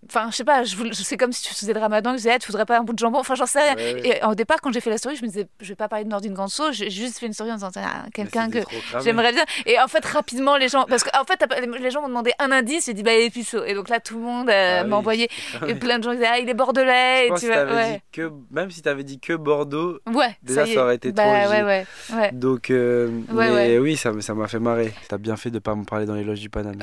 Enfin, 0.09 0.29
je 0.31 0.37
sais 0.37 0.45
pas, 0.45 0.65
je, 0.65 0.77
sais 0.93 1.17
comme 1.17 1.33
si 1.33 1.43
tu 1.43 1.55
faisais 1.55 1.73
le 1.73 1.81
ramadan, 1.81 2.11
que 2.11 2.17
je 2.17 2.23
disais, 2.23 2.33
Ah, 2.35 2.39
tu 2.39 2.47
voudrais 2.49 2.67
pas 2.67 2.79
un 2.79 2.83
bout 2.83 2.93
de 2.93 2.99
jambon? 2.99 3.19
Enfin, 3.19 3.35
j'en 3.35 3.47
sais 3.47 3.61
rien. 3.61 3.75
Ouais, 3.77 3.95
ouais. 3.95 4.19
Et 4.21 4.25
au 4.25 4.35
départ, 4.35 4.59
quand 4.63 4.73
j'ai 4.73 4.81
fait 4.81 4.91
la 4.91 4.99
story, 4.99 5.17
je 5.17 5.23
me 5.23 5.29
disais, 5.29 5.47
je 5.61 5.69
vais 5.69 5.75
pas 5.75 5.89
parler 5.89 6.05
de 6.05 6.11
Nordine 6.11 6.35
Ganso, 6.35 6.73
j'ai 6.73 6.91
juste 6.91 7.19
fait 7.19 7.27
une 7.27 7.33
story 7.33 7.51
en 7.53 7.55
disant, 7.55 7.71
Ah, 7.77 8.05
quelqu'un 8.13 8.51
que 8.51 8.59
j'aimerais 9.03 9.33
bien. 9.33 9.45
Et 9.67 9.79
en 9.81 9.89
fait, 9.89 10.05
rapidement, 10.05 10.57
les 10.57 10.69
gens, 10.69 10.85
parce 10.89 11.05
qu'en 11.05 11.25
fait, 11.25 11.37
t'as 11.39 11.47
pas- 11.47 11.61
les 11.61 11.91
gens 11.91 12.03
m'ont 12.03 12.09
demandé 12.09 12.33
un 12.39 12.53
indice, 12.53 12.87
j'ai 12.87 12.95
dit, 12.95 13.03
bah, 13.03 13.15
il 13.15 13.23
est 13.27 13.31
puceau. 13.31 13.65
Et 13.65 13.75
donc 13.75 13.89
là, 13.89 14.01
tout 14.01 14.15
le 14.19 14.23
monde 14.25 14.49
euh, 14.51 14.81
Ah 14.81 14.85
m'a 14.85 14.89
oui, 14.97 15.01
envoyé. 15.01 15.29
c'est 15.31 15.57
cramé. 15.59 15.73
Et 15.73 15.75
plein 15.77 15.99
de 15.99 16.05
gens 16.05 16.13
disaient, 16.13 16.27
ah, 16.31 16.39
il 16.39 16.49
est 16.49 16.55
bordelais. 16.55 17.21
Je 17.21 17.25
Et 17.25 17.29
pense 17.29 17.41
tu 17.41 17.47
que 17.47 17.53
vois, 17.53 17.63
t'avais 17.65 17.75
ouais. 17.75 17.93
dit 17.95 18.01
que, 18.13 18.31
même 18.51 18.71
si 18.71 18.83
t'avais 18.83 19.05
dit 19.05 19.19
que 19.21 19.33
Bordeaux, 19.35 19.99
Ouais, 20.13 20.37
Déjà, 20.43 20.67
ça 20.67 20.83
aurait 20.85 20.97
été 20.97 21.13
bah, 21.13 21.23
trop, 21.23 21.33
Ouais, 21.33 21.47
j'ai- 21.57 21.63
ouais, 21.65 21.87
ouais. 22.21 22.31
donc 22.33 22.71
euh, 22.71 23.11
mais 23.33 23.79
oui, 23.79 23.97
ça 23.97 24.13
m'a 24.13 24.49
fait 24.49 24.59
marrer. 24.59 24.93
T'as 25.09 25.19
bien 25.19 25.37
fait 25.37 25.51
de 25.51 25.59
pas 25.59 25.75
me 25.75 25.85
parler 25.85 26.07
dans 26.07 26.15
les 26.15 26.25
loges 26.25 26.41
du 26.41 26.51
Paname. 26.51 26.75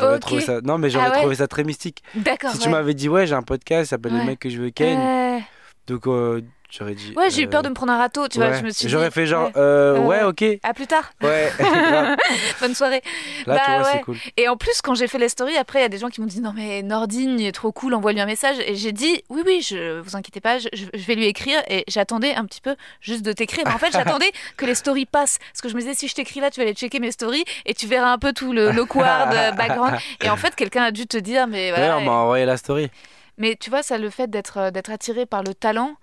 Ça. 0.41 0.61
Non, 0.61 0.77
mais 0.77 0.89
j'aurais 0.89 1.07
Ah 1.13 1.17
trouvé 1.19 1.35
ça 1.35 1.47
très 1.47 1.63
mystique. 1.63 2.01
D'accord. 2.15 2.51
Si 2.51 2.59
tu 2.59 2.69
m'avais 2.69 2.93
dit 2.93 3.07
ouais, 3.11 3.27
j'ai 3.27 3.35
un 3.35 3.43
podcast, 3.43 3.89
ça 3.89 3.95
s'appelle 3.95 4.13
Ouais. 4.13 4.19
Le 4.19 4.25
mec 4.25 4.39
que 4.39 4.49
je 4.49 4.61
veux 4.61 4.69
ken, 4.71 5.43
donc 5.87 6.07
euh, 6.07 6.41
j'aurais 6.71 6.95
dit. 6.95 7.13
Ouais, 7.15 7.29
j'ai 7.29 7.43
eu 7.43 7.45
euh, 7.45 7.49
peur 7.49 7.61
de 7.61 7.69
me 7.69 7.73
prendre 7.75 7.91
un 7.93 7.97
râteau, 7.97 8.27
tu 8.27 8.39
vois. 8.39 8.47
ouais. 8.49 8.57
Je 8.59 8.63
me 8.63 8.69
suis 8.71 8.89
J'aurais 8.89 9.11
fait 9.11 9.25
genre 9.27 9.47
ouais. 9.47 9.51
euh, 9.57 9.97
Ouais, 9.99 10.07
ouais, 10.07 10.23
ouais. 10.23 10.23
ok, 10.23 10.59
À 10.63 10.73
plus 10.73 10.87
tard. 10.87 11.11
ouais. 11.21 11.51
Bonne 12.61 12.73
soirée. 12.75 13.01
Là, 13.45 13.59
tu 13.59 13.71
Bah 13.71 13.77
vois, 13.79 13.85
ouais. 13.87 13.91
c'est 13.97 14.01
cool. 14.03 14.17
Et 14.37 14.47
en 14.47 14.57
plus, 14.57 14.81
quand 14.81 14.95
j'ai 14.95 15.07
fait 15.07 15.17
les 15.19 15.29
stories, 15.29 15.57
après, 15.57 15.79
il 15.79 15.81
y 15.83 15.85
a 15.85 15.89
des 15.89 15.97
gens 15.97 16.09
qui 16.09 16.21
m'ont 16.21 16.27
dit 16.27 16.41
non, 16.41 16.53
mais 16.55 16.81
Nordine, 16.81 17.51
trop 17.51 17.71
cool, 17.71 17.93
envoie-lui 17.93 18.21
un 18.21 18.25
message. 18.25 18.57
Et 18.65 18.75
j'ai 18.75 18.91
dit 18.91 19.21
oui, 19.29 19.41
oui, 19.45 19.61
je 19.61 19.99
vous 19.99 20.15
inquiétez 20.15 20.39
pas, 20.41 20.57
je, 20.59 20.67
vais 20.93 21.15
lui 21.15 21.25
écrire. 21.25 21.61
Et 21.67 21.83
j'attendais 21.87 22.33
un 22.35 22.45
petit 22.45 22.61
peu 22.61 22.75
juste 23.01 23.23
de 23.23 23.33
t'écrire. 23.33 23.63
Mais 23.65 23.73
en 23.73 23.77
fait, 23.77 23.91
j'attendais 23.93 24.31
que 24.57 24.65
les 24.65 24.75
stories 24.75 25.05
passent. 25.05 25.39
Parce 25.51 25.61
que 25.61 25.69
je 25.69 25.75
me 25.75 25.79
disais, 25.81 25.93
si 25.93 26.07
je 26.07 26.15
t'écris 26.15 26.39
là, 26.39 26.49
tu 26.51 26.59
vas 26.59 26.65
aller 26.65 26.73
checker 26.75 26.99
mes 26.99 27.11
stories 27.11 27.45
et 27.65 27.73
tu 27.73 27.87
verras 27.87 28.11
un 28.11 28.17
peu 28.17 28.33
tout 28.33 28.53
le 28.53 28.69
awkward 28.79 29.33
euh, 29.33 29.51
background. 29.51 29.97
Et 30.23 30.29
en 30.29 30.37
fait, 30.37 30.55
quelqu'un 30.55 30.83
a 30.83 30.91
dû 30.91 31.07
te 31.07 31.17
dire, 31.17 31.47
mais 31.47 31.71
Ouais, 31.71 31.77
voilà. 31.77 31.97
on 31.97 32.01
m'a 32.01 32.11
envoyé 32.11 32.45
la 32.45 32.57
story. 32.57 32.89
Mais 33.37 33.55
tu 33.59 33.69
vois, 33.69 33.81
ça, 33.83 33.97
le 33.97 34.09
fait 34.09 34.29
d'être 34.29 34.57
euh, 34.57 34.71
d'être 34.71 34.91
attiré 34.91 35.25
par 35.25 35.41
le 35.43 35.53
talent, 35.53 35.91
euh, 35.91 35.93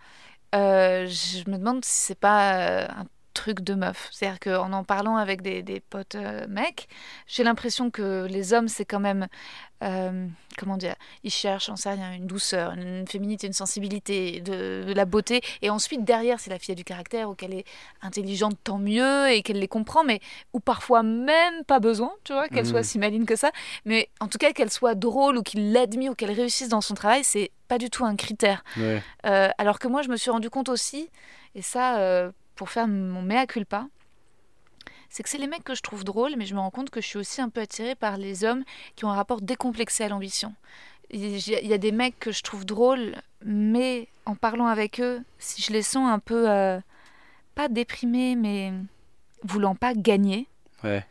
je 1.07 1.51
me 1.51 1.59
demande 1.59 1.85
si 1.85 1.93
c'est 2.07 2.15
pas 2.19 2.85
euh, 2.85 2.87
un 2.89 3.07
truc 3.43 3.61
de 3.61 3.75
meuf. 3.75 4.09
C'est-à-dire 4.13 4.41
qu'en 4.41 4.73
en 4.73 4.85
parlant 4.85 5.17
avec 5.17 5.43
des, 5.43 5.63
des 5.63 5.81
potes 5.81 6.15
euh, 6.17 6.47
mecs, 6.49 6.89
j'ai 7.27 7.45
l'impression 7.45 7.91
que 7.91 8.27
les 8.29 8.53
hommes, 8.55 8.69
c'est 8.69 8.85
quand 8.93 9.01
même. 9.01 9.27
euh, 9.85 10.27
comment 10.59 10.77
dire 10.77 10.97
Ils 11.23 11.31
cherchent, 11.31 11.71
sais 11.77 11.91
rien, 11.91 12.13
une 12.15 12.27
douceur, 12.27 12.73
une 12.73 13.07
féminité, 13.07 13.47
une 13.47 13.53
sensibilité, 13.53 14.41
de, 14.41 14.85
de 14.89 14.93
la 14.93 15.05
beauté. 15.05 15.41
Et 15.63 15.71
ensuite, 15.71 16.03
derrière, 16.05 16.41
si 16.41 16.51
la 16.51 16.59
fille 16.59 16.73
a 16.73 16.75
du 16.75 16.83
caractère 16.85 17.31
ou 17.31 17.35
qu'elle 17.35 17.55
est 17.55 17.65
intelligente, 18.03 18.57
tant 18.65 18.79
mieux, 18.79 19.31
et 19.31 19.43
qu'elle 19.43 19.61
les 19.61 19.69
comprend, 19.69 20.03
mais 20.05 20.19
ou 20.53 20.59
parfois 20.61 21.03
même 21.05 21.63
pas 21.65 21.79
besoin, 21.79 22.13
tu 22.25 22.33
vois, 22.33 22.49
qu'elle 22.49 22.65
Mhm. 22.65 22.71
soit 22.73 22.83
si 22.83 22.99
maline 22.99 23.25
que 23.27 23.37
ça. 23.37 23.51
Mais 23.85 24.09
en 24.21 24.27
tout 24.27 24.39
cas, 24.39 24.53
qu'elle 24.53 24.71
soit 24.73 24.97
drôle 24.97 25.37
ou 25.39 25.43
qu'il 25.43 25.73
l'admire 25.73 26.11
ou 26.13 26.15
qu'elle 26.17 26.33
réussisse 26.33 26.69
dans 26.69 26.81
son 26.81 26.95
travail, 26.95 27.23
c'est 27.23 27.51
pas 27.69 27.79
du 27.79 27.89
tout 27.89 28.05
un 28.05 28.17
critère. 28.17 28.65
Ouais. 28.77 29.01
Euh, 29.27 29.49
alors 29.59 29.79
que 29.79 29.87
moi, 29.87 30.03
je 30.03 30.09
me 30.09 30.17
suis 30.17 30.31
rendu 30.33 30.51
compte 30.51 30.69
aussi, 30.71 31.09
et 31.55 31.63
ça, 31.63 31.99
euh, 31.99 32.33
pour 32.59 32.71
faire 32.71 32.89
mon 32.89 33.23
mea 33.23 33.47
culpa, 33.47 33.87
c'est 35.09 35.23
que 35.23 35.29
c'est 35.29 35.39
les 35.39 35.47
mecs 35.47 35.63
que 35.63 35.77
je 35.77 35.81
trouve 35.81 36.03
drôles, 36.03 36.35
mais 36.37 36.45
je 36.45 36.55
me 36.57 36.61
rends 36.61 36.73
compte 36.73 36.91
que 36.91 37.01
je 37.01 37.07
suis 37.07 37.17
aussi 37.19 37.41
un 37.41 37.49
peu 37.49 37.61
attirée 37.61 37.95
par 37.95 38.19
les 38.19 38.43
hommes 38.43 38.65
qui 38.97 39.05
ont 39.05 39.11
un 39.11 39.15
rapport 39.15 39.41
décomplexé 39.41 40.03
à 40.03 40.09
l'ambition. 40.09 40.53
Il 41.11 41.39
y 41.39 41.73
a- 41.73 41.79
des 41.79 41.93
mecs 41.93 42.19
que 42.19 42.33
je 42.33 42.43
trouve 42.43 42.67
drôles, 42.67 43.15
mais 43.45 44.09
en 44.27 44.35
parlant 44.35 44.67
avec 44.67 45.01
eux, 45.01 45.23
si 45.39 45.63
je 45.63 45.73
les 45.73 45.83
sens 45.83 46.11
un 46.11 46.19
peu, 46.19 46.51
euh, 46.51 46.81
pas 47.55 47.69
déprimés, 47.69 48.35
mais 48.35 48.73
voulant 49.45 49.77
pas 49.77 49.95
gagner, 49.95 50.49
Ouais. 50.85 51.05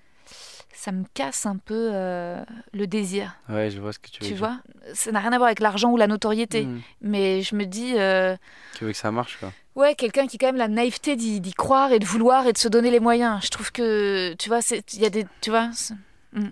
Ça 0.80 0.92
me 0.92 1.04
casse 1.16 1.46
un 1.48 1.58
peu 1.58 1.90
euh, 1.94 2.44
le 2.74 2.86
désir. 2.86 3.36
Ouais, 3.50 3.72
je 3.72 3.82
vois 3.82 3.92
ce 3.94 4.00
que 4.00 4.10
tu 4.10 4.22
veux 4.22 4.28
Tu 4.28 4.34
dire. 4.36 4.38
vois? 4.38 4.60
Ça 4.94 5.12
n'a 5.12 5.20
rien 5.20 5.32
à 5.34 5.38
voir 5.38 5.48
avec 5.48 5.60
l'argent 5.60 5.92
ou 5.92 5.98
la 5.98 6.06
notoriété. 6.08 6.66
Mhm. 6.66 6.82
Mais 7.02 7.42
je 7.42 7.56
me 7.56 7.66
dis, 7.66 7.94
euh, 7.98 8.38
Tu 8.76 8.86
veux 8.86 8.92
que 8.92 8.98
ça 8.98 9.12
marche, 9.12 9.38
quoi. 9.40 9.52
ouais, 9.76 9.96
quelqu'un 9.96 10.28
qui 10.28 10.36
a 10.36 10.40
quand 10.40 10.48
même 10.48 10.56
la 10.58 10.68
naïveté 10.68 11.16
d'y 11.16 11.54
croire 11.54 11.92
et 11.92 12.00
de 12.00 12.06
vouloir 12.06 12.46
et 12.46 12.54
de 12.54 12.58
se 12.60 12.68
donner 12.68 12.92
les 12.92 13.00
moyens. 13.00 13.40
Je 13.44 13.50
trouve 13.50 13.72
que, 13.72 14.34
tu 14.36 14.50
vois, 14.50 14.60
il 14.94 15.00
y 15.02 15.06
a 15.06 15.10
des. 15.10 15.26
Tu 15.42 15.50
vois 15.50 15.70
c'est- 15.74 15.96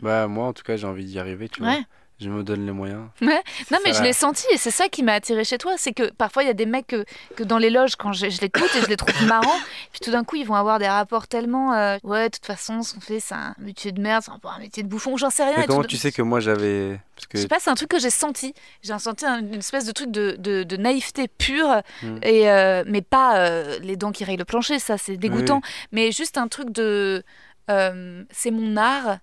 Bah, 0.02 0.28
moi, 0.28 0.48
en 0.48 0.54
tout 0.54 0.64
cas, 0.64 0.76
j'ai 0.78 0.88
envie 0.88 1.06
d'y 1.06 1.20
arriver, 1.20 1.48
tu 1.48 1.62
vois. 1.62 1.74
Je 2.22 2.30
me 2.30 2.44
donne 2.44 2.66
les 2.66 2.72
moyens. 2.72 3.08
Ouais. 3.22 3.44
Non, 3.72 3.78
mais 3.84 3.92
Ça 3.92 4.00
je 4.00 4.04
l'ai 4.04 4.14
senti 4.14 4.46
et 4.54 4.56
c'est 4.58 4.72
ça 4.72 4.88
qui 4.88 5.04
m'a 5.04 5.14
attiré 5.14 5.44
chez 5.44 5.58
toi. 5.58 5.74
C'est 5.78 5.92
que 5.92 6.12
parfois, 6.12 6.44
il 6.44 6.48
y 6.48 6.50
a 6.50 6.54
des 6.54 6.66
mecs 6.66 6.88
que, 6.88 7.04
que 7.36 7.44
dans 7.44 7.58
les 7.58 7.70
loges, 7.70 7.98
quand 7.98 8.14
je, 8.14 8.30
je 8.30 8.40
l'écoute 8.40 8.70
et 8.78 8.82
je 8.82 8.88
les 8.88 8.96
trouve 8.96 9.14
marrants, 9.28 9.60
puis 9.92 10.00
tout 10.02 10.12
d'un 10.12 10.24
coup, 10.24 10.38
ils 10.38 10.46
vont 10.46 10.56
avoir 10.56 10.80
des 10.80 10.88
rapports 10.88 11.28
tellement. 11.28 11.74
euh, 11.74 11.98
ouais, 12.04 12.30
de 12.30 12.36
toute 12.36 12.46
façon, 12.46 12.84
ce 12.84 12.94
qu'on 12.94 13.02
fait, 13.02 13.20
c'est 13.20 13.36
un 13.36 13.54
métier 13.60 13.92
de 13.92 14.00
merde, 14.00 14.24
c'est 14.24 14.32
un 14.32 14.60
métier 14.60 14.82
de 14.84 14.88
bouffon, 14.88 15.18
j'en 15.18 15.30
sais 15.30 15.44
rien. 15.44 15.56
Mais 15.58 15.64
Et 15.66 15.68
comment 15.68 15.82
tout- 15.82 15.88
tu 15.90 15.98
sais 15.98 16.14
que 16.14 16.22
moi, 16.22 16.40
j'avais. 16.40 17.00
Parce 17.18 17.28
que 17.28 17.38
Je 17.38 17.42
sais 17.42 17.48
pas, 17.50 17.60
c'est 17.60 17.70
un 17.70 17.76
truc 17.76 17.90
que 17.90 18.00
j'ai 18.00 18.10
senti. 18.10 18.54
J'ai 18.82 18.98
senti 18.98 19.26
un- 19.26 19.40
une 19.40 19.56
espèce 19.56 19.86
de 19.86 19.92
truc 19.92 20.10
de, 20.12 20.36
de- 20.40 20.64
de 20.64 20.78
naïveté 20.78 21.28
pure, 21.28 21.82
Mm. 22.02 22.18
et, 22.24 22.50
euh, 22.50 22.84
mais 22.88 23.02
pas 23.02 23.40
euh, 23.40 23.78
les 23.82 23.98
dents 23.98 24.14
qui 24.14 24.24
rayent 24.24 24.38
le 24.38 24.46
plancher, 24.46 24.80
ça 24.80 24.98
c'est 24.98 25.18
dégoûtant, 25.18 25.58
Oui, 25.64 25.70
mais 25.92 26.12
juste 26.14 26.38
un 26.38 26.48
truc 26.48 26.70
de. 26.72 27.24
euh, 27.70 28.24
c'est 28.32 28.52
mon 28.52 28.78
art, 28.78 29.18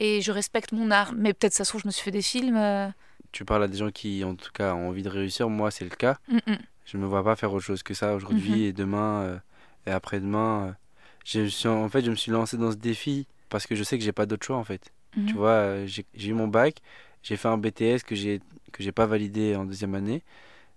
et 0.00 0.20
je 0.20 0.32
respecte 0.32 0.72
mon 0.72 0.90
art. 0.90 1.12
Mais 1.16 1.32
peut-être 1.34 1.52
ça 1.54 1.64
se 1.64 1.70
trouve, 1.70 1.82
je 1.82 1.86
me 1.88 1.92
suis 1.92 2.02
fait 2.02 2.10
des 2.10 2.22
films. 2.22 2.56
euh, 2.56 2.88
tu 3.32 3.44
parles 3.44 3.64
à 3.64 3.68
des 3.68 3.76
gens 3.78 3.90
qui, 3.90 4.22
en 4.24 4.34
tout 4.36 4.50
cas, 4.52 4.74
ont 4.74 4.88
envie 4.88 5.02
de 5.02 5.08
réussir. 5.08 5.48
Moi, 5.48 5.70
c'est 5.70 5.84
le 5.84 5.90
cas. 5.96 6.18
mm, 6.28 6.38
mm. 6.46 6.56
Je 6.86 6.96
me 6.98 7.06
vois 7.06 7.24
pas 7.24 7.34
faire 7.34 7.52
autre 7.52 7.64
chose 7.64 7.82
que 7.82 7.94
ça 7.94 8.14
aujourd'hui 8.14 8.52
Mhm. 8.52 8.64
et 8.68 8.72
demain 8.72 9.22
euh, 9.22 9.38
et 9.86 9.90
après-demain. 9.90 10.66
euh, 10.68 10.72
je 11.24 11.40
me 11.40 11.48
suis, 11.48 11.68
en 11.68 11.88
fait, 11.88 12.04
je 12.04 12.10
me 12.10 12.16
suis 12.16 12.30
lancé 12.30 12.56
dans 12.58 12.70
ce 12.70 12.76
défi 12.76 13.26
parce 13.48 13.66
que 13.66 13.74
je 13.74 13.82
sais 13.82 13.96
que 13.98 14.04
j'ai 14.04 14.12
pas 14.12 14.26
d'autre 14.26 14.44
choix 14.46 14.56
en 14.56 14.64
fait. 14.64 14.92
Mhm. 15.16 15.26
Tu 15.26 15.34
vois, 15.34 15.86
j'ai 15.86 16.04
j'ai 16.14 16.28
eu 16.30 16.34
mon 16.34 16.46
bac, 16.48 16.76
j'ai 17.22 17.36
fait 17.36 17.48
un 17.48 17.56
BTS 17.56 18.02
que 18.04 18.14
j'ai 18.14 18.40
que 18.72 18.82
j'ai 18.82 18.92
pas 18.92 19.06
validé 19.06 19.56
en 19.56 19.64
deuxième 19.64 19.94
année 19.94 20.22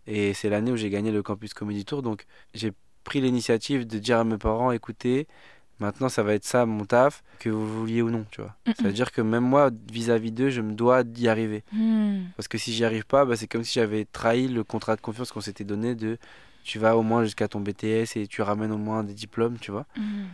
et 0.05 0.33
c'est 0.33 0.49
l'année 0.49 0.71
où 0.71 0.77
j'ai 0.77 0.89
gagné 0.89 1.11
le 1.11 1.21
campus 1.23 1.53
Comedy 1.53 1.83
Tour. 1.85 2.01
Donc 2.01 2.25
j'ai 2.53 2.71
pris 3.03 3.19
l'initiative 3.21 3.85
de 3.85 3.99
dire 3.99 4.19
à 4.19 4.23
mes 4.23 4.37
parents, 4.37 4.71
écoutez, 4.71 5.27
maintenant 5.79 6.09
ça 6.09 6.23
va 6.23 6.33
être 6.33 6.45
ça 6.45 6.65
mon 6.65 6.85
taf, 6.85 7.23
que 7.39 7.49
vous 7.49 7.79
vouliez 7.79 8.01
ou 8.01 8.09
non, 8.09 8.25
tu 8.31 8.41
vois. 8.41 8.55
Mhm. 8.65 8.73
C'est-à-dire 8.77 9.11
que 9.11 9.21
même 9.21 9.43
moi, 9.43 9.69
vis-à-vis 9.91 10.31
d'eux, 10.31 10.49
je 10.49 10.61
me 10.61 10.73
dois 10.73 11.03
d'y 11.03 11.27
arriver. 11.27 11.63
Mm. 11.71 12.25
Parce 12.35 12.47
que 12.47 12.57
si 12.57 12.73
j'y 12.73 12.83
arrive 12.85 13.05
pas, 13.05 13.25
bah, 13.25 13.35
c'est 13.35 13.47
comme 13.47 13.63
si 13.63 13.73
j'avais 13.79 14.05
trahi 14.05 14.47
le 14.47 14.63
contrat 14.63 14.95
de 14.95 15.01
confiance 15.01 15.31
qu'on 15.31 15.41
s'était 15.41 15.63
donné 15.63 15.95
de 15.95 16.17
tu 16.63 16.79
vas 16.79 16.97
au 16.97 17.01
moins 17.01 17.23
jusqu'à 17.23 17.47
ton 17.47 17.61
BTS 17.61 18.17
et 18.17 18.27
tu 18.27 18.41
ramènes 18.41 18.71
au 18.71 18.77
moins 18.77 19.03
des 19.03 19.13
diplômes, 19.13 19.57
tu 19.59 19.71
vois. 19.71 19.85
Mm. 19.97 20.25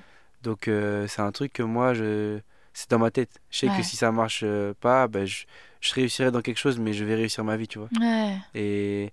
Donc 0.44 0.68
euh, 0.68 1.08
c'est 1.08 1.22
un 1.22 1.32
truc 1.32 1.54
que 1.54 1.64
moi, 1.64 1.94
je... 1.94 2.40
c'est 2.74 2.90
dans 2.90 3.00
ma 3.00 3.12
tête. 3.12 3.40
Je 3.52 3.60
sais 3.60 3.70
Ouais. 3.70 3.78
que 3.78 3.84
si 3.84 3.96
ça 3.96 4.12
marche 4.12 4.42
euh, 4.44 4.74
pas, 4.82 5.08
bah, 5.08 5.26
je... 5.26 5.44
je 5.80 5.94
réussirai 5.94 6.32
dans 6.32 6.42
quelque 6.42 6.58
chose, 6.60 6.80
mais 6.80 6.94
je 6.94 7.06
vais 7.06 7.16
réussir 7.16 7.44
ma 7.44 7.56
vie, 7.58 7.68
tu 7.68 7.80
vois. 7.80 7.90
Ouais. 8.00 8.36
Et, 8.56 9.12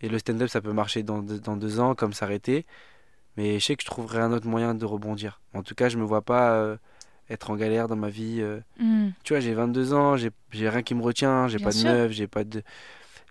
et 0.00 0.08
le 0.08 0.18
stand-up, 0.18 0.48
ça 0.48 0.60
peut 0.60 0.72
marcher 0.72 1.02
dans 1.02 1.20
deux, 1.22 1.38
dans 1.38 1.56
deux 1.56 1.78
ans, 1.78 1.94
comme 1.94 2.12
s'arrêter. 2.12 2.66
Mais 3.36 3.58
je 3.58 3.64
sais 3.64 3.76
que 3.76 3.82
je 3.82 3.86
trouverai 3.88 4.20
un 4.20 4.32
autre 4.32 4.46
moyen 4.46 4.74
de 4.74 4.84
rebondir. 4.84 5.40
En 5.54 5.62
tout 5.62 5.74
cas, 5.74 5.88
je 5.88 5.96
me 5.98 6.04
vois 6.04 6.22
pas 6.22 6.52
euh, 6.54 6.76
être 7.30 7.50
en 7.50 7.56
galère 7.56 7.88
dans 7.88 7.96
ma 7.96 8.10
vie. 8.10 8.38
euh, 8.40 8.60
Mm. 8.78 9.10
tu 9.24 9.32
vois, 9.34 9.40
j'ai 9.40 9.54
22 9.54 9.94
ans, 9.94 10.16
j'ai 10.16 10.68
rien 10.68 10.82
qui 10.82 10.94
me 10.94 11.02
retient, 11.02 11.48
j'ai 11.48 11.58
Bien 11.58 11.66
pas 11.68 11.72
de 11.72 11.82
meuf, 11.84 12.12
j'ai 12.12 12.26
pas 12.26 12.44
de 12.44 12.62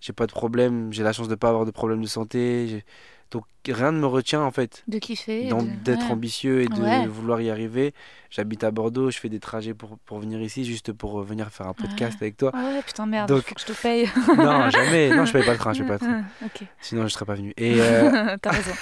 j'ai 0.01 0.13
pas 0.13 0.25
de 0.27 0.31
problème, 0.31 0.91
j'ai 0.93 1.03
la 1.03 1.13
chance 1.13 1.27
de 1.27 1.35
pas 1.35 1.49
avoir 1.49 1.65
de 1.65 1.71
problème 1.71 2.01
de 2.01 2.07
santé, 2.07 2.83
donc 3.31 3.45
rien 3.67 3.91
ne 3.91 3.99
me 3.99 4.05
retient 4.07 4.41
en 4.41 4.51
fait 4.51 4.83
De 4.87 4.97
kiffer. 4.99 5.49
d'être 5.83 6.05
ouais. 6.05 6.11
ambitieux 6.11 6.61
et 6.61 6.67
de 6.67 6.81
Ouais. 6.81 7.07
vouloir 7.07 7.39
y 7.41 7.49
arriver. 7.49 7.93
J'habite 8.29 8.63
à 8.63 8.71
Bordeaux, 8.71 9.09
je 9.11 9.17
fais 9.19 9.29
des 9.29 9.39
trajets 9.39 9.73
pour, 9.73 9.97
pour 10.05 10.19
venir 10.19 10.41
ici 10.41 10.63
juste 10.65 10.91
pour 10.93 11.19
euh, 11.19 11.23
venir 11.23 11.49
faire 11.49 11.67
un 11.67 11.73
podcast 11.73 12.17
avec 12.21 12.37
toi. 12.37 12.51
Ouais, 12.53 12.81
putain, 12.85 13.05
merde, 13.05 13.27
Donc- 13.29 13.43
faut 13.47 13.55
que 13.55 13.61
je 13.61 13.65
te 13.65 13.71
paye. 13.73 14.09
non, 14.37 14.69
jamais, 14.69 15.09
non, 15.15 15.25
je 15.25 15.33
paye 15.33 15.43
pas 15.45 15.51
le 15.53 15.57
train, 15.57 15.73
je 15.73 15.79
paye 15.83 15.87
pas 15.87 15.93
le 15.93 15.99
train. 15.99 16.23
Sinon, 16.81 17.03
je 17.03 17.07
serais 17.13 17.25
pas 17.25 17.35
venu. 17.35 17.53
Et 17.57 17.75
euh, 17.79 18.35
t'as 18.41 18.51
raison. 18.51 18.73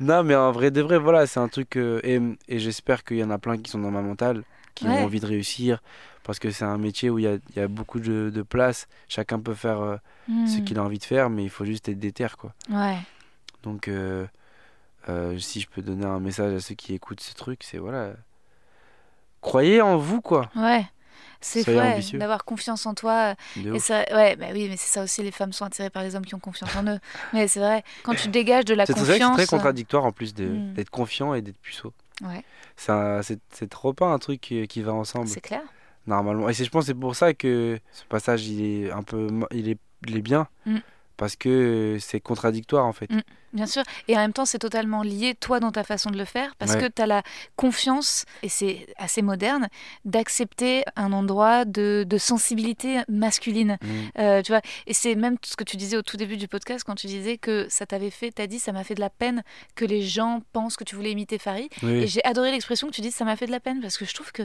non, 0.00 0.22
mais 0.24 0.34
en 0.34 0.52
vrai 0.52 0.70
de 0.70 0.80
vrai, 0.80 0.98
voilà, 0.98 1.26
c'est 1.26 1.40
un 1.40 1.48
truc. 1.48 1.76
euh, 1.76 2.00
et 2.04 2.20
et 2.48 2.58
j'espère 2.58 3.04
qu'il 3.04 3.18
y 3.18 3.24
en 3.24 3.30
a 3.30 3.38
plein 3.38 3.56
qui 3.58 3.70
sont 3.70 3.78
dans 3.78 3.90
ma 3.90 4.02
mentale, 4.02 4.42
qui 4.74 4.86
ont 4.86 5.04
envie 5.04 5.20
de 5.20 5.26
réussir. 5.26 5.82
Parce 6.24 6.38
que 6.38 6.50
c'est 6.52 6.64
un 6.64 6.78
métier 6.78 7.10
où 7.10 7.18
il 7.18 7.24
y 7.24 7.28
a, 7.28 7.36
y 7.56 7.60
a 7.60 7.66
beaucoup 7.68 7.98
de, 7.98 8.30
de 8.32 8.42
place. 8.42 8.86
Chacun 9.08 9.40
peut 9.40 9.54
faire 9.54 9.80
euh, 9.80 9.96
ce 10.46 10.58
Mm. 10.60 10.64
qu'il 10.64 10.78
a 10.78 10.82
envie 10.84 10.98
de 10.98 11.04
faire, 11.04 11.30
mais 11.30 11.42
il 11.42 11.50
faut 11.50 11.64
juste 11.64 11.88
être 11.88 11.98
déter, 11.98 12.28
quoi. 12.38 12.52
Ouais. 12.70 12.98
Donc, 13.64 13.88
euh, 13.88 14.24
euh, 15.08 15.36
si 15.38 15.60
je 15.60 15.68
peux 15.68 15.82
donner 15.82 16.06
un 16.06 16.20
message 16.20 16.54
à 16.54 16.60
ceux 16.60 16.76
qui 16.76 16.94
écoutent 16.94 17.20
ce 17.20 17.34
truc, 17.34 17.62
c'est 17.64 17.78
voilà. 17.78 18.12
Croyez 19.40 19.82
en 19.82 19.96
vous, 19.96 20.20
quoi. 20.20 20.48
Ouais. 20.54 20.84
C'est 21.40 21.64
vrai 21.68 21.98
d'avoir 22.12 22.44
confiance 22.44 22.86
en 22.86 22.94
toi. 22.94 23.34
Et 23.56 23.80
ça, 23.80 24.04
ouais, 24.12 24.36
bah 24.36 24.46
oui, 24.52 24.68
mais 24.68 24.76
c'est 24.76 24.92
ça 24.92 25.02
aussi, 25.02 25.24
les 25.24 25.32
femmes 25.32 25.52
sont 25.52 25.64
attirées 25.64 25.90
par 25.90 26.04
les 26.04 26.14
hommes 26.14 26.24
qui 26.24 26.36
ont 26.36 26.40
confiance 26.40 26.76
en 26.76 26.86
eux. 26.86 27.00
Mais 27.32 27.48
c'est 27.48 27.58
vrai, 27.58 27.82
quand 28.04 28.14
tu 28.14 28.28
dégages 28.28 28.64
de 28.64 28.74
la 28.74 28.86
confiance. 28.86 29.08
c'est 29.36 29.44
très 29.44 29.46
contradictoire 29.46 30.04
en 30.04 30.12
plus 30.12 30.34
de- 30.34 30.46
Mm. 30.46 30.74
d'être 30.74 30.90
confiant 30.90 31.34
et 31.34 31.42
d'être 31.42 31.58
puceau. 31.58 31.92
Ouais. 32.22 32.44
C'est 32.76 33.68
trop 33.68 33.92
pas 33.92 34.06
un 34.06 34.20
truc 34.20 34.40
qui, 34.40 34.68
qui 34.68 34.82
va 34.82 34.92
ensemble. 34.94 35.26
C'est 35.26 35.40
clair. 35.40 35.62
Normalement. 36.06 36.48
Et 36.48 36.52
je 36.54 36.68
pense 36.70 36.84
que 36.84 36.86
c'est 36.88 36.94
pour 36.98 37.14
ça 37.16 37.34
que 37.34 37.78
ce 37.92 38.04
passage 38.06 38.46
il 38.48 38.64
est 38.86 38.90
un 38.90 39.02
peu 39.02 39.28
il 39.52 39.68
est, 39.68 39.78
il 40.08 40.16
est 40.16 40.22
bien 40.22 40.48
Mm. 40.66 40.78
parce 41.16 41.36
que 41.36 41.98
c'est 42.00 42.20
contradictoire 42.20 42.86
en 42.86 42.92
fait. 42.92 43.10
Mm. 43.10 43.20
Bien 43.52 43.66
sûr. 43.66 43.82
Et 44.08 44.16
en 44.16 44.20
même 44.20 44.32
temps, 44.32 44.44
c'est 44.46 44.58
totalement 44.58 45.02
lié, 45.02 45.34
toi, 45.38 45.60
dans 45.60 45.70
ta 45.72 45.84
façon 45.84 46.10
de 46.10 46.16
le 46.18 46.24
faire, 46.24 46.54
parce 46.58 46.72
Ouais. 46.74 46.80
que 46.80 46.86
tu 46.88 47.02
as 47.02 47.06
la 47.06 47.22
confiance, 47.56 48.24
et 48.42 48.48
c'est 48.48 48.86
assez 48.98 49.20
moderne, 49.22 49.68
d'accepter 50.04 50.84
un 50.96 51.12
endroit 51.12 51.64
de, 51.64 52.04
de 52.06 52.18
sensibilité 52.18 53.00
masculine. 53.08 53.78
Mm. 53.82 53.86
Euh, 54.18 54.42
tu 54.42 54.52
vois, 54.52 54.60
et 54.86 54.94
c'est 54.94 55.14
même 55.14 55.36
ce 55.44 55.56
que 55.56 55.64
tu 55.64 55.76
disais 55.76 55.96
au 55.96 56.02
tout 56.02 56.16
début 56.16 56.36
du 56.36 56.48
podcast 56.48 56.84
quand 56.84 56.94
tu 56.94 57.06
disais 57.06 57.38
que 57.38 57.66
ça 57.68 57.86
t'avait 57.86 58.10
fait, 58.10 58.30
t'as 58.30 58.46
dit, 58.46 58.58
ça 58.58 58.72
m'a 58.72 58.84
fait 58.84 58.94
de 58.94 59.00
la 59.00 59.10
peine 59.10 59.42
que 59.74 59.84
les 59.84 60.02
gens 60.02 60.42
pensent 60.52 60.76
que 60.76 60.84
tu 60.84 60.94
voulais 60.96 61.10
imiter 61.12 61.38
Farid. 61.38 61.68
Oui. 61.82 61.92
Et 62.02 62.06
j'ai 62.06 62.24
adoré 62.24 62.50
l'expression 62.50 62.88
que 62.88 62.92
tu 62.92 63.00
dis, 63.00 63.10
ça 63.10 63.24
m'a 63.24 63.36
fait 63.36 63.46
de 63.46 63.50
la 63.52 63.60
peine, 63.60 63.80
parce 63.80 63.96
que 63.96 64.04
je 64.04 64.14
trouve 64.14 64.32
que 64.32 64.42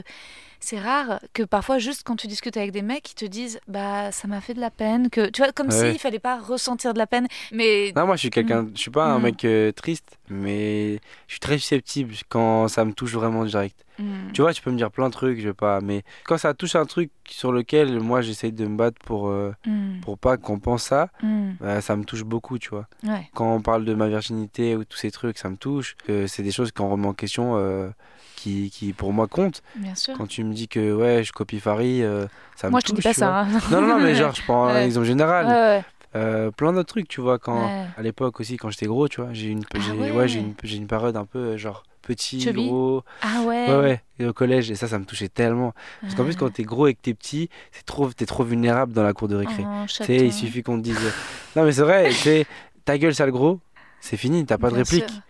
c'est 0.60 0.78
rare 0.80 1.20
que 1.34 1.42
parfois, 1.44 1.78
juste 1.78 2.02
quand 2.04 2.16
tu 2.16 2.26
discutes 2.26 2.56
avec 2.56 2.72
des 2.72 2.82
mecs, 2.82 3.10
ils 3.12 3.14
te 3.14 3.24
disent, 3.24 3.60
bah, 3.68 4.10
ça 4.12 4.26
m'a 4.26 4.40
fait 4.40 4.54
de 4.54 4.60
la 4.60 4.70
peine, 4.70 5.10
que 5.10 5.28
tu 5.30 5.42
vois, 5.42 5.52
comme 5.52 5.68
Ouais. 5.68 5.90
s'il 5.92 5.98
fallait 6.00 6.18
pas 6.18 6.38
ressentir 6.38 6.94
de 6.94 6.98
la 6.98 7.06
peine. 7.06 7.26
Mais 7.52 7.92
Non, 7.94 8.06
moi 8.06 8.16
je 8.16 8.20
suis 8.20 8.30
quelqu'un, 8.30 8.68
je 8.74 8.80
suis 8.80 8.90
pas 8.90 8.97
un 9.06 9.18
mec 9.20 9.44
euh, 9.44 9.72
triste, 9.72 10.18
mais 10.28 10.94
je 11.26 11.32
suis 11.34 11.40
très 11.40 11.58
susceptible 11.58 12.14
quand 12.28 12.68
ça 12.68 12.84
me 12.84 12.92
touche 12.92 13.12
vraiment 13.12 13.44
direct. 13.44 13.84
Hmm. 13.98 14.30
Tu 14.32 14.42
vois, 14.42 14.52
tu 14.54 14.62
peux 14.62 14.70
me 14.70 14.76
dire 14.76 14.90
plein 14.92 15.08
de 15.08 15.12
trucs, 15.12 15.40
je 15.40 15.48
vais 15.48 15.54
pas, 15.54 15.80
mais 15.80 16.02
quand 16.24 16.38
ça 16.38 16.54
touche 16.54 16.76
un 16.76 16.84
truc 16.84 17.10
sur 17.28 17.50
lequel 17.50 17.98
moi 18.00 18.20
j'essaye 18.20 18.52
de 18.52 18.64
me 18.66 18.76
battre 18.76 18.98
pour 19.04 19.28
euh, 19.28 19.52
Hmm. 19.66 20.00
pour 20.02 20.18
pas 20.18 20.36
qu'on 20.36 20.58
pense 20.60 20.84
ça, 20.84 21.08
Hmm. 21.22 21.52
bah, 21.60 21.80
ça 21.80 21.96
me 21.96 22.04
touche 22.04 22.22
beaucoup, 22.24 22.58
tu 22.58 22.68
vois. 22.70 22.86
Ouais. 23.04 23.28
Quand 23.34 23.52
on 23.54 23.60
parle 23.60 23.84
de 23.84 23.94
ma 23.94 24.06
virginité 24.08 24.76
ou 24.76 24.84
tous 24.84 24.98
ces 24.98 25.10
trucs, 25.10 25.38
ça 25.38 25.48
me 25.50 25.56
touche. 25.56 25.96
que 26.06 26.26
c'est 26.28 26.42
des 26.44 26.52
choses 26.52 26.70
qu'on 26.70 26.88
remet 26.88 27.08
en 27.08 27.14
question, 27.14 27.54
euh, 27.56 27.88
qui, 28.36 28.70
qui 28.70 28.92
pour 28.92 29.12
moi 29.12 29.26
comptent. 29.26 29.62
Bien 29.74 29.96
sûr. 29.96 30.14
Quand 30.16 30.28
tu 30.28 30.44
me 30.44 30.52
dis 30.54 30.68
que 30.68 30.94
ouais, 30.94 31.24
je 31.24 31.32
copie 31.32 31.58
Farid, 31.58 32.02
euh, 32.04 32.28
ça 32.54 32.70
Moi, 32.70 32.76
me 32.78 32.80
je 32.82 32.86
te 32.86 32.92
dis 32.92 32.96
touche, 33.02 33.04
pas 33.04 33.14
ça. 33.14 33.40
hein. 33.40 33.48
Non, 33.72 33.80
non, 33.80 33.88
non, 33.88 33.98
mais 34.00 34.14
genre, 34.14 34.32
je 34.32 34.42
prends 34.42 34.68
un 34.68 34.74
Ouais. 34.74 34.84
exemple 34.86 35.06
général. 35.06 35.46
Ouais, 35.46 35.52
ouais. 35.52 35.84
Euh, 36.18 36.50
plein 36.50 36.72
d'autres 36.72 36.88
trucs, 36.88 37.08
tu 37.08 37.20
vois. 37.20 37.38
Quand, 37.38 37.66
Ouais. 37.66 37.86
À 37.96 38.02
l'époque 38.02 38.40
aussi, 38.40 38.56
quand 38.56 38.70
j'étais 38.70 38.86
gros, 38.86 39.08
tu 39.08 39.20
vois, 39.20 39.32
j'ai 39.32 39.48
une, 39.48 39.62
Ah 39.74 39.94
ouais. 39.94 40.10
ouais, 40.10 40.28
j'ai 40.28 40.40
une, 40.40 40.54
une 40.64 40.86
un 41.16 41.24
peu 41.24 41.38
euh, 41.38 41.56
genre 41.56 41.84
petit, 42.02 42.40
Chubby. 42.40 42.66
gros. 42.66 43.02
Ah 43.22 43.42
ouais. 43.42 43.68
Ouais, 43.68 43.76
ouais. 43.76 44.02
Et 44.18 44.26
au 44.26 44.32
collège, 44.32 44.70
et 44.70 44.74
ça, 44.74 44.88
ça 44.88 44.98
me 44.98 45.04
touchait 45.04 45.28
tellement. 45.28 45.74
Parce 46.02 46.14
qu'en 46.14 46.24
plus, 46.24 46.36
quand 46.36 46.50
t'es 46.50 46.62
gros 46.62 46.86
et 46.86 46.94
que 46.94 47.00
t'es 47.00 47.14
petit, 47.14 47.48
c'est 47.72 47.84
trop, 47.84 48.10
t'es 48.12 48.26
trop 48.26 48.44
vulnérable 48.44 48.92
dans 48.92 49.02
la 49.02 49.12
cour 49.12 49.28
de 49.28 49.36
récré. 49.36 49.64
Oh, 49.66 49.84
tu 49.86 50.04
sais, 50.04 50.26
il 50.26 50.32
suffit 50.32 50.62
qu'on 50.62 50.78
te 50.78 50.82
dise. 50.84 50.96
euh, 51.04 51.10
Non, 51.56 51.64
mais 51.64 51.72
c'est 51.72 51.82
vrai, 51.82 52.10
tu 52.10 52.44
ta 52.84 52.96
gueule, 52.98 53.14
sale 53.14 53.30
gros, 53.30 53.60
c'est 54.00 54.16
fini, 54.16 54.46
t'as 54.46 54.56
pas 54.58 54.70
de 54.70 54.76
réplique. 54.76 55.04
sûr. 55.10 55.20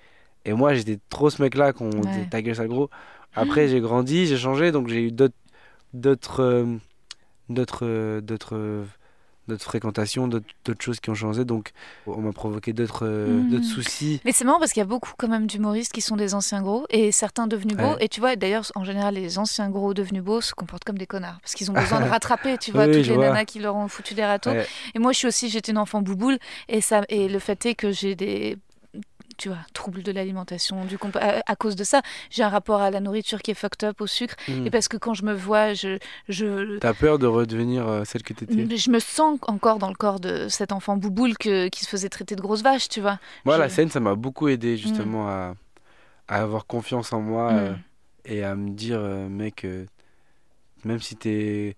Et 0.45 0.53
moi, 0.53 0.75
j'étais 0.75 0.99
trop 1.11 1.29
ce 1.31 1.43
mec-là 1.43 1.73
qu'on 1.73 1.91
Ouais. 1.91 2.07
disait 2.07 2.27
ta 2.27 2.41
gueule, 2.41 2.55
sale 2.55 2.69
gros. 2.69 2.89
Après, 3.35 3.69
j'ai 3.69 3.81
grandi, 3.81 4.27
j'ai 4.27 4.37
changé, 4.39 4.71
donc 4.73 4.89
j'ai 4.89 5.03
eu 5.03 5.11
d'autres, 5.13 5.35
d'autres, 5.93 6.67
d'autres, 7.49 8.21
d'autres, 8.21 8.85
d'autres 9.49 9.65
fréquentations, 9.65 10.29
d'autres, 10.29 10.47
choses 10.81 11.01
qui 11.01 11.11
ont 11.11 11.15
changé. 11.15 11.45
Donc, 11.45 11.73
on 12.07 12.21
m'a 12.21 12.33
provoqué 12.33 12.73
d'autres, 12.73 13.07
euh, 13.07 13.41
Mhm. 13.41 13.51
d'autres 13.51 13.65
soucis. 13.65 14.21
Mais 14.25 14.33
c'est 14.33 14.45
marrant 14.45 14.59
parce 14.59 14.73
qu'il 14.73 14.81
y 14.81 14.83
a 14.83 14.87
beaucoup 14.87 15.13
quand 15.19 15.29
même 15.29 15.47
d'humoristes 15.47 15.93
qui 15.93 16.01
sont 16.01 16.17
des 16.17 16.35
anciens 16.35 16.63
gros 16.63 16.87
et 16.91 17.11
certains 17.13 17.47
devenus 17.47 17.77
beaux. 17.77 17.95
Ouais. 17.95 18.05
Et 18.05 18.09
tu 18.09 18.21
vois, 18.21 18.37
d'ailleurs, 18.37 18.65
en 18.75 18.85
général, 18.85 19.15
les 19.15 19.39
anciens 19.39 19.71
gros 19.71 19.95
devenus 19.95 20.23
beaux 20.23 20.41
se 20.41 20.55
comportent 20.55 20.85
comme 20.85 20.99
des 20.99 21.07
connards 21.07 21.39
parce 21.41 21.55
qu'ils 21.55 21.71
ont 21.71 21.75
besoin 21.75 22.01
de 22.01 22.09
rattraper, 22.09 22.59
tu 22.59 22.71
vois, 22.73 22.87
Oui, 22.87 22.93
toutes 22.99 23.07
les 23.07 23.15
vois. 23.15 23.27
nanas 23.29 23.45
qui 23.47 23.59
leur 23.59 23.75
ont 23.77 23.89
foutu 23.89 24.15
des 24.15 24.25
râteaux. 24.25 24.51
Ouais. 24.51 24.67
Et 24.95 24.99
moi, 24.99 25.13
je 25.13 25.19
suis 25.19 25.27
aussi, 25.29 25.49
j'étais 25.49 25.73
une 25.73 25.79
enfant 25.79 26.03
bouboule 26.03 26.39
et 26.69 26.81
ça, 26.81 27.03
et 27.09 27.29
le 27.29 27.39
fait 27.39 27.65
est 27.67 27.75
que 27.75 27.91
j'ai 27.91 28.15
des 28.15 28.59
tu 29.39 29.49
vois, 29.49 29.59
troubles 29.73 30.03
de 30.03 30.13
l'alimentation, 30.13 30.85
du 30.85 30.99
à, 31.15 31.43
à 31.47 31.57
cause 31.57 31.77
de 31.77 31.85
ça, 31.85 32.03
j'ai 32.31 32.43
un 32.43 32.49
rapport 32.49 32.81
à 32.83 32.91
la 32.91 33.01
nourriture 33.01 33.41
qui 33.41 33.53
est 33.53 33.55
fucked 33.55 33.89
up, 33.89 34.01
au 34.01 34.07
sucre, 34.07 34.35
Mhm. 34.49 34.67
et 34.67 34.71
parce 34.71 34.89
que 34.89 34.97
quand 34.97 35.15
je 35.15 35.25
me 35.25 35.33
vois, 35.33 35.73
je, 35.73 35.99
je, 36.29 36.79
T'as 36.79 36.93
peur 36.93 37.19
de 37.19 37.27
redevenir 37.27 37.89
euh, 37.89 38.05
celle 38.05 38.23
que 38.23 38.35
t'étais 38.35 38.77
je 38.77 38.91
me 38.91 38.99
sens 38.99 39.39
encore 39.47 39.79
dans 39.79 39.89
le 39.89 39.95
corps 39.95 40.21
de 40.21 40.49
cet 40.49 40.73
enfant 40.73 40.97
bouboule 40.97 41.37
que, 41.39 41.69
qui 41.69 41.85
se 41.85 41.89
faisait 41.89 42.09
traiter 42.09 42.35
de 42.37 42.43
grosse 42.43 42.63
vache, 42.63 42.89
tu 42.89 43.01
vois. 43.01 43.19
Moi, 43.45 43.55
je- 43.57 43.61
la 43.61 43.69
scène, 43.69 43.91
ça 43.91 44.01
m'a 44.01 44.15
beaucoup 44.15 44.49
aidé 44.49 44.77
justement 44.77 45.29
à, 45.29 45.55
à 46.29 46.43
avoir 46.43 46.67
confiance 46.67 47.13
en 47.13 47.21
moi 47.21 47.53
euh, 47.53 47.73
Mm. 47.73 47.77
et 48.27 48.45
à 48.45 48.55
me 48.57 48.71
dire, 48.71 48.99
euh, 49.01 49.29
mec, 49.29 49.65
euh, 49.65 49.87
même 50.85 51.01
si 51.01 51.17
t'es 51.17 51.77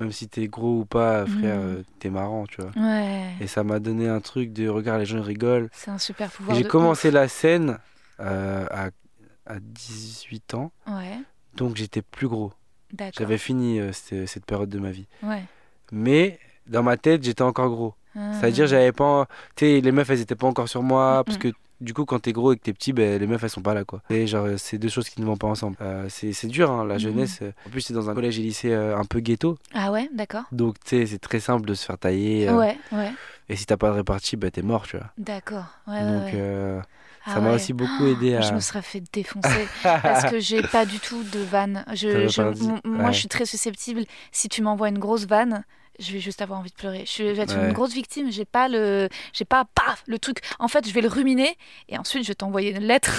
même 0.00 0.12
si 0.12 0.28
t'es 0.28 0.46
gros 0.48 0.80
ou 0.80 0.84
pas, 0.84 1.24
frère, 1.26 1.56
Mm. 1.56 1.64
euh, 1.64 1.82
t'es 1.98 2.10
marrant, 2.10 2.46
tu 2.46 2.60
vois. 2.60 2.70
Ouais. 2.76 3.30
Et 3.40 3.46
ça 3.46 3.64
m'a 3.64 3.78
donné 3.78 4.08
un 4.08 4.20
truc 4.20 4.52
de 4.52 4.68
regarde, 4.68 5.00
les 5.00 5.06
gens 5.06 5.22
rigolent. 5.22 5.68
C'est 5.72 5.90
un 5.90 5.98
super 5.98 6.30
pouvoir. 6.30 6.56
J'ai 6.56 6.64
commencé 6.64 7.10
la 7.10 7.28
scène 7.28 7.78
euh, 8.20 8.66
à, 8.70 8.90
à 9.46 9.58
18 9.60 10.54
ans. 10.54 10.72
Ouais, 10.86 11.18
donc 11.56 11.76
j'étais 11.76 12.02
plus 12.02 12.28
gros. 12.28 12.52
d'accord. 12.92 13.12
J'avais 13.18 13.38
fini 13.38 13.80
euh, 13.80 13.92
cette, 13.92 14.26
cette 14.28 14.44
période 14.46 14.68
de 14.68 14.78
ma 14.78 14.90
vie. 14.90 15.06
Ouais. 15.22 15.42
Mais 15.92 16.38
dans 16.66 16.82
ma 16.82 16.96
tête, 16.96 17.22
j'étais 17.24 17.42
encore 17.42 17.70
gros. 17.70 17.94
Ah. 18.16 18.32
C'est-à-dire, 18.34 18.66
j'avais 18.66 18.92
pas. 18.92 19.26
Tu 19.54 19.66
sais, 19.66 19.80
les 19.80 19.92
meufs, 19.92 20.08
elles 20.10 20.20
étaient 20.20 20.34
pas 20.34 20.46
encore 20.46 20.68
sur 20.68 20.82
moi. 20.82 21.20
Mm, 21.20 21.24
Parce 21.24 21.36
mm. 21.38 21.40
que 21.40 21.48
du 21.80 21.94
coup, 21.94 22.04
quand 22.04 22.18
t'es 22.20 22.32
gros 22.32 22.52
et 22.52 22.56
que 22.56 22.62
t'es 22.62 22.72
petit, 22.72 22.92
ben, 22.92 23.18
les 23.20 23.26
meufs, 23.26 23.42
elles 23.42 23.50
sont 23.50 23.62
pas 23.62 23.74
là, 23.74 23.84
quoi. 23.84 24.02
Et 24.10 24.26
genre, 24.26 24.46
euh, 24.46 24.56
c'est 24.56 24.78
deux 24.78 24.88
choses 24.88 25.08
qui 25.08 25.20
ne 25.20 25.26
vont 25.26 25.36
pas 25.36 25.46
ensemble. 25.46 25.76
Euh, 25.80 26.06
c'est 26.08 26.46
dur, 26.46 26.70
hein, 26.70 26.84
la 26.84 26.94
Mhm. 26.94 27.00
jeunesse. 27.00 27.38
euh. 27.42 27.52
En 27.66 27.70
plus, 27.70 27.80
c'est 27.82 27.94
dans 27.94 28.08
un 28.10 28.14
collège 28.14 28.38
et 28.38 28.42
lycée 28.42 28.72
euh, 28.72 28.96
un 28.96 29.04
peu 29.04 29.20
ghetto. 29.20 29.58
Ah 29.74 29.92
ouais, 29.92 30.08
d'accord. 30.12 30.44
Donc, 30.52 30.76
tu 30.84 30.90
sais, 30.98 31.06
c'est 31.06 31.18
très 31.18 31.40
simple 31.40 31.66
de 31.66 31.74
se 31.74 31.84
faire 31.84 31.98
tailler. 31.98 32.48
euh, 32.48 32.56
Ouais, 32.58 32.78
ouais, 32.92 33.12
Et 33.48 33.56
si 33.56 33.66
t'as 33.66 33.76
pas 33.76 33.90
de 33.90 33.94
répartie, 33.96 34.36
ben, 34.36 34.50
t'es 34.50 34.62
mort, 34.62 34.86
tu 34.86 34.96
vois. 34.96 35.06
d'accord. 35.18 35.66
Ouais, 35.86 36.02
ouais, 36.02 36.04
Donc, 36.04 36.32
ouais. 36.32 36.80
Ah 37.28 37.34
ça 37.34 37.40
m'a 37.40 37.48
ouais. 37.48 37.54
aussi 37.56 37.72
beaucoup 37.72 38.06
aidé 38.06 38.34
à. 38.36 38.40
Je 38.40 38.52
me 38.54 38.60
serais 38.60 38.82
fait 38.82 39.02
défoncer 39.12 39.68
parce 40.02 40.24
que 40.24 40.38
j'ai 40.38 40.62
pas 40.62 40.86
du 40.86 41.00
tout 41.00 41.24
de 41.24 41.40
vanne. 41.40 41.84
Je, 41.92 42.28
je- 42.28 42.88
Moi, 42.88 43.10
je 43.12 43.18
suis 43.18 43.28
très 43.28 43.46
susceptible. 43.46 44.04
Si 44.32 44.48
tu 44.48 44.62
m'envoies 44.62 44.88
une 44.90 44.98
grosse 45.00 45.26
vanne, 45.26 45.64
je 45.98 46.12
vais 46.12 46.20
juste 46.20 46.42
avoir 46.42 46.58
envie 46.60 46.70
de 46.70 46.74
pleurer. 46.76 47.04
Je 47.06 47.22
vais 47.22 47.42
être 47.42 47.56
Ouais. 47.56 47.66
une 47.68 47.72
grosse 47.72 47.92
victime. 47.94 48.30
J'ai 48.30 48.44
pas 48.44 48.68
le, 48.68 49.08
j'ai 49.32 49.44
pas 49.44 49.64
paf 49.74 50.02
le 50.06 50.18
truc. 50.18 50.38
En 50.58 50.68
fait, 50.68 50.86
je 50.88 50.92
vais 50.92 51.00
le 51.00 51.08
ruminer 51.08 51.56
et 51.88 51.98
ensuite 51.98 52.22
je 52.24 52.28
vais 52.28 52.34
t'envoyer 52.34 52.70
une 52.76 52.84
lettre 52.84 53.12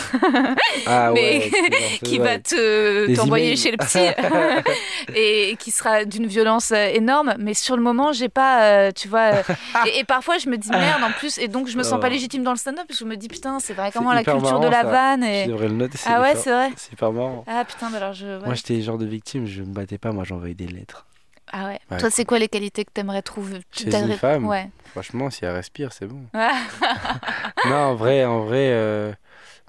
Ah 0.86 1.12
mais 1.16 1.50
ouais, 1.50 1.52
qui 2.04 2.18
va 2.20 2.38
te 2.40 3.16
t'envoyer 3.16 3.56
chez 3.56 3.72
le 3.72 3.78
psy 3.78 4.00
et 5.16 5.56
qui 5.60 5.72
sera 5.72 6.06
d'une 6.06 6.28
violence 6.28 6.72
euh, 6.72 6.88
énorme. 6.88 7.36
Mais 7.40 7.54
sur 7.54 7.76
le 7.78 7.84
moment, 7.84 8.12
j'ai 8.14 8.30
pas, 8.30 8.64
euh, 8.64 8.92
tu 8.96 9.08
vois. 9.08 9.34
euh, 9.36 9.44
et, 9.86 10.00
et 10.00 10.04
parfois, 10.04 10.38
je 10.38 10.50
me 10.50 10.58
dis 10.58 10.70
merde 10.70 11.04
en 11.04 11.12
plus 11.12 11.38
et 11.38 11.48
donc 11.48 11.68
je 11.68 11.78
me 11.78 11.84
sens 11.84 12.00
pas 12.00 12.08
Oh. 12.08 12.10
légitime 12.10 12.44
dans 12.44 12.52
le 12.52 12.58
stand-up 12.58 12.86
parce 12.88 13.00
que 13.00 13.06
je 13.06 13.10
me 13.10 13.18
dis 13.18 13.28
putain, 13.28 13.60
c'est 13.60 13.68
C'est 13.68 13.74
vraiment 13.74 14.14
la 14.14 14.24
culture 14.24 14.60
de 14.62 14.68
la 14.68 14.84
ça. 14.84 14.88
vanne 14.88 15.24
et 15.24 15.46
devrais 15.48 15.68
le 15.68 15.74
noter. 15.74 15.98
ah 16.06 16.22
ouais, 16.22 16.36
c'est 16.36 16.52
vrai. 16.52 16.70
C'est 16.78 16.94
hyper 16.94 17.12
marrant. 17.12 17.44
Ah 17.48 17.66
putain, 17.66 17.92
alors 17.94 18.14
je. 18.14 18.26
ouais. 18.40 18.46
Moi, 18.46 18.54
j'étais 18.54 18.76
le 18.76 18.82
genre 18.82 18.98
de 18.98 19.06
victime, 19.06 19.46
je 19.46 19.62
me 19.62 19.74
battais 19.74 19.98
pas, 19.98 20.12
moi, 20.12 20.24
j'envoyais 20.24 20.54
des 20.54 20.68
lettres. 20.68 21.06
Ah 21.52 21.66
ouais. 21.68 21.80
Ouais. 21.92 21.98
Toi, 21.98 22.10
c'est 22.10 22.26
quoi 22.26 22.40
les 22.40 22.48
qualités 22.50 22.84
que 22.86 22.92
t'aimerais 22.92 23.22
trouver? 23.22 23.62
Chez 23.72 23.94
une 23.96 24.14
femme 24.14 24.46
Ouais. 24.46 24.70
Franchement, 24.92 25.30
si 25.30 25.46
elle 25.46 25.54
respire, 25.54 25.94
c'est 25.94 26.08
bon. 26.08 26.26
Non, 27.66 27.76
en 27.76 27.96
vrai, 27.96 28.26
en 28.26 28.42
vrai, 28.46 28.70
euh, 28.72 29.12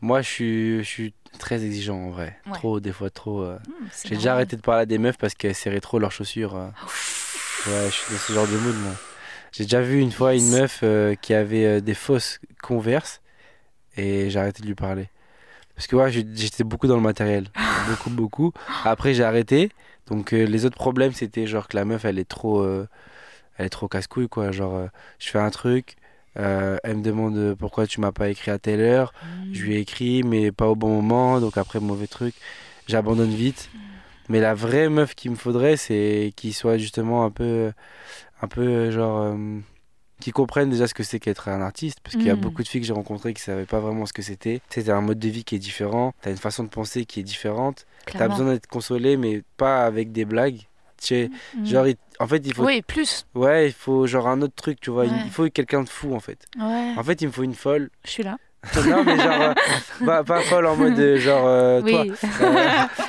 moi, 0.02 0.22
je 0.22 0.28
suis, 0.28 0.78
je 0.78 0.88
suis 0.88 1.14
très 1.38 1.64
exigeant, 1.64 1.96
en 1.96 2.10
vrai. 2.10 2.36
Ouais. 2.46 2.52
Trop, 2.54 2.80
des 2.80 2.92
fois, 2.92 3.10
trop. 3.10 3.42
euh. 3.42 3.58
hmm, 3.66 3.86
J'ai 4.04 4.16
déjà 4.16 4.32
arrêté 4.34 4.56
de 4.56 4.62
parler 4.62 4.82
à 4.82 4.86
des 4.86 4.98
meufs 4.98 5.18
parce 5.18 5.34
qu'elles 5.34 5.54
serraient 5.54 5.80
trop 5.80 5.98
leurs 5.98 6.12
chaussures. 6.12 6.54
euh. 6.56 6.68
Ouais, 7.66 7.86
je 7.86 7.90
suis 7.90 8.12
dans 8.14 8.18
ce 8.20 8.32
genre 8.32 8.46
de 8.46 8.56
mood, 8.56 8.76
moi. 8.76 8.92
J'ai 9.52 9.64
déjà 9.64 9.80
vu 9.80 10.00
une 10.00 10.12
fois 10.12 10.34
une 10.34 10.48
meuf 10.50 10.80
euh, 10.82 11.14
qui 11.16 11.34
avait 11.34 11.80
des 11.80 11.94
fausses 11.94 12.38
converses 12.62 13.20
et 13.96 14.30
j'ai 14.30 14.38
arrêté 14.38 14.62
de 14.62 14.68
lui 14.68 14.74
parler. 14.74 15.08
Parce 15.74 15.86
que 15.86 15.96
ouais, 15.96 16.10
j'étais 16.10 16.64
beaucoup 16.64 16.86
dans 16.86 16.96
le 16.96 17.02
matériel. 17.02 17.48
beaucoup, 17.88 18.10
beaucoup. 18.10 18.52
Après, 18.84 19.14
j'ai 19.14 19.24
arrêté. 19.24 19.70
Donc, 20.10 20.32
euh, 20.32 20.44
les 20.44 20.64
autres 20.64 20.76
problèmes, 20.76 21.12
c'était 21.12 21.46
genre 21.46 21.68
que 21.68 21.76
la 21.76 21.84
meuf, 21.84 22.04
elle 22.04 22.18
est 22.18 22.28
trop, 22.28 22.60
euh, 22.60 22.86
elle 23.56 23.66
est 23.66 23.70
trop 23.70 23.88
casse-couille, 23.88 24.28
quoi. 24.28 24.50
Genre, 24.52 24.74
euh, 24.74 24.86
je 25.18 25.28
fais 25.28 25.38
un 25.38 25.50
truc, 25.50 25.96
elle 26.34 26.96
me 26.96 27.02
demande 27.02 27.56
pourquoi 27.58 27.86
tu 27.86 28.00
m'as 28.00 28.12
pas 28.12 28.28
écrit 28.28 28.50
à 28.50 28.58
telle 28.58 28.80
heure. 28.80 29.12
Hmm. 29.22 29.52
Je 29.52 29.62
lui 29.64 29.74
ai 29.74 29.80
écrit, 29.80 30.22
mais 30.22 30.52
pas 30.52 30.68
au 30.68 30.76
bon 30.76 30.88
moment. 30.88 31.40
Donc, 31.40 31.58
après, 31.58 31.80
mauvais 31.80 32.06
truc. 32.06 32.34
J'abandonne 32.86 33.34
vite. 33.34 33.70
Mais 34.28 34.40
la 34.40 34.54
vraie 34.54 34.88
meuf 34.88 35.14
qu'il 35.14 35.30
me 35.30 35.36
faudrait, 35.36 35.76
c'est 35.76 36.32
qu'il 36.36 36.54
soit 36.54 36.78
justement 36.78 37.24
un 37.24 37.30
peu, 37.30 37.72
un 38.42 38.46
peu 38.46 38.90
genre, 38.90 39.34
qui 40.20 40.30
comprenne 40.32 40.70
déjà 40.70 40.86
ce 40.88 40.94
que 40.94 41.02
c'est 41.02 41.20
qu'être 41.20 41.48
un 41.48 41.60
artiste. 41.62 41.98
Parce 42.02 42.16
qu'il 42.16 42.26
y 42.26 42.30
a 42.30 42.36
Mm. 42.36 42.40
beaucoup 42.40 42.62
de 42.62 42.68
filles 42.68 42.80
que 42.80 42.86
j'ai 42.86 42.92
rencontrées 42.92 43.34
qui 43.34 43.42
savaient 43.42 43.66
pas 43.66 43.80
vraiment 43.80 44.04
ce 44.06 44.12
que 44.12 44.22
c'était. 44.22 44.60
Tu 44.70 44.82
t'as 44.82 44.94
un 44.96 45.00
mode 45.00 45.18
de 45.18 45.28
vie 45.28 45.44
qui 45.44 45.54
est 45.54 45.58
différent, 45.60 46.12
t'as 46.22 46.30
une 46.30 46.36
façon 46.36 46.64
de 46.64 46.68
penser 46.68 47.04
qui 47.04 47.20
est 47.20 47.24
différente. 47.24 47.86
T'as 48.06 48.12
Clairement. 48.12 48.36
besoin 48.36 48.52
d'être 48.54 48.66
consolé, 48.66 49.16
mais 49.16 49.42
pas 49.56 49.84
avec 49.84 50.12
des 50.12 50.24
blagues. 50.24 50.60
Tu 51.00 51.06
sais, 51.06 51.30
Hmm. 51.54 51.64
genre, 51.64 51.86
en 52.18 52.26
fait, 52.26 52.42
il 52.44 52.52
faut, 52.52 52.64
Oui, 52.64 52.82
plus. 52.82 53.24
ouais, 53.36 53.68
il 53.68 53.72
faut 53.72 54.08
genre 54.08 54.26
un 54.26 54.42
autre 54.42 54.54
truc, 54.56 54.80
tu 54.80 54.90
vois. 54.90 55.04
Ouais. 55.04 55.10
Il 55.24 55.30
faut 55.30 55.48
quelqu'un 55.48 55.84
de 55.84 55.88
fou, 55.88 56.12
en 56.14 56.18
fait. 56.20 56.44
Ouais. 56.58 56.94
En 56.96 57.04
fait, 57.04 57.20
il 57.22 57.28
me 57.28 57.32
faut 57.32 57.44
une 57.44 57.54
folle. 57.54 57.90
Je 58.04 58.10
suis 58.10 58.22
là. 58.24 58.36
Non, 58.86 59.04
mais 59.04 59.16
genre, 59.16 59.40
euh, 59.40 59.54
pas, 60.06 60.24
pas 60.24 60.40
folle 60.40 60.66
en 60.66 60.76
mode 60.76 60.98
euh, 60.98 61.18
genre, 61.18 61.44
euh, 61.46 61.80
toi. 61.86 62.02
oui. 62.02 62.12
Euh, 62.42 62.54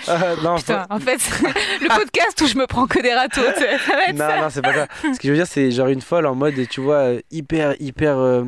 euh, 0.09 0.35
non, 0.43 0.55
Putain, 0.57 0.85
en 0.89 0.99
fait, 0.99 1.17
le 1.81 1.87
podcast 1.87 2.39
où 2.41 2.47
je 2.47 2.57
me 2.57 2.67
prends 2.67 2.85
que 2.87 3.01
des 3.01 3.13
râteaux, 3.13 3.41
tu 3.55 3.59
sais, 3.61 3.77
ça 3.79 3.95
va 3.95 4.03
être 4.05 4.15
non, 4.15 4.27
ça. 4.27 4.41
non, 4.41 4.47
c'est 4.49 4.61
pas 4.61 4.73
ça. 4.73 4.87
Ce 5.01 5.19
que 5.19 5.27
je 5.27 5.29
veux 5.29 5.35
dire, 5.37 5.47
c'est 5.47 5.71
genre 5.71 5.87
une 5.87 6.01
folle 6.01 6.25
en 6.27 6.35
mode, 6.35 6.53
tu 6.69 6.81
vois, 6.81 7.13
hyper, 7.31 7.75
hyper, 7.79 8.17
euh, 8.17 8.43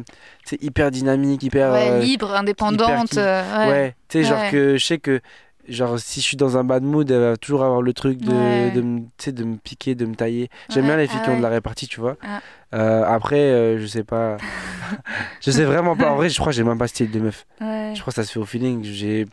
sais, 0.46 0.58
hyper 0.62 0.92
dynamique, 0.92 1.44
hyper. 1.44 1.72
Ouais, 1.72 2.00
libre, 2.00 2.34
indépendante. 2.36 3.10
qui- 3.10 3.20
euh, 3.20 3.42
ouais. 3.66 3.72
ouais. 3.72 3.96
tu 4.08 4.24
sais, 4.24 4.30
genre 4.30 4.50
que 4.52 4.78
je 4.78 4.86
sais 4.86 4.98
que, 5.00 5.22
genre, 5.68 6.00
si 6.00 6.20
je 6.22 6.26
suis 6.26 6.38
dans 6.38 6.58
un 6.58 6.64
bad 6.64 6.84
mood, 6.84 7.10
elle 7.10 7.20
va 7.20 7.38
toujours 7.38 7.64
avoir 7.64 7.82
le 7.82 7.94
truc 7.94 8.18
de, 8.20 8.32
Ouais. 8.32 8.72
de, 8.72 9.02
sais, 9.18 9.32
de 9.32 9.44
me 9.44 9.56
piquer, 9.58 9.96
de 9.96 10.06
me 10.06 10.16
tailler. 10.16 10.50
J'aime 10.70 10.84
Ouais, 10.84 10.90
bien 10.92 10.98
les 10.98 11.08
filles 11.08 11.20
ah 11.22 11.26
qui 11.26 11.30
ont 11.32 11.38
de 11.38 11.42
la 11.42 11.50
répartie, 11.50 11.88
tu 11.88 12.00
vois. 12.00 12.18
Ah. 12.22 12.42
Euh, 12.74 13.04
après, 13.06 13.40
euh, 13.40 13.80
je 13.80 13.86
sais 13.86 14.04
pas. 14.04 14.38
je 15.42 15.52
sais 15.52 15.66
vraiment 15.66 15.96
pas. 15.96 16.12
En 16.12 16.16
vrai, 16.16 16.30
je 16.30 16.40
crois 16.40 16.52
que 16.52 16.56
j'ai 16.58 16.64
même 16.64 16.78
pas 16.78 16.88
style 16.88 17.12
de 17.12 17.20
meuf. 17.20 17.46
Je 17.60 18.00
crois 18.00 18.12
que 18.12 18.16
ça 18.16 18.24
se 18.24 18.32
fait 18.32 18.40
au 18.40 18.46
feeling. 18.46 18.84
J'ai... 18.84 19.26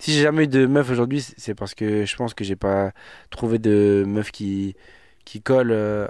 Si 0.00 0.12
j'ai 0.12 0.22
jamais 0.22 0.44
eu 0.44 0.48
de 0.48 0.66
meuf 0.66 0.90
aujourd'hui, 0.90 1.24
c'est 1.36 1.54
parce 1.54 1.74
que 1.74 2.04
je 2.04 2.16
pense 2.16 2.34
que 2.34 2.44
j'ai 2.44 2.56
pas 2.56 2.92
trouvé 3.30 3.58
de 3.58 4.04
meuf 4.06 4.30
qui, 4.30 4.74
qui 5.24 5.40
colle 5.42 5.70
euh, 5.72 6.06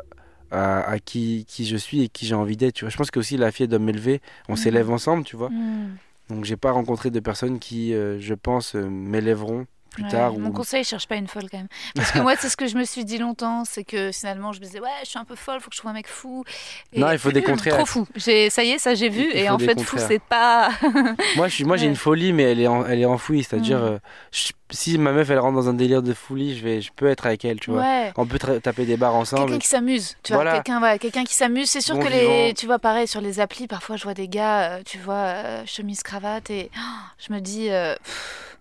à, 0.50 0.88
à 0.90 0.98
qui, 1.00 1.44
qui 1.48 1.66
je 1.66 1.76
suis 1.76 2.02
et 2.02 2.08
qui 2.08 2.26
j'ai 2.26 2.34
envie 2.36 2.56
d'être. 2.56 2.74
Tu 2.74 2.84
vois. 2.84 2.90
Je 2.90 2.96
pense 2.96 3.10
que 3.10 3.18
aussi 3.18 3.36
la 3.36 3.50
fille 3.50 3.64
elle 3.64 3.70
doit 3.70 3.78
m'élever. 3.80 4.20
On 4.48 4.52
Mhm. 4.52 4.56
s'élève 4.58 4.90
ensemble, 4.90 5.24
tu 5.24 5.36
vois. 5.36 5.48
Hmm. 5.50 5.96
Donc 6.28 6.44
j'ai 6.44 6.56
pas 6.56 6.72
rencontré 6.72 7.10
de 7.10 7.20
personnes 7.20 7.58
qui, 7.58 7.94
euh, 7.94 8.18
je 8.20 8.34
pense, 8.34 8.74
euh, 8.74 8.88
m'élèveront 8.88 9.66
plus 9.96 10.04
Ouais, 10.04 10.10
tard. 10.10 10.32
Mon 10.34 10.50
ou- 10.50 10.52
conseil, 10.52 10.84
cherche 10.84 11.08
pas 11.08 11.16
une 11.16 11.26
folle 11.26 11.48
quand 11.50 11.56
même. 11.58 11.68
Parce 11.94 12.12
que 12.12 12.18
moi, 12.20 12.34
c'est 12.38 12.48
ce 12.48 12.56
que 12.56 12.66
je 12.66 12.76
me 12.76 12.84
suis 12.84 13.04
dit 13.04 13.18
longtemps, 13.18 13.64
c'est 13.64 13.82
que 13.84 14.12
finalement, 14.12 14.52
je 14.52 14.60
me 14.60 14.64
disais, 14.66 14.80
ouais, 14.80 14.88
je 15.02 15.08
suis 15.08 15.18
un 15.18 15.24
peu 15.24 15.34
folle, 15.36 15.60
faut 15.60 15.70
que 15.70 15.74
je 15.74 15.80
trouve 15.80 15.90
un 15.90 15.94
mec 15.94 16.06
fou. 16.06 16.44
Et- 16.92 17.00
Non, 17.00 17.10
il 17.10 17.18
faut 17.18 17.32
des 17.32 17.42
contraires. 17.42 17.74
Trop 17.76 17.86
fou. 17.86 18.06
Ça 18.16 18.30
y 18.62 18.70
est, 18.70 18.78
ça 18.78 18.94
j'ai 18.94 19.08
vu. 19.08 19.26
Il 19.34 19.40
et 19.40 19.48
en 19.50 19.58
fait, 19.58 19.80
fou, 19.80 19.96
c'est 19.98 20.22
pas. 20.22 20.70
Moi, 21.36 21.48
j'ai 21.48 21.64
Ouais. 21.64 21.82
une 21.84 21.96
folie, 21.96 22.32
mais 22.32 22.44
elle 22.44 22.60
est, 22.60 22.66
en- 22.68 22.84
elle 22.86 23.00
est 23.00 23.04
enfouie. 23.06 23.42
C'est-à-dire, 23.42 23.78
Mm. 23.78 23.82
euh, 23.84 23.98
je- 24.32 24.52
si 24.70 24.98
ma 24.98 25.12
meuf 25.12 25.30
elle 25.30 25.38
rentre 25.38 25.54
dans 25.54 25.68
un 25.68 25.74
délire 25.74 26.02
de 26.02 26.12
folie, 26.12 26.58
je 26.58 26.64
vais, 26.64 26.80
je 26.80 26.90
peux 26.94 27.06
être 27.06 27.24
avec 27.26 27.44
elle, 27.44 27.60
tu 27.60 27.70
vois. 27.70 27.80
ouais. 27.82 28.12
On 28.16 28.26
peut 28.26 28.38
taper 28.38 28.84
des 28.84 28.96
barres 28.96 29.14
ensemble. 29.14 29.42
Quelqu'un 29.44 29.58
qui 29.60 29.68
s'amuse, 29.68 30.16
tu 30.24 30.32
vois, 30.32 30.42
Voilà. 30.42 30.98
quelqu'un 30.98 31.24
qui 31.24 31.34
s'amuse. 31.34 31.70
C'est 31.70 31.80
sûr 31.80 31.94
Bon 31.96 32.02
que 32.02 32.08
les, 32.08 32.52
tu 32.54 32.66
vois, 32.66 32.78
pareil 32.80 33.06
sur 33.06 33.20
les 33.20 33.38
applis, 33.40 33.66
parfois 33.68 33.96
je 33.96 34.02
vois 34.04 34.14
des 34.14 34.26
gars, 34.28 34.72
euh, 34.72 34.82
tu 34.84 34.98
vois, 34.98 35.14
euh, 35.14 35.62
chemise 35.66 36.02
cravate 36.02 36.50
et 36.50 36.70
oh, 36.76 36.80
je 37.18 37.32
me 37.32 37.40
dis, 37.40 37.70
euh, 37.70 37.94
pff, 38.04 38.55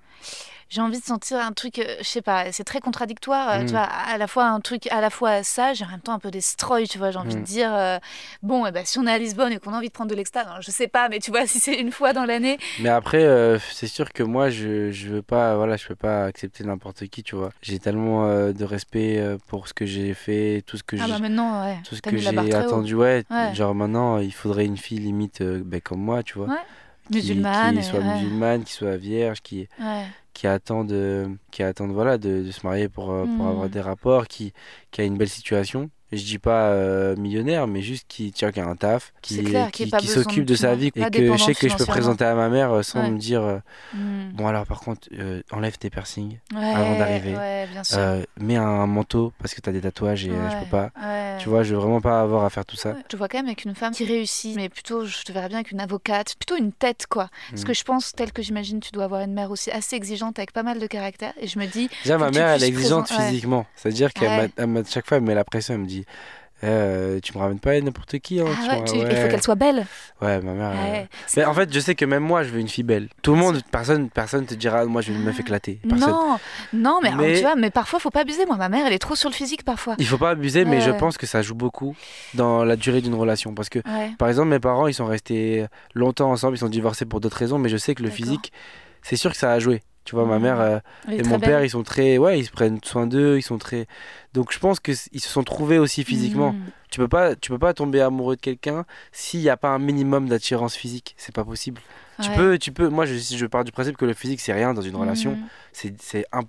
j'ai 0.76 0.82
envie 0.82 0.99
de 0.99 1.05
sentir 1.05 1.39
un 1.39 1.53
truc, 1.53 1.80
euh, 1.80 1.95
je 1.99 2.03
sais 2.03 2.21
pas, 2.21 2.51
c'est 2.51 2.65
très 2.65 2.82
contradictoire, 2.82 3.49
euh, 3.49 3.61
Mm. 3.61 3.65
tu 3.65 3.71
vois, 3.71 3.84
à 3.84 4.17
la 4.17 4.28
fois 4.28 4.45
un 4.47 4.59
truc, 4.59 4.88
à 4.91 4.99
la 4.99 5.09
fois 5.09 5.41
sage 5.41 5.82
et 5.82 5.86
en 5.86 5.88
même 5.88 6.01
temps 6.01 6.13
un 6.13 6.19
peu 6.19 6.30
destroy, 6.32 6.86
tu 6.88 6.97
vois, 6.97 7.11
j'ai 7.11 7.17
envie 7.17 7.36
Mm. 7.38 7.39
de 7.39 7.45
dire, 7.45 7.73
euh, 7.73 7.97
bon, 8.43 8.65
eh 8.65 8.71
ben, 8.71 8.84
si 8.86 8.99
on 8.99 9.07
est 9.07 9.11
à 9.11 9.17
Lisbonne 9.17 9.53
et 9.53 9.59
qu'on 9.59 9.71
a 9.73 9.78
envie 9.78 9.88
de 9.88 9.93
prendre 9.93 10.09
de 10.11 10.15
l'extase, 10.15 10.45
alors, 10.47 10.61
je 10.61 10.69
sais 10.71 10.88
pas, 10.89 11.07
mais 11.09 11.19
tu 11.19 11.32
vois, 11.32 11.45
si 11.47 11.59
c'est 11.59 11.76
une 11.80 11.91
fois 11.91 12.11
dans 12.13 12.26
l'année, 12.26 12.57
Mais 12.82 12.89
après, 12.89 13.23
euh, 13.23 13.57
c'est 13.71 13.88
sûr 13.88 14.11
que 14.11 14.21
moi, 14.23 14.49
je, 14.49 14.91
je 14.91 15.07
veux 15.07 15.21
pas, 15.21 15.55
voilà, 15.55 15.78
je 15.78 15.88
peux 15.88 15.95
pas 15.95 16.26
accepter 16.26 16.63
n'importe 16.65 17.07
qui, 17.07 17.23
tu 17.23 17.36
vois. 17.36 17.51
J'ai 17.61 17.80
tellement 17.80 18.28
euh, 18.28 18.51
de 18.51 18.65
respect 18.65 19.23
pour 19.47 19.67
ce 19.69 19.73
que 19.73 19.86
j'ai 19.86 20.13
fait, 20.13 20.61
tout 20.67 20.78
ce 20.78 20.84
que 20.84 20.97
ah 20.99 21.05
j'ai, 21.05 21.11
bah 21.13 21.19
maintenant, 21.19 21.63
ouais, 21.65 21.78
tout 21.88 21.95
ce 21.95 22.01
que 22.01 22.17
j'ai 22.17 22.38
attendu, 22.53 22.95
ouais, 22.95 23.23
Ouais. 23.32 23.55
Genre 23.55 23.73
maintenant, 23.73 24.17
il 24.19 24.34
faudrait 24.34 24.65
une 24.65 24.78
fille 24.78 24.99
limite, 24.99 25.41
ben, 25.41 25.80
comme 25.80 26.01
moi, 26.01 26.21
tu 26.21 26.34
vois, 26.38 26.47
Ouais, 26.47 26.55
qui, 27.07 27.13
musulmane, 27.15 27.78
qui 27.78 27.84
soit 27.84 27.99
musulmane, 28.01 28.63
qui 28.63 28.73
soit 28.73 28.97
vierge, 28.97 29.41
qui, 29.41 29.67
ouais. 29.80 30.05
Qui 30.36 30.47
attend 30.47 30.86
de, 30.86 31.29
qui 31.51 31.63
attend 31.63 31.88
de, 31.89 31.93
voilà, 31.93 32.19
de, 32.19 32.43
de 32.43 32.51
se 32.51 32.65
marier 32.67 32.89
pour, 32.89 33.11
euh, 33.11 33.27
pour 33.27 33.47
Mm. 33.47 33.49
avoir 33.49 33.69
des 33.71 33.81
rapports, 33.81 34.27
qui, 34.29 34.53
qui 34.91 35.01
a 35.01 35.05
une 35.05 35.17
belle 35.17 35.29
situation. 35.29 35.89
Je 36.12 36.24
dis 36.24 36.38
pas 36.39 36.70
euh, 36.70 37.16
millionnaire, 37.16 37.68
mais 37.68 37.82
juste 37.82 38.06
qui, 38.08 38.32
tiens, 38.32 38.51
qui 38.51 38.60
a 38.60 38.66
un 38.68 38.76
taf, 38.76 39.12
qui, 39.22 39.36
C'est 39.36 39.43
clair, 39.43 39.70
s'occupe 40.06 40.45
de 40.45 40.53
de 40.53 40.56
sa 40.58 40.76
vie, 40.76 40.91
et 40.95 41.10
que 41.10 41.36
je 41.36 41.43
sais 41.43 41.56
que 41.56 41.68
je 41.68 41.76
peux 41.76 41.86
présenter 41.86 42.24
à 42.24 42.36
ma 42.36 42.47
mère 42.47 42.72
euh, 42.72 42.84
sans 42.84 43.01
Ouais. 43.01 43.10
me 43.10 43.18
dire, 43.18 43.41
euh, 43.41 43.58
Mm. 43.93 44.32
bon 44.34 44.47
alors 44.47 44.66
par 44.66 44.80
contre, 44.82 45.08
euh, 45.14 45.41
enlève 45.51 45.78
tes 45.78 45.89
piercings, 45.89 46.38
Ouais, 46.56 46.74
avant 46.74 46.97
d'arriver. 46.97 47.34
Ouais, 47.36 47.68
mets 48.39 48.56
un 48.56 48.86
manteau 48.88 49.34
parce 49.39 49.53
que 49.56 49.62
t'as 49.62 49.72
des 49.72 49.82
tatouages 49.82 50.26
et 50.26 50.30
je 50.30 50.60
peux 50.64 50.70
pas. 50.70 50.91
Tu 51.39 51.49
vois, 51.49 51.64
je 51.64 51.74
veux 51.76 51.82
vraiment 51.82 52.01
pas 52.01 52.22
avoir 52.22 52.45
à 52.45 52.49
faire 52.49 52.66
tout 52.66 52.76
ça. 52.78 52.95
Je 53.12 53.18
vois 53.18 53.28
quand 53.28 53.38
même 53.39 53.47
avec 53.47 53.66
une 53.66 53.76
femme 53.76 53.93
qui 53.93 54.06
réussit, 54.06 54.56
mais 54.56 54.70
plutôt, 54.70 55.06
je 55.06 55.24
te 55.24 55.32
verrais 55.32 55.49
bien 55.49 55.58
avec 55.58 55.72
une 55.72 55.80
avocate, 55.82 56.36
plutôt 56.36 56.56
une 56.56 56.72
tête, 56.72 57.08
quoi. 57.10 57.30
Parce 57.49 57.64
Mm. 57.64 57.66
que 57.66 57.74
je 57.74 57.84
pense, 57.84 58.12
tel 58.14 58.32
que 58.32 58.41
j'imagine, 58.41 58.80
tu 58.80 58.91
dois 58.91 59.06
avoir 59.06 59.22
une 59.22 59.34
mère 59.34 59.51
aussi 59.51 59.72
assez 59.72 59.95
exigeante 59.95 60.38
avec 60.39 60.51
pas 60.53 60.64
mal 60.64 60.80
de 60.80 60.88
caractère. 60.88 61.34
Et 61.41 61.47
je 61.47 61.58
me 61.60 61.66
dis, 61.66 61.89
Déjà, 62.03 62.18
ma 62.18 62.32
mère, 62.32 62.47
elle 62.49 62.64
est 62.64 62.68
exigeante 62.68 63.10
physiquement. 63.12 63.66
Ouais. 64.30 64.38
m'a- 64.38 64.47
elle 64.58 64.68
m'a- 64.68 64.84
chaque 64.84 65.08
fois, 65.08 65.18
elle 65.18 65.24
me 65.24 65.28
met 65.28 65.36
la 65.36 65.43
pression. 65.43 65.74
Elle 65.74 65.82
me 65.82 65.86
dit 65.88 66.05
Euh, 66.64 67.20
tu 67.22 67.34
me 67.34 67.39
ramènes 67.39 67.60
pas 67.60 67.80
n'importe 67.82 68.18
qui. 68.20 68.39
Hein, 68.39 68.45
Ah 68.49 68.78
tu 68.86 68.93
ouais, 68.95 69.08
Il 69.12 69.16
faut 69.18 69.28
qu'elle 69.28 69.43
soit 69.43 69.56
belle. 69.56 69.86
Ouais, 70.22 70.41
ma 70.41 70.53
mère. 70.53 70.72
euh, 70.72 70.91
Ouais. 70.91 71.08
Mais 71.36 71.43
en 71.45 71.53
fait, 71.53 71.72
je 71.72 71.80
sais 71.82 71.95
que 71.95 72.06
même 72.06 72.24
moi, 72.24 72.43
je 72.43 72.49
veux 72.49 72.60
une 72.60 72.70
fille 72.70 72.84
belle. 72.86 73.10
Tout 73.22 73.34
le 73.34 73.38
monde, 73.38 73.62
personne, 73.72 74.10
personne 74.10 74.45
te 74.45 74.53
dira, 74.56 74.86
moi, 74.86 75.01
je 75.01 75.12
veux 75.12 75.18
une 75.18 75.24
meuf 75.26 75.39
éclatée. 75.39 75.80
Personne. 75.88 76.10
non, 76.10 76.38
non, 76.74 76.99
mais, 77.03 77.10
alors, 77.10 77.26
tu 77.36 77.41
vois, 77.41 77.56
mais 77.56 77.70
parfois 77.72 77.99
faut 77.99 78.10
pas 78.10 78.22
abuser. 78.22 78.45
Moi, 78.45 78.56
ma 78.56 78.70
mère, 78.70 78.88
elle 78.88 78.93
est 78.93 78.99
trop 78.99 79.16
sur 79.16 79.30
le 79.30 79.36
physique 79.36 79.64
parfois. 79.64 79.95
Il 79.99 80.08
faut 80.08 80.18
pas 80.18 80.30
abuser, 80.32 80.64
mais 80.64 80.80
je 80.82 80.91
pense 80.91 81.18
que 81.18 81.28
ça 81.28 81.41
joue 81.41 81.56
beaucoup 81.56 81.95
dans 82.34 82.64
la 82.64 82.78
durée 82.78 83.01
d'une 83.01 83.16
relation. 83.16 83.53
Parce 83.53 83.70
que, 83.70 83.80
par 84.18 84.30
exemple, 84.30 84.47
mes 84.47 84.60
parents, 84.60 84.88
ils 84.88 84.93
sont 84.93 85.06
restés 85.06 85.66
longtemps 85.93 86.32
ensemble, 86.32 86.56
ils 86.56 86.60
sont 86.60 86.70
divorcés 86.70 87.06
pour 87.06 87.20
d'autres 87.20 87.38
raisons, 87.38 87.60
mais 87.60 87.70
je 87.70 87.78
sais 87.78 87.95
que 87.95 88.01
le 88.01 88.10
physique, 88.10 88.53
c'est 89.03 89.18
sûr 89.18 89.32
que 89.32 89.38
ça 89.38 89.51
a 89.51 89.60
joué. 89.60 89.84
Tu 90.06 90.16
vois, 90.16 90.26
ma 90.26 90.38
mère 90.39 90.62
euh, 90.62 90.78
et 91.12 91.24
mon 91.24 91.38
belle. 91.38 91.49
père, 91.49 91.64
ils 91.64 91.70
sont 91.72 91.84
très. 91.84 92.18
Ouais, 92.18 92.39
ils 92.39 92.45
se 92.45 92.51
prennent 92.51 92.80
soin 92.84 93.08
d'eux, 93.08 93.38
ils 93.38 93.41
sont 93.41 93.58
très. 93.58 93.88
Donc 94.34 94.53
je 94.53 94.60
pense 94.60 94.80
qu'ils 94.80 94.95
se 94.95 95.10
sont 95.30 95.43
trouvés 95.43 95.80
aussi 95.80 96.03
physiquement. 96.03 96.53
Mhm. 96.53 96.62
Tu 96.91 96.99
peux 96.99 97.08
pas, 97.08 97.36
tu 97.36 97.49
peux 97.51 97.58
pas 97.60 97.74
tomber 97.74 98.01
amoureux 98.01 98.36
de 98.36 98.41
quelqu'un 98.41 98.86
s'il 99.12 99.41
n'y 99.41 99.49
a 99.49 99.58
pas 99.58 99.70
un 99.70 99.80
minimum 99.80 100.30
d'attirance 100.30 100.76
physique. 100.76 101.16
C'est 101.18 101.34
pas 101.36 101.43
possible. 101.43 101.82
Tu 102.22 102.30
peux, 102.32 102.58
tu 102.58 102.72
peux. 102.72 102.88
Moi, 102.88 103.06
je, 103.06 103.16
je 103.16 103.45
pars 103.47 103.64
du 103.66 103.72
principe 103.74 103.97
que 103.97 104.06
le 104.06 104.14
physique 104.14 104.39
c'est 104.39 104.53
rien 104.53 104.74
dans 104.74 104.82
une 104.84 104.95
relation. 104.95 105.32
Mhm. 105.32 105.43
C'est 105.74 106.01
c'est 106.01 106.26
1%. 106.32 106.45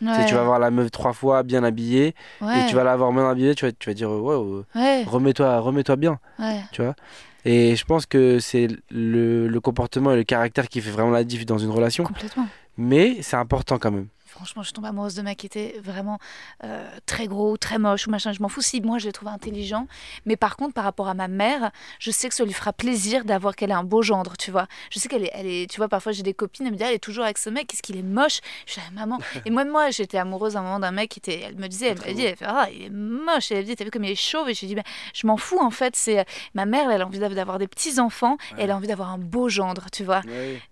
Tu 0.00 0.08
sais, 0.08 0.12
Ouais. 0.18 0.24
tu 0.26 0.34
vas 0.34 0.42
voir 0.42 0.58
la 0.58 0.72
meuf 0.72 0.90
trois 0.90 1.12
fois 1.12 1.44
bien 1.44 1.62
habillée 1.62 2.16
Ouais. 2.40 2.64
et 2.64 2.66
tu 2.68 2.74
vas 2.74 2.82
la 2.82 2.96
voir 2.96 3.12
bien 3.12 3.30
habillée. 3.30 3.54
Tu 3.54 3.64
vas, 3.64 3.70
tu 3.70 3.88
vas 3.88 3.94
dire 3.94 4.10
ouais, 4.10 4.64
ouais, 4.74 5.04
remets-toi, 5.04 5.60
remets-toi 5.60 5.94
bien. 5.94 6.18
Ouais. 6.40 6.60
Tu 6.72 6.82
vois? 6.82 6.96
Et 7.44 7.74
je 7.76 7.84
pense 7.84 8.06
que 8.06 8.38
c'est 8.40 8.68
le, 8.90 9.46
le 9.48 9.60
comportement 9.60 10.12
et 10.12 10.16
le 10.16 10.22
caractère 10.24 10.68
qui 10.68 10.80
fait 10.80 10.90
vraiment 10.90 11.10
la 11.10 11.24
diff 11.24 11.44
dans 11.46 11.58
une 11.58 11.70
relation. 11.70 12.04
Complètement. 12.04 12.46
Mais 12.76 13.18
c'est 13.22 13.36
important 13.36 13.78
quand 13.78 13.90
même. 13.90 14.08
Franchement, 14.42 14.62
je 14.62 14.68
suis 14.68 14.72
tombée 14.72 14.88
amoureuse 14.88 15.14
de 15.14 15.22
mec 15.22 15.38
qui 15.38 15.46
était 15.46 15.76
vraiment 15.80 16.18
euh, 16.64 16.84
très 17.06 17.28
gros, 17.28 17.56
très 17.56 17.78
moche 17.78 18.08
ou 18.08 18.10
machin. 18.10 18.32
Je 18.32 18.42
m'en 18.42 18.48
fous 18.48 18.60
si 18.60 18.80
moi 18.80 18.98
je 18.98 19.06
l'ai 19.06 19.12
trouvé 19.12 19.30
intelligent. 19.30 19.86
Mais 20.26 20.34
par 20.34 20.56
contre, 20.56 20.74
par 20.74 20.82
rapport 20.82 21.06
à 21.06 21.14
ma 21.14 21.28
mère, 21.28 21.70
je 22.00 22.10
sais 22.10 22.28
que 22.28 22.34
ça 22.34 22.44
lui 22.44 22.52
fera 22.52 22.72
plaisir 22.72 23.24
d'avoir 23.24 23.54
qu'elle 23.54 23.70
ait 23.70 23.74
un 23.74 23.84
beau 23.84 24.02
gendre, 24.02 24.36
tu 24.36 24.50
vois. 24.50 24.66
Je 24.90 24.98
sais 24.98 25.08
qu'elle 25.08 25.22
est, 25.22 25.30
elle 25.32 25.46
est, 25.46 25.70
tu 25.70 25.76
vois, 25.76 25.88
parfois 25.88 26.10
j'ai 26.10 26.24
des 26.24 26.34
copines, 26.34 26.66
elles 26.66 26.72
me 26.72 26.76
disent, 26.76 26.88
elle 26.88 26.94
est 26.94 26.98
toujours 26.98 27.22
avec 27.22 27.38
ce 27.38 27.50
mec, 27.50 27.68
qu'est-ce 27.68 27.82
qu'il 27.82 27.96
est 27.96 28.02
moche. 28.02 28.40
Je 28.66 28.74
dis, 28.74 28.80
ah, 28.84 28.90
maman. 28.92 29.18
Et 29.46 29.50
moi, 29.50 29.64
moi, 29.64 29.90
j'étais 29.90 30.18
amoureuse 30.18 30.56
à 30.56 30.58
un 30.58 30.62
moment 30.62 30.80
d'un 30.80 30.90
mec 30.90 31.10
qui 31.10 31.20
était, 31.20 31.40
elle 31.46 31.54
me 31.56 31.68
disait, 31.68 31.88
elle 31.88 31.98
me 31.98 32.14
dit, 32.14 32.24
elle 32.24 32.36
fait, 32.36 32.46
ah, 32.48 32.66
il 32.74 32.86
est 32.86 32.90
moche. 32.90 33.52
Et 33.52 33.54
elle 33.54 33.60
me 33.62 33.66
dit, 33.66 33.76
t'as 33.76 33.84
vu 33.84 33.92
comme 33.92 34.02
il 34.02 34.10
est 34.10 34.16
chauve? 34.16 34.48
Et 34.48 34.54
je 34.54 34.66
dis, 34.66 34.74
ben, 34.74 34.82
je 35.14 35.24
m'en 35.28 35.36
fous 35.36 35.60
en 35.60 35.70
fait. 35.70 35.94
C'est 35.94 36.26
ma 36.54 36.66
mère, 36.66 36.90
elle 36.90 37.02
a 37.02 37.06
envie 37.06 37.20
d'avoir 37.20 37.58
des 37.60 37.68
petits 37.68 38.00
enfants, 38.00 38.36
et 38.58 38.62
elle 38.62 38.72
a 38.72 38.76
envie 38.76 38.88
d'avoir 38.88 39.10
un 39.10 39.18
beau 39.18 39.48
gendre, 39.48 39.86
tu 39.92 40.02
vois. 40.02 40.22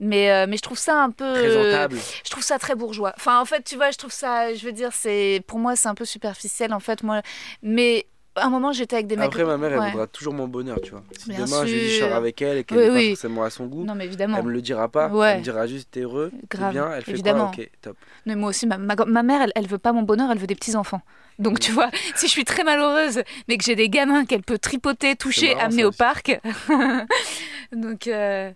Mais, 0.01 0.33
euh, 0.33 0.47
mais 0.49 0.57
je 0.57 0.62
trouve 0.62 0.79
ça 0.79 1.01
un 1.01 1.11
peu. 1.11 1.33
Présentable. 1.33 1.97
Je 2.25 2.31
trouve 2.31 2.43
ça 2.43 2.59
très 2.59 2.75
bourgeois. 2.75 3.12
Enfin, 3.16 3.41
en 3.41 3.45
fait, 3.45 3.60
tu 3.65 3.77
vois, 3.77 3.91
je 3.91 3.99
trouve 3.99 4.13
ça, 4.13 4.53
je 4.55 4.65
veux 4.65 4.73
dire, 4.73 4.91
c'est 4.93 5.43
pour 5.47 5.59
moi, 5.59 5.77
c'est 5.77 5.89
un 5.89 5.95
peu 5.95 6.05
superficiel, 6.05 6.73
en 6.73 6.81
fait, 6.81 7.03
moi. 7.03 7.23
Mais 7.63 8.07
à 8.37 8.47
un 8.47 8.51
moment, 8.51 8.73
j'étais 8.73 8.95
avec 8.97 9.07
des 9.09 9.17
mecs. 9.17 9.27
Après, 9.27 9.45
ma 9.45 9.57
mère, 9.57 9.73
elle 9.73 9.81
Ouais. 9.81 9.91
voudra 9.91 10.07
toujours 10.07 10.33
mon 10.35 10.47
bonheur, 10.49 10.81
tu 10.81 10.93
vois. 10.93 11.03
Si 11.19 11.29
Bien 11.31 11.45
demain 11.45 11.67
je 11.67 11.73
lui 11.75 11.81
dis 11.81 11.91
je 11.91 11.97
sûr. 11.97 12.07
sors 12.07 12.17
avec 12.17 12.41
elle 12.41 12.59
et 12.59 12.65
qu'elle 12.65 12.79
Oui, 12.79 12.85
n'est 12.85 12.91
oui. 12.91 13.05
pas 13.11 13.15
forcément 13.17 13.43
à 13.43 13.51
son 13.51 13.67
goût, 13.67 13.85
Non, 13.85 13.95
mais 13.95 14.05
évidemment. 14.05 14.37
elle 14.39 14.45
me 14.45 14.53
le 14.53 14.63
dira 14.63 14.89
pas. 14.89 15.09
Ouais. 15.09 15.31
Elle 15.33 15.39
me 15.39 15.43
dira 15.43 15.67
juste 15.67 15.91
t'es 15.91 16.01
heureux, 16.03 16.31
t'es 16.49 16.59
bien. 16.71 16.91
Elle 16.93 17.03
fait 17.05 17.11
évidemment. 17.11 17.51
quoi 17.51 17.65
Ok, 17.65 17.71
top. 17.83 17.97
Mais 18.27 18.37
moi 18.37 18.51
aussi, 18.51 18.67
ma, 18.67 18.79
ma, 18.79 18.95
ma 19.07 19.23
mère, 19.25 19.43
elle, 19.43 19.53
elle 19.57 19.67
veut 19.67 19.79
pas 19.79 19.93
mon 19.93 20.03
bonheur, 20.03 20.31
elle 20.31 20.39
veut 20.39 20.47
des 20.47 20.55
petits 20.55 20.77
enfants. 20.77 21.03
Donc, 21.41 21.59
tu 21.59 21.73
vois, 21.73 21.91
si 22.17 22.27
je 22.27 22.31
suis 22.31 22.45
très 22.45 22.63
malheureuse, 22.65 23.23
mais 23.49 23.57
que 23.59 23.65
j'ai 23.65 23.75
des 23.75 23.89
gamins 23.89 24.25
qu'elle 24.25 24.43
peut 24.43 24.59
tripoter, 24.59 25.17
toucher, 25.17 25.55
marrant, 25.55 25.67
amener 25.67 25.85
au 25.85 25.89
aussi. 25.89 25.99
parc. 25.99 26.41
Donc. 27.73 28.07
euh, 28.07 28.53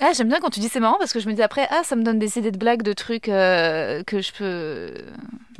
Ah, 0.00 0.12
j'aime 0.12 0.28
bien 0.28 0.40
quand 0.40 0.50
tu 0.50 0.58
dis 0.60 0.68
c'est 0.68 0.80
marrant 0.80 0.96
parce 0.98 1.12
que 1.12 1.20
je 1.20 1.28
me 1.28 1.34
dis 1.34 1.42
après, 1.42 1.66
ah, 1.70 1.82
ça 1.84 1.94
me 1.94 2.02
donne 2.02 2.18
des 2.18 2.36
idées 2.38 2.50
de 2.50 2.58
blagues, 2.58 2.82
de 2.82 2.92
trucs 2.92 3.28
euh, 3.28 4.02
que 4.02 4.20
je 4.20 4.32
peux. 4.32 4.92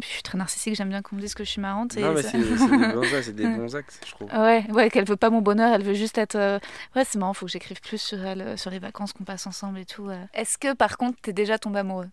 Je 0.02 0.06
suis 0.06 0.22
très 0.22 0.36
narcissique, 0.36 0.74
j'aime 0.74 0.88
bien 0.88 1.02
qu'on 1.02 1.14
me 1.16 1.20
dise 1.20 1.34
que 1.34 1.44
je 1.44 1.50
suis 1.50 1.60
marrante. 1.60 1.96
et 1.96 2.00
Non, 2.00 2.12
mais 2.12 2.22
ça- 2.22 2.30
c'est 2.32 2.38
des 3.32 3.46
bons 3.46 3.66
des 3.66 3.76
axes, 3.76 4.00
je 4.04 4.10
trouve. 4.10 4.28
Ouais, 4.34 4.64
ouais, 4.72 4.90
qu'elle 4.90 5.04
veut 5.06 5.16
pas 5.16 5.30
mon 5.30 5.40
bonheur, 5.40 5.72
elle 5.72 5.84
veut 5.84 5.94
juste 5.94 6.18
être. 6.18 6.34
euh, 6.34 6.58
Ouais, 6.96 7.04
c'est 7.04 7.16
marrant, 7.18 7.32
faut 7.32 7.46
que 7.46 7.52
j'écrive 7.52 7.80
plus 7.80 7.98
sur 7.98 8.24
elle, 8.26 8.40
euh, 8.42 8.56
sur 8.56 8.70
les 8.72 8.80
vacances 8.80 9.12
qu'on 9.12 9.24
passe 9.24 9.46
ensemble 9.46 9.78
et 9.78 9.84
tout. 9.86 10.08
euh. 10.10 10.24
Est-ce 10.34 10.58
que 10.58 10.74
par 10.74 10.98
contre, 10.98 11.18
t'es 11.22 11.32
déjà 11.32 11.56
tombé 11.58 11.78
amoureux 11.78 12.08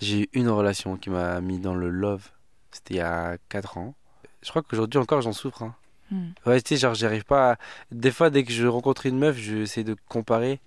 J'ai 0.00 0.20
eu 0.22 0.28
une 0.34 0.48
relation 0.48 0.96
qui 0.96 1.10
m'a 1.10 1.40
mis 1.40 1.58
dans 1.58 1.74
le 1.74 1.90
love. 1.90 2.28
C'était 2.70 2.94
il 2.94 2.98
y 2.98 3.00
a 3.00 3.36
4 3.48 3.76
ans. 3.76 3.94
Je 4.42 4.50
crois 4.50 4.62
qu'aujourd'hui 4.62 5.00
encore, 5.00 5.20
j'en 5.20 5.32
souffre. 5.32 5.64
hein. 5.64 5.74
Hmm. 6.12 6.28
Ouais, 6.46 6.60
tu 6.60 6.74
sais, 6.74 6.80
genre, 6.80 6.94
j'arrive 6.94 7.24
pas. 7.24 7.52
à- 7.52 7.56
Des 7.90 8.12
fois, 8.12 8.30
dès 8.30 8.44
que 8.44 8.52
je 8.52 8.66
rencontre 8.66 9.06
une 9.06 9.18
meuf, 9.18 9.36
j'essaie 9.36 9.84
de 9.84 9.96
comparer. 10.08 10.60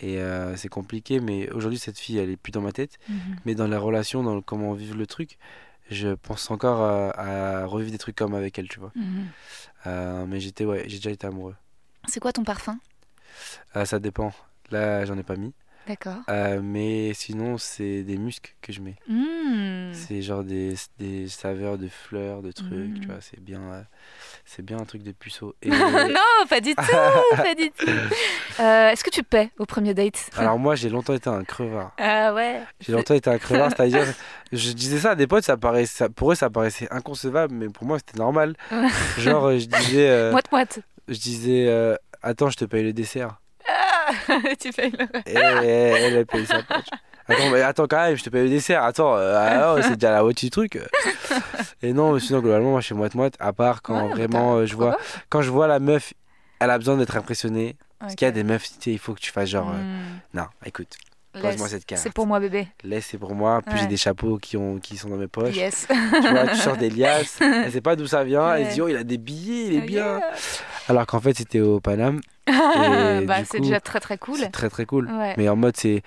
Et 0.00 0.18
euh, 0.20 0.56
c'est 0.56 0.68
compliqué, 0.68 1.20
mais 1.20 1.50
aujourd'hui, 1.50 1.78
cette 1.78 1.98
fille, 1.98 2.18
elle 2.18 2.30
est 2.30 2.36
plus 2.36 2.52
dans 2.52 2.60
ma 2.60 2.72
tête. 2.72 2.98
Mais 3.44 3.54
dans 3.54 3.66
les 3.66 3.76
relations, 3.76 4.22
dans 4.22 4.34
le- 4.34 4.40
comment 4.42 4.72
vivre 4.74 4.96
le 4.96 5.06
truc, 5.06 5.38
je 5.90 6.08
pense 6.14 6.50
encore 6.50 6.80
à, 6.82 7.10
à 7.62 7.64
revivre 7.66 7.92
des 7.92 7.98
trucs 7.98 8.16
comme 8.16 8.34
avec 8.34 8.58
elle, 8.58 8.68
tu 8.68 8.78
vois. 8.80 8.92
Mhm. 8.94 9.26
Euh, 9.86 10.26
mais 10.26 10.40
j'étais, 10.40 10.64
ouais, 10.64 10.84
j'ai 10.88 10.96
déjà 10.96 11.10
été 11.10 11.26
amoureux. 11.26 11.56
C'est 12.08 12.20
quoi 12.20 12.32
ton 12.32 12.44
parfum? 12.44 12.78
Euh, 13.76 13.84
ça 13.84 13.98
dépend. 13.98 14.32
Là, 14.70 15.04
j'en 15.04 15.16
ai 15.16 15.22
pas 15.22 15.36
mis. 15.36 15.54
D'accord. 15.86 16.16
Euh, 16.30 16.60
mais 16.62 17.12
sinon, 17.14 17.58
c'est 17.58 18.02
des 18.02 18.16
muscs 18.16 18.56
que 18.60 18.72
je 18.72 18.80
mets. 18.80 18.96
Hmm. 19.08 19.92
C'est 19.92 20.20
genre 20.20 20.42
des, 20.42 20.74
des 20.98 21.28
saveurs 21.28 21.78
de 21.78 21.86
fleurs, 21.88 22.42
de 22.42 22.50
trucs, 22.50 23.00
tu 23.00 23.06
vois. 23.06 23.20
C'est 23.20 23.38
bien, 23.40 23.60
euh, 23.60 23.82
c'est 24.44 24.64
bien 24.64 24.78
un 24.78 24.84
truc 24.84 25.04
de 25.04 25.12
puceau. 25.12 25.54
Et 25.62 25.68
non, 25.70 25.76
pas 26.48 26.60
du 26.60 26.74
tout, 26.74 26.82
pas 27.36 27.54
du 27.54 27.70
tout. 27.70 27.86
Euh, 28.58 28.88
Est-ce 28.90 29.04
que 29.04 29.10
tu 29.10 29.22
paies 29.22 29.50
au 29.58 29.64
premier 29.66 29.94
date? 29.94 30.28
Alors 30.36 30.58
moi, 30.58 30.74
j'ai 30.74 30.88
longtemps 30.88 31.14
été 31.14 31.30
un 31.30 31.44
crevard. 31.44 31.92
Ah 31.98 32.34
ouais. 32.34 32.60
J'ai 32.80 32.92
longtemps 32.92 33.14
été 33.14 33.30
un 33.30 33.38
crevard, 33.38 33.70
c'est-à-dire, 33.70 34.06
je 34.52 34.72
disais 34.72 34.98
ça 34.98 35.10
à 35.10 35.14
des 35.14 35.28
potes, 35.28 35.44
ça 35.44 35.56
paraissait, 35.56 36.08
pour 36.08 36.32
eux, 36.32 36.34
ça 36.34 36.50
paraissait 36.50 36.88
inconcevable, 36.90 37.54
mais 37.54 37.68
pour 37.68 37.86
moi, 37.86 37.98
c'était 37.98 38.18
normal. 38.18 38.56
Genre, 39.18 39.52
je 39.58 39.66
disais, 39.66 40.30
Moite 40.32 40.50
moite. 40.50 40.80
je 41.06 41.18
disais, 41.18 41.96
attends, 42.22 42.50
je 42.50 42.56
te 42.56 42.64
paye 42.64 42.82
le 42.82 42.92
dessert. 42.92 43.38
tu 44.60 44.70
payes 44.72 44.90
le. 44.90 45.06
Et 45.26 45.34
elle, 45.34 46.14
elle 46.14 46.26
paye 46.26 46.46
sa 46.46 46.62
poche. 46.62 46.86
Attends, 47.28 47.50
mais 47.50 47.62
attends 47.62 47.86
quand 47.88 47.96
même, 48.04 48.16
je 48.16 48.22
te 48.22 48.30
paye 48.30 48.44
le 48.44 48.50
dessert. 48.50 48.84
Attends, 48.84 49.16
euh, 49.16 49.34
ah 49.36 49.76
non, 49.76 49.82
c'est 49.82 49.94
déjà 49.94 50.12
la 50.12 50.22
moitié 50.22 50.46
du 50.46 50.50
truc. 50.50 50.78
Et 51.82 51.92
non, 51.92 52.12
mais 52.12 52.20
sinon, 52.20 52.40
globalement, 52.40 52.70
moi, 52.70 52.80
je 52.80 52.86
suis 52.86 52.94
moite-moite, 52.94 53.34
à 53.40 53.52
part 53.52 53.82
quand 53.82 54.06
Ouais, 54.06 54.14
vraiment, 54.14 54.56
euh, 54.56 54.66
je 54.66 54.76
vois, 54.76 54.96
quand 55.28 55.42
je 55.42 55.50
vois 55.50 55.66
la 55.66 55.78
meuf, 55.80 56.12
elle 56.60 56.70
a 56.70 56.78
besoin 56.78 56.96
d'être 56.96 57.16
impressionnée. 57.16 57.76
Parce 57.98 58.14
qu'il 58.14 58.26
y 58.26 58.28
a 58.28 58.32
des 58.32 58.44
meufs, 58.44 58.68
tu 58.68 58.74
sais, 58.80 58.92
il 58.92 58.98
faut 58.98 59.14
que 59.14 59.20
tu 59.20 59.30
fasses 59.32 59.48
genre, 59.48 59.70
euh, 59.70 59.82
Hmm. 59.82 60.18
non, 60.34 60.44
écoute. 60.64 60.96
Pose-moi 61.40 61.68
cette 61.68 61.84
carte. 61.86 62.02
C'est 62.02 62.12
pour 62.12 62.26
moi, 62.26 62.40
bébé. 62.40 62.68
Laisse, 62.84 63.06
c'est 63.06 63.18
pour 63.18 63.34
moi. 63.34 63.62
Plus 63.62 63.78
j'ai 63.78 63.86
des 63.86 63.96
chapeaux 63.96 64.38
qui, 64.38 64.56
ont, 64.56 64.78
qui 64.78 64.96
sont 64.96 65.08
dans 65.08 65.16
mes 65.16 65.28
poches. 65.28 65.54
Yes. 65.54 65.86
Tu 65.88 66.20
vois, 66.28 66.46
tu 66.48 66.56
sors 66.56 66.76
des 66.78 66.90
liasses, 66.90 67.38
elle 67.40 67.70
sait 67.72 67.80
pas 67.80 67.96
d'où 67.96 68.06
ça 68.06 68.24
vient, 68.24 68.54
elle 68.54 68.64
Ouais. 68.64 68.70
se 68.70 68.74
dit, 68.74 68.80
oh, 68.82 68.88
il 68.88 68.96
a 68.96 69.04
des 69.04 69.18
billets, 69.18 69.66
il 69.66 69.74
est 69.76 69.86
bien. 69.86 70.18
Yeah. 70.18 70.30
Alors 70.88 71.06
qu'en 71.06 71.20
fait, 71.20 71.36
c'était 71.36 71.60
au 71.60 71.80
Paname. 71.80 72.20
Bah, 73.26 73.38
c'est 73.50 73.60
déjà 73.60 73.80
très 73.80 73.98
très 74.00 74.18
cool. 74.18 74.38
C'est 74.38 74.50
très 74.50 74.68
très 74.70 74.86
cool. 74.86 75.10
Ouais. 75.10 75.34
Mais 75.36 75.48
en 75.48 75.56
mode, 75.56 75.76
c'est 75.76 76.02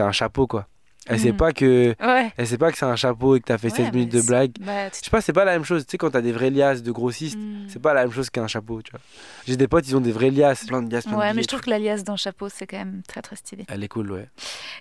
un 0.00 0.12
chapeau, 0.12 0.46
quoi. 0.46 0.66
Elle 1.06 1.18
sait 1.18 1.30
Mhm. 1.32 1.36
pas 1.38 1.52
que, 1.52 1.94
Ouais. 1.98 2.30
elle 2.36 2.46
sait 2.46 2.58
pas 2.58 2.70
que 2.70 2.76
c'est 2.78 2.84
un 2.84 2.94
chapeau 2.94 3.34
et 3.34 3.40
que 3.40 3.46
t'as 3.46 3.56
fait 3.58 3.70
Ouais, 3.70 3.76
16 3.76 3.92
minutes 3.92 4.12
mais 4.12 4.20
de 4.20 4.26
blague. 4.26 4.52
Bah, 4.60 4.90
tu- 4.90 4.98
Je 5.00 5.04
sais 5.06 5.10
pas, 5.10 5.20
c'est 5.22 5.32
pas 5.32 5.44
la 5.46 5.52
même 5.52 5.64
chose. 5.64 5.86
Tu 5.86 5.92
sais, 5.92 5.98
quand 5.98 6.10
t'as 6.10 6.20
des 6.20 6.30
vrais 6.30 6.50
liasses 6.50 6.82
de 6.82 6.92
grossistes, 6.92 7.38
Hmm. 7.38 7.66
c'est 7.68 7.80
pas 7.80 7.94
la 7.94 8.02
même 8.02 8.12
chose 8.12 8.28
qu'un 8.30 8.46
chapeau, 8.46 8.82
tu 8.82 8.90
vois. 8.90 9.00
J'ai 9.46 9.56
des 9.56 9.66
potes, 9.66 9.88
ils 9.88 9.96
ont 9.96 10.00
des 10.02 10.12
vrais 10.12 10.30
liasses, 10.30 10.66
plein 10.66 10.82
de 10.82 10.92
liasses, 10.92 11.04
plein 11.04 11.12
de 11.14 11.18
Ouais, 11.18 11.26
mais 11.28 11.32
billets, 11.32 11.42
je 11.42 11.48
trouve 11.48 11.62
que 11.62 11.70
l'alias 11.70 12.02
dans 12.04 12.12
le 12.12 12.18
chapeau, 12.18 12.48
c'est 12.50 12.66
quand 12.66 12.76
même 12.78 13.00
très 13.08 13.22
très 13.22 13.34
stylé. 13.36 13.64
Elle 13.68 13.82
est 13.82 13.88
cool, 13.88 14.12
ouais. 14.12 14.28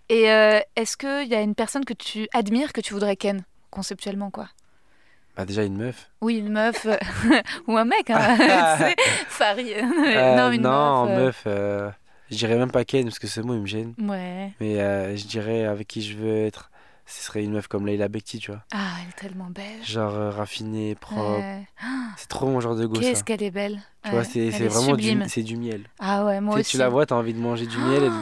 Et 0.10 0.30
euh, 0.30 0.60
est-ce 0.76 0.98
qu'il 0.98 1.28
y 1.30 1.36
a 1.36 1.42
une 1.42 1.56
personne 1.56 1.86
que 1.86 1.94
tu 1.94 2.28
admires 2.34 2.74
que 2.74 2.82
tu 2.82 2.94
voudrais 2.94 3.16
ken 3.16 3.44
conceptuellement 3.72 4.30
quoi? 4.30 4.50
Bah, 5.38 5.46
déjà, 5.46 5.64
une 5.64 5.78
meuf. 5.78 6.10
Oui, 6.20 6.38
une 6.40 6.50
meuf 6.50 6.86
euh, 6.86 6.98
ou 7.68 7.78
un 7.78 7.86
mec, 7.86 8.10
hein. 8.10 8.36
Farid. 9.30 9.68
Euh, 9.78 10.36
non, 10.36 10.52
une 10.52 10.62
non, 10.64 11.06
meuf. 11.06 11.10
euh, 11.16 11.26
meuf, 11.26 11.44
euh, 11.48 11.90
je 12.32 12.36
dirais 12.38 12.56
même 12.58 12.72
pas 12.72 12.86
Ken 12.86 13.04
parce 13.06 13.20
que 13.20 13.28
ce 13.28 13.42
mot 13.42 13.54
il 13.56 13.62
me 13.62 13.66
gêne. 13.66 13.94
Ouais. 14.00 14.52
Mais 14.60 14.80
euh, 14.80 15.16
je 15.16 15.26
dirais 15.26 15.66
avec 15.66 15.88
qui 15.88 16.02
je 16.02 16.16
veux 16.18 16.46
être, 16.46 16.70
ce 17.06 17.24
serait 17.24 17.44
une 17.44 17.52
meuf 17.54 17.68
comme 17.68 17.88
Leila 17.88 18.08
Bekti, 18.08 18.40
tu 18.40 18.52
vois. 18.52 18.64
Ah, 18.74 18.92
elle 19.02 19.10
est 19.10 19.30
tellement 19.30 19.50
belle. 19.50 19.84
Genre 19.84 20.14
euh, 20.14 20.30
raffinée, 20.30 20.96
propre. 20.96 21.40
Ouais. 21.40 21.68
C'est 22.18 22.28
trop 22.30 22.48
mon 22.48 22.60
genre 22.60 22.76
de 22.76 22.86
gosse. 22.86 23.00
Qu'est-ce 23.00 23.24
qu'elle 23.24 23.42
est 23.44 23.52
belle. 23.52 23.82
Tu 24.04 24.12
vois, 24.12 24.20
Ouais, 24.20 24.26
c'est 24.26 24.50
vraiment 24.68 24.96
du, 24.96 25.44
du 25.44 25.58
miel. 25.58 25.84
Ah 26.00 26.26
ouais, 26.26 26.40
moi 26.42 26.54
Tu 26.56 26.58
sais, 26.58 26.62
aussi. 26.62 26.72
tu 26.72 26.78
la 26.78 26.90
vois, 26.90 27.06
t'as 27.06 27.16
envie 27.16 27.34
de 27.34 27.40
manger 27.40 27.66
du 27.66 27.78
miel 27.78 28.04
et 28.04 28.10
de, 28.10 28.14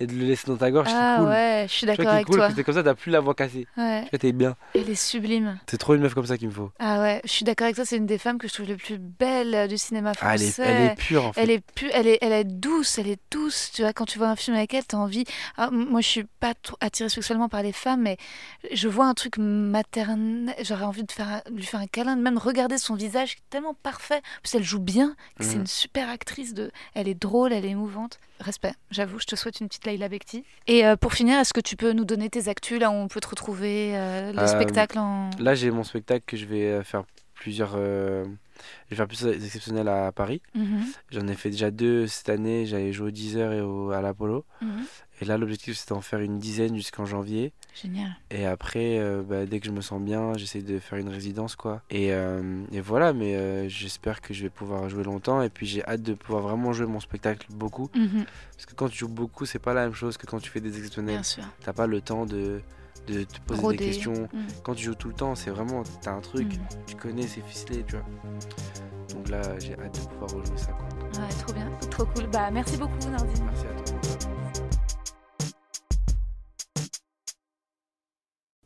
et 0.00 0.06
de 0.06 0.12
le 0.14 0.24
laisser 0.24 0.46
dans 0.48 0.56
ta 0.56 0.70
gorge, 0.70 0.88
Ah 0.90 1.14
c'est 1.16 1.22
cool. 1.22 1.30
ouais, 1.30 1.66
je 1.68 1.72
suis 1.72 1.86
d'accord 1.86 2.08
avec 2.08 2.26
cool, 2.26 2.36
toi. 2.36 2.46
parce 2.46 2.56
que 2.56 2.62
comme 2.62 2.74
ça, 2.74 2.82
t'as 2.82 2.94
plus 2.94 3.10
la 3.10 3.20
voix 3.20 3.34
cassée. 3.34 3.66
Ouais, 3.76 4.04
Tu 4.12 4.18
t'es 4.18 4.32
bien. 4.32 4.56
elle 4.74 4.88
est 4.90 4.94
sublime. 4.94 5.58
C'est 5.68 5.78
trop 5.78 5.94
une 5.94 6.00
meuf 6.00 6.14
comme 6.14 6.26
ça 6.26 6.36
qu'il 6.38 6.48
me 6.48 6.52
faut. 6.52 6.72
Ah 6.78 7.00
ouais, 7.00 7.20
je 7.24 7.30
suis 7.30 7.44
d'accord 7.44 7.64
avec 7.66 7.76
toi, 7.76 7.84
c'est 7.84 7.96
une 7.96 8.06
des 8.06 8.18
femmes 8.18 8.38
que 8.38 8.48
je 8.48 8.54
trouve 8.54 8.66
les 8.66 8.76
plus 8.76 8.98
belles 8.98 9.54
euh, 9.54 9.66
du 9.66 9.78
cinéma 9.78 10.12
Ah, 10.20 10.34
elle, 10.34 10.40
français. 10.40 10.62
est, 10.62 10.66
elle 10.66 10.80
est 10.90 10.94
pure 10.96 11.26
en 11.26 11.32
fait. 11.32 11.42
Elle 11.42 11.50
est, 11.50 11.60
pu- 11.74 11.90
elle, 11.92 12.06
est, 12.06 12.18
elle 12.20 12.32
est 12.32 12.44
douce, 12.44 12.98
elle 12.98 13.08
est 13.08 13.20
douce. 13.30 13.70
Tu 13.74 13.82
vois, 13.82 13.92
quand 13.92 14.06
tu 14.06 14.18
vois 14.18 14.28
un 14.28 14.36
film 14.36 14.56
avec 14.56 14.74
elle, 14.74 14.86
tu 14.86 14.96
as 14.96 14.98
envie. 14.98 15.24
Ah, 15.56 15.70
moi, 15.70 16.00
je 16.00 16.06
suis 16.08 16.24
pas 16.40 16.54
attirée 16.80 17.08
sexuellement 17.08 17.48
par 17.48 17.62
les 17.62 17.72
femmes, 17.72 18.02
mais 18.02 18.16
je 18.72 18.88
vois 18.88 19.06
un 19.06 19.14
truc 19.14 19.38
maternel. 19.38 20.54
J'aurais 20.62 20.84
envie 20.84 21.04
de 21.04 21.12
faire 21.12 21.42
lui 21.50 21.64
faire 21.64 21.80
un 21.80 21.86
câlin, 21.86 22.16
de 22.16 22.22
même 22.22 22.38
regarder 22.38 22.78
son 22.78 22.94
visage 22.94 23.34
qui 23.36 23.40
est 23.40 23.50
tellement 23.50 23.74
parfait. 23.74 24.20
Plus, 24.42 24.54
elle 24.56 24.62
joue 24.64 24.78
bien. 24.80 25.16
C'est 25.40 25.54
Mhm. 25.54 25.60
une 25.62 25.66
super 25.66 26.08
actrice. 26.08 26.54
De... 26.54 26.70
Elle 26.94 27.08
est 27.08 27.14
drôle, 27.14 27.52
elle 27.52 27.64
est 27.64 27.70
émouvante. 27.70 28.18
Respect, 28.42 28.74
j'avoue, 28.90 29.18
je 29.18 29.24
te 29.26 29.36
souhaite 29.36 29.60
une 29.60 29.68
petite 29.68 29.86
Laila 29.86 30.08
Bekti. 30.08 30.44
Et 30.66 30.84
euh, 30.84 30.96
pour 30.96 31.14
finir, 31.14 31.38
est-ce 31.38 31.52
que 31.54 31.60
tu 31.60 31.76
peux 31.76 31.92
nous 31.92 32.04
donner 32.04 32.28
tes 32.28 32.48
actus, 32.48 32.78
là 32.80 32.90
où 32.90 32.94
on 32.94 33.08
peut 33.08 33.20
te 33.20 33.28
retrouver, 33.28 33.96
euh, 33.96 34.32
le 34.32 34.38
Euh, 34.40 34.46
spectacle 34.46 34.98
en. 34.98 35.30
Là, 35.38 35.54
j'ai 35.54 35.70
mon 35.70 35.84
spectacle 35.84 36.24
que 36.26 36.36
je 36.36 36.44
vais 36.46 36.82
faire 36.84 37.04
plusieurs, 37.34 37.76
Je 37.76 38.24
vais 38.90 38.96
faire 38.96 39.08
plus 39.08 39.22
des 39.22 39.44
exceptionnels 39.46 39.88
à 39.88 40.12
Paris. 40.12 40.42
Mhm. 40.54 40.84
J'en 41.10 41.26
ai 41.28 41.34
fait 41.34 41.50
déjà 41.50 41.70
deux 41.70 42.06
cette 42.06 42.28
année. 42.28 42.66
J'avais 42.66 42.92
joué 42.92 43.08
au 43.08 43.10
10 43.10 43.36
heures 43.36 43.52
et 43.52 43.60
au, 43.60 43.90
à 43.90 44.00
l'Apollo. 44.00 44.44
Mhm. 44.60 44.84
Et 45.22 45.24
là, 45.24 45.38
l'objectif, 45.38 45.76
c'est 45.78 45.90
d'en 45.90 46.00
faire 46.00 46.18
une 46.18 46.40
dizaine 46.40 46.74
jusqu'en 46.74 47.04
janvier. 47.04 47.52
Génial. 47.80 48.16
Et 48.32 48.44
après, 48.44 48.98
euh, 48.98 49.22
bah, 49.22 49.46
dès 49.46 49.60
que 49.60 49.66
je 49.66 49.70
me 49.70 49.80
sens 49.80 50.02
bien, 50.02 50.32
j'essaie 50.36 50.62
de 50.62 50.80
faire 50.80 50.98
une 50.98 51.08
résidence, 51.08 51.54
quoi. 51.54 51.80
Et, 51.90 52.12
euh, 52.12 52.64
et 52.72 52.80
voilà, 52.80 53.12
mais 53.12 53.36
euh, 53.36 53.68
j'espère 53.68 54.20
que 54.20 54.34
je 54.34 54.42
vais 54.42 54.50
pouvoir 54.50 54.88
jouer 54.88 55.04
longtemps. 55.04 55.40
Et 55.40 55.48
puis, 55.48 55.64
j'ai 55.64 55.84
hâte 55.86 56.02
de 56.02 56.14
pouvoir 56.14 56.42
vraiment 56.42 56.72
jouer 56.72 56.86
mon 56.86 56.98
spectacle 56.98 57.46
beaucoup. 57.54 57.88
Mhm. 57.94 58.24
Parce 58.56 58.66
que 58.66 58.74
quand 58.74 58.88
tu 58.88 58.98
joues 58.98 59.08
beaucoup, 59.08 59.46
c'est 59.46 59.60
pas 59.60 59.74
la 59.74 59.84
même 59.84 59.94
chose 59.94 60.16
que 60.16 60.26
quand 60.26 60.40
tu 60.40 60.50
fais 60.50 60.60
des 60.60 60.76
exceptionnels. 60.76 61.14
Bien 61.14 61.22
sûr. 61.22 61.44
T'as 61.64 61.72
pas 61.72 61.86
le 61.86 62.00
temps 62.00 62.26
de, 62.26 62.60
de 63.06 63.22
te 63.22 63.40
poser 63.46 63.68
des 63.68 63.76
questions. 63.76 64.28
Mhm. 64.32 64.46
Quand 64.64 64.74
tu 64.74 64.82
joues 64.86 64.96
tout 64.96 65.06
le 65.08 65.14
temps, 65.14 65.36
c'est 65.36 65.50
vraiment, 65.50 65.84
t'as 66.00 66.14
un 66.14 66.20
truc, 66.20 66.48
Mhm. 66.48 66.66
tu 66.88 66.96
connais, 66.96 67.28
c'est 67.28 67.42
ficelé, 67.42 67.84
tu 67.86 67.94
vois. 67.94 68.04
Donc 69.14 69.28
là, 69.28 69.40
j'ai 69.60 69.74
hâte 69.78 69.94
de 70.02 70.08
pouvoir 70.08 70.30
rejouer 70.32 70.56
ça, 70.56 70.72
quoi. 70.72 70.88
Ouais, 71.22 71.28
trop 71.44 71.52
bien. 71.52 71.70
Trop 71.92 72.06
cool. 72.06 72.26
Bah, 72.26 72.50
merci 72.50 72.76
beaucoup, 72.76 72.98
Nardine. 73.08 73.44
Merci 73.44 73.66
à 73.66 73.82
toi. 73.84 74.41